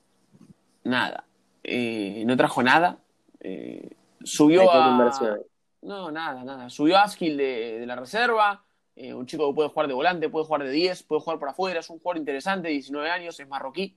nada. 0.84 1.24
Eh, 1.62 2.24
no 2.26 2.36
trajo 2.36 2.62
nada. 2.62 2.98
Eh, 3.40 3.90
subió 4.22 4.70
a. 4.72 5.38
No, 5.82 6.10
nada, 6.10 6.44
nada. 6.44 6.70
Subió 6.70 6.98
a 6.98 7.06
de 7.06 7.84
la 7.86 7.96
reserva. 7.96 8.64
Eh, 8.96 9.14
un 9.14 9.24
chico 9.24 9.48
que 9.48 9.54
puede 9.54 9.68
jugar 9.70 9.88
de 9.88 9.94
volante, 9.94 10.28
puede 10.28 10.44
jugar 10.44 10.62
de 10.64 10.70
10, 10.70 11.04
puede 11.04 11.22
jugar 11.22 11.38
por 11.38 11.48
afuera. 11.48 11.80
Es 11.80 11.88
un 11.88 11.98
jugador 12.00 12.18
interesante, 12.18 12.68
19 12.68 13.10
años, 13.10 13.40
es 13.40 13.48
marroquí. 13.48 13.96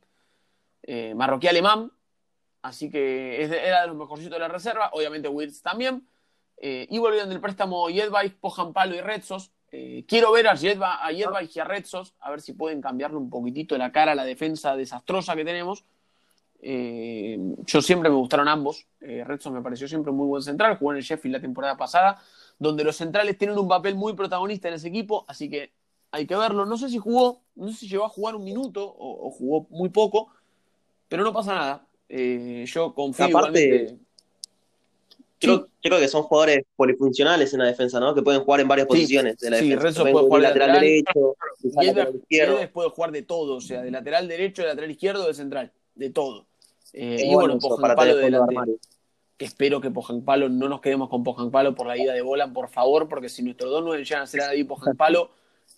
Eh, 0.85 1.13
marroquí 1.15 1.47
alemán, 1.47 1.91
así 2.61 2.89
que 2.89 3.41
era 3.41 3.81
de 3.81 3.87
los 3.87 3.95
mejorcitos 3.95 4.33
de 4.33 4.39
la 4.39 4.49
reserva, 4.49 4.89
obviamente 4.93 5.29
Wirtz 5.29 5.61
también. 5.61 6.05
Eh, 6.57 6.87
y 6.89 6.99
volvieron 6.99 7.29
del 7.29 7.39
préstamo 7.39 7.87
Jedbay, 7.87 8.29
Pojan 8.29 8.73
Palo 8.73 8.95
y 8.95 9.01
Retzos. 9.01 9.51
Eh, 9.71 10.05
quiero 10.07 10.31
ver 10.31 10.47
a 10.47 10.57
Jedbay, 10.57 10.99
a 11.01 11.11
y 11.11 11.59
a 11.59 11.63
Retzos, 11.63 12.13
a 12.19 12.29
ver 12.29 12.41
si 12.41 12.53
pueden 12.53 12.81
cambiarle 12.81 13.17
un 13.17 13.29
poquitito 13.29 13.77
la 13.77 13.91
cara 13.91 14.11
a 14.11 14.15
la 14.15 14.25
defensa 14.25 14.75
desastrosa 14.75 15.35
que 15.35 15.45
tenemos. 15.45 15.85
yo 16.61 17.81
siempre 17.81 18.09
me 18.09 18.15
gustaron 18.15 18.47
ambos. 18.47 18.87
Retzos 18.99 19.51
me 19.51 19.61
pareció 19.61 19.87
siempre 19.87 20.11
muy 20.11 20.27
buen 20.27 20.43
central, 20.43 20.77
jugó 20.77 20.91
en 20.91 20.97
el 20.97 21.03
Sheffield 21.03 21.35
la 21.35 21.41
temporada 21.41 21.75
pasada, 21.75 22.21
donde 22.59 22.83
los 22.83 22.95
centrales 22.95 23.37
tienen 23.37 23.57
un 23.57 23.67
papel 23.67 23.95
muy 23.95 24.13
protagonista 24.13 24.67
en 24.67 24.75
ese 24.75 24.89
equipo, 24.89 25.25
así 25.27 25.49
que 25.49 25.71
hay 26.11 26.27
que 26.27 26.35
verlo. 26.35 26.65
No 26.65 26.77
sé 26.77 26.89
si 26.89 26.99
jugó, 26.99 27.41
no 27.55 27.69
sé 27.69 27.73
si 27.73 27.89
llegó 27.89 28.05
a 28.05 28.09
jugar 28.09 28.35
un 28.35 28.43
minuto 28.43 28.95
o 28.97 29.31
jugó 29.31 29.67
muy 29.71 29.89
poco, 29.89 30.29
pero 31.13 31.23
no 31.23 31.31
pasa 31.31 31.53
nada. 31.53 31.87
Eh, 32.09 32.65
yo 32.65 32.91
confío 32.91 33.25
Aparte, 33.25 33.99
Creo, 35.37 35.67
creo, 35.79 35.99
que 35.99 36.07
son 36.07 36.23
jugadores 36.23 36.63
polifuncionales 36.75 37.53
en 37.53 37.59
la 37.59 37.65
defensa, 37.65 37.99
¿no? 37.99 38.15
Que 38.15 38.23
pueden 38.23 38.41
jugar 38.41 38.61
en 38.61 38.67
varias 38.67 38.87
posiciones 38.87 39.37
de 39.37 39.51
la 39.51 39.59
sí, 39.59 39.69
defensa. 39.69 40.01
puede 40.01 40.25
jugar 40.25 40.41
de 40.41 40.47
lateral, 40.47 40.79
derecho, 40.79 41.35
de 41.59 41.85
lateral 41.85 42.15
izquierdo. 42.15 42.69
puede 42.71 42.89
jugar 42.89 43.11
de 43.11 43.21
todo, 43.21 43.57
o 43.57 43.61
sea, 43.61 43.83
de 43.83 43.91
lateral 43.91 44.27
derecho, 44.27 44.63
de 44.63 44.69
lateral 44.69 44.89
izquierdo, 44.89 45.27
de 45.27 45.35
central, 45.35 45.71
de 45.93 46.09
todo. 46.09 46.47
Eh, 46.93 47.27
y 47.27 47.35
bueno, 47.35 47.59
Pojan 47.59 47.95
Palo 47.95 48.15
de. 48.15 48.77
Que 49.37 49.45
espero 49.45 49.81
que 49.81 49.91
Pojan 49.91 50.23
Palo 50.23 50.49
no 50.49 50.67
nos 50.67 50.81
quedemos 50.81 51.09
con 51.09 51.23
Pojan 51.23 51.51
Palo 51.51 51.75
por 51.75 51.85
la 51.85 51.95
ida 51.95 52.13
de 52.13 52.23
Bolan, 52.23 52.53
por 52.53 52.69
favor, 52.69 53.07
porque 53.07 53.29
si 53.29 53.43
nuestros 53.43 53.69
dos 53.69 53.85
no 53.85 53.95
llegan 53.95 54.23
a 54.23 54.25
ser 54.25 54.39
David 54.39 54.65
Pojan 54.65 54.97
Palo, 54.97 55.29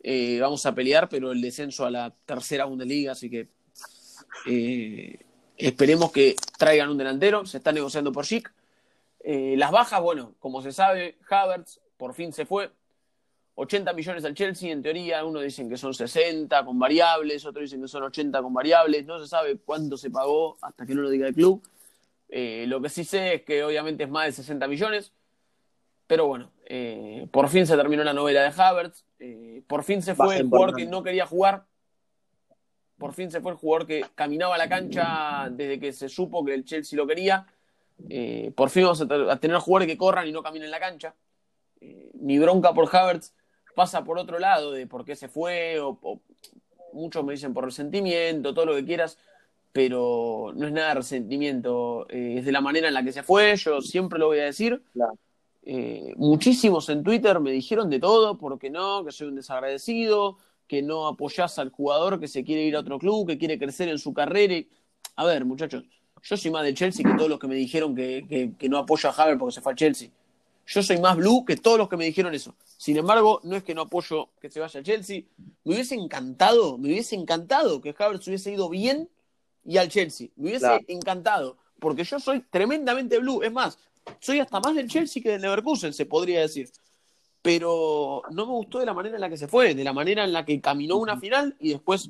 eh, 0.02 0.40
vamos 0.40 0.66
a 0.66 0.74
pelear, 0.74 1.10
pero 1.10 1.34
el 1.34 1.42
descenso 1.42 1.86
a 1.86 1.92
la 1.92 2.16
tercera 2.26 2.64
Bundesliga, 2.64 3.12
así 3.12 3.30
que 3.30 3.50
eh, 4.48 5.25
esperemos 5.58 6.12
que 6.12 6.36
traigan 6.58 6.90
un 6.90 6.98
delantero. 6.98 7.46
Se 7.46 7.58
está 7.58 7.72
negociando 7.72 8.12
por 8.12 8.26
Chic. 8.26 8.52
Eh, 9.20 9.56
las 9.58 9.72
bajas, 9.72 10.02
bueno, 10.02 10.36
como 10.40 10.62
se 10.62 10.72
sabe, 10.72 11.18
Havertz 11.30 11.80
por 11.98 12.14
fin 12.14 12.32
se 12.34 12.46
fue. 12.46 12.72
80 13.56 13.94
millones 13.94 14.26
al 14.26 14.36
Chelsea, 14.36 14.72
en 14.72 14.84
teoría, 14.84 15.24
unos 15.24 15.42
dicen 15.42 15.70
que 15.70 15.78
son 15.78 15.94
60 15.94 16.66
con 16.66 16.78
variables, 16.78 17.46
otros 17.46 17.64
dicen 17.64 17.82
que 17.82 17.88
son 17.88 18.04
80 18.04 18.42
con 18.42 18.54
variables, 18.54 19.06
no 19.06 19.18
se 19.20 19.28
sabe 19.28 19.58
cuánto 19.58 19.96
se 19.96 20.12
pagó 20.12 20.58
hasta 20.62 20.86
que 20.86 20.94
no 20.94 21.02
lo 21.02 21.10
diga 21.10 21.28
el 21.28 21.34
club. 21.34 21.64
Eh, 22.28 22.66
lo 22.68 22.82
que 22.82 22.90
sí 22.90 23.06
sé 23.06 23.36
es 23.36 23.42
que 23.44 23.64
obviamente 23.64 24.04
es 24.04 24.10
más 24.10 24.26
de 24.26 24.34
60 24.34 24.68
millones, 24.68 25.14
pero 26.06 26.28
bueno, 26.28 26.52
por 27.32 27.48
fin 27.48 27.66
se 27.66 27.78
terminó 27.78 28.04
la 28.04 28.14
novela 28.14 28.42
de 28.42 28.62
Havertz, 28.62 29.06
por 29.68 29.84
fin 29.86 30.02
se 30.02 30.16
fue 30.16 30.38
el 30.38 30.50
jugador 30.50 30.76
que 30.76 30.86
no 30.86 31.02
quería 31.02 31.26
jugar, 31.26 31.66
por 32.98 33.14
fin 33.14 33.30
se 33.30 33.42
fue 33.42 33.52
el 33.52 33.58
jugador 33.58 33.88
que 33.88 34.06
caminaba 34.16 34.56
a 34.56 34.58
la 34.58 34.70
cancha 34.70 35.50
desde 35.52 35.80
que 35.80 35.92
se 35.92 36.10
supo 36.10 36.46
que 36.46 36.54
el 36.54 36.64
Chelsea 36.64 36.98
lo 36.98 37.06
quería. 37.06 37.46
Eh, 38.10 38.52
por 38.56 38.70
fin 38.70 38.84
vamos 38.84 39.02
a, 39.02 39.40
tener 39.40 39.58
jugadores 39.58 39.88
que 39.88 39.98
corran 39.98 40.28
y 40.28 40.32
no 40.32 40.44
caminen 40.44 40.66
en 40.66 40.72
la 40.72 40.80
cancha. 40.80 41.16
Eh, 41.82 42.12
mi 42.14 42.40
bronca 42.40 42.74
por 42.74 42.94
Havertz 42.94 43.34
pasa 43.76 44.04
por 44.04 44.18
otro 44.18 44.40
lado, 44.40 44.72
de 44.72 44.88
por 44.88 45.04
qué 45.04 45.16
se 45.16 45.28
fue, 45.28 45.80
o, 45.80 46.22
muchos 46.94 47.26
me 47.26 47.34
dicen 47.34 47.54
por 47.54 47.66
resentimiento, 47.66 48.54
todo 48.54 48.68
lo 48.68 48.76
que 48.76 48.86
quieras, 48.86 49.18
pero 49.74 50.54
no 50.56 50.68
es 50.68 50.72
nada 50.72 50.90
de 50.90 50.96
resentimiento, 50.96 52.08
eh, 52.10 52.38
es 52.40 52.46
de 52.46 52.52
la 52.54 52.62
manera 52.62 52.88
en 52.88 52.94
la 52.94 53.04
que 53.04 53.12
se 53.12 53.24
fue, 53.24 53.56
yo 53.58 53.82
siempre 53.82 54.18
lo 54.18 54.28
voy 54.28 54.40
a 54.40 54.46
decir. 54.46 54.82
muchísimos 56.16 56.88
en 56.90 57.04
Twitter 57.04 57.40
me 57.42 57.52
dijeron 57.52 57.90
de 57.90 58.00
todo, 58.00 58.38
porque 58.38 58.70
no, 58.70 59.04
que 59.04 59.12
soy 59.12 59.28
un 59.28 59.36
desagradecido, 59.36 60.38
que 60.68 60.82
no 60.82 61.08
apoyás 61.08 61.60
al 61.60 61.70
jugador 61.70 62.20
que 62.20 62.28
se 62.28 62.44
quiere 62.44 62.64
ir 62.64 62.76
a 62.76 62.80
otro 62.80 63.00
club, 63.00 63.28
que 63.28 63.38
quiere 63.38 63.58
crecer 63.58 63.90
en 63.90 64.00
su 64.00 64.14
carrera. 64.14 64.66
A 65.16 65.26
ver, 65.26 65.46
muchachos, 65.46 65.84
yo 66.24 66.38
soy 66.38 66.52
más 66.52 66.64
de 66.64 66.74
Chelsea 66.74 67.06
que 67.06 67.16
todos 67.16 67.30
los 67.30 67.40
que 67.40 67.48
me 67.48 67.56
dijeron 67.56 67.96
que, 67.96 68.52
no 68.70 68.78
apoyo 68.80 69.10
a 69.10 69.14
Haver 69.14 69.38
porque 69.38 69.54
se 69.54 69.62
fue 69.62 69.74
a 69.74 69.76
Chelsea. 69.76 70.10
Yo 70.68 70.82
soy 70.82 70.98
más 71.00 71.16
blue 71.16 71.46
que 71.46 71.56
todos 71.58 71.78
los 71.78 71.88
que 71.88 71.98
me 71.98 72.06
dijeron 72.06 72.34
eso. 72.34 72.56
Sin 72.78 72.98
embargo, 72.98 73.40
no 73.44 73.56
es 73.56 73.64
que 73.64 73.76
no 73.76 73.82
apoyo 73.82 74.30
que 74.42 74.50
se 74.50 74.60
vaya 74.60 74.80
a 74.80 74.84
Chelsea. 74.84 75.22
Me 75.64 75.76
hubiese 75.76 75.94
encantado, 75.94 76.80
me 76.80 76.90
hubiese 76.90 77.16
encantado 77.16 77.82
que 77.82 77.94
Havertz 77.98 78.24
se 78.24 78.32
hubiese 78.32 78.52
ido 78.52 78.70
bien 78.70 79.08
y 79.64 79.78
al 79.78 79.90
Chelsea. 79.90 80.30
Me 80.36 80.50
hubiese 80.50 80.84
encantado. 80.88 81.58
Porque 81.80 82.04
yo 82.04 82.20
soy 82.20 82.42
tremendamente 82.50 83.20
blue. 83.20 83.44
Es 83.44 83.52
más, 83.52 83.78
soy 84.20 84.40
hasta 84.40 84.60
más 84.60 84.74
del 84.74 84.90
Chelsea 84.90 85.22
que 85.22 85.30
del 85.30 85.42
Leverkusen, 85.42 85.94
se 85.94 86.08
podría 86.08 86.42
decir 86.42 86.72
pero 87.46 88.24
no 88.32 88.48
me 88.48 88.54
gustó 88.54 88.80
de 88.80 88.88
la 88.88 88.96
manera 88.96 89.18
en 89.18 89.22
la 89.22 89.30
que 89.30 89.38
se 89.38 89.48
fue, 89.48 89.76
de 89.76 89.84
la 89.84 89.94
manera 89.94 90.24
en 90.24 90.34
la 90.34 90.44
que 90.44 90.60
caminó 90.60 90.98
una 90.98 91.16
final 91.20 91.56
y 91.60 91.70
después, 91.74 92.10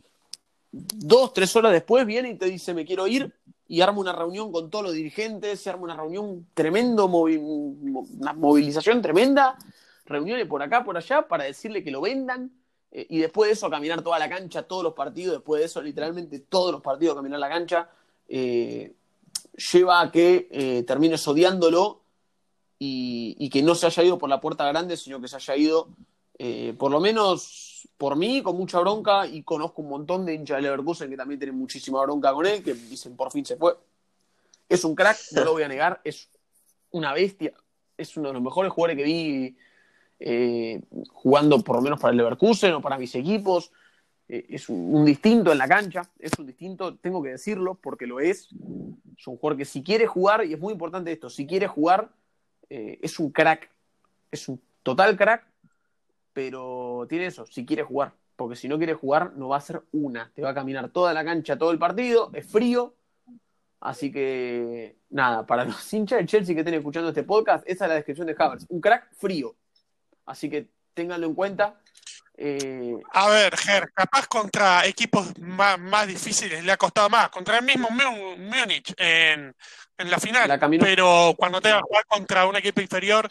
dos, 0.72 1.34
tres 1.34 1.54
horas 1.58 1.74
después, 1.74 2.06
viene 2.06 2.30
y 2.30 2.36
te 2.36 2.46
dice 2.46 2.74
me 2.74 2.86
quiero 2.86 3.06
ir 3.06 3.34
y 3.68 3.82
arma 3.82 4.00
una 4.00 4.14
reunión 4.14 4.50
con 4.54 4.70
todos 4.70 4.86
los 4.86 4.94
dirigentes, 4.94 5.60
se 5.60 5.70
arma 5.70 5.84
una 5.84 5.98
reunión 5.98 6.48
tremendo, 6.54 7.08
una 7.08 8.32
movilización 8.32 9.02
tremenda, 9.02 9.58
reuniones 10.06 10.48
por 10.48 10.64
acá, 10.64 10.86
por 10.86 10.96
allá, 10.96 11.28
para 11.28 11.44
decirle 11.44 11.84
que 11.84 11.92
lo 11.92 12.00
vendan. 12.00 12.50
Eh, 12.90 13.06
y 13.10 13.18
después 13.18 13.50
de 13.50 13.56
eso, 13.56 13.70
caminar 13.70 14.02
toda 14.04 14.18
la 14.18 14.30
cancha, 14.30 14.64
todos 14.64 14.84
los 14.84 14.94
partidos, 14.94 15.34
después 15.34 15.60
de 15.60 15.66
eso, 15.66 15.82
literalmente 15.82 16.40
todos 16.40 16.72
los 16.72 16.82
partidos, 16.82 17.18
caminar 17.18 17.42
la 17.42 17.50
cancha, 17.50 17.90
eh, 18.30 18.94
lleva 19.74 20.00
a 20.00 20.10
que 20.10 20.48
eh, 20.50 20.84
termines 20.84 21.28
odiándolo 21.28 22.06
y, 22.80 23.15
que 23.50 23.62
no 23.62 23.76
se 23.76 23.86
haya 23.86 24.04
ido 24.04 24.18
por 24.18 24.30
la 24.30 24.40
puerta 24.40 24.66
grande, 24.68 24.98
sino 24.98 25.20
que 25.20 25.28
se 25.28 25.36
haya 25.36 25.56
ido, 25.56 25.90
eh, 26.38 26.74
por 26.78 26.92
lo 26.92 27.00
menos 27.00 27.88
por 27.98 28.16
mí, 28.16 28.42
con 28.42 28.58
mucha 28.58 28.80
bronca, 28.80 29.28
y 29.28 29.44
conozco 29.44 29.82
un 29.82 29.90
montón 29.90 30.26
de 30.26 30.34
hinchas 30.34 30.58
de 30.58 30.64
Leverkusen 30.64 31.10
que 31.10 31.18
también 31.18 31.40
tienen 31.40 31.58
muchísima 31.58 32.02
bronca 32.02 32.34
con 32.34 32.46
él, 32.46 32.64
que 32.64 32.74
dicen 32.74 33.16
por 33.16 33.32
fin 33.32 33.46
se 33.46 33.58
fue. 33.58 33.76
Es 34.68 34.84
un 34.84 34.96
crack, 34.96 35.18
no 35.32 35.44
lo 35.46 35.54
voy 35.54 35.64
a 35.64 35.68
negar, 35.68 36.02
es 36.04 36.30
una 36.92 37.14
bestia, 37.14 37.54
es 37.98 38.18
uno 38.18 38.30
de 38.30 38.34
los 38.34 38.44
mejores 38.44 38.72
jugadores 38.72 38.98
que 38.98 39.04
vi 39.04 39.58
eh, 40.20 40.82
jugando 41.10 41.60
por 41.60 41.76
lo 41.76 41.82
menos 41.82 42.00
para 42.00 42.12
el 42.12 42.18
Leverkusen 42.18 42.74
o 42.74 42.82
para 42.82 42.98
mis 42.98 43.14
equipos. 43.16 43.72
Eh, 44.28 44.46
es 44.50 44.70
un, 44.70 45.06
distinto 45.06 45.52
en 45.52 45.58
la 45.58 45.68
cancha, 45.68 46.10
es 46.18 46.32
un 46.40 46.48
distinto, 46.48 46.96
tengo 46.96 47.22
que 47.22 47.30
decirlo 47.30 47.76
porque 47.76 48.08
lo 48.08 48.20
es. 48.20 48.50
Es 49.18 49.28
un 49.28 49.38
jugador 49.38 49.58
que 49.58 49.66
si 49.66 49.84
quiere 49.84 50.08
jugar, 50.08 50.46
y 50.46 50.54
es 50.54 50.60
muy 50.60 50.74
importante 50.74 51.12
esto, 51.12 51.30
si 51.30 51.46
quiere 51.46 51.68
jugar, 51.68 52.10
eh, 52.70 53.00
es 53.02 53.20
un 53.20 53.32
crack, 53.32 53.70
es 54.32 54.48
un 54.48 54.62
total 54.84 55.18
crack, 55.18 55.46
pero 56.34 57.06
tiene 57.08 57.28
eso, 57.28 57.46
si 57.46 57.66
quiere 57.66 57.84
jugar, 57.84 58.14
porque 58.36 58.56
si 58.56 58.68
no 58.68 58.78
quiere 58.78 58.94
jugar 58.94 59.34
no 59.36 59.50
va 59.50 59.58
a 59.58 59.62
ser 59.62 59.82
una, 59.92 60.32
te 60.34 60.42
va 60.42 60.50
a 60.50 60.54
caminar 60.54 60.90
toda 60.90 61.14
la 61.14 61.24
cancha, 61.24 61.58
todo 61.58 61.72
el 61.72 61.80
partido, 61.80 62.32
es 62.34 62.46
frío, 62.46 62.96
así 63.80 64.12
que 64.12 64.98
nada, 65.10 65.46
para 65.46 65.66
los 65.66 65.94
hinchas 65.94 66.20
de 66.20 66.26
Chelsea 66.26 66.56
que 66.56 66.62
estén 66.62 66.74
escuchando 66.76 67.10
este 67.10 67.24
podcast, 67.24 67.64
esa 67.68 67.86
es 67.86 67.90
la 67.90 67.96
descripción 67.96 68.28
de 68.28 68.36
Havertz, 68.38 68.66
un 68.70 68.82
crack 68.82 69.14
frío, 69.16 69.56
así 70.26 70.50
que 70.50 70.70
ténganlo 70.94 71.28
en 71.28 71.36
cuenta. 71.36 71.80
Eh, 72.38 72.98
a 73.14 73.30
ver, 73.30 73.56
Ger, 73.56 73.92
capaz 73.94 74.28
contra 74.28 74.86
equipos 74.86 75.38
más, 75.40 75.80
más, 75.80 76.06
difíciles 76.06 76.64
le 76.64 76.72
ha 76.72 76.78
costado 76.78 77.10
más. 77.10 77.30
Contra 77.30 77.60
el 77.60 77.66
mismo 77.66 77.90
Múnich 77.90 78.94
en, 78.98 79.56
en 79.98 80.10
la 80.10 80.20
final. 80.20 80.60
pero 80.80 81.36
cuando 81.38 81.62
te 81.62 81.72
va 81.72 81.80
a 81.80 81.82
jugar 81.82 82.06
contra 82.08 82.46
un 82.46 82.56
equipo 82.56 82.82
inferior, 82.82 83.30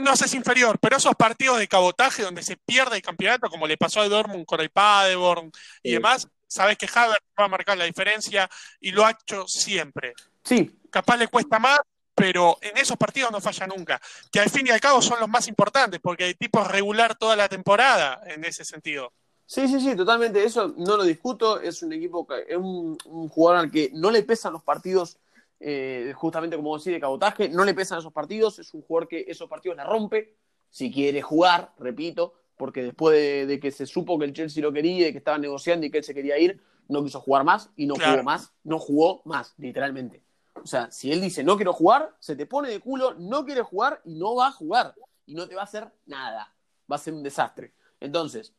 no 0.00 0.16
sé 0.16 0.28
si 0.28 0.36
inferior, 0.36 0.78
pero 0.78 0.96
esos 0.96 1.14
partidos 1.14 1.58
de 1.58 1.68
cabotaje 1.68 2.22
donde 2.22 2.42
se 2.42 2.56
pierde 2.56 2.96
el 2.96 3.02
campeonato, 3.02 3.48
como 3.48 3.66
le 3.66 3.76
pasó 3.76 4.00
a 4.00 4.08
Dortmund 4.08 4.46
con 4.46 4.60
el 4.60 4.70
Paderborn 4.70 5.50
y 5.82 5.92
demás, 5.92 6.28
sabes 6.46 6.76
que 6.76 6.88
Havertz 6.92 7.24
va 7.38 7.44
a 7.44 7.48
marcar 7.48 7.76
la 7.78 7.84
diferencia 7.84 8.48
y 8.80 8.92
lo 8.92 9.04
ha 9.04 9.10
hecho 9.10 9.46
siempre. 9.48 10.14
Sí. 10.44 10.78
Capaz 10.90 11.16
le 11.16 11.28
cuesta 11.28 11.58
más, 11.58 11.80
pero 12.14 12.58
en 12.60 12.76
esos 12.76 12.96
partidos 12.96 13.32
no 13.32 13.40
falla 13.40 13.66
nunca. 13.66 14.00
Que 14.30 14.40
al 14.40 14.50
fin 14.50 14.66
y 14.66 14.70
al 14.70 14.80
cabo 14.80 15.00
son 15.00 15.18
los 15.18 15.28
más 15.28 15.48
importantes, 15.48 16.00
porque 16.00 16.28
el 16.28 16.36
tipo 16.36 16.60
es 16.60 16.68
regular 16.68 17.16
toda 17.16 17.36
la 17.36 17.48
temporada 17.48 18.20
en 18.26 18.44
ese 18.44 18.64
sentido. 18.64 19.12
Sí, 19.46 19.68
sí, 19.68 19.80
sí, 19.80 19.96
totalmente. 19.96 20.44
Eso 20.44 20.72
no 20.76 20.96
lo 20.96 21.04
discuto. 21.04 21.60
Es 21.60 21.82
un 21.82 21.92
equipo, 21.92 22.26
es 22.46 22.56
un, 22.56 22.98
jugador 23.28 23.64
al 23.64 23.70
que 23.70 23.90
no 23.92 24.10
le 24.10 24.22
pesan 24.22 24.52
los 24.52 24.62
partidos, 24.62 25.18
eh, 25.64 26.12
justamente 26.16 26.56
como 26.56 26.76
decía, 26.76 26.92
de 26.92 27.00
cabotaje. 27.00 27.48
No 27.48 27.64
le 27.64 27.74
pesan 27.74 27.98
esos 27.98 28.12
partidos. 28.12 28.58
Es 28.58 28.74
un 28.74 28.82
jugador 28.82 29.08
que 29.08 29.24
esos 29.28 29.48
partidos 29.48 29.76
la 29.76 29.84
rompe. 29.84 30.36
Si 30.68 30.90
quiere 30.90 31.22
jugar, 31.22 31.72
repito, 31.78 32.34
porque 32.56 32.82
después 32.82 33.46
de, 33.46 33.60
que 33.60 33.70
se 33.70 33.86
supo 33.86 34.18
que 34.18 34.24
el 34.24 34.32
Chelsea 34.32 34.62
lo 34.62 34.72
quería 34.72 35.08
y 35.08 35.12
que 35.12 35.18
estaban 35.18 35.40
negociando 35.40 35.86
y 35.86 35.90
que 35.90 35.98
él 35.98 36.04
se 36.04 36.14
quería 36.14 36.38
ir, 36.38 36.60
no 36.88 37.04
quiso 37.04 37.20
jugar 37.20 37.44
más 37.44 37.70
y 37.76 37.86
no 37.86 37.94
jugó 37.94 38.22
más. 38.22 38.52
No 38.64 38.78
jugó 38.78 39.22
más, 39.24 39.54
literalmente. 39.58 40.22
O 40.62 40.66
sea, 40.66 40.90
si 40.90 41.12
él 41.12 41.20
dice 41.20 41.44
no 41.44 41.56
quiero 41.56 41.72
jugar, 41.72 42.14
se 42.18 42.36
te 42.36 42.46
pone 42.46 42.68
de 42.68 42.80
culo, 42.80 43.14
no 43.14 43.44
quiere 43.44 43.62
jugar 43.62 44.00
y 44.04 44.14
no 44.14 44.34
va 44.34 44.48
a 44.48 44.52
jugar. 44.52 44.94
Y 45.26 45.34
no 45.34 45.46
te 45.46 45.54
va 45.54 45.62
a 45.62 45.64
hacer 45.64 45.90
nada. 46.06 46.52
Va 46.90 46.96
a 46.96 46.98
ser 46.98 47.14
un 47.14 47.22
desastre. 47.22 47.72
Entonces, 48.00 48.52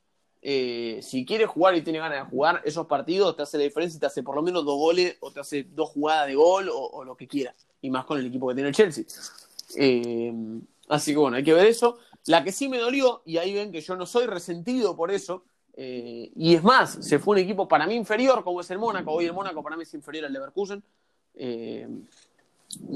eh, 0.46 1.00
si 1.02 1.26
quiere 1.26 1.46
jugar 1.46 1.74
y 1.74 1.82
tiene 1.82 2.00
ganas 2.00 2.26
de 2.26 2.30
jugar, 2.30 2.62
esos 2.66 2.86
partidos 2.86 3.34
te 3.38 3.44
hace 3.44 3.58
la 3.58 3.64
diferencia 3.64 3.96
y 3.96 4.00
te 4.02 4.08
hace 4.08 4.24
por 4.24 4.36
lo 4.36 4.42
menos 4.42 4.66
dos 4.66 4.76
goles 4.76 5.16
o 5.22 5.32
te 5.32 5.40
hace 5.40 5.64
dos 5.64 5.92
jugadas 5.92 6.28
de 6.28 6.36
gol 6.36 6.70
o, 6.70 7.02
lo 7.06 7.16
que 7.16 7.30
quieras. 7.30 7.56
Y 7.82 7.90
más 7.90 8.04
con 8.04 8.20
el 8.20 8.26
equipo 8.26 8.50
que 8.50 8.56
tiene 8.56 8.68
el 8.68 8.76
Chelsea. 8.76 9.06
Eh, 9.78 10.34
así 10.90 11.14
que 11.14 11.18
bueno, 11.18 11.38
hay 11.38 11.46
que 11.46 11.54
ver 11.54 11.66
eso. 11.68 11.98
La 12.26 12.44
que 12.44 12.52
sí 12.52 12.68
me 12.68 12.78
dolió, 12.78 13.22
y 13.26 13.38
ahí 13.38 13.54
ven 13.54 13.72
que 13.72 13.80
yo 13.80 13.96
no 13.96 14.06
soy 14.06 14.26
resentido 14.26 14.98
por 14.98 15.12
eso, 15.12 15.46
eh, 15.76 16.30
y 16.36 16.56
es 16.56 16.64
más, 16.64 16.98
se 17.00 17.20
fue 17.20 17.38
un 17.38 17.42
equipo 17.42 17.66
para 17.66 17.88
mí 17.88 17.96
inferior, 17.96 18.44
como 18.44 18.60
es 18.60 18.70
el 18.70 18.80
Mónaco. 18.80 19.14
Hoy 19.14 19.26
el 19.26 19.34
Mónaco 19.34 19.64
para 19.64 19.78
mí 19.78 19.84
es 19.84 19.94
inferior 19.94 20.26
al 20.26 20.34
Leverkusen. 20.34 20.84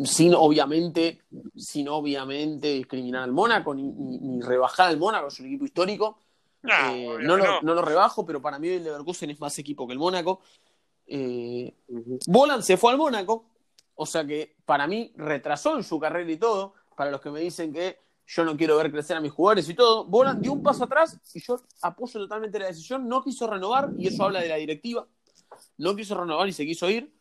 sin 0.04 0.36
obviamente, 0.36 1.22
sin 1.56 1.88
obviamente 1.88 2.74
discriminar 2.74 3.24
al 3.24 3.32
Mónaco, 3.32 3.74
ni, 3.74 3.84
ni 3.84 4.42
rebajar 4.42 4.90
al 4.90 4.98
Mónaco, 4.98 5.28
es 5.28 5.40
un 5.40 5.46
equipo 5.46 5.64
histórico 5.64 6.18
eh, 6.64 7.18
no, 7.22 7.38
lo, 7.38 7.82
rebajo, 7.82 8.26
pero 8.26 8.42
para 8.42 8.60
mí 8.60 8.70
el 8.70 8.84
Leverkusen 8.84 9.30
es 9.30 9.40
más 9.40 9.58
equipo 9.60 9.88
que 9.88 9.94
el 9.94 10.00
Mónaco. 10.00 10.42
Eh, 11.06 11.74
Bolan 12.28 12.64
se 12.64 12.78
fue 12.78 12.92
al 12.92 12.98
Mónaco, 12.98 13.46
o 13.96 14.06
sea 14.06 14.26
que 14.26 14.58
para 14.66 14.88
mí 14.88 15.14
retrasó 15.16 15.76
en 15.76 15.84
su 15.84 16.00
carrera 16.00 16.32
y 16.32 16.38
todo. 16.38 16.74
Para 16.96 17.12
los 17.12 17.22
que 17.22 17.30
me 17.30 17.40
dicen 17.40 17.72
que 17.72 18.00
yo 18.26 18.44
no 18.44 18.58
quiero 18.58 18.76
ver 18.78 18.92
crecer 18.92 19.16
a 19.16 19.22
mis 19.22 19.32
jugadores 19.32 19.70
y 19.70 19.74
todo, 19.74 20.06
Bolan 20.06 20.42
dio 20.42 20.52
un 20.52 20.64
paso 20.64 20.84
atrás 20.84 21.18
y 21.34 21.40
yo 21.40 21.62
apoyo 21.82 22.20
totalmente 22.20 22.60
la 22.60 22.68
decisión. 22.68 23.08
No 23.08 23.24
quiso 23.24 23.48
renovar, 23.48 23.92
y 23.98 24.08
eso 24.08 24.24
habla 24.24 24.42
de 24.42 24.50
la 24.50 24.56
directiva. 24.56 25.08
No 25.78 25.96
quiso 25.96 26.16
renovar 26.16 26.48
y 26.48 26.54
se 26.54 26.66
quiso 26.66 26.90
ir. 26.90 27.14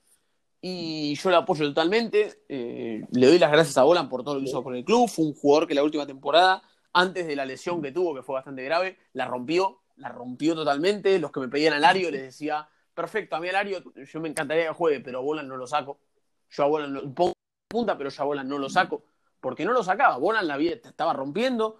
Y 0.60 1.14
yo 1.14 1.30
le 1.30 1.36
apoyo 1.36 1.66
totalmente. 1.66 2.42
Eh, 2.48 3.06
le 3.12 3.26
doy 3.26 3.38
las 3.38 3.52
gracias 3.52 3.76
a 3.76 3.84
Bolan 3.84 4.08
por 4.08 4.24
todo 4.24 4.34
lo 4.34 4.40
que 4.40 4.46
hizo 4.46 4.64
con 4.64 4.74
el 4.74 4.84
club. 4.84 5.08
Fue 5.08 5.26
un 5.26 5.34
jugador 5.34 5.68
que 5.68 5.74
la 5.74 5.84
última 5.84 6.06
temporada 6.06 6.62
antes 6.96 7.26
de 7.26 7.36
la 7.36 7.44
lesión 7.44 7.82
que 7.82 7.92
tuvo, 7.92 8.14
que 8.14 8.22
fue 8.22 8.34
bastante 8.34 8.64
grave, 8.64 8.98
la 9.12 9.26
rompió, 9.26 9.82
la 9.96 10.08
rompió 10.08 10.54
totalmente. 10.54 11.18
Los 11.18 11.30
que 11.30 11.40
me 11.40 11.48
pedían 11.48 11.74
al 11.74 11.84
Ario 11.84 12.10
les 12.10 12.22
decía, 12.22 12.66
perfecto, 12.94 13.36
a 13.36 13.40
mí 13.40 13.50
al 13.50 13.56
Ario 13.56 13.82
yo 13.94 14.20
me 14.20 14.30
encantaría 14.30 14.68
que 14.68 14.72
juegue, 14.72 15.00
pero 15.00 15.18
a 15.18 15.20
Bolan 15.20 15.46
no 15.46 15.58
lo 15.58 15.66
saco. 15.66 16.00
Yo 16.48 16.64
a 16.64 16.66
Bolan 16.66 16.94
lo 16.94 17.14
pongo 17.14 17.34
punta, 17.68 17.98
pero 17.98 18.08
yo 18.08 18.22
a 18.22 18.24
Bolan 18.26 18.48
no 18.48 18.56
lo 18.56 18.70
saco. 18.70 19.04
Porque 19.40 19.66
no 19.66 19.74
lo 19.74 19.84
sacaba. 19.84 20.16
Bolan 20.16 20.48
la 20.48 20.56
vida 20.56 20.76
estaba 20.82 21.12
rompiendo. 21.12 21.78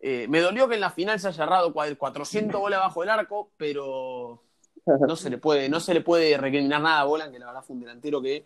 Eh, 0.00 0.26
me 0.28 0.40
dolió 0.40 0.68
que 0.68 0.74
en 0.74 0.82
la 0.82 0.90
final 0.90 1.18
se 1.18 1.28
haya 1.28 1.36
cerrado 1.44 1.72
400 1.72 2.60
goles 2.60 2.78
abajo 2.78 3.00
del 3.00 3.10
arco, 3.10 3.52
pero 3.56 4.42
no 4.86 5.16
se 5.16 5.30
le 5.30 5.38
puede, 5.38 5.68
no 5.68 5.80
se 5.80 5.94
le 5.94 6.00
puede 6.00 6.36
recriminar 6.36 6.80
nada 6.80 7.00
a 7.00 7.04
Bolan, 7.04 7.32
que 7.32 7.38
la 7.38 7.46
verdad 7.46 7.62
fue 7.62 7.74
un 7.74 7.80
delantero 7.80 8.22
que 8.22 8.44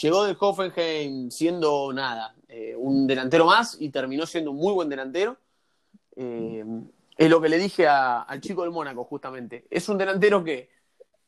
llegó 0.00 0.24
del 0.24 0.36
Hoffenheim 0.38 1.30
siendo 1.30 1.92
nada, 1.92 2.34
eh, 2.48 2.74
un 2.76 3.06
delantero 3.06 3.44
más 3.44 3.76
y 3.78 3.90
terminó 3.90 4.24
siendo 4.24 4.52
un 4.52 4.56
muy 4.56 4.72
buen 4.72 4.88
delantero. 4.88 5.36
Eh, 6.16 6.64
es 7.16 7.30
lo 7.30 7.40
que 7.40 7.48
le 7.50 7.58
dije 7.58 7.86
al 7.86 8.40
chico 8.40 8.62
del 8.62 8.70
Mónaco, 8.70 9.04
justamente. 9.04 9.66
Es 9.70 9.88
un 9.90 9.98
delantero 9.98 10.42
que 10.42 10.70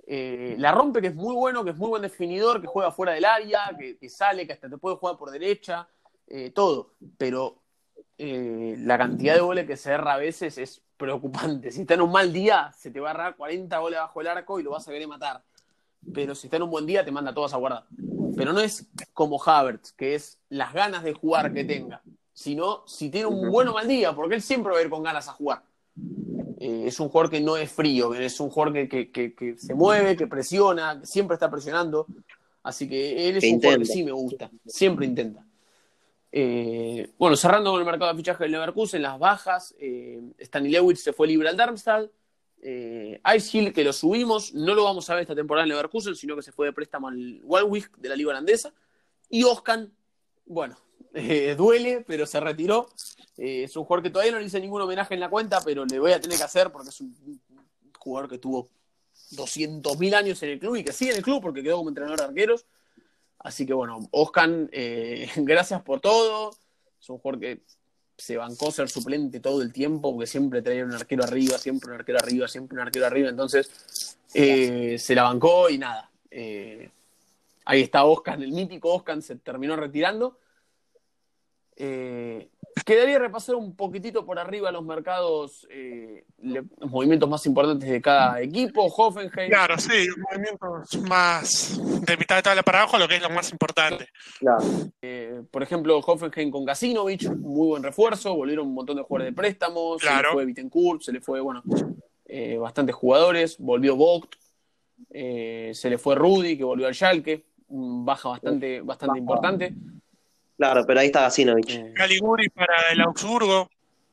eh, 0.07 0.57
la 0.59 0.73
rompe, 0.73 1.03
que 1.03 1.09
es 1.09 1.15
muy 1.15 1.35
bueno, 1.35 1.63
que 1.63 1.71
es 1.71 1.77
muy 1.77 1.91
buen 1.91 2.03
definidor, 2.03 2.61
que 2.61 2.67
juega 2.67 2.91
fuera 2.91 3.13
del 3.13 3.27
área, 3.27 3.77
que, 3.79 3.99
que 3.99 4.09
sale, 4.09 4.47
que 4.47 4.55
hasta 4.55 4.71
te 4.71 4.79
puede 4.79 4.97
jugar 4.97 5.19
por 5.19 5.31
derecha, 5.31 5.87
todo. 6.55 6.95
Pero 7.19 7.59
la 8.17 8.97
cantidad 8.97 9.35
de 9.35 9.41
goles 9.41 9.67
que 9.67 9.77
se 9.77 9.93
erra 9.93 10.15
a 10.15 10.19
veces 10.19 10.57
es 10.57 10.84
preocupante. 10.97 11.71
Si 11.71 11.83
está 11.83 11.95
en 11.95 12.03
un 12.03 12.13
mal 12.13 12.33
día, 12.33 12.73
se 12.77 12.91
te 12.91 13.01
va 13.01 13.09
a 13.09 13.13
agarrar 13.13 13.37
40 13.37 13.79
goles 13.79 13.99
bajo 13.99 14.21
el 14.21 14.27
arco 14.27 14.61
y 14.61 14.63
lo 14.63 14.71
vas 14.71 14.87
a 14.89 14.93
querer 14.93 15.09
matar. 15.09 15.43
Pero 16.13 16.35
si 16.35 16.47
está 16.47 16.57
en 16.57 16.65
un 16.65 16.71
buen 16.71 16.87
día, 16.87 17.05
te 17.05 17.11
manda 17.11 17.33
todas 17.33 17.55
a 17.55 17.57
guardar. 17.57 17.85
Pero 18.37 18.53
no 18.53 18.61
es 18.61 18.87
como 19.13 19.43
Havertz, 19.43 19.93
que 19.93 20.15
es 20.15 20.39
las 20.49 20.73
ganas 20.73 21.03
de 21.03 21.15
jugar 21.15 21.53
que 21.53 21.65
tenga, 21.65 22.03
sino 22.33 22.83
si 22.87 23.11
tiene 23.11 23.27
un 23.27 23.51
buen 23.51 23.69
o 23.69 23.75
mal 23.75 23.89
día, 23.89 24.13
porque 24.15 24.35
él 24.35 24.43
siempre 24.43 24.73
va 24.73 24.79
a 24.79 24.83
ir 24.83 24.91
con 24.91 25.03
ganas 25.03 25.29
a 25.29 25.33
jugar. 25.33 25.63
Eh, 26.59 26.85
es 26.87 26.99
un 27.01 27.09
jugador 27.09 27.31
que 27.31 27.41
no 27.41 27.57
es 27.57 27.71
frío, 27.71 28.15
es 28.15 28.39
un 28.41 28.51
jugador 28.51 28.89
que, 28.89 29.57
se 29.59 29.75
mueve, 29.75 30.17
que 30.17 30.27
presiona, 30.27 31.01
que 31.01 31.07
siempre 31.07 31.35
está 31.35 31.51
presionando. 31.51 32.07
Así 32.63 32.89
que 32.89 33.29
él 33.29 33.37
es 33.37 33.45
un 33.45 33.61
jugador 33.61 33.81
que 33.81 33.87
sí 33.87 34.03
me 34.03 34.13
gusta, 34.13 34.51
siempre 34.67 35.07
intenta. 35.07 35.45
Eh, 36.37 37.13
bueno, 37.17 37.37
cerrando 37.37 37.71
con 37.71 37.79
el 37.79 37.87
mercado 37.87 38.11
de 38.11 38.17
fichaje 38.17 38.43
del 38.43 38.51
Leverkusen, 38.51 39.01
las 39.01 39.21
bajas, 39.21 39.73
eh, 39.79 40.21
se 40.97 41.13
fue 41.13 41.29
libre 41.29 41.49
al 41.49 41.57
Darmstadt, 41.57 42.11
eh, 42.61 43.21
Ice 43.37 43.57
Hill, 43.57 43.73
que 43.73 43.85
lo 43.85 43.93
subimos, 43.93 44.53
no 44.53 44.75
lo 44.75 44.83
vamos 44.83 45.09
a 45.09 45.15
ver 45.15 45.23
esta 45.23 45.37
temporada 45.37 45.63
en 45.63 45.69
Leverkusen, 45.69 46.17
sino 46.17 46.35
que 46.35 46.43
se 46.43 46.51
fue 46.51 46.67
de 46.67 46.73
préstamo 46.73 47.07
al 47.07 47.41
Walwick 47.45 47.97
de 47.99 48.09
la 48.09 48.17
Liga 48.17 48.31
Holandesa, 48.31 48.75
y 49.29 49.45
Oscan, 49.45 49.93
bueno, 50.45 50.77
eh, 51.15 51.55
duele, 51.57 52.05
pero 52.05 52.27
se 52.27 52.41
retiró, 52.41 52.89
es 53.37 53.77
un 53.77 53.85
jugador 53.85 54.03
que 54.03 54.11
todavía 54.11 54.33
no 54.33 54.41
le 54.41 54.47
hice 54.47 54.59
ningún 54.59 54.83
homenaje 54.83 55.15
en 55.15 55.21
la 55.21 55.31
cuenta, 55.31 55.61
pero 55.65 55.87
le 55.87 56.01
voy 56.01 56.11
a 56.11 56.21
tener 56.21 56.37
que 56.37 56.43
hacer 56.43 56.73
porque 56.73 56.89
es 56.89 57.01
un 57.01 57.41
jugador 57.97 58.29
que 58.29 58.39
tuvo 58.39 58.71
200.000 59.31 60.15
años 60.17 60.43
en 60.43 60.51
el 60.51 60.59
club 60.59 60.75
y 60.75 60.83
que 60.83 60.93
sigue 60.93 61.13
en 61.13 61.19
el 61.19 61.23
club 61.23 61.41
porque 61.41 61.63
quedó 61.63 61.77
como 61.77 61.91
entrenador 61.91 62.19
de 62.19 62.25
arqueros. 62.25 62.67
Así 63.45 63.67
que 63.67 63.75
bueno, 63.75 64.09
Oscan, 64.11 64.71
eh, 64.73 65.31
gracias 65.37 65.83
por 65.83 66.01
todo. 66.01 66.51
Es 67.01 67.09
un 67.11 67.19
jugador 67.19 67.41
que 67.41 67.61
se 68.17 68.37
bancó 68.39 68.71
ser 68.71 68.89
suplente 68.89 69.39
todo 69.39 69.61
el 69.61 69.73
tiempo, 69.73 70.13
porque 70.13 70.27
siempre 70.27 70.63
traía 70.63 70.85
un 70.85 70.95
arquero 70.95 71.25
arriba, 71.25 71.59
siempre 71.59 71.91
un 71.91 71.97
arquero 71.97 72.19
arriba, 72.19 72.49
siempre 72.49 72.77
un 72.77 72.81
arquero 72.81 73.07
arriba. 73.07 73.29
Entonces 73.29 74.17
eh, 74.33 74.97
se 74.99 75.15
la 75.15 75.25
bancó 75.25 75.69
y 75.69 75.77
nada. 75.77 76.11
Eh, 76.31 76.91
ahí 77.67 77.83
está 77.83 78.05
Oscan, 78.05 78.43
el 78.43 78.51
mítico 78.51 78.95
Oscan 78.95 79.21
se 79.21 79.37
terminó 79.37 79.77
retirando. 79.77 80.39
Quedaría 82.85 83.19
repasar 83.19 83.55
un 83.55 83.77
poquitito 83.77 84.25
por 84.27 84.39
arriba 84.39 84.73
los 84.73 84.85
mercados, 84.85 85.67
eh, 85.71 86.25
los 86.39 86.65
movimientos 86.91 87.29
más 87.29 87.47
importantes 87.47 87.89
de 87.89 88.01
cada 88.01 88.41
equipo. 88.41 88.87
Hoffenheim. 88.87 89.51
Claro, 89.51 89.79
sí, 89.79 90.09
movimientos 90.31 90.99
más 91.09 91.81
de 92.07 92.17
mitad 92.17 92.37
de 92.37 92.43
tabla 92.43 92.63
para 92.63 92.83
abajo, 92.83 92.99
lo 92.99 93.07
que 93.07 93.17
es 93.17 93.23
lo 93.23 93.31
más 93.31 93.51
importante. 93.53 94.09
Eh, 95.03 95.43
por 95.51 95.63
ejemplo, 95.63 95.99
Hoffenheim 95.99 96.51
con 96.51 96.65
Gasinovich, 96.65 97.29
muy 97.31 97.69
buen 97.69 97.83
refuerzo, 97.83 98.35
volvieron 98.35 98.67
un 98.69 98.75
montón 98.75 98.97
de 98.97 99.03
jugadores 99.03 99.33
de 99.33 99.37
préstamos, 99.37 100.03
se 100.03 100.11
le 100.11 100.29
fue 100.33 100.45
Bittencourt, 100.47 101.03
se 101.03 101.13
le 101.13 101.21
fue, 101.21 101.41
bueno, 101.41 101.63
bastantes 102.61 102.95
jugadores, 102.95 103.59
volvió 103.59 103.97
Vogt, 103.97 104.35
se 105.11 105.91
le 105.91 105.99
fue 105.99 106.15
Rudy, 106.15 106.57
que 106.57 106.65
volvió 106.65 106.87
al 106.87 106.95
Schalke, 106.95 107.45
baja 107.69 108.29
bastante, 108.29 108.81
bastante 108.81 109.19
importante. 109.19 109.75
Claro, 110.57 110.85
pero 110.87 111.01
ahí 111.01 111.07
está 111.07 111.23
Gasinovich. 111.23 111.93
Caliguri 111.95 112.49
para 112.49 112.91
el 112.93 113.01
Augsburgo. 113.01 113.69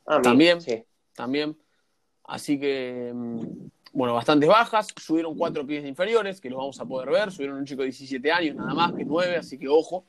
Ah, 0.06 0.22
también, 0.22 0.60
también. 1.14 1.58
Así 2.24 2.60
que, 2.60 3.12
mm, 3.14 3.70
bueno, 3.94 4.14
bastantes 4.14 4.50
bajas. 4.50 4.88
Subieron 4.98 5.38
cuatro 5.38 5.66
pies 5.66 5.86
inferiores, 5.86 6.42
que 6.42 6.50
los 6.50 6.58
vamos 6.58 6.80
a 6.80 6.86
poder 6.86 7.10
ver. 7.10 7.32
Subieron 7.32 7.58
un 7.58 7.66
chico 7.66 7.82
de 7.82 7.88
17 7.88 8.32
años, 8.32 8.56
nada 8.56 8.74
más, 8.74 8.94
que 8.94 9.06
9, 9.06 9.38
así 9.38 9.58
que 9.58 9.68
ojo. 9.68 10.06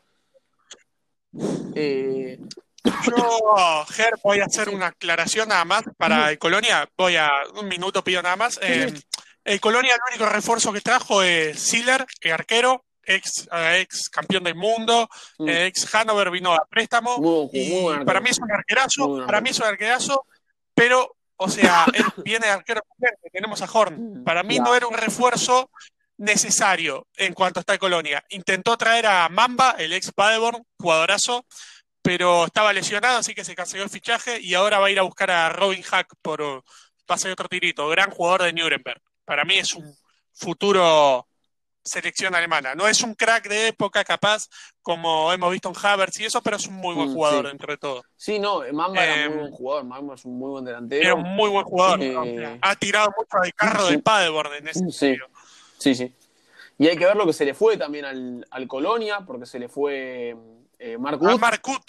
Eh... 1.74 2.38
Yo, 2.84 3.84
Ger, 3.90 4.14
voy 4.24 4.40
a 4.40 4.46
hacer 4.46 4.68
una 4.68 4.88
aclaración 4.88 5.48
nada 5.48 5.64
más 5.64 5.84
para 5.96 6.30
el 6.30 6.38
Colonia. 6.38 6.88
Voy 6.96 7.16
a 7.16 7.30
un 7.60 7.68
minuto, 7.68 8.02
pido 8.02 8.22
nada 8.22 8.36
más. 8.36 8.58
Eh, 8.60 8.92
el 9.44 9.60
Colonia, 9.60 9.94
el 9.94 10.00
único 10.10 10.28
refuerzo 10.28 10.72
que 10.72 10.80
trajo 10.80 11.22
es 11.22 11.60
Siller, 11.60 12.04
el 12.20 12.32
arquero 12.32 12.84
ex, 13.04 13.48
eh, 13.52 13.80
ex 13.80 14.08
campeón 14.08 14.44
del 14.44 14.54
mundo, 14.54 15.08
mm. 15.38 15.48
ex 15.48 15.94
Hanover 15.94 16.30
vino 16.30 16.52
a 16.52 16.64
préstamo. 16.66 17.50
y 17.52 18.04
para 18.04 18.20
mí 18.20 18.30
es 18.30 18.38
un 18.38 18.50
arquerazo, 18.50 19.26
para 19.26 19.40
mí 19.40 19.50
es 19.50 19.58
un 19.58 19.66
arquerazo, 19.66 20.26
pero, 20.74 21.16
o 21.36 21.48
sea, 21.48 21.86
él 21.94 22.04
viene 22.24 22.46
de 22.46 22.52
arquero 22.52 22.82
tenemos 23.32 23.62
a 23.62 23.70
Horn. 23.70 24.20
Mm, 24.20 24.24
para 24.24 24.42
mí 24.42 24.58
no 24.58 24.74
era 24.74 24.86
un 24.86 24.94
refuerzo 24.94 25.70
necesario 26.18 27.08
en 27.16 27.34
cuanto 27.34 27.60
está 27.60 27.78
Colonia. 27.78 28.24
Intentó 28.30 28.76
traer 28.76 29.06
a 29.06 29.28
Mamba, 29.28 29.76
el 29.78 29.92
ex 29.92 30.12
Paderborn, 30.12 30.64
jugadorazo, 30.78 31.44
pero 32.02 32.46
estaba 32.46 32.72
lesionado, 32.72 33.18
así 33.18 33.34
que 33.34 33.44
se 33.44 33.54
canceló 33.54 33.84
el 33.84 33.90
fichaje 33.90 34.40
y 34.40 34.54
ahora 34.54 34.78
va 34.78 34.86
a 34.86 34.90
ir 34.90 34.98
a 34.98 35.02
buscar 35.02 35.30
a 35.30 35.48
Robin 35.48 35.82
Hack 35.82 36.14
por 36.20 36.64
pase 37.06 37.30
otro 37.30 37.48
tirito. 37.48 37.88
Gran 37.88 38.10
jugador 38.10 38.42
de 38.42 38.52
Nuremberg. 38.52 39.00
Para 39.24 39.44
mí 39.44 39.58
es 39.58 39.74
un 39.74 39.96
futuro 40.32 41.26
selección 41.84 42.34
alemana. 42.34 42.74
No 42.74 42.86
es 42.86 43.02
un 43.02 43.14
crack 43.14 43.48
de 43.48 43.68
época 43.68 44.04
capaz, 44.04 44.48
como 44.82 45.32
hemos 45.32 45.50
visto 45.52 45.68
en 45.68 45.74
Havertz 45.80 46.20
y 46.20 46.24
eso, 46.24 46.42
pero 46.42 46.56
es 46.56 46.66
un 46.66 46.74
muy 46.74 46.94
buen 46.94 47.10
mm, 47.10 47.14
jugador 47.14 47.46
entre 47.46 47.76
todo. 47.76 48.02
Sí, 48.16 48.38
no, 48.38 48.62
Mamba 48.72 49.04
es 49.04 49.28
un 49.28 49.34
muy 49.34 49.34
em, 49.34 49.40
buen 49.40 49.52
jugador, 49.52 49.84
Mamba 49.84 50.14
es 50.14 50.24
un 50.24 50.38
muy 50.38 50.50
buen 50.50 50.64
delantero. 50.64 51.08
Es 51.08 51.14
un 51.14 51.34
muy 51.34 51.50
buen 51.50 51.64
jugador. 51.64 52.02
Eh, 52.02 52.58
ha 52.60 52.76
tirado 52.76 53.12
mucho 53.16 53.36
al 53.42 53.54
carro 53.54 53.86
del 53.86 54.02
Paderborn 54.02 54.54
en 54.54 54.68
ese 54.68 54.80
sí. 54.80 54.92
sentido. 54.92 55.26
Sí, 55.78 55.94
sí. 55.94 56.14
Y 56.78 56.88
hay 56.88 56.96
que 56.96 57.06
ver 57.06 57.16
lo 57.16 57.26
que 57.26 57.32
se 57.32 57.44
le 57.44 57.54
fue 57.54 57.76
también 57.76 58.04
al, 58.04 58.46
al 58.50 58.66
Colonia, 58.66 59.20
porque 59.26 59.46
se 59.46 59.58
le 59.58 59.68
fue 59.68 60.34
eh, 60.84 60.98
Mark 60.98 61.20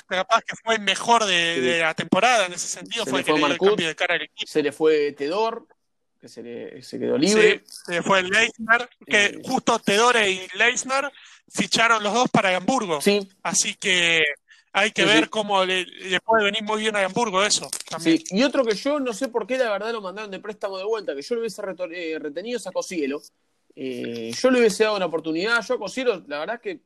capaz 0.07 0.41
que 0.41 0.55
fue 0.63 0.75
el 0.75 0.81
mejor 0.81 1.25
de, 1.25 1.79
la 1.79 1.95
temporada 1.95 2.45
en 2.45 2.53
ese 2.53 2.67
sentido, 2.67 3.05
fue 3.07 3.19
el 3.19 3.25
que 3.25 3.33
le 3.33 3.43
el 3.43 3.57
cambio 3.57 3.87
de 3.87 3.95
cara 3.95 4.13
al 4.13 4.21
equipo. 4.21 4.45
Se 4.45 4.61
le 4.61 4.71
fue 4.71 5.13
Tedor, 5.13 5.65
que 6.23 6.29
se, 6.29 6.41
le, 6.41 6.81
se 6.81 6.97
quedó 6.97 7.17
libre. 7.17 7.63
se 7.65 8.01
fue 8.01 8.23
Leisner, 8.23 8.89
que 9.05 9.25
eh, 9.25 9.41
justo 9.43 9.77
Tedore 9.77 10.31
y 10.31 10.47
Leisner 10.55 11.11
ficharon 11.49 12.01
los 12.01 12.13
dos 12.13 12.29
para 12.29 12.55
Hamburgo. 12.55 13.01
Sí. 13.01 13.27
Así 13.41 13.75
que 13.75 14.23
hay 14.71 14.91
que 14.91 15.03
ver 15.03 15.29
cómo 15.29 15.65
le, 15.65 15.85
puede 16.23 16.45
venir 16.45 16.63
muy 16.63 16.79
bien 16.79 16.95
a 16.95 17.03
Hamburgo 17.03 17.43
eso. 17.43 17.69
También. 17.89 18.19
Sí. 18.19 18.37
Y 18.37 18.43
otro 18.43 18.63
que 18.63 18.73
yo 18.73 19.01
no 19.01 19.11
sé 19.11 19.27
por 19.27 19.45
qué 19.45 19.57
la 19.57 19.69
verdad 19.69 19.91
lo 19.91 19.99
mandaron 19.99 20.31
de 20.31 20.39
préstamo 20.39 20.77
de 20.77 20.85
vuelta, 20.85 21.13
que 21.13 21.21
yo 21.21 21.35
lo 21.35 21.41
hubiese 21.41 21.61
eh, 21.91 22.17
retenido 22.19 22.55
es 22.55 22.67
a 22.67 22.71
Cosielo. 22.71 23.21
Eh, 23.75 24.31
yo 24.33 24.49
le 24.49 24.59
hubiese 24.59 24.85
dado 24.85 24.95
una 24.95 25.07
oportunidad. 25.07 25.61
Yo 25.67 25.73
a 25.73 25.77
Cosielo, 25.77 26.23
la 26.27 26.39
verdad 26.39 26.61
es 26.63 26.79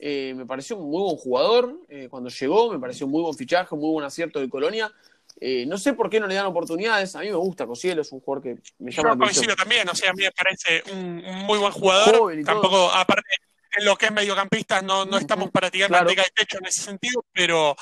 que 0.00 0.34
me 0.34 0.46
pareció 0.46 0.76
un 0.78 0.90
muy 0.90 1.02
buen 1.02 1.16
jugador 1.16 1.78
cuando 2.10 2.28
llegó, 2.28 2.72
me 2.72 2.80
pareció 2.80 3.06
un 3.06 3.12
muy 3.12 3.22
buen 3.22 3.34
fichaje, 3.36 3.76
muy 3.76 3.90
buen 3.92 4.04
acierto 4.04 4.40
de 4.40 4.48
Colonia. 4.48 4.92
Eh, 5.40 5.66
no 5.66 5.78
sé 5.78 5.92
por 5.92 6.10
qué 6.10 6.18
no 6.20 6.26
le 6.26 6.34
dan 6.34 6.46
oportunidades. 6.46 7.14
A 7.14 7.20
mí 7.20 7.26
me 7.26 7.36
gusta 7.36 7.66
Cosielo, 7.66 8.02
es 8.02 8.12
un 8.12 8.20
jugador 8.20 8.42
que 8.42 8.58
me 8.78 8.90
llama 8.90 9.30
Yo 9.30 9.56
también, 9.56 9.88
o 9.88 9.94
sea, 9.94 10.10
a 10.10 10.12
mí 10.12 10.24
me 10.24 10.32
parece 10.32 10.82
un, 10.92 11.22
muy 11.46 11.58
buen 11.58 11.72
jugador. 11.72 12.34
Tampoco, 12.44 12.90
aparte, 12.90 13.28
en 13.76 13.84
lo 13.84 13.96
que 13.96 14.06
es 14.06 14.12
mediocampista 14.12 14.82
no, 14.82 15.04
no 15.04 15.18
estamos 15.18 15.50
para 15.50 15.70
tirar 15.70 15.88
claro. 15.88 16.06
manteca 16.06 16.22
de 16.22 16.30
techo 16.34 16.58
en 16.58 16.66
ese 16.66 16.82
sentido, 16.82 17.24
pero 17.32 17.76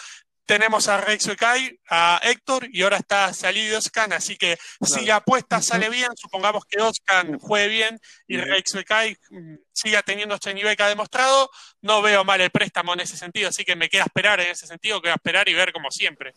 tenemos 0.46 0.86
a 0.88 0.98
Rex 0.98 1.34
Kai, 1.36 1.78
a 1.90 2.20
Héctor 2.22 2.68
y 2.72 2.82
ahora 2.82 2.98
está 2.98 3.34
salido 3.34 3.78
Oscan, 3.78 4.12
así 4.12 4.36
que 4.36 4.56
si 4.80 5.04
la 5.04 5.16
apuesta 5.16 5.60
sale 5.60 5.90
bien, 5.90 6.08
supongamos 6.16 6.64
que 6.64 6.80
Oscan 6.80 7.38
juegue 7.40 7.68
bien 7.68 8.00
y 8.28 8.36
Rex 8.36 8.78
Kai 8.86 9.16
mm, 9.30 9.54
siga 9.72 10.02
teniendo 10.02 10.36
este 10.36 10.54
nivel 10.54 10.76
que 10.76 10.84
ha 10.84 10.88
demostrado, 10.88 11.50
no 11.82 12.00
veo 12.00 12.24
mal 12.24 12.40
el 12.40 12.50
préstamo 12.50 12.94
en 12.94 13.00
ese 13.00 13.16
sentido, 13.16 13.48
así 13.48 13.64
que 13.64 13.74
me 13.74 13.88
queda 13.88 14.04
esperar 14.04 14.40
en 14.40 14.52
ese 14.52 14.68
sentido, 14.68 15.02
queda 15.02 15.14
esperar 15.14 15.48
y 15.48 15.54
ver 15.54 15.72
como 15.72 15.90
siempre. 15.90 16.32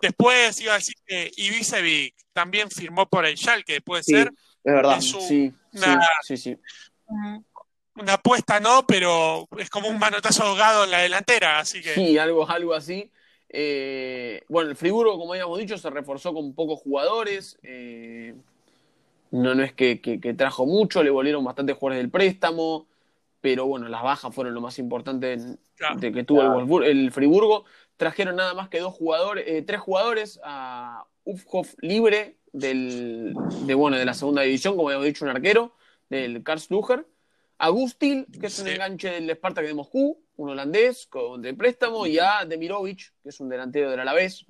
Después 0.00 0.58
iba 0.60 0.72
a 0.72 0.78
decir 0.78 0.94
que 1.06 1.30
Ibisevic 1.36 2.14
también 2.32 2.70
firmó 2.70 3.08
por 3.08 3.26
el 3.26 3.36
que 3.66 3.82
puede 3.82 4.02
ser. 4.02 4.32
Es 4.64 4.74
verdad, 4.74 5.00
sí, 5.00 5.52
sí, 6.22 6.36
sí, 6.36 6.56
Una 7.94 8.14
apuesta 8.14 8.58
no, 8.58 8.86
pero 8.86 9.46
es 9.58 9.68
como 9.68 9.88
un 9.88 9.98
manotazo 9.98 10.44
ahogado 10.44 10.84
en 10.84 10.90
la 10.90 10.98
delantera, 11.00 11.58
así 11.58 11.82
que... 11.82 11.94
Sí, 11.94 12.16
algo, 12.16 12.48
algo 12.48 12.72
así. 12.72 13.10
Eh, 13.52 14.44
bueno, 14.48 14.70
el 14.70 14.76
Friburgo, 14.76 15.18
como 15.18 15.32
habíamos 15.32 15.58
dicho, 15.58 15.76
se 15.76 15.90
reforzó 15.90 16.32
con 16.32 16.54
pocos 16.54 16.80
jugadores. 16.80 17.58
Eh, 17.62 18.34
no, 19.32 19.54
no 19.54 19.62
es 19.62 19.72
que, 19.72 19.96
trajo 20.36 20.66
mucho, 20.66 21.02
le 21.02 21.10
volvieron 21.10 21.44
bastantes 21.44 21.76
jugadores 21.76 22.02
del 22.02 22.10
préstamo. 22.10 22.86
Pero 23.40 23.66
bueno, 23.66 23.88
las 23.88 24.02
bajas 24.02 24.34
fueron 24.34 24.54
lo 24.54 24.60
más 24.60 24.78
importante 24.78 25.38
de 25.96 26.12
que 26.12 26.24
tuvo 26.24 26.82
el, 26.82 27.10
Friburgo. 27.10 27.64
Trajeron 27.96 28.36
nada 28.36 28.54
más 28.54 28.68
que 28.68 28.80
dos 28.80 28.94
jugadores, 28.94 29.44
eh, 29.46 29.62
tres 29.62 29.80
jugadores 29.80 30.40
a 30.44 31.06
Ufhoff 31.24 31.74
libre 31.80 32.36
del, 32.52 33.34
de, 33.66 33.74
bueno, 33.74 33.96
de 33.96 34.04
la 34.04 34.14
segunda 34.14 34.42
división, 34.42 34.76
como 34.76 34.88
habíamos 34.88 35.06
dicho, 35.06 35.24
un 35.24 35.30
arquero 35.30 35.74
del 36.08 36.42
Karlsruher. 36.42 37.06
Agustil, 37.56 38.26
que 38.40 38.46
es 38.46 38.58
un 38.58 38.68
enganche 38.68 39.10
del 39.10 39.30
Spartak 39.30 39.66
de 39.66 39.74
Moscú, 39.74 40.22
un 40.40 40.50
holandés 40.50 41.06
con, 41.06 41.42
de 41.42 41.52
préstamo, 41.54 42.06
y 42.06 42.18
a 42.18 42.44
Demirovic, 42.46 43.12
que 43.22 43.28
es 43.28 43.40
un 43.40 43.48
delantero 43.48 43.90
del 43.90 44.00
Alavés. 44.00 44.46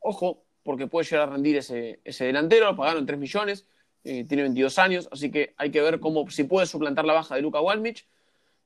Ojo, 0.00 0.44
porque 0.62 0.86
puede 0.86 1.04
llegar 1.04 1.28
a 1.28 1.32
rendir 1.32 1.56
ese, 1.56 2.00
ese 2.02 2.24
delantero, 2.24 2.66
lo 2.66 2.76
pagaron 2.76 3.04
3 3.04 3.18
millones, 3.18 3.66
eh, 4.04 4.24
tiene 4.24 4.44
22 4.44 4.78
años, 4.78 5.08
así 5.12 5.30
que 5.30 5.54
hay 5.58 5.70
que 5.70 5.82
ver 5.82 6.00
cómo, 6.00 6.30
si 6.30 6.44
puede 6.44 6.66
suplantar 6.66 7.04
la 7.04 7.12
baja 7.12 7.34
de 7.34 7.42
Luka 7.42 7.60
Walmich. 7.60 8.08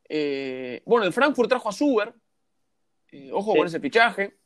Eh, 0.09 0.83
bueno, 0.87 1.05
el 1.05 1.13
Frankfurt 1.13 1.49
trajo 1.49 1.69
a 1.69 1.73
Suber, 1.73 2.15
eh, 3.11 3.31
ojo 3.33 3.57
con 3.57 3.67
ese 3.67 3.81
fichaje, 3.81 4.37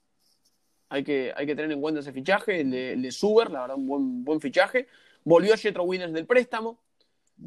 hay 0.89 1.05
que, 1.05 1.33
hay 1.37 1.47
que 1.47 1.55
tener 1.55 1.71
en 1.71 1.81
cuenta 1.83 2.01
ese 2.01 2.13
fichaje, 2.13 2.61
el 2.61 2.71
de, 2.71 2.93
el 2.95 3.13
Suber, 3.13 3.51
la 3.51 3.61
verdad, 3.63 3.77
un 3.77 3.87
buen, 3.87 4.25
buen 4.25 4.41
fichaje. 4.41 4.89
Volvió 5.25 5.55
a 5.55 5.57
Jetro 5.57 5.85
Williams 5.85 6.15
del 6.15 6.27
préstamo, 6.27 6.81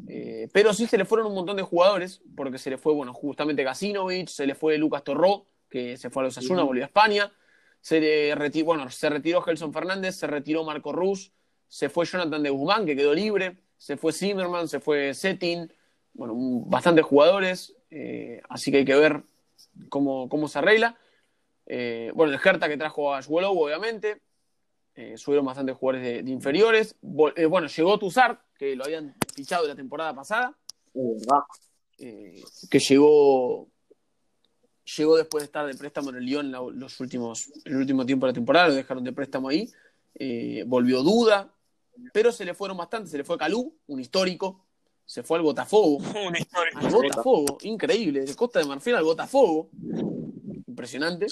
eh, 0.08 0.48
pero 0.52 0.72
sí 0.72 0.86
se 0.86 0.98
le 0.98 1.04
fueron 1.04 1.28
un 1.28 1.34
montón 1.34 1.56
de 1.56 1.62
jugadores, 1.62 2.22
porque 2.36 2.58
se 2.58 2.70
le 2.70 2.78
fue, 2.78 2.92
bueno, 2.92 3.12
justamente 3.12 3.64
Gasinovich, 3.64 4.28
se 4.28 4.46
le 4.46 4.54
fue 4.54 4.78
Lucas 4.78 5.04
Torró, 5.04 5.46
que 5.68 5.96
se 5.96 6.10
fue 6.10 6.22
a 6.22 6.26
los 6.26 6.38
Asuna, 6.38 6.62
volvió 6.62 6.84
a 6.84 6.86
España, 6.86 7.32
se, 7.80 8.34
retiró, 8.34 8.66
bueno, 8.66 8.90
se 8.90 9.08
retiró 9.10 9.42
Gelson 9.42 9.72
Fernández, 9.72 10.16
se 10.16 10.26
retiró 10.26 10.64
Marco 10.64 10.92
Rus, 10.92 11.32
se 11.68 11.88
fue 11.88 12.06
Jonathan 12.06 12.42
de 12.42 12.50
Guzmán, 12.50 12.86
que 12.86 12.96
quedó 12.96 13.14
libre, 13.14 13.58
se 13.76 13.96
fue 13.96 14.12
Zimmerman, 14.12 14.68
se 14.68 14.80
fue 14.80 15.14
Setting, 15.14 15.72
bueno, 16.14 16.34
bastantes 16.66 17.04
jugadores, 17.04 17.76
eh, 17.90 18.40
así 18.48 18.70
que 18.70 18.78
hay 18.78 18.84
que 18.84 18.94
ver 18.94 19.22
cómo, 19.88 20.28
cómo 20.28 20.48
se 20.48 20.58
arregla. 20.58 20.98
Eh, 21.66 22.12
bueno, 22.14 22.32
el 22.32 22.40
Hertha 22.42 22.68
que 22.68 22.76
trajo 22.76 23.14
a 23.14 23.22
Schwolow, 23.22 23.58
obviamente, 23.58 24.22
eh, 24.94 25.18
subieron 25.18 25.44
bastantes 25.44 25.76
jugadores 25.76 26.24
de, 26.24 26.30
inferiores. 26.30 26.96
Bueno, 27.00 27.66
llegó 27.66 27.98
Tuzar, 27.98 28.40
que 28.58 28.76
lo 28.76 28.84
habían 28.84 29.14
fichado 29.34 29.66
la 29.66 29.74
temporada 29.74 30.14
pasada. 30.14 30.56
Eh, 31.98 32.42
que 32.70 32.78
llegó 32.78 33.68
llegó 34.96 35.16
después 35.16 35.42
de 35.42 35.46
estar 35.46 35.66
de 35.66 35.74
préstamo 35.74 36.10
en 36.10 36.16
el 36.16 36.24
Lyon 36.24 36.52
los 36.78 37.00
últimos, 37.00 37.50
el 37.64 37.76
último 37.76 38.06
tiempo 38.06 38.26
de 38.26 38.32
la 38.32 38.34
temporada, 38.34 38.68
lo 38.68 38.74
dejaron 38.74 39.02
de 39.02 39.12
préstamo 39.12 39.48
ahí. 39.48 39.70
volvió 40.66 41.02
Duda, 41.02 41.52
pero 42.12 42.32
se 42.32 42.44
le 42.44 42.54
fueron 42.54 42.76
bastante. 42.76 43.10
Se 43.10 43.18
le 43.18 43.24
fue 43.24 43.38
Calú, 43.38 43.74
un 43.86 44.00
histórico. 44.00 44.64
Se 45.04 45.22
fue 45.22 45.38
al 45.38 45.44
Botafogo. 45.44 45.98
Un 46.26 46.36
histórico. 46.36 46.78
Al 46.78 46.90
Botafogo, 46.90 47.58
increíble. 47.62 48.24
De 48.24 48.34
Costa 48.34 48.58
de 48.58 48.64
Marfil 48.64 48.96
al 48.96 49.04
Botafogo. 49.04 49.70
Impresionante. 50.66 51.26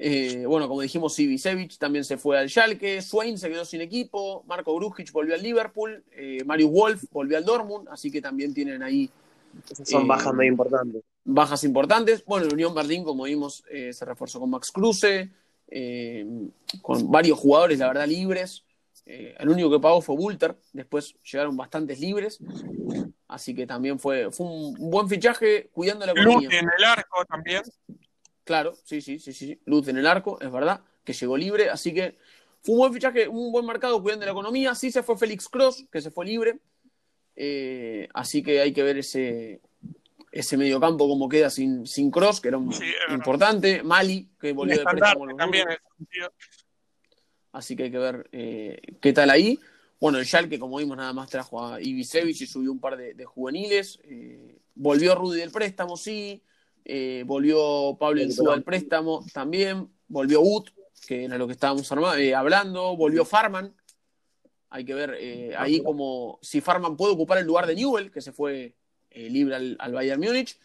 Eh, 0.00 0.44
bueno, 0.46 0.68
como 0.68 0.80
dijimos, 0.80 1.18
Ibisevic 1.18 1.76
también 1.76 2.04
se 2.04 2.16
fue 2.16 2.38
al 2.38 2.48
Schalke, 2.48 3.02
Swain 3.02 3.36
se 3.36 3.48
quedó 3.48 3.64
sin 3.64 3.80
equipo, 3.80 4.44
Marco 4.46 4.72
Grujic 4.76 5.10
volvió 5.10 5.34
al 5.34 5.42
Liverpool, 5.42 6.04
eh, 6.12 6.44
Marius 6.46 6.70
Wolf 6.70 7.04
volvió 7.10 7.36
al 7.36 7.44
Dortmund, 7.44 7.88
así 7.90 8.08
que 8.08 8.22
también 8.22 8.54
tienen 8.54 8.84
ahí. 8.84 9.10
son 9.82 10.06
bajas 10.06 10.32
muy 10.32 10.46
importantes. 10.46 11.02
Bajas 11.24 11.64
importantes. 11.64 12.24
Bueno, 12.24 12.46
el 12.46 12.52
Unión 12.52 12.72
Berlín, 12.76 13.02
como 13.02 13.24
vimos, 13.24 13.64
eh, 13.68 13.92
se 13.92 14.04
reforzó 14.04 14.38
con 14.38 14.50
Max 14.50 14.70
Kruse, 14.70 15.32
con 16.80 17.10
varios 17.10 17.36
jugadores, 17.36 17.80
la 17.80 17.88
verdad, 17.88 18.06
libres. 18.06 18.64
el 19.04 19.48
único 19.48 19.68
que 19.68 19.80
pagó 19.80 20.00
fue 20.00 20.14
Bulter, 20.14 20.56
después 20.72 21.16
llegaron 21.24 21.56
bastantes 21.56 21.98
libres, 21.98 22.38
así 23.26 23.52
que 23.52 23.66
también 23.66 23.98
fue, 23.98 24.30
fue 24.30 24.46
un 24.46 24.74
buen 24.90 25.08
fichaje 25.08 25.70
cuidando 25.72 26.06
la 26.06 26.12
economía. 26.12 26.50
en 26.52 26.68
el 26.78 26.84
arco 26.84 27.24
también. 27.28 27.62
Claro, 28.48 28.72
sí, 28.82 29.02
sí, 29.02 29.18
sí, 29.18 29.34
sí. 29.34 29.60
Luz 29.66 29.88
en 29.88 29.98
el 29.98 30.06
arco, 30.06 30.40
es 30.40 30.50
verdad, 30.50 30.80
que 31.04 31.12
llegó 31.12 31.36
libre, 31.36 31.68
así 31.68 31.92
que 31.92 32.16
fue 32.62 32.76
un 32.76 32.78
buen 32.78 32.94
fichaje, 32.94 33.28
un 33.28 33.52
buen 33.52 33.66
mercado 33.66 34.02
cuidando 34.02 34.24
la 34.24 34.32
economía. 34.32 34.74
Sí 34.74 34.90
se 34.90 35.02
fue 35.02 35.18
Félix 35.18 35.50
Cross, 35.50 35.84
que 35.92 36.00
se 36.00 36.10
fue 36.10 36.24
libre. 36.24 36.58
Eh, 37.36 38.08
así 38.14 38.42
que 38.42 38.62
hay 38.62 38.72
que 38.72 38.82
ver 38.82 38.96
ese, 38.96 39.60
ese 40.32 40.56
mediocampo 40.56 41.06
como 41.06 41.28
queda 41.28 41.50
sin, 41.50 41.86
sin 41.86 42.10
Cross, 42.10 42.40
que 42.40 42.48
era 42.48 42.56
un, 42.56 42.72
importante. 43.10 43.82
Mali, 43.82 44.30
que 44.40 44.54
volvió 44.54 44.78
de 44.78 44.84
préstamo. 44.84 45.26
También 45.36 45.68
Así 47.52 47.76
que 47.76 47.82
hay 47.82 47.90
que 47.90 47.98
ver 47.98 48.30
eh, 48.32 48.80
qué 49.02 49.12
tal 49.12 49.28
ahí. 49.28 49.60
Bueno, 50.00 50.16
el 50.16 50.24
Schalke, 50.24 50.58
como 50.58 50.78
vimos, 50.78 50.96
nada 50.96 51.12
más 51.12 51.28
trajo 51.28 51.66
a 51.66 51.82
Ibisevic 51.82 52.40
y 52.40 52.46
subió 52.46 52.72
un 52.72 52.80
par 52.80 52.96
de, 52.96 53.24
juveniles. 53.26 54.00
Eh, 54.04 54.56
volvió 54.74 55.14
Rudy 55.14 55.38
del 55.38 55.50
préstamo, 55.50 55.98
sí. 55.98 56.42
Eh, 56.90 57.22
volvió 57.26 57.98
Pablo 58.00 58.22
Insúa 58.22 58.54
al 58.54 58.62
préstamo 58.62 59.22
también, 59.34 59.90
volvió 60.08 60.40
Ut, 60.40 60.70
que 61.06 61.26
era 61.26 61.36
lo 61.36 61.46
que 61.46 61.52
estábamos 61.52 61.92
eh, 62.16 62.34
hablando, 62.34 62.96
volvió 62.96 63.26
Farman. 63.26 63.74
Hay 64.70 64.86
que 64.86 64.94
ver 64.94 65.14
eh, 65.20 65.54
ahí 65.58 65.82
como 65.82 66.38
si 66.40 66.62
Farman 66.62 66.96
puede 66.96 67.12
ocupar 67.12 67.36
el 67.36 67.46
lugar 67.46 67.66
de 67.66 67.74
Newell, 67.74 68.10
que 68.10 68.22
se 68.22 68.32
fue 68.32 68.74
libre 69.10 69.54
al, 69.56 69.92
Bayern 69.92 70.20
Múnich. 70.20 70.58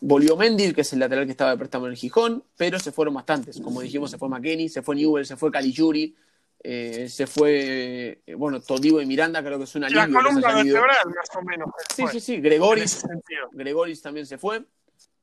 volvió 0.00 0.36
Mendil, 0.36 0.74
que 0.74 0.80
es 0.80 0.92
el 0.92 0.98
lateral 0.98 1.24
que 1.24 1.30
estaba 1.30 1.52
de 1.52 1.58
préstamo 1.58 1.86
en 1.86 1.92
el 1.92 1.98
Gijón, 1.98 2.42
pero 2.56 2.80
se 2.80 2.90
fueron 2.90 3.14
bastantes. 3.14 3.60
Como 3.60 3.80
dijimos, 3.80 4.10
se 4.10 4.18
fue 4.18 4.28
McKenny, 4.28 4.68
se 4.68 4.82
fue 4.82 4.96
Newell, 4.96 5.24
se 5.24 5.36
fue 5.36 5.52
Caligiuri, 5.52 6.16
eh, 6.64 7.08
se 7.08 7.26
fue, 7.26 8.22
eh, 8.24 8.34
bueno, 8.34 8.60
Todibo 8.60 9.00
y 9.00 9.06
Miranda, 9.06 9.42
creo 9.42 9.58
que 9.58 9.64
es 9.64 9.74
una 9.74 9.88
línea. 9.88 10.06
La 10.06 10.12
columna 10.12 10.54
vertebral, 10.54 11.06
más 11.06 11.36
o 11.36 11.42
menos. 11.42 11.70
Sí, 11.94 12.04
sí, 12.12 12.20
sí, 12.20 12.36
Gregoris. 12.40 13.04
Gregoris 13.50 14.00
también 14.00 14.26
se 14.26 14.38
fue. 14.38 14.62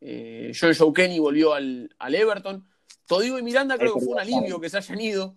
Eh, 0.01 0.51
John 0.59 0.73
Joe 0.77 0.91
Kenny 0.93 1.17
volvió 1.19 1.53
al, 1.53 1.95
al 1.97 2.15
Everton. 2.15 2.67
Todigo 3.05 3.39
y 3.39 3.43
Miranda 3.43 3.77
creo 3.77 3.93
que 3.93 4.01
fue 4.01 4.13
un 4.15 4.19
alivio 4.19 4.59
que 4.59 4.69
se 4.69 4.77
hayan 4.77 4.99
ido. 4.99 5.35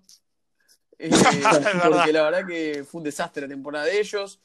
Eh, 0.99 1.11
porque 1.89 2.13
la 2.13 2.23
verdad 2.25 2.47
que 2.47 2.85
fue 2.85 2.99
un 2.99 3.05
desastre 3.05 3.43
la 3.43 3.49
temporada 3.49 3.85
de 3.85 4.01
ellos. 4.01 4.41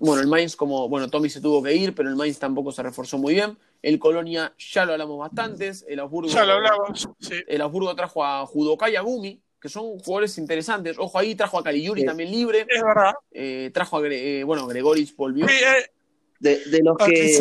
Bueno, 0.00 0.20
el 0.20 0.28
Mainz, 0.28 0.54
como 0.54 0.86
bueno, 0.86 1.08
Tommy 1.08 1.30
se 1.30 1.40
tuvo 1.40 1.62
que 1.62 1.74
ir, 1.74 1.94
pero 1.94 2.10
el 2.10 2.16
Mainz 2.16 2.38
tampoco 2.38 2.72
se 2.72 2.82
reforzó 2.82 3.16
muy 3.16 3.32
bien. 3.32 3.56
El 3.80 3.98
Colonia 3.98 4.54
ya 4.58 4.84
lo 4.84 4.92
hablamos 4.92 5.18
bastantes. 5.18 5.84
El 5.88 6.00
Augsburgo, 6.00 6.28
ya 6.28 6.44
lo 6.44 6.52
hablamos, 6.52 7.08
sí. 7.20 7.36
El 7.46 7.62
Augsburgo 7.62 7.96
trajo 7.96 8.22
a 8.22 8.44
Judokai 8.44 8.92
y 8.92 8.96
a 8.96 9.00
Gumi, 9.00 9.42
que 9.64 9.70
son 9.70 9.98
jugadores 9.98 10.36
interesantes. 10.36 10.98
Ojo 10.98 11.18
ahí, 11.18 11.34
trajo 11.34 11.58
a 11.58 11.64
Caligiuri 11.64 12.02
sí. 12.02 12.06
también 12.06 12.30
libre. 12.30 12.66
Es 12.68 12.82
verdad. 12.82 13.14
Eh, 13.32 13.70
trajo 13.72 13.96
a, 13.96 14.06
eh, 14.08 14.44
bueno, 14.44 14.66
Gregoris 14.66 15.16
volvió. 15.16 15.48
Sí, 15.48 15.54
eh, 15.54 15.90
de, 16.38 16.58
de, 16.66 16.82
los 16.82 16.98
que. 16.98 17.38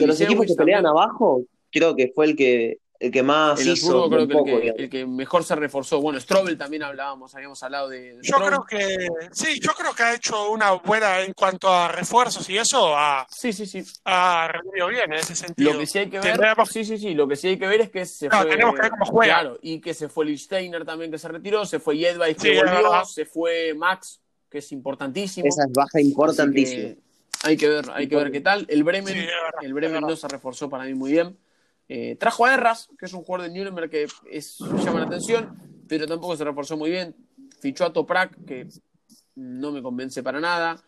De 0.00 0.06
los 0.06 0.18
equipos 0.18 0.46
que 0.46 0.54
pelean 0.54 0.86
abajo, 0.86 1.42
creo 1.70 1.94
que 1.94 2.10
fue 2.14 2.24
el 2.24 2.36
que 2.36 2.78
el 2.98 3.10
que 3.10 3.22
más 3.22 3.60
el 3.60 3.68
hizo 3.68 4.08
creo 4.08 4.26
que, 4.26 4.34
poco, 4.34 4.48
el, 4.50 4.60
que, 4.60 4.82
el, 4.82 4.90
que, 4.90 5.06
mejor 5.06 5.44
se 5.44 5.54
reforzó. 5.54 6.00
Bueno, 6.00 6.18
Strobel 6.20 6.56
también 6.56 6.82
hablábamos, 6.82 7.34
habíamos 7.34 7.62
hablado 7.62 7.88
de. 7.88 8.16
de 8.16 8.18
yo 8.22 8.36
creo 8.36 8.64
que 8.64 9.08
sí, 9.32 9.60
yo 9.60 9.72
creo 9.72 9.94
que 9.94 10.02
ha 10.02 10.14
hecho 10.14 10.50
una 10.50 10.72
buena 10.72 11.20
en 11.22 11.32
cuanto 11.32 11.68
a 11.68 11.88
refuerzos 11.88 12.48
y 12.48 12.58
eso 12.58 12.96
ha, 12.96 13.26
sí, 13.30 13.52
sí, 13.52 13.66
sí. 13.66 13.82
ha 14.04 14.48
rendido 14.48 14.88
bien 14.88 15.12
en 15.12 15.18
ese 15.18 15.34
sentido. 15.34 15.72
Lo 15.72 15.78
que 15.78 15.86
sí 15.86 15.98
hay 15.98 16.10
que 16.10 16.20
ver, 16.20 16.40
sí, 16.70 16.84
sí, 16.84 16.98
sí, 16.98 17.14
lo 17.14 17.28
que 17.28 17.36
sí 17.36 17.48
hay 17.48 17.58
que 17.58 17.66
ver 17.66 17.80
es 17.82 17.90
que 17.90 18.06
se 18.06 18.28
no, 18.28 18.42
fue. 18.42 18.50
Tenemos 18.50 18.74
que 18.74 18.82
ver 18.82 18.90
cómo 18.90 19.06
juega. 19.06 19.40
Claro, 19.40 19.58
y 19.62 19.80
que 19.80 19.94
se 19.94 20.08
fue 20.08 20.24
Lichsteiner 20.24 20.84
también 20.84 21.10
que 21.10 21.18
se 21.18 21.28
retiró, 21.28 21.66
se 21.66 21.80
fue 21.80 21.96
Jedvay 21.96 22.34
que 22.34 22.40
sí, 22.40 22.56
volvió, 22.56 23.04
se 23.04 23.26
fue 23.26 23.74
Max, 23.74 24.20
que 24.50 24.58
es 24.58 24.72
importantísimo. 24.72 25.46
Esa 25.46 25.64
es 25.64 25.72
baja 25.72 26.00
importantísima. 26.00 26.94
Hay 27.42 27.56
que 27.56 27.68
ver, 27.68 27.84
hay 27.92 28.08
que 28.08 28.16
ver 28.16 28.32
qué 28.32 28.40
tal. 28.40 28.66
El 28.68 28.82
Bremen, 28.82 29.14
sí, 29.14 29.26
el 29.60 29.74
Bremen 29.74 30.00
no 30.00 30.16
se 30.16 30.26
reforzó 30.26 30.70
para 30.70 30.84
mí 30.84 30.94
muy 30.94 31.12
bien. 31.12 31.36
Eh, 31.88 32.16
trajo 32.16 32.46
a 32.46 32.54
Erras, 32.54 32.88
que 32.98 33.06
es 33.06 33.12
un 33.12 33.22
jugador 33.22 33.48
de 33.48 33.56
Nuremberg 33.56 33.90
que 33.90 34.06
es, 34.30 34.58
llama 34.58 35.00
la 35.00 35.06
atención, 35.06 35.84
pero 35.88 36.06
tampoco 36.06 36.36
se 36.36 36.44
reforzó 36.44 36.76
muy 36.76 36.90
bien. 36.90 37.14
Fichó 37.60 37.84
a 37.84 37.92
Toprak, 37.92 38.44
que 38.44 38.68
no 39.36 39.72
me 39.72 39.82
convence 39.82 40.22
para 40.22 40.40
nada. 40.40 40.82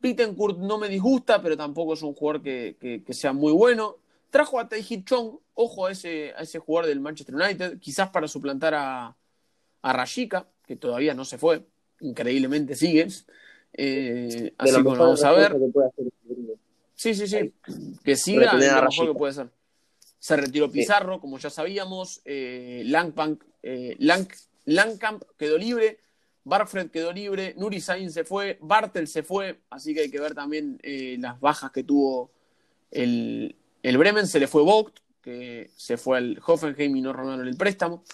Pittencourt 0.00 0.58
no 0.58 0.78
me 0.78 0.88
disgusta, 0.88 1.42
pero 1.42 1.56
tampoco 1.56 1.94
es 1.94 2.02
un 2.02 2.14
jugador 2.14 2.42
que, 2.42 2.76
que, 2.80 3.04
que 3.04 3.12
sea 3.12 3.32
muy 3.32 3.52
bueno. 3.52 3.96
Trajo 4.30 4.58
a 4.58 4.68
Taiji 4.68 5.04
Chong, 5.04 5.38
ojo 5.54 5.86
a 5.86 5.92
ese, 5.92 6.32
a 6.36 6.42
ese 6.42 6.58
jugador 6.58 6.88
del 6.88 7.00
Manchester 7.00 7.34
United, 7.34 7.78
quizás 7.78 8.10
para 8.10 8.28
suplantar 8.28 8.74
a, 8.74 9.16
a 9.82 9.92
Rashika, 9.92 10.48
que 10.66 10.76
todavía 10.76 11.14
no 11.14 11.24
se 11.24 11.36
fue, 11.36 11.66
increíblemente 12.00 12.76
sigue. 12.76 13.08
Eh, 13.72 14.54
así 14.56 14.76
que 14.76 14.82
bueno, 14.82 15.04
vamos 15.04 15.24
a 15.24 15.32
ver. 15.32 15.56
Sí, 16.94 17.14
sí, 17.14 17.26
sí. 17.26 17.52
Que 18.04 18.16
siga 18.16 18.52
lo 18.54 18.58
mejor 18.58 19.06
que 19.06 19.18
puede 19.18 19.32
ser. 19.32 19.50
Se 20.20 20.36
retiró 20.36 20.70
Pizarro, 20.70 21.14
sí. 21.14 21.20
como 21.20 21.38
ya 21.38 21.48
sabíamos. 21.48 22.20
Eh, 22.26 22.82
eh, 22.82 23.96
Lang, 23.98 24.28
Langkamp 24.66 25.24
quedó 25.36 25.58
libre. 25.58 25.98
Barfred 26.44 26.90
quedó 26.90 27.10
libre. 27.10 27.54
Nuri 27.56 27.80
Sain 27.80 28.10
se 28.10 28.24
fue. 28.24 28.58
Bartel 28.60 29.08
se 29.08 29.22
fue. 29.22 29.60
Así 29.70 29.94
que 29.94 30.00
hay 30.00 30.10
que 30.10 30.20
ver 30.20 30.34
también 30.34 30.78
eh, 30.82 31.16
las 31.18 31.40
bajas 31.40 31.72
que 31.72 31.84
tuvo 31.84 32.30
el, 32.90 33.56
el, 33.82 33.98
Bremen. 33.98 34.26
Se 34.26 34.38
le 34.38 34.46
fue 34.46 34.62
Vogt, 34.62 34.98
que 35.22 35.70
se 35.74 35.96
fue 35.96 36.18
al 36.18 36.40
Hoffenheim 36.46 36.94
y 36.96 37.00
no 37.00 37.14
renovaron 37.14 37.48
el 37.48 37.56
préstamo. 37.56 38.04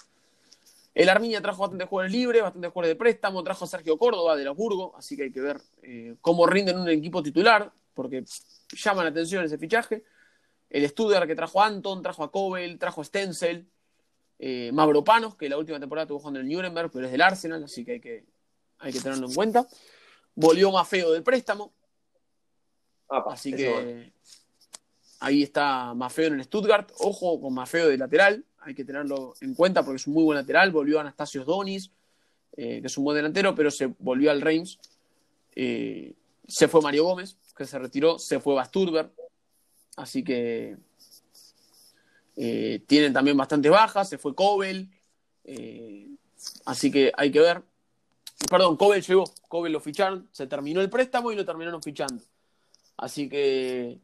El 0.94 1.08
Arminia 1.08 1.42
trajo 1.42 1.62
bastantes 1.62 1.88
jugadores 1.88 2.12
libres, 2.12 2.42
bastantes 2.42 2.70
jugadores 2.70 2.94
de 2.94 2.98
préstamo. 2.98 3.42
Trajo 3.42 3.64
a 3.64 3.68
Sergio 3.68 3.98
Córdoba 3.98 4.36
de 4.36 4.46
Hamburgo. 4.46 4.94
Así 4.96 5.16
que 5.16 5.24
hay 5.24 5.32
que 5.32 5.40
ver 5.40 5.60
eh, 5.82 6.14
cómo 6.20 6.46
rinden 6.46 6.78
un 6.78 6.88
equipo 6.88 7.20
titular, 7.20 7.72
porque 7.94 8.24
llama 8.72 9.02
la 9.02 9.10
atención 9.10 9.44
ese 9.44 9.58
fichaje. 9.58 10.04
El 10.70 10.88
Studer 10.88 11.26
que 11.26 11.34
trajo 11.34 11.62
a 11.62 11.66
Anton, 11.66 12.02
trajo 12.02 12.24
a 12.24 12.30
Kobel, 12.30 12.78
trajo 12.78 13.00
a 13.00 13.04
Stenzel, 13.04 13.66
eh, 14.38 14.70
Mavropanos, 14.72 15.36
que 15.36 15.48
la 15.48 15.56
última 15.56 15.80
temporada 15.80 16.04
estuvo 16.04 16.18
jugando 16.18 16.40
en 16.40 16.46
el 16.46 16.52
Nuremberg, 16.52 16.90
pero 16.90 17.06
es 17.06 17.12
del 17.12 17.22
Arsenal, 17.22 17.64
así 17.64 17.84
que 17.84 17.92
hay 17.92 18.00
que, 18.00 18.24
hay 18.78 18.92
que 18.92 19.00
tenerlo 19.00 19.28
en 19.28 19.34
cuenta. 19.34 19.66
Volvió 20.34 20.70
Mafeo 20.70 21.12
del 21.12 21.22
préstamo. 21.22 21.72
Apa, 23.08 23.34
así 23.34 23.54
que 23.54 24.12
ahí 25.20 25.42
está 25.42 25.94
Mafeo 25.94 26.26
en 26.28 26.34
el 26.34 26.44
Stuttgart. 26.44 26.90
Ojo 26.98 27.40
con 27.40 27.54
Mafeo 27.54 27.88
de 27.88 27.96
lateral, 27.96 28.44
hay 28.58 28.74
que 28.74 28.84
tenerlo 28.84 29.34
en 29.40 29.54
cuenta 29.54 29.82
porque 29.84 29.96
es 29.96 30.06
un 30.06 30.14
muy 30.14 30.24
buen 30.24 30.36
lateral. 30.36 30.70
Volvió 30.72 31.00
Anastasios 31.00 31.46
Donis, 31.46 31.90
eh, 32.56 32.80
que 32.80 32.86
es 32.88 32.98
un 32.98 33.04
buen 33.04 33.16
delantero, 33.16 33.54
pero 33.54 33.70
se 33.70 33.86
volvió 33.98 34.30
al 34.30 34.40
Reims. 34.40 34.78
Eh, 35.54 36.14
se 36.46 36.68
fue 36.68 36.82
Mario 36.82 37.04
Gómez, 37.04 37.36
que 37.56 37.64
se 37.64 37.78
retiró, 37.78 38.18
se 38.18 38.40
fue 38.40 38.54
Basturber, 38.54 39.10
Así 39.96 40.22
que 40.22 40.76
eh, 42.36 42.82
tienen 42.86 43.12
también 43.14 43.36
bastantes 43.36 43.72
bajas. 43.72 44.08
Se 44.08 44.18
fue 44.18 44.34
Cobel. 44.34 44.90
Eh, 45.44 46.08
así 46.66 46.90
que 46.90 47.10
hay 47.16 47.32
que 47.32 47.40
ver. 47.40 47.62
Perdón, 48.50 48.76
Cobel 48.76 49.02
llegó. 49.02 49.24
Cobel 49.48 49.72
lo 49.72 49.80
ficharon. 49.80 50.28
Se 50.30 50.46
terminó 50.46 50.80
el 50.82 50.90
préstamo 50.90 51.32
y 51.32 51.36
lo 51.36 51.44
terminaron 51.44 51.82
fichando. 51.82 52.22
Así 52.98 53.28
que, 53.28 53.98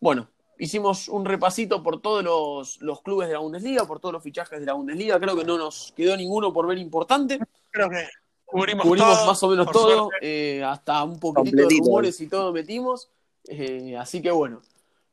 bueno, 0.00 0.28
hicimos 0.58 1.08
un 1.08 1.24
repasito 1.24 1.82
por 1.82 2.00
todos 2.00 2.24
los, 2.24 2.80
los 2.80 3.02
clubes 3.02 3.28
de 3.28 3.34
la 3.34 3.40
Bundesliga, 3.40 3.84
por 3.84 4.00
todos 4.00 4.14
los 4.14 4.22
fichajes 4.22 4.60
de 4.60 4.66
la 4.66 4.72
Bundesliga. 4.74 5.18
Creo 5.20 5.36
que 5.36 5.44
no 5.44 5.58
nos 5.58 5.92
quedó 5.96 6.16
ninguno 6.16 6.52
por 6.52 6.66
ver 6.66 6.78
importante. 6.78 7.38
Creo 7.70 7.90
que 7.90 8.08
cubrimos, 8.44 8.86
cubrimos 8.86 9.18
todo, 9.18 9.26
más 9.26 9.42
o 9.42 9.48
menos 9.48 9.70
todo. 9.72 10.10
Eh, 10.20 10.62
hasta 10.64 11.02
un 11.02 11.18
poquitito 11.18 11.56
Completito. 11.56 11.68
de 11.68 11.80
rumores 11.80 12.20
y 12.20 12.28
todo 12.28 12.52
metimos. 12.52 13.10
así 13.98 14.22
que, 14.22 14.30
bueno. 14.30 14.62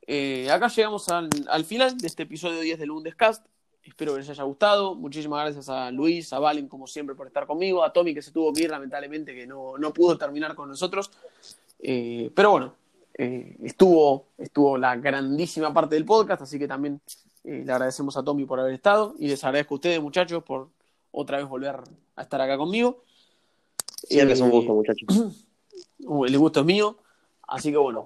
Eh, 0.05 0.49
acá 0.51 0.67
llegamos 0.67 1.07
al, 1.09 1.29
al, 1.47 1.65
final 1.65 1.97
de 1.97 2.07
este 2.07 2.23
episodio 2.23 2.59
10 2.59 2.79
del 2.79 2.91
Bundescast. 2.91 3.45
Espero 3.83 4.13
que 4.13 4.19
les 4.19 4.29
haya 4.29 4.43
gustado. 4.43 4.95
Muchísimas 4.95 5.43
gracias 5.43 5.69
a 5.69 5.91
Luis, 5.91 6.31
a 6.33 6.39
Valen, 6.39 6.67
como 6.67 6.87
siempre, 6.87 7.15
por 7.15 7.27
estar 7.27 7.45
conmigo. 7.45 7.83
A 7.83 7.91
Tommy, 7.91 8.13
que 8.13 8.21
se 8.21 8.31
tuvo 8.31 8.53
que 8.53 8.63
ir, 8.63 8.69
lamentablemente, 8.69 9.33
que 9.33 9.45
no, 9.45 9.77
no 9.77 9.93
pudo 9.93 10.17
terminar 10.17 10.55
con 10.55 10.69
nosotros. 10.69 11.11
Eh, 11.79 12.31
pero 12.33 12.51
bueno, 12.51 12.75
eh, 13.17 13.57
estuvo, 13.63 14.27
estuvo 14.37 14.77
la 14.77 14.95
grandísima 14.95 15.73
parte 15.73 15.95
del 15.95 16.05
podcast, 16.05 16.43
así 16.43 16.57
que 16.57 16.67
también 16.67 17.01
le 17.43 17.69
agradecemos 17.71 18.15
a 18.15 18.23
Tommy 18.23 18.45
por 18.45 18.59
haber 18.59 18.73
estado. 18.73 19.15
Y 19.19 19.27
les 19.27 19.43
agradezco 19.43 19.75
a 19.75 19.77
ustedes, 19.77 20.01
muchachos, 20.01 20.43
por 20.43 20.69
otra 21.11 21.37
vez 21.37 21.47
volver 21.47 21.81
a 22.15 22.21
estar 22.21 22.41
acá 22.41 22.57
conmigo. 22.57 23.03
Siempre 23.85 24.33
es 24.33 24.41
un 24.41 24.49
gusto, 24.49 24.73
muchachos. 24.73 25.07
El 26.27 26.37
gusto 26.37 26.61
es 26.61 26.65
mío. 26.65 26.97
Así 27.47 27.71
que 27.71 27.77
bueno, 27.77 28.05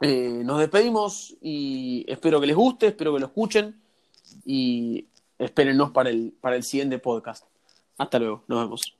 eh, 0.00 0.42
nos 0.44 0.58
despedimos 0.58 1.36
y 1.40 2.04
espero 2.08 2.40
que 2.40 2.46
les 2.46 2.56
guste, 2.56 2.88
espero 2.88 3.14
que 3.14 3.20
lo 3.20 3.26
escuchen 3.26 3.80
y 4.44 5.06
espérennos 5.38 5.90
para 5.90 6.10
el, 6.10 6.34
para 6.40 6.56
el 6.56 6.62
siguiente 6.62 6.98
podcast. 6.98 7.44
Hasta 7.98 8.18
luego, 8.18 8.44
nos 8.48 8.60
vemos. 8.64 8.95